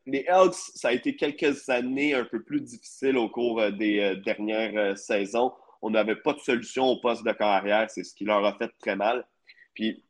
les 0.07 0.25
Elks, 0.29 0.55
ça 0.75 0.89
a 0.89 0.93
été 0.93 1.17
quelques 1.17 1.69
années 1.69 2.15
un 2.15 2.25
peu 2.25 2.43
plus 2.43 2.61
difficiles 2.61 3.17
au 3.17 3.29
cours 3.29 3.61
euh, 3.61 3.71
des 3.71 3.99
euh, 4.01 4.15
dernières 4.17 4.77
euh, 4.77 4.95
saisons. 4.95 5.53
On 5.83 5.91
n'avait 5.91 6.17
pas 6.17 6.33
de 6.33 6.39
solution 6.39 6.85
au 6.87 6.97
poste 7.01 7.25
de 7.25 7.33
carrière. 7.33 7.91
C'est 7.91 8.05
ce 8.05 8.15
qui 8.15 8.25
leur 8.25 8.45
a 8.45 8.57
fait 8.57 8.71
très 8.79 8.97
mal. 8.97 9.27
Puis, 9.75 10.03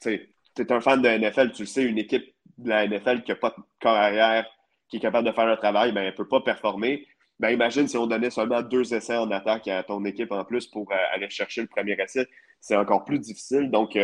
tu 0.00 0.28
es 0.58 0.72
un 0.72 0.80
fan 0.80 1.00
de 1.00 1.08
NFL, 1.08 1.52
tu 1.52 1.62
le 1.62 1.66
sais, 1.66 1.84
une 1.84 1.98
équipe 1.98 2.34
de 2.58 2.68
la 2.68 2.86
NFL 2.86 3.22
qui 3.22 3.30
n'a 3.30 3.36
pas 3.36 3.50
de 3.50 3.62
carrière, 3.78 4.46
qui 4.88 4.96
est 4.96 5.00
capable 5.00 5.26
de 5.28 5.32
faire 5.32 5.46
le 5.46 5.56
travail, 5.56 5.92
ben, 5.92 6.02
elle 6.02 6.08
ne 6.08 6.16
peut 6.16 6.28
pas 6.28 6.40
performer. 6.40 7.06
Ben, 7.38 7.50
imagine 7.50 7.88
si 7.88 7.96
on 7.96 8.06
donnait 8.06 8.30
seulement 8.30 8.62
deux 8.62 8.94
essais 8.94 9.16
en 9.16 9.30
attaque 9.30 9.68
à 9.68 9.82
ton 9.82 10.04
équipe 10.04 10.32
en 10.32 10.44
plus 10.44 10.66
pour 10.66 10.92
aller 11.12 11.28
chercher 11.30 11.62
le 11.62 11.66
premier 11.66 11.96
essai. 11.98 12.26
C'est 12.60 12.76
encore 12.76 13.04
plus 13.04 13.18
difficile. 13.18 13.70
Donc, 13.70 13.98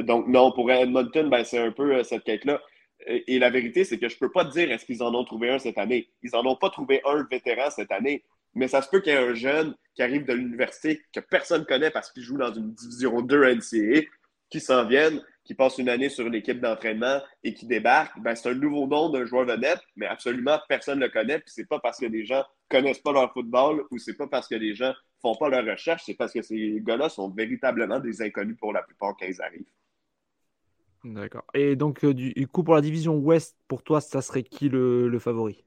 donc 0.00 0.26
non, 0.26 0.52
pour 0.52 0.70
Edmonton, 0.70 1.30
ben, 1.30 1.44
c'est 1.44 1.58
un 1.58 1.70
peu 1.70 2.02
cette 2.02 2.24
quête-là. 2.24 2.60
Et 3.06 3.38
la 3.38 3.50
vérité, 3.50 3.84
c'est 3.84 3.98
que 3.98 4.08
je 4.08 4.14
ne 4.14 4.18
peux 4.18 4.30
pas 4.30 4.44
te 4.44 4.52
dire 4.52 4.70
est-ce 4.70 4.84
qu'ils 4.84 5.02
en 5.02 5.14
ont 5.14 5.24
trouvé 5.24 5.50
un 5.50 5.58
cette 5.58 5.78
année? 5.78 6.10
Ils 6.22 6.30
n'en 6.32 6.44
ont 6.44 6.56
pas 6.56 6.70
trouvé 6.70 7.00
un 7.04 7.26
vétéran 7.30 7.70
cette 7.70 7.92
année. 7.92 8.24
Mais 8.54 8.68
ça 8.68 8.82
se 8.82 8.88
peut 8.88 9.00
qu'il 9.00 9.12
y 9.12 9.16
ait 9.16 9.18
un 9.18 9.34
jeune 9.34 9.74
qui 9.94 10.02
arrive 10.02 10.26
de 10.26 10.32
l'université 10.32 11.00
que 11.12 11.20
personne 11.20 11.60
ne 11.60 11.66
connaît 11.66 11.90
parce 11.90 12.10
qu'il 12.10 12.22
joue 12.22 12.36
dans 12.36 12.52
une 12.52 12.74
division 12.74 13.22
2 13.22 13.54
NCA, 13.54 14.06
qui 14.50 14.60
s'en 14.60 14.84
vienne, 14.84 15.22
qui 15.44 15.54
passe 15.54 15.78
une 15.78 15.88
année 15.88 16.08
sur 16.08 16.28
l'équipe 16.28 16.60
d'entraînement 16.60 17.20
et 17.44 17.54
qui 17.54 17.66
débarque. 17.66 18.20
Ben, 18.20 18.34
c'est 18.34 18.50
un 18.50 18.54
nouveau 18.54 18.86
nom 18.86 19.08
d'un 19.08 19.24
joueur 19.24 19.46
vedette, 19.46 19.80
mais 19.96 20.06
absolument 20.06 20.58
personne 20.68 20.98
ne 20.98 21.06
le 21.06 21.10
connaît. 21.10 21.38
Puis 21.38 21.52
c'est 21.54 21.68
pas 21.68 21.78
parce 21.78 21.98
que 21.98 22.06
les 22.06 22.24
gens 22.24 22.44
connaissent 22.68 22.98
pas 22.98 23.12
leur 23.12 23.32
football 23.32 23.84
ou 23.90 23.98
c'est 23.98 24.16
pas 24.16 24.26
parce 24.26 24.48
que 24.48 24.56
les 24.56 24.74
gens 24.74 24.92
font 25.22 25.34
pas 25.34 25.48
leur 25.48 25.64
recherche, 25.64 26.02
c'est 26.06 26.14
parce 26.14 26.32
que 26.32 26.42
ces 26.42 26.80
gars-là 26.82 27.08
sont 27.08 27.30
véritablement 27.30 28.00
des 28.00 28.22
inconnus 28.22 28.56
pour 28.58 28.72
la 28.72 28.82
plupart 28.82 29.14
quand 29.18 29.26
ils 29.26 29.40
arrivent. 29.40 29.66
D'accord. 31.04 31.44
Et 31.54 31.76
donc, 31.76 32.04
euh, 32.04 32.12
du 32.12 32.46
coup, 32.46 32.62
pour 32.62 32.74
la 32.74 32.80
division 32.80 33.16
Ouest, 33.16 33.56
pour 33.68 33.82
toi, 33.82 34.00
ça 34.00 34.20
serait 34.20 34.42
qui 34.42 34.68
le, 34.68 35.18
favori? 35.18 35.64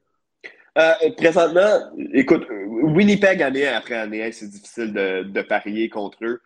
Euh, 0.78 0.92
Présentement, 1.16 1.92
écoute, 2.12 2.46
Winnipeg, 2.50 3.42
année 3.42 3.66
après 3.66 3.96
année, 3.96 4.30
c'est 4.32 4.48
difficile 4.48 4.92
de, 4.92 5.42
parier 5.42 5.88
contre 5.88 6.18
eux. 6.24 6.40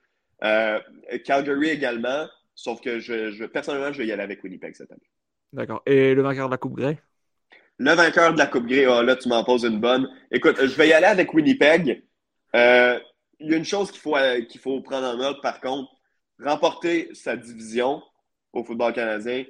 Euh, 0.44 0.78
Calgary 1.24 1.70
également, 1.70 2.26
sauf 2.54 2.80
que 2.80 2.98
je, 2.98 3.44
personnellement, 3.46 3.92
je 3.92 3.98
vais 3.98 4.06
y 4.06 4.12
aller 4.12 4.22
avec 4.22 4.42
Winnipeg 4.42 4.74
cette 4.74 4.90
année. 4.90 5.10
D'accord. 5.52 5.82
Et 5.86 6.14
le 6.14 6.22
vainqueur 6.22 6.46
de 6.46 6.52
la 6.52 6.58
Coupe 6.58 6.76
Grey? 6.76 6.98
Le 7.78 7.92
vainqueur 7.92 8.32
de 8.32 8.38
la 8.38 8.46
Coupe 8.46 8.66
Grey, 8.66 8.86
oh, 8.86 9.02
là, 9.02 9.16
tu 9.16 9.28
m'en 9.28 9.44
poses 9.44 9.64
une 9.64 9.80
bonne. 9.80 10.08
Écoute, 10.30 10.56
je 10.58 10.74
vais 10.76 10.88
y 10.88 10.92
aller 10.92 11.06
avec 11.06 11.32
Winnipeg. 11.34 12.02
Il 12.54 13.50
y 13.50 13.54
a 13.54 13.56
une 13.56 13.64
chose 13.64 13.90
qu'il 13.90 14.00
faut, 14.00 14.16
qu'il 14.48 14.60
faut 14.60 14.80
prendre 14.80 15.06
en 15.06 15.16
note, 15.16 15.42
par 15.42 15.60
contre, 15.60 15.90
remporter 16.40 17.08
sa 17.14 17.36
division, 17.36 18.02
au 18.52 18.64
football 18.64 18.92
canadien 18.92 19.44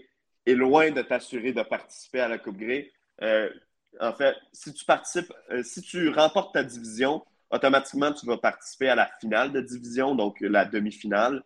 est 0.47 0.55
loin 0.55 0.91
de 0.91 1.03
t'assurer 1.03 1.53
de 1.53 1.63
participer 1.63 2.21
à 2.21 2.29
la 2.29 2.39
Coupe 2.39 2.57
Grey. 2.57 2.91
Euh, 3.23 3.51
en 4.01 4.13
fait, 4.13 4.35
si 4.53 4.73
tu 4.73 4.85
participes, 4.85 5.33
euh, 5.51 5.63
si 5.63 5.83
tu 5.83 6.09
remportes 6.09 6.55
ta 6.55 6.63
division, 6.63 7.23
automatiquement, 7.51 8.13
tu 8.13 8.27
vas 8.27 8.39
participer 8.39 8.89
à 8.89 8.95
la 8.95 9.09
finale 9.21 9.53
de 9.53 9.61
division, 9.61 10.15
donc 10.15 10.41
la 10.41 10.65
demi-finale. 10.65 11.43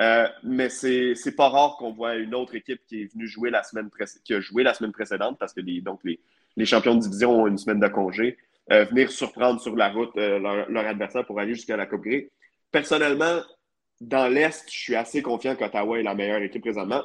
Euh, 0.00 0.26
mais 0.42 0.70
c'est 0.70 1.36
pas 1.36 1.50
rare 1.50 1.76
qu'on 1.78 1.92
voit 1.92 2.16
une 2.16 2.34
autre 2.34 2.54
équipe 2.54 2.80
qui 2.86 3.02
est 3.02 3.12
venue 3.12 3.26
jouer 3.26 3.50
la 3.50 3.62
semaine 3.62 3.90
qui 4.24 4.32
a 4.32 4.40
joué 4.40 4.62
la 4.62 4.72
semaine 4.72 4.92
précédente, 4.92 5.38
parce 5.38 5.52
que 5.52 5.60
les, 5.60 5.82
donc 5.82 6.00
les, 6.02 6.18
les 6.56 6.64
champions 6.64 6.94
de 6.94 7.00
division 7.00 7.42
ont 7.42 7.46
une 7.46 7.58
semaine 7.58 7.80
de 7.80 7.88
congé, 7.88 8.38
venir 8.70 9.10
surprendre 9.10 9.60
sur 9.60 9.76
la 9.76 9.90
route 9.90 10.16
leur, 10.16 10.70
leur, 10.70 10.86
adversaire 10.86 11.26
pour 11.26 11.38
aller 11.38 11.54
jusqu'à 11.54 11.76
la 11.76 11.84
Coupe 11.84 12.04
Grey. 12.04 12.30
Personnellement, 12.70 13.42
dans 14.02 14.26
l'Est, 14.26 14.68
je 14.68 14.76
suis 14.76 14.96
assez 14.96 15.22
confiant 15.22 15.54
qu'Ottawa 15.54 15.98
est 15.98 16.02
la 16.02 16.14
meilleure 16.14 16.42
équipe 16.42 16.62
présentement. 16.62 17.02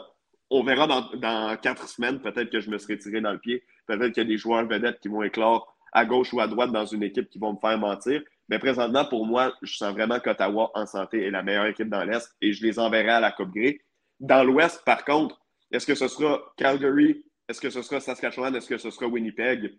On 0.49 0.63
verra 0.63 0.87
dans, 0.87 1.57
quatre 1.57 1.87
semaines, 1.87 2.19
peut-être 2.19 2.49
que 2.49 2.59
je 2.59 2.71
me 2.71 2.77
serai 2.79 2.97
tiré 2.97 3.21
dans 3.21 3.33
le 3.33 3.37
pied. 3.37 3.63
Peut-être 3.85 4.13
qu'il 4.13 4.23
y 4.23 4.25
a 4.25 4.29
des 4.29 4.37
joueurs 4.37 4.65
vedettes 4.65 4.99
qui 4.99 5.07
vont 5.07 5.21
éclore 5.21 5.77
à 5.93 6.05
gauche 6.05 6.33
ou 6.33 6.39
à 6.39 6.47
droite 6.47 6.71
dans 6.71 6.85
une 6.85 7.03
équipe 7.03 7.29
qui 7.29 7.37
vont 7.37 7.53
me 7.53 7.59
faire 7.59 7.77
mentir. 7.77 8.23
Mais 8.49 8.57
présentement, 8.57 9.05
pour 9.05 9.27
moi, 9.27 9.53
je 9.61 9.75
sens 9.75 9.93
vraiment 9.93 10.19
qu'Ottawa 10.19 10.71
en 10.73 10.85
santé 10.87 11.23
est 11.23 11.31
la 11.31 11.43
meilleure 11.43 11.67
équipe 11.67 11.89
dans 11.89 12.03
l'Est 12.03 12.35
et 12.41 12.51
je 12.51 12.65
les 12.65 12.79
enverrai 12.79 13.09
à 13.09 13.19
la 13.19 13.31
Coupe 13.31 13.53
Grey. 13.53 13.79
Dans 14.19 14.43
l'Ouest, 14.43 14.83
par 14.83 15.05
contre, 15.05 15.39
est-ce 15.71 15.85
que 15.85 15.95
ce 15.95 16.07
sera 16.07 16.41
Calgary? 16.57 17.23
Est-ce 17.47 17.61
que 17.61 17.69
ce 17.69 17.83
sera 17.83 17.99
Saskatchewan? 17.99 18.55
Est-ce 18.55 18.69
que 18.69 18.77
ce 18.77 18.89
sera 18.89 19.05
Winnipeg? 19.05 19.77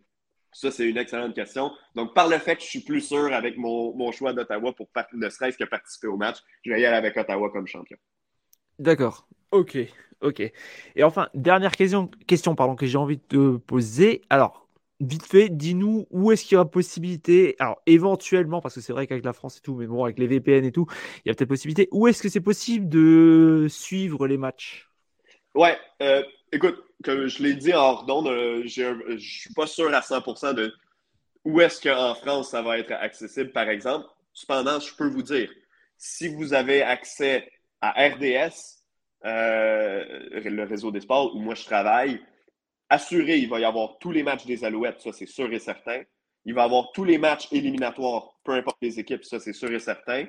Ça, 0.60 0.72
c'est 0.72 0.89
une 0.89 0.97
excellente 0.97 1.36
question. 1.36 1.70
Donc, 1.94 2.14
par 2.14 2.26
le 2.26 2.36
fait 2.39 2.56
que 2.56 2.62
je 2.62 2.66
suis 2.66 2.80
plus 2.80 3.01
sûr 3.01 3.32
avec 3.32 3.56
mon, 3.56 4.10
choix 4.10 4.32
d'Ottawa 4.32 4.72
pour 4.72 4.89
ne 5.12 5.28
serait-ce 5.28 5.56
que 5.56 5.62
participer 5.62 6.09
au 6.09 6.16
match, 6.16 6.39
je 6.64 6.72
vais 6.72 6.80
y 6.80 6.85
aller 6.85 6.97
avec 6.97 7.16
Ottawa 7.16 7.48
comme 7.51 7.68
champion. 7.68 7.97
D'accord. 8.80 9.28
Ok. 9.52 9.78
Ok. 10.20 10.40
Et 10.40 11.05
enfin, 11.05 11.28
dernière 11.32 11.76
question, 11.76 12.10
question 12.26 12.56
pardon, 12.56 12.74
que 12.74 12.86
j'ai 12.86 12.98
envie 12.98 13.18
de 13.18 13.22
te 13.22 13.56
poser. 13.59 14.22
Alors, 14.30 14.66
vite 14.98 15.24
fait, 15.24 15.48
dis-nous 15.48 16.09
où 16.10 16.32
est-ce 16.32 16.43
qu'il 16.43 16.55
y 16.55 16.56
aura 16.56 16.68
possibilité, 16.68 17.55
alors 17.60 17.80
éventuellement, 17.86 18.60
parce 18.60 18.74
que 18.74 18.80
c'est 18.80 18.93
vrai 18.93 19.06
qu'avec 19.06 19.24
la 19.24 19.35
France 19.35 19.59
et 19.59 19.60
tout, 19.60 19.76
mais 19.76 19.86
bon, 19.86 20.02
avec 20.02 20.18
les 20.18 20.26
VPN 20.26 20.64
et 20.64 20.72
tout, 20.72 20.89
il 21.24 21.28
y 21.28 21.30
a 21.30 21.35
peut-être 21.35 21.48
possibilité, 21.48 21.86
où 21.93 22.09
est-ce 22.09 22.20
que 22.20 22.28
c'est 22.28 22.40
possible 22.40 22.89
de 22.89 23.66
suivre 23.70 24.26
les 24.26 24.39
matchs? 24.39 24.90
Ouais, 25.55 25.78
euh, 26.02 26.24
écoute, 26.51 26.82
comme 27.04 27.26
je 27.26 27.42
l'ai 27.42 27.54
dit 27.54 27.74
en 27.74 27.78
ordon, 27.78 28.26
euh, 28.26 28.62
je 28.66 29.12
ne 29.12 29.18
suis 29.18 29.52
pas 29.54 29.66
sûr 29.66 29.92
à 29.94 30.00
100% 30.00 30.54
de 30.54 30.74
où 31.44 31.60
est-ce 31.60 31.80
qu'en 31.80 32.14
France 32.14 32.50
ça 32.50 32.62
va 32.62 32.78
être 32.78 32.92
accessible, 32.92 33.52
par 33.52 33.68
exemple. 33.68 34.06
Cependant, 34.32 34.80
je 34.80 34.94
peux 34.94 35.08
vous 35.08 35.22
dire, 35.22 35.50
si 35.96 36.28
vous 36.28 36.54
avez 36.54 36.82
accès 36.82 37.50
à 37.80 37.90
RDS, 38.08 38.78
euh, 39.24 40.40
le 40.44 40.62
réseau 40.64 40.90
des 40.90 41.00
sports 41.00 41.34
où 41.34 41.40
moi 41.40 41.54
je 41.54 41.64
travaille, 41.64 42.20
assuré, 42.88 43.38
il 43.38 43.48
va 43.48 43.60
y 43.60 43.64
avoir 43.64 43.98
tous 43.98 44.12
les 44.12 44.22
matchs 44.22 44.46
des 44.46 44.64
Alouettes, 44.64 45.00
ça 45.00 45.12
c'est 45.12 45.26
sûr 45.26 45.52
et 45.52 45.58
certain. 45.58 46.02
Il 46.44 46.54
va 46.54 46.62
y 46.62 46.64
avoir 46.64 46.92
tous 46.92 47.04
les 47.04 47.18
matchs 47.18 47.48
éliminatoires, 47.52 48.38
peu 48.44 48.52
importe 48.52 48.78
les 48.80 48.98
équipes, 48.98 49.24
ça 49.24 49.40
c'est 49.40 49.52
sûr 49.52 49.70
et 49.72 49.80
certain. 49.80 50.26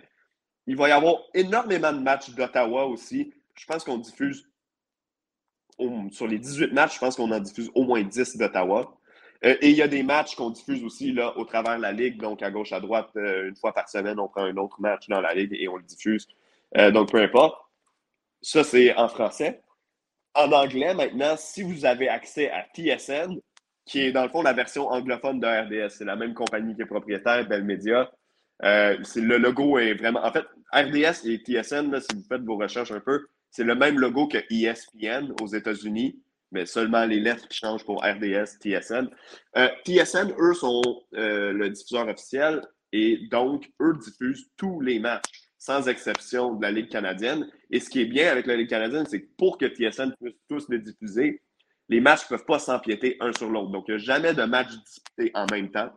Il 0.67 0.75
va 0.75 0.89
y 0.89 0.91
avoir 0.91 1.17
énormément 1.33 1.93
de 1.93 1.99
matchs 1.99 2.31
d'Ottawa 2.31 2.85
aussi. 2.85 3.33
Je 3.55 3.65
pense 3.65 3.83
qu'on 3.83 3.97
diffuse 3.97 4.45
sur 6.11 6.27
les 6.27 6.39
18 6.39 6.73
matchs, 6.73 6.95
je 6.95 6.99
pense 6.99 7.15
qu'on 7.15 7.31
en 7.31 7.39
diffuse 7.39 7.69
au 7.73 7.83
moins 7.83 8.01
10 8.01 8.37
d'Ottawa. 8.37 8.95
Euh, 9.45 9.55
et 9.61 9.69
il 9.69 9.75
y 9.75 9.81
a 9.81 9.87
des 9.87 10.03
matchs 10.03 10.35
qu'on 10.35 10.49
diffuse 10.49 10.83
aussi 10.83 11.13
là, 11.13 11.37
au 11.37 11.45
travers 11.45 11.77
de 11.77 11.81
la 11.81 11.91
Ligue, 11.91 12.19
donc 12.19 12.41
à 12.43 12.51
gauche, 12.51 12.73
à 12.73 12.79
droite, 12.79 13.09
euh, 13.15 13.47
une 13.47 13.55
fois 13.55 13.73
par 13.73 13.87
semaine, 13.87 14.19
on 14.19 14.27
prend 14.27 14.43
un 14.43 14.57
autre 14.57 14.81
match 14.81 15.07
dans 15.07 15.21
la 15.21 15.33
Ligue 15.33 15.55
et 15.57 15.67
on 15.69 15.77
le 15.77 15.83
diffuse. 15.83 16.27
Euh, 16.77 16.91
donc 16.91 17.11
peu 17.11 17.21
importe. 17.21 17.57
Ça, 18.41 18.63
c'est 18.63 18.95
en 18.95 19.07
français. 19.07 19.61
En 20.33 20.51
anglais, 20.51 20.93
maintenant, 20.93 21.35
si 21.37 21.63
vous 21.63 21.85
avez 21.85 22.09
accès 22.09 22.49
à 22.51 22.65
TSN, 22.73 23.39
qui 23.85 24.01
est 24.01 24.11
dans 24.11 24.23
le 24.23 24.29
fond 24.29 24.41
la 24.41 24.53
version 24.53 24.87
anglophone 24.87 25.39
de 25.39 25.47
RDS, 25.47 25.95
c'est 25.97 26.05
la 26.05 26.15
même 26.15 26.33
compagnie 26.33 26.75
qui 26.75 26.81
est 26.81 26.85
propriétaire, 26.85 27.47
Bell 27.47 27.63
Media. 27.63 28.11
Le 28.61 29.37
logo 29.37 29.79
est 29.79 29.93
vraiment. 29.95 30.23
En 30.23 30.31
fait, 30.31 30.45
RDS 30.71 31.25
et 31.25 31.37
TSN, 31.37 31.99
si 31.99 32.15
vous 32.15 32.23
faites 32.29 32.43
vos 32.43 32.57
recherches 32.57 32.91
un 32.91 32.99
peu, 32.99 33.25
c'est 33.51 33.63
le 33.63 33.75
même 33.75 33.99
logo 33.99 34.27
que 34.27 34.37
ESPN 34.49 35.33
aux 35.41 35.47
États-Unis, 35.47 36.21
mais 36.51 36.65
seulement 36.65 37.05
les 37.05 37.19
lettres 37.19 37.47
qui 37.47 37.57
changent 37.57 37.85
pour 37.85 38.03
RDS, 38.03 38.57
TSN. 38.59 39.09
Euh, 39.57 39.69
TSN, 39.85 40.33
eux, 40.39 40.53
sont 40.53 40.81
euh, 41.15 41.53
le 41.53 41.69
diffuseur 41.69 42.07
officiel 42.07 42.61
et 42.91 43.27
donc, 43.29 43.69
eux 43.81 43.95
diffusent 44.01 44.49
tous 44.57 44.81
les 44.81 44.99
matchs 44.99 45.49
sans 45.57 45.87
exception 45.87 46.55
de 46.55 46.61
la 46.61 46.71
Ligue 46.71 46.89
canadienne. 46.89 47.47
Et 47.69 47.79
ce 47.79 47.89
qui 47.89 48.01
est 48.01 48.05
bien 48.05 48.31
avec 48.31 48.47
la 48.47 48.55
Ligue 48.55 48.69
canadienne, 48.69 49.05
c'est 49.05 49.21
que 49.21 49.29
pour 49.37 49.57
que 49.57 49.65
TSN 49.65 50.13
puisse 50.19 50.35
tous 50.47 50.69
les 50.69 50.79
diffuser, 50.79 51.41
les 51.89 51.99
matchs 51.99 52.23
ne 52.23 52.37
peuvent 52.37 52.45
pas 52.45 52.59
s'empiéter 52.59 53.17
un 53.19 53.33
sur 53.33 53.49
l'autre. 53.49 53.71
Donc, 53.71 53.85
il 53.87 53.95
n'y 53.95 54.01
a 54.01 54.03
jamais 54.03 54.33
de 54.33 54.43
match 54.43 54.69
disputé 54.69 55.31
en 55.33 55.45
même 55.51 55.69
temps. 55.69 55.91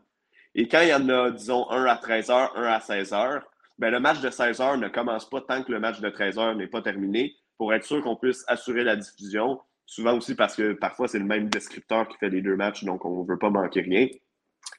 Et 0.54 0.68
quand 0.68 0.80
il 0.82 0.88
y 0.88 0.94
en 0.94 1.08
a, 1.08 1.30
disons, 1.30 1.70
un 1.70 1.84
à 1.84 1.96
13h, 1.96 2.50
un 2.56 2.64
à 2.64 2.78
16h, 2.78 3.42
ben, 3.78 3.90
le 3.90 4.00
match 4.00 4.20
de 4.20 4.28
16h 4.28 4.78
ne 4.78 4.88
commence 4.88 5.28
pas 5.28 5.40
tant 5.40 5.62
que 5.62 5.72
le 5.72 5.80
match 5.80 6.00
de 6.00 6.10
13h 6.10 6.56
n'est 6.56 6.66
pas 6.66 6.82
terminé 6.82 7.34
pour 7.62 7.72
être 7.72 7.84
sûr 7.84 8.02
qu'on 8.02 8.16
puisse 8.16 8.44
assurer 8.48 8.82
la 8.82 8.96
diffusion. 8.96 9.60
Souvent 9.86 10.16
aussi 10.16 10.34
parce 10.34 10.56
que 10.56 10.72
parfois, 10.72 11.06
c'est 11.06 11.20
le 11.20 11.24
même 11.24 11.48
descripteur 11.48 12.08
qui 12.08 12.18
fait 12.18 12.28
les 12.28 12.42
deux 12.42 12.56
matchs, 12.56 12.82
donc 12.82 13.04
on 13.04 13.22
ne 13.22 13.28
veut 13.28 13.38
pas 13.38 13.50
manquer 13.50 13.82
rien. 13.82 14.08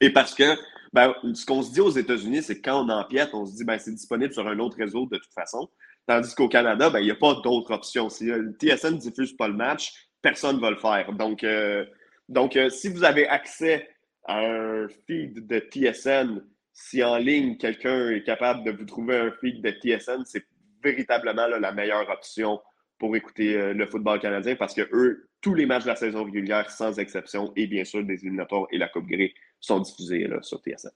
Et 0.02 0.12
parce 0.12 0.34
que 0.34 0.54
ben, 0.92 1.14
ce 1.32 1.46
qu'on 1.46 1.62
se 1.62 1.72
dit 1.72 1.80
aux 1.80 1.92
États-Unis, 1.92 2.42
c'est 2.42 2.56
que 2.60 2.68
quand 2.68 2.84
on 2.84 2.90
empiète, 2.90 3.30
on 3.32 3.46
se 3.46 3.56
dit 3.56 3.64
ben, 3.64 3.78
c'est 3.78 3.94
disponible 3.94 4.34
sur 4.34 4.46
un 4.46 4.58
autre 4.58 4.76
réseau 4.76 5.06
de 5.06 5.16
toute 5.16 5.32
façon. 5.32 5.66
Tandis 6.06 6.34
qu'au 6.34 6.46
Canada, 6.46 6.90
ben, 6.90 6.98
il 6.98 7.06
n'y 7.06 7.10
a 7.10 7.14
pas 7.14 7.32
d'autre 7.36 7.72
option. 7.72 8.10
Si 8.10 8.26
le 8.26 8.54
TSN 8.60 8.96
ne 8.96 8.98
diffuse 8.98 9.34
pas 9.34 9.48
le 9.48 9.54
match, 9.54 10.10
personne 10.20 10.56
ne 10.56 10.60
va 10.60 10.68
le 10.68 10.76
faire. 10.76 11.10
Donc, 11.14 11.42
euh, 11.42 11.86
donc 12.28 12.54
euh, 12.54 12.68
si 12.68 12.90
vous 12.90 13.02
avez 13.02 13.26
accès 13.26 13.88
à 14.26 14.40
un 14.40 14.88
feed 15.06 15.46
de 15.46 15.58
TSN, 15.58 16.44
si 16.74 17.02
en 17.02 17.16
ligne, 17.16 17.56
quelqu'un 17.56 18.10
est 18.10 18.24
capable 18.24 18.62
de 18.62 18.72
vous 18.72 18.84
trouver 18.84 19.16
un 19.16 19.30
feed 19.40 19.62
de 19.62 19.70
TSN, 19.70 20.24
c'est 20.26 20.44
véritablement 20.82 21.46
la 21.46 21.72
meilleure 21.72 22.10
option 22.10 22.60
pour 22.98 23.16
écouter 23.16 23.56
euh, 23.56 23.74
le 23.74 23.86
football 23.86 24.20
canadien 24.20 24.56
parce 24.56 24.74
que 24.74 24.88
eux, 24.92 25.28
tous 25.40 25.54
les 25.54 25.66
matchs 25.66 25.84
de 25.84 25.88
la 25.88 25.96
saison 25.96 26.24
régulière, 26.24 26.70
sans 26.70 26.98
exception, 26.98 27.52
et 27.56 27.66
bien 27.66 27.84
sûr 27.84 28.02
des 28.04 28.14
éliminatoires 28.14 28.66
et 28.70 28.78
la 28.78 28.88
Coupe 28.88 29.06
Grey, 29.06 29.34
sont 29.60 29.80
diffusés 29.80 30.28
sur 30.42 30.60
TSN. 30.60 30.90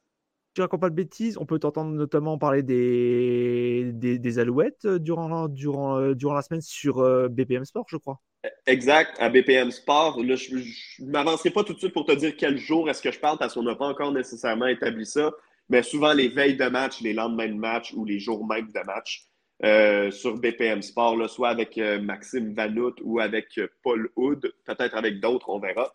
Tu 0.54 0.62
racontes 0.62 0.80
pas 0.80 0.90
de 0.90 0.94
bêtises, 0.94 1.36
on 1.38 1.46
peut 1.46 1.58
t'entendre 1.58 1.92
notamment 1.92 2.38
parler 2.38 2.62
des, 2.62 3.92
des, 3.92 4.38
Alouettes 4.38 4.86
euh, 4.86 4.98
durant, 4.98 5.48
durant, 5.48 5.98
euh, 5.98 6.14
durant 6.14 6.34
la 6.34 6.42
semaine 6.42 6.62
sur 6.62 6.96
BPM 7.28 7.64
Sport, 7.64 7.86
je 7.88 7.96
crois. 7.96 8.20
Exact, 8.66 9.16
à 9.18 9.28
BPM 9.28 9.70
Sport. 9.70 10.22
Là, 10.22 10.36
je 10.36 10.54
ne 10.54 11.10
m'avancerai 11.10 11.50
pas 11.50 11.64
tout 11.64 11.74
de 11.74 11.78
suite 11.78 11.92
pour 11.92 12.06
te 12.06 12.12
dire 12.12 12.34
quel 12.36 12.56
jour 12.56 12.88
est-ce 12.88 13.02
que 13.02 13.10
je 13.10 13.18
parle 13.18 13.38
parce 13.38 13.54
qu'on 13.54 13.62
n'a 13.62 13.74
pas 13.74 13.86
encore 13.86 14.12
nécessairement 14.12 14.66
établi 14.66 15.04
ça. 15.04 15.30
Mais 15.68 15.82
souvent, 15.82 16.12
les 16.12 16.28
veilles 16.28 16.56
de 16.56 16.68
match, 16.68 17.00
les 17.02 17.12
lendemains 17.12 17.48
de 17.48 17.54
match 17.54 17.92
ou 17.94 18.04
les 18.04 18.18
jours 18.18 18.46
même 18.46 18.68
de 18.68 18.86
match 18.86 19.27
sur 19.62 20.38
BPM 20.38 20.82
Sport, 20.82 21.28
soit 21.28 21.48
avec 21.48 21.76
Maxime 21.76 22.54
Vanout 22.54 22.94
ou 23.02 23.20
avec 23.20 23.60
Paul 23.82 24.10
Hood, 24.16 24.52
peut-être 24.64 24.96
avec 24.96 25.20
d'autres, 25.20 25.48
on 25.50 25.58
verra. 25.58 25.92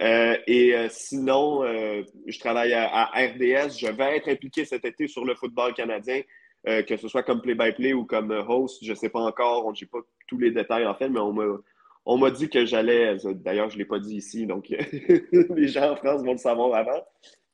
Euh, 0.00 0.36
et 0.46 0.74
euh, 0.74 0.88
sinon, 0.90 1.64
euh, 1.64 2.02
je 2.26 2.38
travaille 2.38 2.74
à, 2.74 3.06
RDS. 3.14 3.78
Je 3.78 3.90
vais 3.90 4.16
être 4.16 4.28
impliqué 4.28 4.64
cet 4.64 4.84
été 4.84 5.08
sur 5.08 5.24
le 5.24 5.34
football 5.34 5.74
canadien, 5.74 6.22
que 6.64 6.96
ce 6.96 7.06
soit 7.06 7.22
comme 7.22 7.40
play-by-play 7.40 7.92
ou 7.92 8.04
comme 8.04 8.32
host. 8.32 8.84
Je 8.84 8.90
ne 8.90 8.96
sais 8.96 9.08
pas 9.08 9.20
encore, 9.20 9.72
je 9.74 9.84
n'ai 9.84 9.88
pas 9.88 10.00
tous 10.26 10.38
les 10.38 10.50
détails 10.50 10.86
en 10.86 10.94
fait, 10.94 11.08
mais 11.08 11.20
on 11.20 12.18
m'a 12.18 12.30
dit 12.30 12.48
que 12.48 12.66
j'allais. 12.66 13.16
D'ailleurs, 13.24 13.70
je 13.70 13.74
ne 13.76 13.78
l'ai 13.78 13.84
pas 13.84 14.00
dit 14.00 14.16
ici, 14.16 14.46
donc 14.46 14.68
les 15.32 15.68
gens 15.68 15.92
en 15.92 15.96
France 15.96 16.24
vont 16.24 16.32
le 16.32 16.38
savoir 16.38 16.74
avant. 16.74 17.04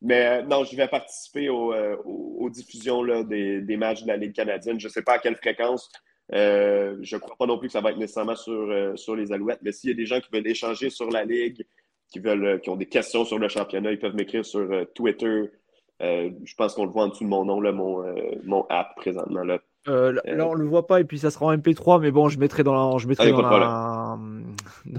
Mais 0.02 0.42
non, 0.42 0.64
je 0.64 0.76
vais 0.76 0.88
participer 0.88 1.48
aux, 1.48 2.50
diffusions 2.50 3.04
des, 3.24 3.60
des, 3.60 3.76
matchs 3.76 4.02
de 4.02 4.08
la 4.08 4.16
Ligue 4.16 4.34
canadienne. 4.34 4.78
Je 4.80 4.88
ne 4.88 4.92
sais 4.92 5.02
pas 5.02 5.14
à 5.14 5.18
quelle 5.18 5.36
fréquence. 5.36 5.90
je 6.30 7.14
ne 7.14 7.18
crois 7.18 7.36
pas 7.36 7.46
non 7.46 7.58
plus 7.58 7.68
que 7.68 7.72
ça 7.72 7.80
va 7.80 7.90
être 7.90 7.98
nécessairement 7.98 8.34
sur, 8.34 8.98
sur 8.98 9.14
les 9.14 9.32
Alouettes, 9.32 9.60
mais 9.62 9.72
s'il 9.72 9.90
y 9.90 9.92
a 9.92 9.96
des 9.96 10.06
gens 10.06 10.20
qui 10.20 10.28
veulent 10.32 10.48
échanger 10.48 10.90
sur 10.90 11.08
la 11.10 11.24
Ligue, 11.24 11.64
qui 12.12 12.20
veulent, 12.20 12.44
euh, 12.44 12.58
qui 12.58 12.70
ont 12.70 12.76
des 12.76 12.86
questions 12.86 13.24
sur 13.24 13.38
le 13.38 13.48
championnat, 13.48 13.90
ils 13.90 13.98
peuvent 13.98 14.14
m'écrire 14.14 14.44
sur 14.44 14.60
euh, 14.60 14.84
Twitter. 14.94 15.50
Euh, 16.02 16.30
je 16.44 16.54
pense 16.54 16.74
qu'on 16.74 16.84
le 16.84 16.90
voit 16.90 17.04
en 17.04 17.08
dessous 17.08 17.24
de 17.24 17.28
mon 17.28 17.44
nom, 17.44 17.60
là, 17.60 17.72
mon, 17.72 18.04
mon 18.44 18.66
app 18.68 18.94
présentement. 18.96 19.42
Là. 19.42 19.60
Là, 19.86 20.46
on 20.46 20.54
le 20.54 20.66
voit 20.66 20.86
pas 20.86 21.00
et 21.00 21.04
puis 21.04 21.18
ça 21.18 21.30
sera 21.30 21.46
en 21.46 21.56
MP3, 21.56 22.00
mais 22.00 22.10
bon, 22.10 22.28
je 22.28 22.38
mettrai 22.38 22.62
dans 22.62 22.74
la. 22.74 22.98
Je 22.98 23.08
mettrai 23.08 23.30
ah, 23.30 23.32
dans 23.32 23.58
la... 23.58 24.18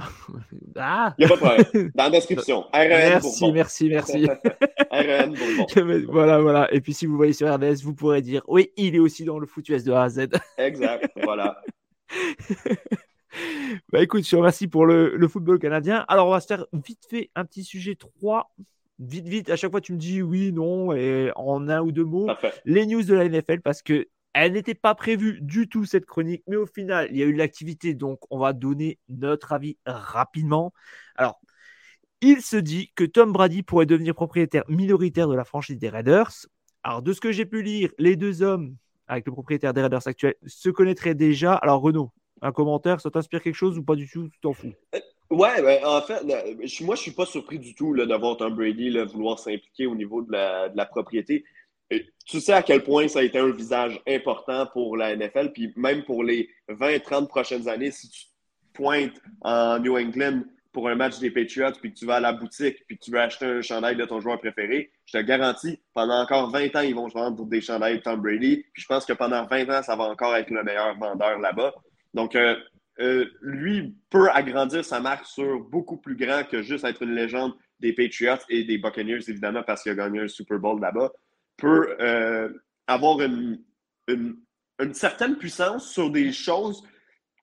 ah 0.77 1.13
Il 1.17 1.25
n'y 1.25 1.31
a 1.31 1.35
pas 1.35 1.35
de 1.35 1.61
problème. 1.63 1.91
Dans 1.95 2.03
la 2.03 2.09
description. 2.09 2.61
RN 2.73 3.21
merci, 3.21 3.51
merci, 3.51 3.89
merci, 3.89 4.27
RN 4.91 5.33
Bourbon. 5.33 6.11
voilà, 6.11 6.39
voilà. 6.39 6.73
Et 6.73 6.81
puis 6.81 6.93
si 6.93 7.05
vous 7.05 7.15
voyez 7.15 7.33
sur 7.33 7.53
RDS, 7.53 7.83
vous 7.83 7.93
pourrez 7.93 8.21
dire 8.21 8.41
oui, 8.47 8.71
il 8.77 8.95
est 8.95 8.99
aussi 8.99 9.23
dans 9.25 9.39
le 9.39 9.47
foutu 9.47 9.75
de 9.77 9.91
A 9.91 10.03
à 10.03 10.09
Z. 10.09 10.27
exact, 10.57 11.09
voilà. 11.23 11.61
bah 13.91 14.01
écoute, 14.01 14.25
je 14.25 14.31
te 14.31 14.35
remercie 14.35 14.67
pour 14.67 14.85
le, 14.85 15.27
football 15.27 15.59
canadien. 15.59 16.05
Alors, 16.07 16.27
on 16.27 16.31
va 16.31 16.39
se 16.39 16.47
faire 16.47 16.65
vite 16.73 17.05
fait 17.09 17.29
un 17.35 17.45
petit 17.45 17.63
sujet 17.63 17.95
3. 17.95 18.51
Vite, 18.99 19.27
vite, 19.27 19.49
à 19.49 19.55
chaque 19.55 19.71
fois 19.71 19.81
tu 19.81 19.91
me 19.91 19.97
dis 19.97 20.21
oui, 20.21 20.51
non, 20.53 20.93
et 20.93 21.31
en 21.35 21.67
un 21.67 21.81
ou 21.81 21.91
deux 21.91 22.05
mots, 22.05 22.27
les 22.63 22.85
news 22.85 23.03
de 23.03 23.15
la 23.15 23.27
NFL, 23.27 23.61
parce 23.61 23.81
que 23.81 24.07
elle 24.33 24.53
n'était 24.53 24.73
pas 24.73 24.95
prévue 24.95 25.39
du 25.41 25.69
tout 25.69 25.85
cette 25.85 26.05
chronique, 26.05 26.43
mais 26.47 26.55
au 26.55 26.65
final, 26.65 27.07
il 27.11 27.17
y 27.17 27.23
a 27.23 27.25
eu 27.25 27.33
l'activité, 27.33 27.93
donc 27.93 28.19
on 28.29 28.39
va 28.39 28.53
donner 28.53 28.99
notre 29.09 29.53
avis 29.53 29.77
rapidement. 29.85 30.73
Alors, 31.15 31.39
il 32.21 32.41
se 32.41 32.55
dit 32.55 32.91
que 32.95 33.03
Tom 33.03 33.31
Brady 33.31 33.63
pourrait 33.63 33.85
devenir 33.85 34.15
propriétaire 34.15 34.63
minoritaire 34.69 35.27
de 35.27 35.35
la 35.35 35.43
franchise 35.43 35.77
des 35.77 35.89
Raiders. 35.89 36.31
Alors, 36.83 37.01
de 37.01 37.13
ce 37.13 37.21
que 37.21 37.31
j'ai 37.31 37.45
pu 37.45 37.61
lire, 37.61 37.91
les 37.97 38.15
deux 38.15 38.41
hommes 38.41 38.75
avec 39.07 39.25
le 39.25 39.33
propriétaire 39.33 39.73
des 39.73 39.81
Raiders 39.81 40.07
actuels 40.07 40.35
se 40.45 40.69
connaîtraient 40.69 41.15
déjà. 41.15 41.53
Alors, 41.55 41.81
Renaud, 41.81 42.11
un 42.41 42.51
commentaire, 42.51 43.01
ça 43.01 43.11
t'inspire 43.11 43.41
quelque 43.41 43.55
chose 43.55 43.77
ou 43.77 43.83
pas 43.83 43.95
du 43.95 44.07
tout, 44.09 44.29
tu 44.29 44.39
t'en 44.39 44.53
fous? 44.53 44.73
Euh, 44.95 44.99
ouais, 45.29 45.61
ben, 45.61 45.85
en 45.85 46.01
fait, 46.01 46.23
moi, 46.23 46.35
je 46.65 46.83
ne 46.83 46.95
suis 46.95 47.11
pas 47.11 47.25
surpris 47.25 47.59
du 47.59 47.75
tout 47.75 47.93
là, 47.93 48.05
d'avoir 48.05 48.37
Tom 48.37 48.55
Brady 48.55 48.97
vouloir 49.05 49.39
s'impliquer 49.39 49.85
au 49.85 49.95
niveau 49.95 50.21
de 50.21 50.31
la, 50.31 50.85
propriété. 50.85 51.43
Tu 52.25 52.39
sais 52.39 52.53
à 52.53 52.63
quel 52.63 52.83
point 52.83 53.07
ça 53.07 53.19
a 53.19 53.23
été 53.23 53.37
un 53.39 53.51
visage 53.51 54.01
important 54.07 54.65
pour 54.67 54.97
la 54.97 55.15
NFL, 55.15 55.51
puis 55.53 55.73
même 55.75 56.03
pour 56.03 56.23
les 56.23 56.49
20-30 56.69 57.27
prochaines 57.27 57.67
années, 57.67 57.91
si 57.91 58.09
tu 58.09 58.25
pointes 58.73 59.21
en 59.41 59.79
New 59.79 59.97
England 59.97 60.43
pour 60.71 60.89
un 60.89 60.95
match 60.95 61.19
des 61.19 61.29
Patriots, 61.29 61.77
puis 61.79 61.93
que 61.93 61.99
tu 61.99 62.05
vas 62.05 62.15
à 62.15 62.19
la 62.19 62.33
boutique, 62.33 62.83
puis 62.87 62.97
que 62.97 63.03
tu 63.03 63.11
veux 63.11 63.19
acheter 63.19 63.45
un 63.45 63.61
chandail 63.61 63.95
de 63.95 64.05
ton 64.05 64.19
joueur 64.19 64.39
préféré, 64.39 64.91
je 65.05 65.19
te 65.19 65.23
garantis, 65.23 65.79
pendant 65.93 66.19
encore 66.19 66.49
20 66.49 66.75
ans, 66.75 66.81
ils 66.81 66.95
vont 66.95 67.09
se 67.09 67.13
vendre 67.13 67.45
des 67.45 67.61
chandails 67.61 67.97
de 67.97 68.01
Tom 68.01 68.19
Brady. 68.19 68.65
Puis 68.73 68.81
je 68.81 68.87
pense 68.87 69.05
que 69.05 69.13
pendant 69.13 69.45
20 69.45 69.69
ans, 69.69 69.83
ça 69.83 69.95
va 69.95 70.05
encore 70.05 70.35
être 70.35 70.49
le 70.49 70.63
meilleur 70.63 70.97
vendeur 70.97 71.37
là-bas. 71.39 71.75
Donc, 72.15 72.35
euh, 72.35 72.55
euh, 72.99 73.25
lui 73.41 73.95
peut 74.09 74.29
agrandir 74.31 74.83
sa 74.83 74.99
marque 74.99 75.25
sur 75.25 75.59
beaucoup 75.59 75.97
plus 75.97 76.15
grand 76.15 76.43
que 76.43 76.61
juste 76.61 76.85
être 76.85 77.03
une 77.03 77.15
légende 77.15 77.53
des 77.79 77.93
Patriots 77.93 78.43
et 78.49 78.63
des 78.63 78.77
Buccaneers, 78.77 79.29
évidemment, 79.29 79.63
parce 79.63 79.83
qu'il 79.83 79.91
a 79.91 79.95
gagné 79.95 80.21
un 80.21 80.27
Super 80.27 80.57
Bowl 80.57 80.79
là-bas, 80.79 81.11
peut 81.57 81.95
euh, 81.99 82.49
avoir 82.87 83.21
une, 83.21 83.63
une, 84.07 84.93
certaine 84.93 85.37
puissance 85.37 85.91
sur 85.91 86.09
des 86.09 86.31
choses 86.31 86.83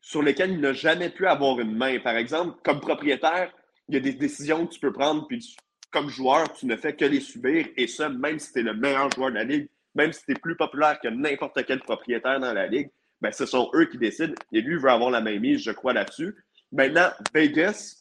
sur 0.03 0.23
lesquelles 0.23 0.53
il 0.53 0.61
n'a 0.61 0.73
jamais 0.73 1.11
pu 1.11 1.27
avoir 1.27 1.61
une 1.61 1.75
main. 1.75 1.99
Par 2.01 2.17
exemple, 2.17 2.59
comme 2.65 2.81
propriétaire, 2.81 3.53
il 3.89 3.95
y 3.95 3.99
a 3.99 4.01
des 4.01 4.13
décisions 4.13 4.67
que 4.67 4.75
tu 4.75 4.81
peux 4.81 4.93
prendre, 4.93 5.27
puis 5.27 5.55
comme 5.91 6.09
joueur, 6.09 6.53
tu 6.53 6.67
ne 6.67 6.77
fais 6.77 6.95
que 6.95 7.05
les 7.05 7.21
subir, 7.21 7.67
et 7.77 7.87
ça, 7.87 8.09
même 8.09 8.39
si 8.39 8.53
tu 8.53 8.61
es 8.61 8.63
le 8.63 8.75
meilleur 8.75 9.11
joueur 9.11 9.31
de 9.31 9.37
la 9.37 9.45
ligue, 9.45 9.69
même 9.95 10.13
si 10.13 10.25
tu 10.25 10.33
es 10.33 10.35
plus 10.35 10.57
populaire 10.57 11.01
que 11.01 11.09
n'importe 11.09 11.65
quel 11.67 11.81
propriétaire 11.81 12.39
dans 12.39 12.53
la 12.53 12.67
ligue, 12.67 12.91
ben, 13.21 13.33
ce 13.33 13.45
sont 13.45 13.71
eux 13.75 13.87
qui 13.87 13.99
décident, 13.99 14.35
et 14.53 14.61
lui 14.61 14.79
veut 14.79 14.89
avoir 14.89 15.11
la 15.11 15.21
main 15.21 15.39
mise, 15.39 15.63
je 15.63 15.73
crois, 15.73 15.93
là-dessus. 15.93 16.35
Maintenant, 16.73 17.11
Vegas, 17.35 18.01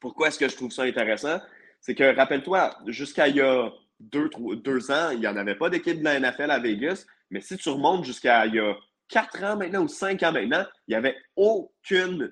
pourquoi 0.00 0.28
est-ce 0.28 0.38
que 0.38 0.48
je 0.48 0.56
trouve 0.56 0.70
ça 0.70 0.82
intéressant? 0.82 1.40
C'est 1.80 1.94
que, 1.94 2.14
rappelle-toi, 2.14 2.76
jusqu'à 2.86 3.28
il 3.28 3.36
y 3.36 3.40
a 3.40 3.70
deux, 4.00 4.30
deux 4.64 4.90
ans, 4.90 5.10
il 5.10 5.20
n'y 5.20 5.26
en 5.26 5.36
avait 5.36 5.56
pas 5.56 5.70
d'équipe 5.70 5.98
de 5.98 6.04
la 6.04 6.20
NFL 6.20 6.50
à 6.50 6.58
Vegas, 6.58 7.04
mais 7.30 7.40
si 7.40 7.56
tu 7.56 7.68
remontes 7.68 8.04
jusqu'à 8.04 8.46
il 8.46 8.54
y 8.54 8.60
a 8.60 8.76
quatre 9.08 9.42
ans 9.42 9.56
maintenant 9.56 9.82
ou 9.82 9.88
cinq 9.88 10.22
ans 10.22 10.32
maintenant, 10.32 10.64
il 10.86 10.92
n'y 10.92 10.96
avait 10.96 11.16
aucune 11.36 12.30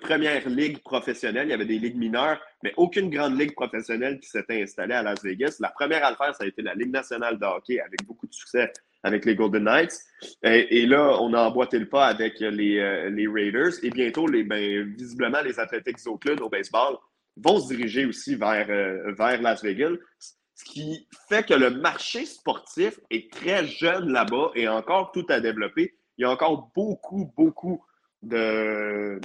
première 0.00 0.48
ligue 0.48 0.82
professionnelle. 0.82 1.46
Il 1.46 1.50
y 1.50 1.54
avait 1.54 1.66
des 1.66 1.78
ligues 1.78 1.96
mineures, 1.96 2.40
mais 2.62 2.72
aucune 2.76 3.10
grande 3.10 3.38
ligue 3.38 3.54
professionnelle 3.54 4.18
qui 4.18 4.28
s'était 4.28 4.62
installée 4.62 4.94
à 4.94 5.02
Las 5.02 5.22
Vegas. 5.22 5.56
La 5.60 5.68
première 5.68 6.04
à 6.04 6.10
le 6.10 6.16
faire, 6.16 6.34
ça 6.34 6.44
a 6.44 6.46
été 6.46 6.62
la 6.62 6.74
Ligue 6.74 6.90
nationale 6.90 7.38
de 7.38 7.44
hockey 7.44 7.80
avec 7.80 8.04
beaucoup 8.04 8.26
de 8.26 8.32
succès 8.32 8.72
avec 9.02 9.26
les 9.26 9.36
Golden 9.36 9.64
Knights. 9.64 9.98
Et, 10.42 10.86
là, 10.86 11.18
on 11.20 11.34
a 11.34 11.42
emboîté 11.42 11.78
le 11.78 11.88
pas 11.88 12.06
avec 12.06 12.40
les, 12.40 12.78
euh, 12.78 13.10
les 13.10 13.28
Raiders. 13.28 13.72
Et 13.82 13.90
bientôt, 13.90 14.26
les, 14.26 14.44
ben, 14.44 14.94
visiblement, 14.96 15.42
les 15.42 15.60
Athletics 15.60 16.06
Oakland 16.06 16.40
au 16.40 16.48
baseball 16.48 16.96
vont 17.36 17.60
se 17.60 17.74
diriger 17.74 18.06
aussi 18.06 18.34
vers, 18.34 18.66
euh, 18.70 19.12
vers 19.12 19.42
Las 19.42 19.62
Vegas. 19.62 19.96
Ce 20.54 20.64
qui 20.64 21.08
fait 21.28 21.44
que 21.44 21.54
le 21.54 21.70
marché 21.70 22.24
sportif 22.26 23.00
est 23.10 23.32
très 23.32 23.66
jeune 23.66 24.12
là-bas 24.12 24.52
et 24.54 24.68
encore 24.68 25.10
tout 25.12 25.26
à 25.28 25.40
développer. 25.40 25.94
Il 26.16 26.22
y 26.22 26.24
a 26.24 26.30
encore 26.30 26.70
beaucoup, 26.74 27.32
beaucoup 27.36 27.84
de, 28.22 29.20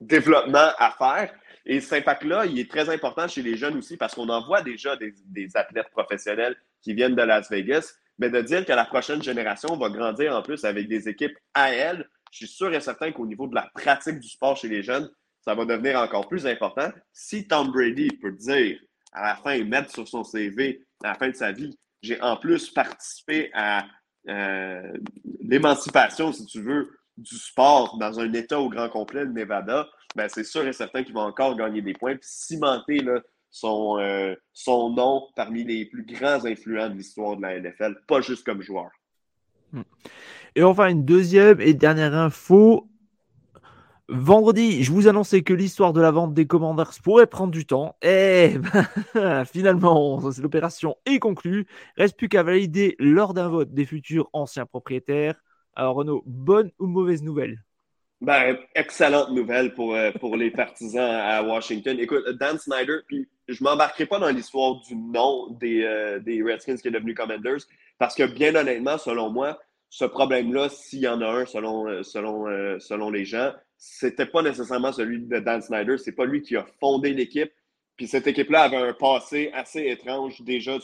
développement 0.00 0.70
à 0.78 0.94
faire. 0.98 1.34
Et 1.66 1.80
cet 1.80 2.00
impact-là, 2.00 2.46
il 2.46 2.58
est 2.58 2.70
très 2.70 2.88
important 2.88 3.28
chez 3.28 3.42
les 3.42 3.56
jeunes 3.56 3.76
aussi 3.76 3.96
parce 3.96 4.14
qu'on 4.14 4.28
en 4.30 4.46
voit 4.46 4.62
déjà 4.62 4.96
des, 4.96 5.14
des, 5.26 5.54
athlètes 5.54 5.90
professionnels 5.90 6.56
qui 6.80 6.94
viennent 6.94 7.14
de 7.14 7.22
Las 7.22 7.50
Vegas. 7.50 7.92
Mais 8.18 8.30
de 8.30 8.40
dire 8.40 8.64
que 8.64 8.72
la 8.72 8.84
prochaine 8.84 9.22
génération 9.22 9.76
va 9.76 9.90
grandir 9.90 10.34
en 10.34 10.42
plus 10.42 10.64
avec 10.64 10.88
des 10.88 11.08
équipes 11.08 11.36
à 11.54 11.72
elle, 11.72 12.08
je 12.32 12.38
suis 12.38 12.48
sûr 12.48 12.74
et 12.74 12.80
certain 12.80 13.12
qu'au 13.12 13.26
niveau 13.26 13.46
de 13.46 13.54
la 13.54 13.70
pratique 13.74 14.18
du 14.18 14.28
sport 14.28 14.56
chez 14.56 14.68
les 14.68 14.82
jeunes, 14.82 15.08
ça 15.40 15.54
va 15.54 15.64
devenir 15.64 16.00
encore 16.00 16.28
plus 16.28 16.46
important. 16.46 16.90
Si 17.12 17.46
Tom 17.46 17.70
Brady 17.70 18.08
peut 18.20 18.32
dire 18.32 18.78
à 19.12 19.22
la 19.22 19.36
fin, 19.36 19.62
mettre 19.64 19.90
sur 19.90 20.06
son 20.06 20.24
CV 20.24 20.84
à 21.02 21.08
la 21.08 21.14
fin 21.14 21.28
de 21.28 21.34
sa 21.34 21.52
vie, 21.52 21.78
j'ai 22.02 22.20
en 22.20 22.36
plus 22.36 22.70
participé 22.70 23.50
à 23.54 23.86
euh, 24.28 24.92
l'émancipation, 25.40 26.32
si 26.32 26.46
tu 26.46 26.60
veux, 26.60 26.90
du 27.16 27.36
sport 27.36 27.98
dans 27.98 28.20
un 28.20 28.32
État 28.32 28.60
au 28.60 28.68
grand 28.68 28.88
complet, 28.88 29.24
le 29.24 29.32
Nevada, 29.32 29.88
ben 30.14 30.28
c'est 30.28 30.44
sûr 30.44 30.66
et 30.66 30.72
certain 30.72 31.02
qu'il 31.02 31.14
va 31.14 31.22
encore 31.22 31.56
gagner 31.56 31.82
des 31.82 31.92
points 31.92 32.12
et 32.12 32.18
cimenter 32.20 33.00
son, 33.50 33.98
euh, 33.98 34.34
son 34.52 34.90
nom 34.90 35.28
parmi 35.34 35.64
les 35.64 35.86
plus 35.86 36.04
grands 36.04 36.44
influents 36.44 36.90
de 36.90 36.94
l'histoire 36.94 37.36
de 37.36 37.42
la 37.42 37.58
NFL, 37.60 37.96
pas 38.06 38.20
juste 38.20 38.44
comme 38.44 38.62
joueur. 38.62 38.90
Hmm. 39.72 39.82
Et 40.54 40.62
enfin, 40.62 40.88
une 40.88 41.04
deuxième 41.04 41.60
et 41.60 41.74
dernière 41.74 42.14
info. 42.14 42.88
Vendredi, 44.10 44.82
je 44.82 44.90
vous 44.90 45.06
annonçais 45.06 45.42
que 45.42 45.52
l'histoire 45.52 45.92
de 45.92 46.00
la 46.00 46.10
vente 46.10 46.32
des 46.32 46.46
Commanders 46.46 46.92
pourrait 47.04 47.26
prendre 47.26 47.52
du 47.52 47.66
temps. 47.66 47.94
Et 48.00 48.54
ben, 49.14 49.44
finalement, 49.44 50.18
l'opération 50.40 50.96
est 51.04 51.18
conclue. 51.18 51.66
Reste 51.98 52.16
plus 52.16 52.30
qu'à 52.30 52.42
valider 52.42 52.96
lors 52.98 53.34
d'un 53.34 53.48
vote 53.48 53.74
des 53.74 53.84
futurs 53.84 54.30
anciens 54.32 54.64
propriétaires. 54.64 55.42
Alors 55.74 55.96
Renaud, 55.96 56.22
bonne 56.24 56.70
ou 56.78 56.86
mauvaise 56.86 57.22
nouvelle? 57.22 57.62
Ben, 58.22 58.56
excellente 58.74 59.30
nouvelle 59.32 59.74
pour, 59.74 59.94
euh, 59.94 60.10
pour 60.12 60.38
les 60.38 60.50
partisans 60.50 61.10
à 61.10 61.42
Washington. 61.42 61.98
Écoute, 62.00 62.26
Dan 62.40 62.58
Snyder, 62.58 63.00
puis 63.06 63.28
je 63.46 63.62
ne 63.62 63.68
m'embarquerai 63.68 64.06
pas 64.06 64.18
dans 64.18 64.30
l'histoire 64.30 64.80
du 64.80 64.96
nom 64.96 65.50
des, 65.50 65.82
euh, 65.84 66.18
des, 66.18 66.42
Redskins 66.42 66.78
qui 66.78 66.88
est 66.88 66.92
devenu 66.92 67.12
Commanders, 67.12 67.60
parce 67.98 68.14
que 68.14 68.24
bien 68.24 68.54
honnêtement, 68.56 68.96
selon 68.96 69.28
moi, 69.28 69.58
ce 69.90 70.06
problème-là, 70.06 70.70
s'il 70.70 71.00
y 71.00 71.08
en 71.08 71.20
a 71.20 71.28
un 71.28 71.44
selon, 71.44 71.86
euh, 71.86 72.02
selon, 72.02 72.46
selon 72.80 73.10
les 73.10 73.26
gens, 73.26 73.52
c'était 73.78 74.26
pas 74.26 74.42
nécessairement 74.42 74.92
celui 74.92 75.20
de 75.20 75.38
Dan 75.38 75.62
Snyder. 75.62 75.96
C'est 75.96 76.12
pas 76.12 76.26
lui 76.26 76.42
qui 76.42 76.56
a 76.56 76.66
fondé 76.80 77.14
l'équipe. 77.14 77.52
Puis 77.96 78.06
cette 78.06 78.26
équipe-là 78.26 78.62
avait 78.62 78.76
un 78.76 78.92
passé 78.92 79.50
assez 79.54 79.86
étrange 79.86 80.42
déjà 80.42 80.78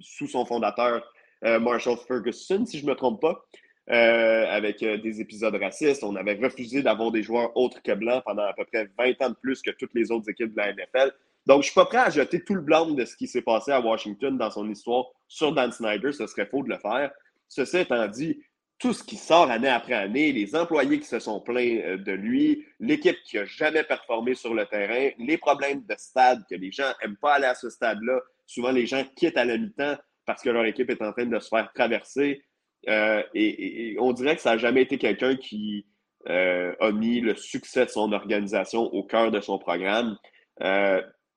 sous 0.00 0.28
son 0.28 0.44
fondateur, 0.44 1.02
Marshall 1.42 1.96
Ferguson, 2.06 2.66
si 2.66 2.78
je 2.78 2.84
ne 2.84 2.90
me 2.90 2.94
trompe 2.94 3.20
pas. 3.20 3.44
Euh, 3.90 4.46
avec 4.48 4.84
euh, 4.84 4.98
des 4.98 5.20
épisodes 5.20 5.56
racistes. 5.56 6.04
On 6.04 6.14
avait 6.14 6.38
refusé 6.40 6.80
d'avoir 6.80 7.10
des 7.10 7.24
joueurs 7.24 7.56
autres 7.56 7.82
que 7.82 7.90
blancs 7.90 8.22
pendant 8.24 8.44
à 8.44 8.52
peu 8.52 8.64
près 8.64 8.88
20 8.96 9.20
ans 9.20 9.30
de 9.30 9.34
plus 9.34 9.62
que 9.62 9.72
toutes 9.72 9.92
les 9.94 10.12
autres 10.12 10.30
équipes 10.30 10.52
de 10.52 10.58
la 10.58 10.72
NFL. 10.72 11.12
Donc, 11.46 11.62
je 11.62 11.70
suis 11.70 11.74
pas 11.74 11.86
prêt 11.86 11.98
à 11.98 12.08
jeter 12.08 12.44
tout 12.44 12.54
le 12.54 12.60
blâme 12.60 12.94
de 12.94 13.04
ce 13.04 13.16
qui 13.16 13.26
s'est 13.26 13.42
passé 13.42 13.72
à 13.72 13.80
Washington 13.80 14.38
dans 14.38 14.50
son 14.52 14.70
histoire 14.70 15.06
sur 15.26 15.52
Dan 15.52 15.72
Snyder. 15.72 16.12
Ce 16.12 16.28
serait 16.28 16.46
faux 16.46 16.62
de 16.62 16.68
le 16.68 16.78
faire. 16.78 17.10
Ceci 17.48 17.78
étant 17.78 18.06
dit, 18.06 18.40
tout 18.80 18.94
ce 18.94 19.04
qui 19.04 19.16
sort 19.16 19.50
année 19.50 19.68
après 19.68 19.92
année, 19.92 20.32
les 20.32 20.56
employés 20.56 20.98
qui 20.98 21.06
se 21.06 21.18
sont 21.18 21.38
plaints 21.38 21.80
euh, 21.84 21.98
de 21.98 22.12
lui, 22.12 22.64
l'équipe 22.80 23.16
qui 23.24 23.36
n'a 23.36 23.44
jamais 23.44 23.84
performé 23.84 24.34
sur 24.34 24.54
le 24.54 24.64
terrain, 24.64 25.10
les 25.18 25.36
problèmes 25.36 25.84
de 25.86 25.94
stade, 25.98 26.42
que 26.48 26.54
les 26.54 26.72
gens 26.72 26.90
n'aiment 27.00 27.18
pas 27.18 27.34
aller 27.34 27.46
à 27.46 27.54
ce 27.54 27.68
stade-là. 27.68 28.20
Souvent, 28.46 28.72
les 28.72 28.86
gens 28.86 29.04
quittent 29.14 29.36
à 29.36 29.44
la 29.44 29.58
mi-temps 29.58 29.96
parce 30.24 30.42
que 30.42 30.48
leur 30.48 30.64
équipe 30.64 30.88
est 30.88 31.02
en 31.02 31.12
train 31.12 31.26
de 31.26 31.38
se 31.38 31.48
faire 31.48 31.70
traverser. 31.74 32.42
Euh, 32.88 33.22
et, 33.34 33.96
on 34.00 34.14
dirait 34.14 34.36
que 34.36 34.42
ça 34.42 34.52
n'a 34.52 34.58
jamais 34.58 34.82
été 34.82 34.96
quelqu'un 34.96 35.36
qui 35.36 35.86
euh, 36.28 36.74
a 36.80 36.90
mis 36.90 37.20
le 37.20 37.34
succès 37.34 37.84
de 37.84 37.90
son 37.90 38.12
organisation 38.12 38.82
au 38.82 39.04
cœur 39.04 39.30
de 39.30 39.40
son 39.42 39.58
programme. 39.58 40.16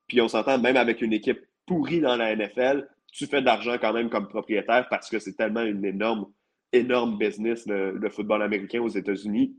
Puis 0.06 0.20
on 0.20 0.28
s'entend, 0.28 0.58
même 0.58 0.76
avec 0.76 1.02
une 1.02 1.12
équipe 1.12 1.40
pourrie 1.66 2.00
dans 2.00 2.16
la 2.16 2.34
NFL, 2.34 2.88
tu 3.12 3.26
fais 3.26 3.40
de 3.40 3.46
l'argent 3.46 3.76
quand 3.78 3.92
même 3.92 4.10
comme 4.10 4.28
propriétaire 4.28 4.86
parce 4.88 5.08
que 5.08 5.18
c'est 5.18 5.34
tellement 5.34 5.62
une 5.62 5.84
énorme, 5.84 6.26
énorme 6.74 7.18
business, 7.18 7.66
le, 7.66 8.08
football 8.10 8.42
américain 8.42 8.80
aux 8.80 8.88
États-Unis. 8.88 9.56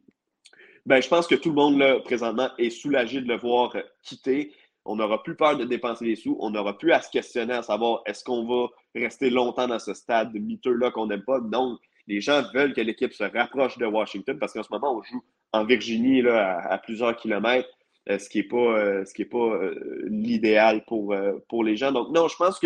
Ben, 0.85 1.01
je 1.01 1.07
pense 1.07 1.25
que 1.25 1.35
tout 1.35 1.49
le 1.49 1.55
monde, 1.55 1.79
là, 1.79 1.99
présentement, 1.99 2.49
est 2.57 2.69
soulagé 2.69 3.21
de 3.21 3.27
le 3.27 3.37
voir 3.37 3.75
quitter. 4.03 4.51
On 4.85 4.95
n'aura 4.97 5.23
plus 5.23 5.35
peur 5.35 5.57
de 5.57 5.65
dépenser 5.65 6.05
les 6.05 6.15
sous. 6.15 6.37
On 6.39 6.51
n'aura 6.51 6.77
plus 6.77 6.91
à 6.91 7.01
se 7.01 7.09
questionner 7.09 7.53
à 7.53 7.63
savoir 7.63 8.01
est-ce 8.05 8.23
qu'on 8.23 8.45
va 8.45 8.67
rester 8.93 9.31
longtemps 9.31 9.67
dans 9.67 9.79
ce 9.79 9.95
stade 9.95 10.33
miteux-là 10.33 10.91
qu'on 10.91 11.07
n'aime 11.07 11.23
pas? 11.23 11.39
Non, 11.39 11.79
les 12.07 12.21
gens 12.21 12.43
veulent 12.53 12.73
que 12.73 12.81
l'équipe 12.81 13.13
se 13.13 13.23
rapproche 13.23 13.77
de 13.79 13.85
Washington 13.85 14.37
parce 14.37 14.53
qu'en 14.53 14.61
ce 14.61 14.71
moment, 14.71 14.95
on 14.97 15.01
joue 15.01 15.23
en 15.53 15.63
Virginie 15.63 16.21
là, 16.21 16.59
à, 16.69 16.77
plusieurs 16.77 17.15
kilomètres, 17.15 17.69
euh, 18.09 18.19
ce 18.19 18.29
qui 18.29 18.39
n'est 18.39 18.43
pas, 18.43 18.57
euh, 18.57 19.03
pas 19.31 19.37
euh, 19.37 20.05
l'idéal 20.05 20.83
pour, 20.85 21.15
pour 21.49 21.63
les 21.63 21.77
gens. 21.77 21.91
Donc, 21.91 22.09
non, 22.09 22.27
je 22.27 22.35
pense 22.35 22.59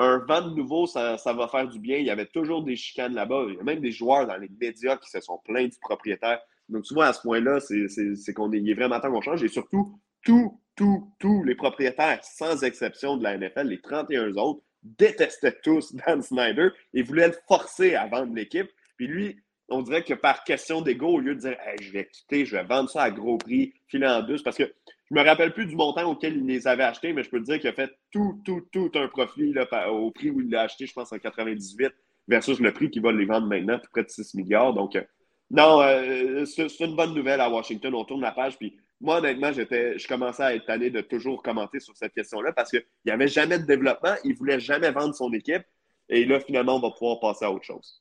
qu'un 0.00 0.18
vent 0.18 0.48
de 0.48 0.54
nouveau, 0.54 0.86
ça, 0.86 1.16
va 1.26 1.48
faire 1.48 1.68
du 1.68 1.78
bien. 1.78 1.98
Il 1.98 2.06
y 2.06 2.10
avait 2.10 2.26
toujours 2.26 2.62
des 2.62 2.76
chicanes 2.76 3.14
là-bas. 3.14 3.44
Il 3.48 3.54
y 3.56 3.60
a 3.60 3.62
même 3.62 3.80
des 3.80 3.92
joueurs 3.92 4.26
dans 4.26 4.36
les 4.36 4.50
médias 4.60 4.96
qui 4.96 5.10
se 5.10 5.20
sont 5.20 5.38
plaints 5.44 5.68
du 5.68 5.78
propriétaire. 5.80 6.40
Donc, 6.68 6.86
souvent, 6.86 7.02
à 7.02 7.12
ce 7.12 7.20
point-là, 7.22 7.60
c'est 7.60 8.34
qu'on 8.34 8.52
est, 8.52 8.64
est 8.64 8.74
vraiment 8.74 9.00
temps 9.00 9.10
qu'on 9.10 9.20
change. 9.20 9.42
Et 9.42 9.48
surtout, 9.48 9.98
tous, 10.24 10.58
tous, 10.76 11.12
tous 11.18 11.44
les 11.44 11.54
propriétaires, 11.54 12.22
sans 12.22 12.62
exception 12.62 13.16
de 13.16 13.24
la 13.24 13.36
NFL, 13.36 13.66
les 13.66 13.80
31 13.80 14.36
autres, 14.36 14.62
détestaient 14.82 15.58
tous 15.62 15.94
Dan 16.06 16.22
Snyder 16.22 16.70
et 16.94 17.02
voulaient 17.02 17.28
le 17.28 17.36
forcer 17.46 17.94
à 17.94 18.06
vendre 18.06 18.34
l'équipe. 18.34 18.70
Puis 18.96 19.06
lui, 19.06 19.36
on 19.68 19.82
dirait 19.82 20.02
que 20.02 20.14
par 20.14 20.44
question 20.44 20.80
d'ego, 20.80 21.08
au 21.08 21.20
lieu 21.20 21.34
de 21.34 21.40
dire 21.40 21.56
je 21.80 21.92
vais 21.92 22.06
quitter, 22.06 22.44
je 22.44 22.56
vais 22.56 22.64
vendre 22.64 22.90
ça 22.90 23.02
à 23.02 23.10
gros 23.10 23.38
prix, 23.38 23.72
filer 23.86 24.06
en 24.06 24.22
douce, 24.22 24.42
parce 24.42 24.56
que 24.56 24.72
je 25.10 25.18
me 25.18 25.24
rappelle 25.24 25.52
plus 25.52 25.66
du 25.66 25.74
montant 25.74 26.08
auquel 26.10 26.36
il 26.36 26.46
les 26.46 26.68
avait 26.68 26.84
achetés, 26.84 27.12
mais 27.12 27.24
je 27.24 27.30
peux 27.30 27.40
te 27.40 27.44
dire 27.44 27.58
qu'il 27.58 27.68
a 27.68 27.72
fait 27.72 27.90
tout, 28.12 28.40
tout, 28.44 28.62
tout 28.72 28.90
un 28.94 29.08
profit 29.08 29.52
là, 29.52 29.90
au 29.90 30.10
prix 30.12 30.30
où 30.30 30.40
il 30.40 30.50
l'a 30.50 30.62
acheté, 30.62 30.86
je 30.86 30.92
pense, 30.92 31.12
en 31.12 31.18
98, 31.18 31.92
versus 32.28 32.60
le 32.60 32.72
prix 32.72 32.90
qu'il 32.90 33.02
va 33.02 33.10
les 33.10 33.24
vendre 33.24 33.48
maintenant, 33.48 33.78
plus 33.78 33.90
près 33.90 34.04
de 34.04 34.08
6 34.08 34.34
milliards. 34.34 34.72
Donc, 34.72 34.94
euh, 34.94 35.02
non, 35.50 35.80
euh, 35.82 36.44
c'est 36.44 36.80
une 36.80 36.94
bonne 36.94 37.12
nouvelle 37.12 37.40
à 37.40 37.50
Washington. 37.50 37.92
On 37.94 38.04
tourne 38.04 38.20
la 38.20 38.30
page, 38.30 38.56
puis 38.56 38.76
moi, 39.00 39.18
honnêtement, 39.18 39.52
j'étais, 39.52 39.98
je 39.98 40.06
commençais 40.06 40.42
à 40.44 40.54
être 40.54 40.66
tanné 40.66 40.90
de 40.90 41.00
toujours 41.00 41.42
commenter 41.42 41.80
sur 41.80 41.96
cette 41.96 42.12
question-là 42.12 42.52
parce 42.52 42.70
qu'il 42.70 42.84
n'y 43.04 43.10
avait 43.10 43.28
jamais 43.28 43.58
de 43.58 43.64
développement, 43.64 44.14
il 44.24 44.32
ne 44.32 44.36
voulait 44.36 44.60
jamais 44.60 44.92
vendre 44.92 45.14
son 45.14 45.32
équipe. 45.32 45.64
Et 46.08 46.24
là, 46.24 46.38
finalement, 46.38 46.76
on 46.76 46.80
va 46.80 46.90
pouvoir 46.90 47.18
passer 47.18 47.44
à 47.44 47.50
autre 47.50 47.64
chose. 47.64 48.00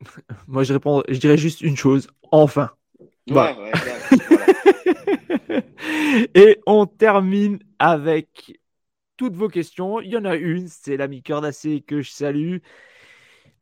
Moi, 0.46 0.62
je 0.62 0.74
réponds, 0.74 1.02
je 1.08 1.18
dirais 1.18 1.38
juste 1.38 1.60
une 1.60 1.76
chose 1.76 2.08
enfin. 2.30 2.70
et 6.34 6.60
on 6.66 6.86
termine 6.86 7.58
avec 7.78 8.58
toutes 9.16 9.34
vos 9.34 9.48
questions. 9.48 10.00
Il 10.00 10.10
y 10.10 10.16
en 10.16 10.24
a 10.24 10.36
une, 10.36 10.68
c'est 10.68 10.96
l'ami 10.96 11.22
Cœur 11.22 11.40
d'Acier 11.40 11.80
que 11.80 12.02
je 12.02 12.10
salue. 12.10 12.58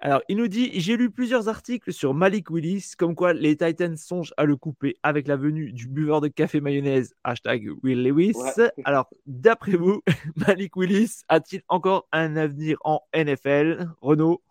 Alors, 0.00 0.20
il 0.28 0.36
nous 0.36 0.48
dit 0.48 0.70
J'ai 0.80 0.96
lu 0.96 1.10
plusieurs 1.10 1.48
articles 1.48 1.92
sur 1.92 2.12
Malik 2.12 2.50
Willis, 2.50 2.92
comme 2.98 3.14
quoi 3.14 3.32
les 3.32 3.56
Titans 3.56 3.96
songent 3.96 4.34
à 4.36 4.44
le 4.44 4.56
couper 4.56 4.96
avec 5.02 5.26
la 5.28 5.36
venue 5.36 5.72
du 5.72 5.88
buveur 5.88 6.20
de 6.20 6.28
café 6.28 6.60
mayonnaise, 6.60 7.14
hashtag 7.24 7.70
Will 7.82 8.02
Lewis. 8.02 8.34
Alors, 8.84 9.08
d'après 9.26 9.76
vous, 9.76 10.02
Malik 10.36 10.76
Willis 10.76 11.22
a-t-il 11.28 11.62
encore 11.68 12.06
un 12.12 12.36
avenir 12.36 12.76
en 12.84 13.00
NFL 13.14 13.88
Renaud, 14.02 14.42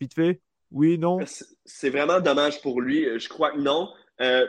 vite 0.00 0.14
fait 0.14 0.40
Oui, 0.70 0.98
non? 0.98 1.20
C'est 1.64 1.90
vraiment 1.90 2.20
dommage 2.20 2.60
pour 2.60 2.80
lui. 2.80 3.06
Je 3.18 3.28
crois 3.28 3.52
que 3.52 3.60
non. 3.60 3.88
Euh, 4.20 4.46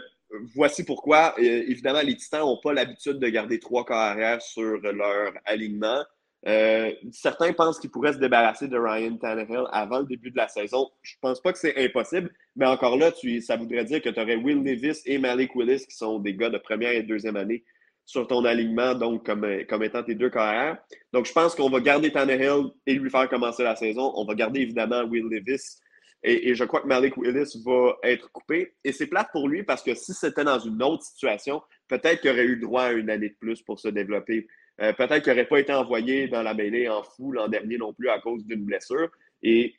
voici 0.55 0.83
pourquoi. 0.83 1.35
Évidemment, 1.39 2.01
les 2.01 2.15
Titans 2.15 2.41
n'ont 2.41 2.59
pas 2.61 2.73
l'habitude 2.73 3.19
de 3.19 3.29
garder 3.29 3.59
trois 3.59 3.85
carrières 3.85 4.41
sur 4.41 4.77
leur 4.77 5.33
alignement. 5.45 6.03
Euh, 6.47 6.93
certains 7.11 7.51
pensent 7.51 7.79
qu'ils 7.79 7.91
pourraient 7.91 8.13
se 8.13 8.17
débarrasser 8.17 8.67
de 8.69 8.77
Ryan 8.77 9.17
Tannehill 9.17 9.65
avant 9.71 9.99
le 9.99 10.05
début 10.05 10.31
de 10.31 10.37
la 10.37 10.47
saison. 10.47 10.89
Je 11.01 11.15
ne 11.15 11.19
pense 11.21 11.41
pas 11.41 11.51
que 11.51 11.59
c'est 11.59 11.77
impossible, 11.83 12.33
mais 12.55 12.65
encore 12.65 12.97
là, 12.97 13.11
ça 13.41 13.57
voudrait 13.57 13.83
dire 13.83 14.01
que 14.01 14.09
tu 14.09 14.19
aurais 14.19 14.37
Will 14.37 14.63
Davis 14.63 15.01
et 15.05 15.17
Malik 15.17 15.53
Willis, 15.55 15.85
qui 15.85 15.95
sont 15.95 16.19
des 16.19 16.35
gars 16.35 16.49
de 16.49 16.57
première 16.57 16.91
et 16.91 17.03
deuxième 17.03 17.35
année, 17.35 17.65
sur 18.05 18.25
ton 18.25 18.45
alignement, 18.45 18.95
donc 18.95 19.25
comme, 19.25 19.43
étant 19.83 20.03
tes 20.03 20.15
deux 20.15 20.29
carrières. 20.29 20.77
Donc, 21.11 21.25
je 21.25 21.33
pense 21.33 21.55
qu'on 21.55 21.69
va 21.69 21.81
garder 21.81 22.11
Tannehill 22.11 22.71
et 22.87 22.93
lui 22.93 23.09
faire 23.09 23.27
commencer 23.27 23.63
la 23.63 23.75
saison. 23.75 24.13
On 24.15 24.25
va 24.25 24.33
garder 24.33 24.61
évidemment 24.61 25.03
Will 25.03 25.29
Davis. 25.29 25.81
Et, 26.23 26.53
je 26.53 26.63
crois 26.65 26.81
que 26.81 26.87
Malik 26.87 27.15
Willis 27.17 27.61
va 27.65 27.97
être 28.03 28.31
coupé. 28.31 28.73
Et 28.83 28.91
c'est 28.91 29.07
plate 29.07 29.29
pour 29.31 29.47
lui 29.47 29.63
parce 29.63 29.81
que 29.81 29.95
si 29.95 30.13
c'était 30.13 30.43
dans 30.43 30.59
une 30.59 30.81
autre 30.83 31.03
situation, 31.03 31.61
peut-être 31.87 32.21
qu'il 32.21 32.31
aurait 32.31 32.45
eu 32.45 32.57
droit 32.57 32.83
à 32.83 32.91
une 32.91 33.09
année 33.09 33.29
de 33.29 33.35
plus 33.39 33.61
pour 33.61 33.79
se 33.79 33.87
développer. 33.87 34.47
Euh, 34.81 34.93
peut-être 34.93 35.23
qu'il 35.23 35.31
n'aurait 35.31 35.47
pas 35.47 35.59
été 35.59 35.73
envoyé 35.73 36.27
dans 36.27 36.41
la 36.41 36.53
mêlée 36.53 36.89
en 36.89 37.03
fou 37.03 37.31
l'an 37.31 37.47
dernier 37.47 37.77
non 37.77 37.93
plus 37.93 38.09
à 38.09 38.19
cause 38.19 38.45
d'une 38.45 38.65
blessure. 38.65 39.09
Et 39.43 39.75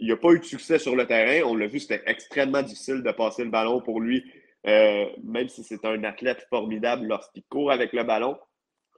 il 0.00 0.08
n'a 0.08 0.16
pas 0.16 0.32
eu 0.32 0.38
de 0.38 0.44
succès 0.44 0.78
sur 0.78 0.96
le 0.96 1.06
terrain. 1.06 1.46
On 1.46 1.54
l'a 1.54 1.66
vu, 1.66 1.78
c'était 1.78 2.02
extrêmement 2.06 2.62
difficile 2.62 3.02
de 3.02 3.12
passer 3.12 3.44
le 3.44 3.50
ballon 3.50 3.80
pour 3.80 4.00
lui, 4.00 4.24
euh, 4.66 5.06
même 5.22 5.48
si 5.48 5.62
c'est 5.62 5.84
un 5.84 6.02
athlète 6.04 6.46
formidable 6.48 7.06
lorsqu'il 7.06 7.44
court 7.44 7.70
avec 7.70 7.92
le 7.92 8.02
ballon. 8.02 8.38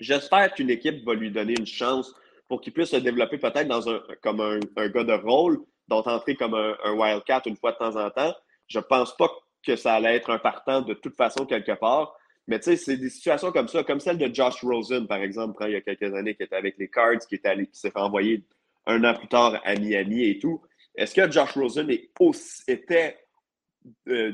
J'espère 0.01 0.55
qu'une 0.55 0.71
équipe 0.71 1.05
va 1.05 1.15
lui 1.15 1.31
donner 1.31 1.55
une 1.59 1.67
chance 1.67 2.15
pour 2.49 2.61
qu'il 2.61 2.73
puisse 2.73 2.91
se 2.91 2.97
développer 2.97 3.39
peut-être 3.39 3.69
dans 3.69 3.89
un, 3.89 4.01
comme 4.23 4.41
un, 4.41 4.89
gars 4.89 5.05
de 5.05 5.13
rôle, 5.13 5.59
dont 5.89 6.03
entrer 6.07 6.35
comme 6.37 6.55
un, 6.55 6.77
un, 6.85 6.93
wildcat 6.93 7.43
une 7.47 7.57
fois 7.57 7.73
de 7.73 7.79
temps 7.79 7.97
en 7.97 8.11
temps. 8.11 8.35
Je 8.69 8.79
ne 8.79 8.85
pense 8.85 9.17
pas 9.17 9.31
que 9.65 9.77
ça 9.77 9.95
allait 9.95 10.17
être 10.17 10.31
un 10.31 10.39
partant 10.39 10.83
de 10.83 10.95
toute 10.95 11.17
façon 11.17 11.47
quelque 11.47 11.73
part. 11.73 12.17
Mais 12.49 12.59
tu 12.59 12.65
sais, 12.65 12.77
c'est 12.77 12.97
des 12.97 13.11
situations 13.11 13.53
comme 13.53 13.69
ça, 13.69 13.85
comme 13.85 14.01
celle 14.01 14.19
de 14.19 14.33
Josh 14.33 14.63
Rosen, 14.63 15.07
par 15.07 15.19
exemple, 15.19 15.63
il 15.67 15.73
y 15.73 15.77
a 15.77 15.81
quelques 15.81 16.13
années, 16.15 16.35
qui 16.35 16.43
était 16.43 16.57
avec 16.57 16.77
les 16.77 16.89
Cards, 16.89 17.21
qui, 17.29 17.39
qui 17.39 17.69
s'est 17.73 17.91
fait 17.91 17.99
envoyer 17.99 18.45
un 18.87 19.05
an 19.05 19.15
plus 19.15 19.29
tard 19.29 19.61
à 19.65 19.75
Miami 19.75 20.25
et 20.25 20.39
tout. 20.39 20.61
Est-ce 20.95 21.15
que 21.15 21.31
Josh 21.31 21.53
Rosen 21.53 21.89
était 22.69 23.19
euh, 24.09 24.33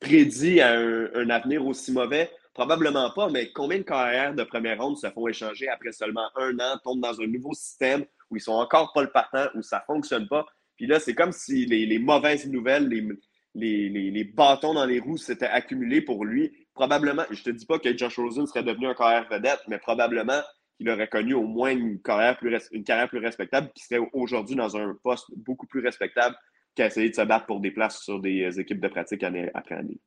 prédit 0.00 0.60
à 0.60 0.72
un, 0.72 1.30
avenir 1.30 1.64
aussi 1.64 1.92
mauvais? 1.92 2.30
Probablement 2.54 3.10
pas, 3.12 3.30
mais 3.30 3.50
combien 3.52 3.78
de 3.78 3.82
carrières 3.82 4.34
de 4.34 4.42
première 4.42 4.82
ronde 4.82 4.98
se 4.98 5.08
font 5.08 5.26
échanger 5.26 5.68
après 5.68 5.92
seulement 5.92 6.28
un 6.36 6.58
an, 6.58 6.78
tombent 6.84 7.00
dans 7.00 7.18
un 7.18 7.26
nouveau 7.26 7.54
système 7.54 8.04
où 8.32 8.36
ils 8.36 8.40
sont 8.40 8.52
encore 8.52 8.92
pas 8.92 9.02
le 9.02 9.10
partant, 9.10 9.46
où 9.54 9.62
ça 9.62 9.84
ne 9.88 9.94
fonctionne 9.94 10.26
pas? 10.26 10.46
Puis 10.76 10.86
là, 10.86 10.98
c'est 10.98 11.14
comme 11.14 11.32
si 11.32 11.66
les, 11.66 11.98
mauvaises 11.98 12.48
nouvelles, 12.48 12.88
les, 12.88 13.88
les, 13.88 14.24
bâtons 14.24 14.74
dans 14.74 14.86
les 14.86 14.98
roues 14.98 15.18
s'étaient 15.18 15.46
accumulés 15.46 16.00
pour 16.00 16.24
lui 16.24 16.50
probablement, 16.74 17.24
je 17.30 17.42
te 17.42 17.50
dis 17.50 17.66
pas 17.66 17.78
que 17.78 17.96
Josh 17.96 18.18
Rosen 18.18 18.46
serait 18.46 18.62
devenu 18.62 18.86
un 18.86 18.94
carrière 18.94 19.28
vedette, 19.28 19.60
mais 19.68 19.78
probablement 19.78 20.40
qu'il 20.76 20.88
aurait 20.90 21.08
connu 21.08 21.34
au 21.34 21.46
moins 21.46 21.70
une 21.70 22.00
carrière 22.00 22.38
plus, 22.38 22.68
une 22.72 22.84
carrière 22.84 23.08
plus 23.08 23.18
respectable, 23.18 23.70
qui 23.74 23.84
serait 23.84 24.00
aujourd'hui 24.12 24.56
dans 24.56 24.76
un 24.76 24.96
poste 25.02 25.26
beaucoup 25.36 25.66
plus 25.66 25.80
respectable 25.80 26.36
qu'à 26.74 26.86
essayer 26.86 27.10
de 27.10 27.14
se 27.14 27.22
battre 27.22 27.46
pour 27.46 27.60
des 27.60 27.70
places 27.70 28.02
sur 28.02 28.20
des 28.20 28.44
euh, 28.44 28.60
équipes 28.60 28.80
de 28.80 28.88
pratique 28.88 29.22
année 29.22 29.50
après 29.54 29.74
année. 29.74 30.00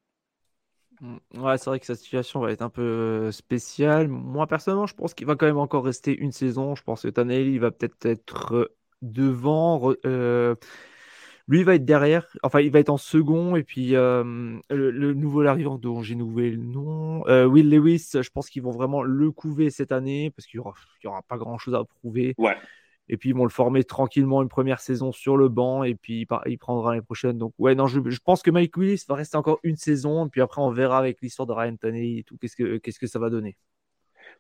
Mm. 1.02 1.18
Ouais, 1.42 1.58
c'est 1.58 1.70
vrai 1.70 1.80
que 1.80 1.86
sa 1.86 1.96
situation 1.96 2.40
va 2.40 2.52
être 2.52 2.62
un 2.62 2.70
peu 2.70 3.32
spéciale. 3.32 4.08
Moi, 4.08 4.48
personnellement, 4.48 4.88
je 4.88 4.96
pense 4.96 5.14
qu'il 5.14 5.28
va 5.28 5.36
quand 5.36 5.46
même 5.46 5.58
encore 5.58 5.86
rester 5.86 6.16
une 6.16 6.32
saison. 6.32 6.76
Je 6.76 6.84
pense 6.84 7.04
que 7.04 7.08
Tannehill, 7.08 7.48
il 7.48 7.60
va 7.60 7.72
peut-être 7.72 8.06
être 8.06 8.72
devant. 9.02 9.94
Lui, 11.48 11.60
il 11.60 11.66
va 11.66 11.76
être 11.76 11.86
derrière, 11.86 12.26
enfin, 12.42 12.62
il 12.62 12.72
va 12.72 12.80
être 12.80 12.90
en 12.90 12.98
second. 12.98 13.56
Et 13.56 13.64
puis, 13.64 13.92
le, 13.92 15.14
nouveau 15.14 15.42
arrivant 15.46 15.78
dont 15.78 16.02
j'ai 16.02 16.16
nouvé 16.16 16.50
le 16.50 16.64
nom, 16.64 17.24
Will 17.24 17.70
Lewis, 17.70 18.10
je 18.14 18.30
pense 18.30 18.50
qu'ils 18.50 18.64
vont 18.64 18.72
vraiment 18.72 19.04
le 19.04 19.32
couver 19.32 19.70
cette 19.70 19.92
année 19.92 20.32
parce 20.32 20.48
qu'il 20.48 20.60
n'y 20.60 20.66
aura, 20.66 20.74
aura, 21.06 21.22
pas 21.22 21.38
grand 21.38 21.58
chose 21.58 21.76
à 21.76 21.84
prouver. 21.84 22.34
Ouais. 22.38 22.56
Et 23.08 23.18
puis, 23.18 23.30
ils 23.30 23.36
vont 23.36 23.44
le 23.44 23.50
former 23.50 23.84
tranquillement 23.84 24.42
une 24.42 24.50
première 24.50 24.80
saison 24.80 25.12
sur 25.12 25.38
le 25.38 25.48
banc. 25.48 25.84
Et 25.84 25.96
puis, 25.96 26.28
il, 26.46 26.58
prendra 26.58 26.92
l'année 26.92 27.04
prochaine. 27.04 27.38
Donc, 27.38 27.54
ouais, 27.60 27.76
non, 27.76 27.88
je, 27.88 28.00
pense 28.24 28.42
que 28.42 28.50
Mike 28.50 28.76
Willis 28.78 29.04
va 29.08 29.16
rester 29.16 29.38
encore 29.38 29.60
une 29.64 29.76
saison. 29.76 30.26
Et 30.26 30.30
puis 30.30 30.42
après, 30.42 30.62
on 30.62 30.72
verra 30.72 30.98
avec 30.98 31.22
l'histoire 31.22 31.46
de 31.46 31.54
Ryan 31.54 31.76
Tannehill 31.76 32.20
et 32.20 32.24
tout, 32.24 32.38
qu'est-ce 32.38 32.56
que, 32.56 32.78
qu'est-ce 32.78 33.00
que 33.00 33.08
ça 33.08 33.20
va 33.20 33.30
donner. 33.30 33.56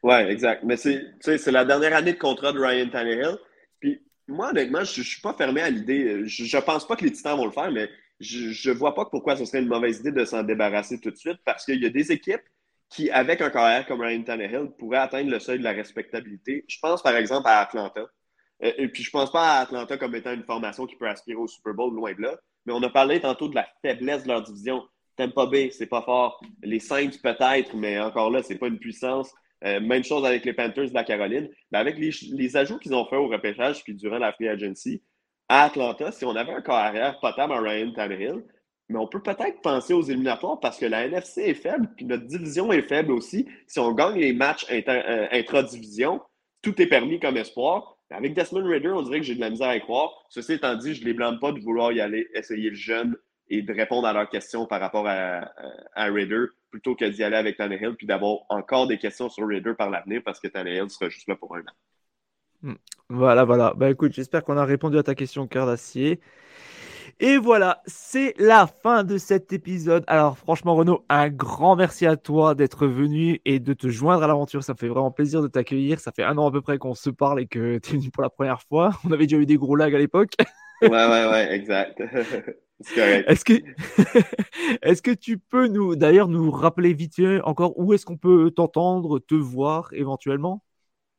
Ouais, 0.01 0.31
exact. 0.31 0.63
Mais 0.63 0.77
c'est, 0.77 1.03
c'est 1.19 1.51
la 1.51 1.63
dernière 1.63 1.95
année 1.95 2.13
de 2.13 2.17
contrat 2.17 2.51
de 2.53 2.59
Ryan 2.59 2.89
Tannehill. 2.89 3.37
Puis, 3.79 4.01
moi, 4.27 4.49
honnêtement, 4.49 4.83
je 4.83 4.99
ne 4.99 5.05
suis 5.05 5.21
pas 5.21 5.33
fermé 5.33 5.61
à 5.61 5.69
l'idée. 5.69 6.25
Je 6.25 6.43
ne 6.43 6.61
pense 6.61 6.87
pas 6.87 6.95
que 6.95 7.05
les 7.05 7.11
Titans 7.11 7.37
vont 7.37 7.45
le 7.45 7.51
faire, 7.51 7.71
mais 7.71 7.89
je 8.19 8.69
ne 8.69 8.75
vois 8.75 8.95
pas 8.95 9.05
pourquoi 9.05 9.35
ce 9.35 9.45
serait 9.45 9.61
une 9.61 9.67
mauvaise 9.67 9.99
idée 9.99 10.11
de 10.11 10.25
s'en 10.25 10.43
débarrasser 10.43 10.99
tout 10.99 11.11
de 11.11 11.17
suite 11.17 11.37
parce 11.43 11.65
qu'il 11.65 11.81
y 11.81 11.85
a 11.85 11.89
des 11.89 12.11
équipes 12.11 12.41
qui, 12.89 13.09
avec 13.09 13.41
un 13.41 13.49
carrière 13.49 13.85
comme 13.85 14.01
Ryan 14.01 14.23
Tannehill, 14.23 14.71
pourraient 14.77 14.99
atteindre 14.99 15.29
le 15.29 15.39
seuil 15.39 15.59
de 15.59 15.63
la 15.63 15.71
respectabilité. 15.71 16.65
Je 16.67 16.77
pense 16.79 17.01
par 17.01 17.15
exemple 17.15 17.47
à 17.47 17.59
Atlanta. 17.59 18.07
Euh, 18.63 18.71
et 18.77 18.87
puis 18.87 19.03
je 19.03 19.09
ne 19.09 19.11
pense 19.11 19.31
pas 19.31 19.57
à 19.57 19.61
Atlanta 19.61 19.97
comme 19.97 20.15
étant 20.15 20.33
une 20.33 20.43
formation 20.43 20.85
qui 20.85 20.95
peut 20.95 21.07
aspirer 21.07 21.37
au 21.37 21.47
Super 21.47 21.73
Bowl, 21.73 21.93
loin 21.93 22.13
de 22.13 22.21
là. 22.21 22.37
Mais 22.65 22.73
on 22.73 22.81
a 22.83 22.89
parlé 22.89 23.19
tantôt 23.19 23.47
de 23.47 23.55
la 23.55 23.67
faiblesse 23.81 24.23
de 24.23 24.29
leur 24.29 24.41
division. 24.41 24.83
Tampa 25.15 25.45
Bay, 25.45 25.69
c'est 25.71 25.85
pas 25.85 26.01
fort. 26.01 26.41
Les 26.63 26.79
Saints, 26.79 27.17
peut-être, 27.21 27.75
mais 27.75 27.99
encore 27.99 28.29
là, 28.29 28.43
c'est 28.43 28.57
pas 28.57 28.67
une 28.67 28.79
puissance. 28.79 29.33
Euh, 29.63 29.79
même 29.79 30.03
chose 30.03 30.25
avec 30.25 30.45
les 30.45 30.53
Panthers 30.53 30.89
de 30.89 30.93
la 30.93 31.03
Caroline. 31.03 31.49
Mais 31.71 31.77
avec 31.77 31.97
les, 31.97 32.57
ajouts 32.57 32.77
qu'ils 32.77 32.93
ont 32.93 33.05
fait 33.05 33.15
au 33.15 33.27
repêchage 33.27 33.83
puis 33.83 33.93
durant 33.93 34.17
la 34.17 34.33
free 34.33 34.47
agency 34.47 35.01
à 35.47 35.63
Atlanta, 35.63 36.11
si 36.11 36.25
on 36.25 36.35
avait 36.35 36.53
un 36.53 36.61
carrière 36.61 37.19
potable 37.19 37.53
à 37.53 37.61
Ryan 37.61 37.91
Tannehill, 37.91 38.43
mais 38.89 38.99
on 38.99 39.07
peut 39.07 39.21
peut-être 39.21 39.61
penser 39.61 39.93
aux 39.93 40.01
éliminatoires 40.01 40.59
parce 40.59 40.77
que 40.77 40.85
la 40.85 41.05
NFC 41.05 41.41
est 41.41 41.53
faible, 41.55 41.89
puis 41.95 42.05
notre 42.05 42.25
division 42.25 42.71
est 42.71 42.87
faible 42.87 43.11
aussi. 43.11 43.47
Si 43.67 43.79
on 43.79 43.91
gagne 43.93 44.19
les 44.19 44.33
matchs 44.33 44.65
euh, 44.69 45.27
intra-division, 45.31 46.21
tout 46.61 46.79
est 46.81 46.87
permis 46.87 47.19
comme 47.19 47.37
espoir. 47.37 47.94
Avec 48.11 48.33
Desmond 48.33 48.65
Ritter, 48.65 48.89
on 48.89 49.01
dirait 49.01 49.19
que 49.19 49.25
j'ai 49.25 49.35
de 49.35 49.41
la 49.41 49.49
misère 49.49 49.69
à 49.69 49.75
y 49.75 49.81
croire. 49.81 50.11
Ceci 50.29 50.53
étant 50.53 50.75
dit, 50.75 50.93
je 50.93 51.01
ne 51.01 51.05
les 51.05 51.13
blâme 51.13 51.39
pas 51.39 51.51
de 51.51 51.59
vouloir 51.59 51.91
y 51.91 52.01
aller 52.01 52.29
essayer 52.33 52.69
le 52.69 52.75
jeune 52.75 53.17
et 53.47 53.61
de 53.61 53.73
répondre 53.73 54.07
à 54.07 54.13
leurs 54.13 54.29
questions 54.29 54.65
par 54.65 54.79
rapport 54.79 55.07
à, 55.07 55.51
Raider 55.95 56.45
plutôt 56.69 56.95
que 56.95 57.05
d'y 57.05 57.23
aller 57.23 57.35
avec 57.35 57.57
Tannehill 57.57 57.95
puis 57.95 58.07
d'avoir 58.07 58.39
encore 58.49 58.87
des 58.87 58.97
questions 58.97 59.29
sur 59.29 59.47
Raider 59.47 59.73
par 59.77 59.89
l'avenir 59.89 60.21
parce 60.23 60.39
que 60.39 60.47
Tannehill 60.47 60.89
sera 60.89 61.09
juste 61.09 61.27
là 61.27 61.35
pour 61.35 61.55
un 61.55 61.61
an. 61.61 61.73
Hmm. 62.61 62.75
Voilà, 63.09 63.43
voilà. 63.43 63.73
Ben 63.75 63.89
écoute, 63.89 64.13
j'espère 64.13 64.43
qu'on 64.43 64.57
a 64.57 64.65
répondu 64.65 64.97
à 64.97 65.03
ta 65.03 65.15
question, 65.15 65.47
cœur 65.47 65.67
d'acier. 65.67 66.19
Et 67.21 67.37
voilà, 67.37 67.81
c'est 67.85 68.33
la 68.37 68.67
fin 68.67 69.05
de 69.05 69.17
cet 69.17 69.53
épisode. 69.53 70.03
Alors 70.07 70.37
franchement, 70.37 70.75
Renaud, 70.75 71.05
un 71.07 71.29
grand 71.29 71.77
merci 71.77 72.05
à 72.05 72.17
toi 72.17 72.55
d'être 72.55 72.87
venu 72.87 73.39
et 73.45 73.59
de 73.59 73.73
te 73.73 73.87
joindre 73.87 74.23
à 74.23 74.27
l'aventure. 74.27 74.63
Ça 74.65 74.75
fait 74.75 74.89
vraiment 74.89 75.11
plaisir 75.11 75.41
de 75.41 75.47
t'accueillir. 75.47 76.01
Ça 76.01 76.11
fait 76.11 76.23
un 76.23 76.37
an 76.37 76.49
à 76.49 76.51
peu 76.51 76.61
près 76.61 76.77
qu'on 76.77 76.93
se 76.93 77.09
parle 77.09 77.39
et 77.39 77.47
que 77.47 77.77
tu 77.77 77.93
es 77.93 77.97
venu 77.97 78.11
pour 78.11 78.21
la 78.21 78.29
première 78.29 78.61
fois. 78.61 78.91
On 79.05 79.11
avait 79.13 79.27
déjà 79.27 79.37
eu 79.37 79.45
des 79.45 79.55
gros 79.55 79.77
lags 79.77 79.95
à 79.95 79.97
l'époque. 79.97 80.33
ouais, 80.81 80.89
ouais, 80.89 81.29
ouais, 81.29 81.53
exact. 81.53 82.01
Est-ce 82.79 83.45
que, 83.45 83.53
est 84.81 85.01
que 85.01 85.11
tu 85.11 85.37
peux 85.37 85.67
nous, 85.67 85.95
d'ailleurs, 85.95 86.27
nous 86.27 86.51
rappeler 86.51 86.93
vite 86.93 87.21
encore 87.45 87.79
où 87.79 87.93
est-ce 87.93 88.05
qu'on 88.05 88.17
peut 88.17 88.51
t'entendre, 88.51 89.19
te 89.19 89.35
voir 89.35 89.93
éventuellement? 89.93 90.61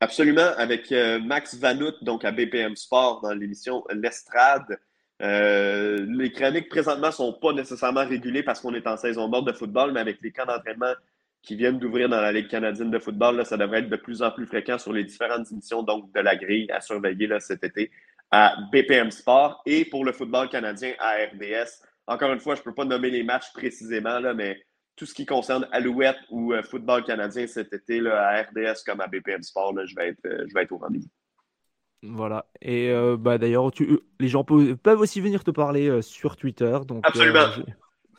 Absolument, 0.00 0.50
avec 0.58 0.92
euh, 0.92 1.18
Max 1.18 1.56
Vanout, 1.56 1.94
donc 2.02 2.26
à 2.26 2.32
BPM 2.32 2.76
Sport, 2.76 3.22
dans 3.22 3.32
l'émission 3.32 3.82
L'Estrade. 3.90 4.78
Euh, 5.22 6.04
les 6.10 6.30
chroniques 6.30 6.68
présentement 6.68 7.06
ne 7.06 7.12
sont 7.12 7.32
pas 7.32 7.52
nécessairement 7.52 8.04
régulées 8.06 8.42
parce 8.42 8.60
qu'on 8.60 8.74
est 8.74 8.86
en 8.86 8.96
saison 8.96 9.28
morte 9.28 9.46
de 9.46 9.52
football, 9.52 9.92
mais 9.92 10.00
avec 10.00 10.18
les 10.22 10.30
camps 10.30 10.44
d'entraînement 10.44 10.92
qui 11.42 11.56
viennent 11.56 11.78
d'ouvrir 11.78 12.08
dans 12.08 12.20
la 12.20 12.32
Ligue 12.32 12.48
canadienne 12.48 12.90
de 12.90 12.98
football, 12.98 13.36
là, 13.36 13.44
ça 13.44 13.56
devrait 13.56 13.78
être 13.78 13.88
de 13.88 13.96
plus 13.96 14.20
en 14.20 14.30
plus 14.30 14.46
fréquent 14.46 14.78
sur 14.78 14.92
les 14.92 15.04
différentes 15.04 15.50
émissions 15.50 15.82
donc, 15.82 16.12
de 16.12 16.20
la 16.20 16.36
grille 16.36 16.70
à 16.70 16.80
surveiller 16.80 17.28
là, 17.28 17.40
cet 17.40 17.64
été 17.64 17.90
à 18.30 18.56
BPM 18.72 19.10
Sport 19.10 19.62
et 19.64 19.84
pour 19.84 20.04
le 20.04 20.12
football 20.12 20.48
canadien 20.48 20.92
à 20.98 21.12
RDS. 21.12 21.82
Encore 22.06 22.32
une 22.32 22.40
fois, 22.40 22.54
je 22.54 22.60
ne 22.60 22.64
peux 22.64 22.74
pas 22.74 22.84
nommer 22.84 23.10
les 23.10 23.22
matchs 23.22 23.52
précisément, 23.52 24.18
là, 24.18 24.34
mais 24.34 24.60
tout 24.96 25.06
ce 25.06 25.14
qui 25.14 25.26
concerne 25.26 25.68
Alouette 25.72 26.18
ou 26.30 26.52
euh, 26.52 26.62
football 26.62 27.04
canadien 27.04 27.46
cet 27.46 27.72
été 27.72 28.00
là, 28.00 28.28
à 28.28 28.42
RDS 28.42 28.82
comme 28.84 29.00
à 29.00 29.06
BPM 29.06 29.42
Sport, 29.42 29.74
là, 29.74 29.84
je, 29.86 29.94
vais 29.94 30.08
être, 30.08 30.26
euh, 30.26 30.44
je 30.48 30.54
vais 30.54 30.62
être 30.62 30.72
au 30.72 30.78
rendez-vous. 30.78 31.08
Voilà. 32.02 32.46
Et 32.60 32.90
euh, 32.90 33.16
bah, 33.16 33.38
d'ailleurs, 33.38 33.70
les 34.20 34.28
gens 34.28 34.44
peuvent, 34.44 35.00
aussi 35.00 35.20
venir 35.20 35.44
te 35.44 35.50
parler 35.50 36.02
sur 36.02 36.36
Twitter. 36.36 36.78
Donc, 36.86 37.06
Absolument. 37.06 37.46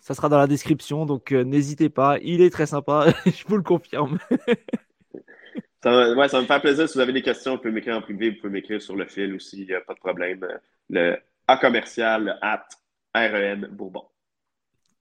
ça 0.01 0.13
sera 0.13 0.29
dans 0.29 0.37
la 0.37 0.47
description, 0.47 1.05
donc 1.05 1.31
n'hésitez 1.31 1.89
pas. 1.89 2.17
Il 2.21 2.41
est 2.41 2.49
très 2.49 2.65
sympa, 2.65 3.07
je 3.25 3.43
vous 3.47 3.57
le 3.57 3.63
confirme. 3.63 4.17
Ça, 5.83 6.27
ça 6.27 6.41
me 6.41 6.45
fait 6.45 6.59
plaisir. 6.59 6.89
Si 6.89 6.95
vous 6.95 7.01
avez 7.01 7.13
des 7.13 7.21
questions, 7.21 7.53
vous 7.53 7.57
pouvez 7.59 7.71
m'écrire 7.71 7.95
en 7.95 8.01
privé, 8.01 8.31
vous 8.31 8.37
pouvez 8.37 8.53
m'écrire 8.53 8.81
sur 8.81 8.95
le 8.95 9.05
fil 9.05 9.33
aussi, 9.35 9.61
il 9.61 9.67
n'y 9.67 9.73
a 9.73 9.81
pas 9.81 9.93
de 9.93 9.99
problème. 9.99 10.45
Le 10.89 11.17
à 11.47 11.57
commercial 11.57 12.37
at 12.41 12.67
REN 13.15 13.67
Bourbon. 13.71 14.03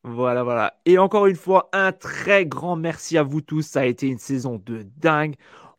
Voilà, 0.04 0.44
voilà. 0.44 0.78
Et 0.84 0.98
encore 0.98 1.26
une 1.26 1.36
fois, 1.36 1.68
un 1.72 1.90
très 1.90 2.46
grand 2.46 2.76
merci 2.76 3.18
à 3.18 3.24
vous 3.24 3.40
tous. 3.40 3.62
Ça 3.62 3.80
a 3.80 3.84
été 3.84 4.06
une 4.06 4.18
saison 4.18 4.62
de 4.64 4.84
dingue. 4.96 5.34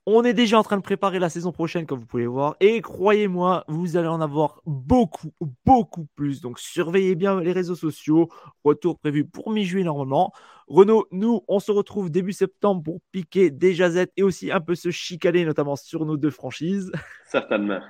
On 0.09 0.23
est 0.23 0.33
déjà 0.33 0.57
en 0.57 0.63
train 0.63 0.77
de 0.77 0.81
préparer 0.81 1.19
la 1.19 1.27
saison 1.27 1.51
prochaine, 1.51 1.85
comme 1.85 1.99
vous 1.99 2.05
pouvez 2.05 2.27
voir. 2.27 2.55
Et 2.61 2.79
croyez-moi, 2.79 3.65
vous 3.67 3.97
allez 3.97 4.07
en 4.07 4.21
avoir 4.21 4.61
beaucoup, 4.65 5.33
beaucoup 5.65 6.05
plus. 6.15 6.39
Donc 6.39 6.59
surveillez 6.59 7.13
bien 7.15 7.41
les 7.41 7.51
réseaux 7.51 7.75
sociaux. 7.75 8.29
Retour 8.63 8.99
prévu 8.99 9.25
pour 9.25 9.51
mi-juillet 9.51 9.83
normalement. 9.83 10.31
Renaud, 10.69 11.07
nous, 11.11 11.43
on 11.49 11.59
se 11.59 11.73
retrouve 11.73 12.09
début 12.09 12.31
septembre 12.31 12.83
pour 12.83 13.01
piquer 13.11 13.49
des 13.49 13.73
jazettes 13.73 14.13
et 14.15 14.23
aussi 14.23 14.49
un 14.49 14.61
peu 14.61 14.75
se 14.75 14.91
chicaner, 14.91 15.43
notamment 15.43 15.75
sur 15.75 16.05
nos 16.05 16.15
deux 16.15 16.31
franchises. 16.31 16.89
Certainement. 17.25 17.81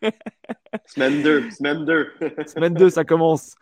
semaine 0.86 1.24
2, 1.24 1.50
semaine 1.50 1.84
2. 1.84 2.12
semaine 2.46 2.74
2, 2.74 2.88
ça 2.88 3.04
commence. 3.04 3.56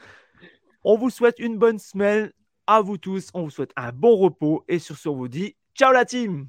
On 0.84 0.98
vous 0.98 1.08
souhaite 1.08 1.38
une 1.38 1.56
bonne 1.56 1.78
semaine 1.78 2.30
à 2.66 2.82
vous 2.82 2.98
tous. 2.98 3.30
On 3.32 3.44
vous 3.44 3.50
souhaite 3.50 3.72
un 3.74 3.90
bon 3.90 4.16
repos. 4.16 4.66
Et 4.68 4.78
sur 4.78 4.98
ce, 4.98 5.08
on 5.08 5.16
vous 5.16 5.28
dit 5.28 5.56
ciao 5.74 5.92
la 5.92 6.04
team 6.04 6.48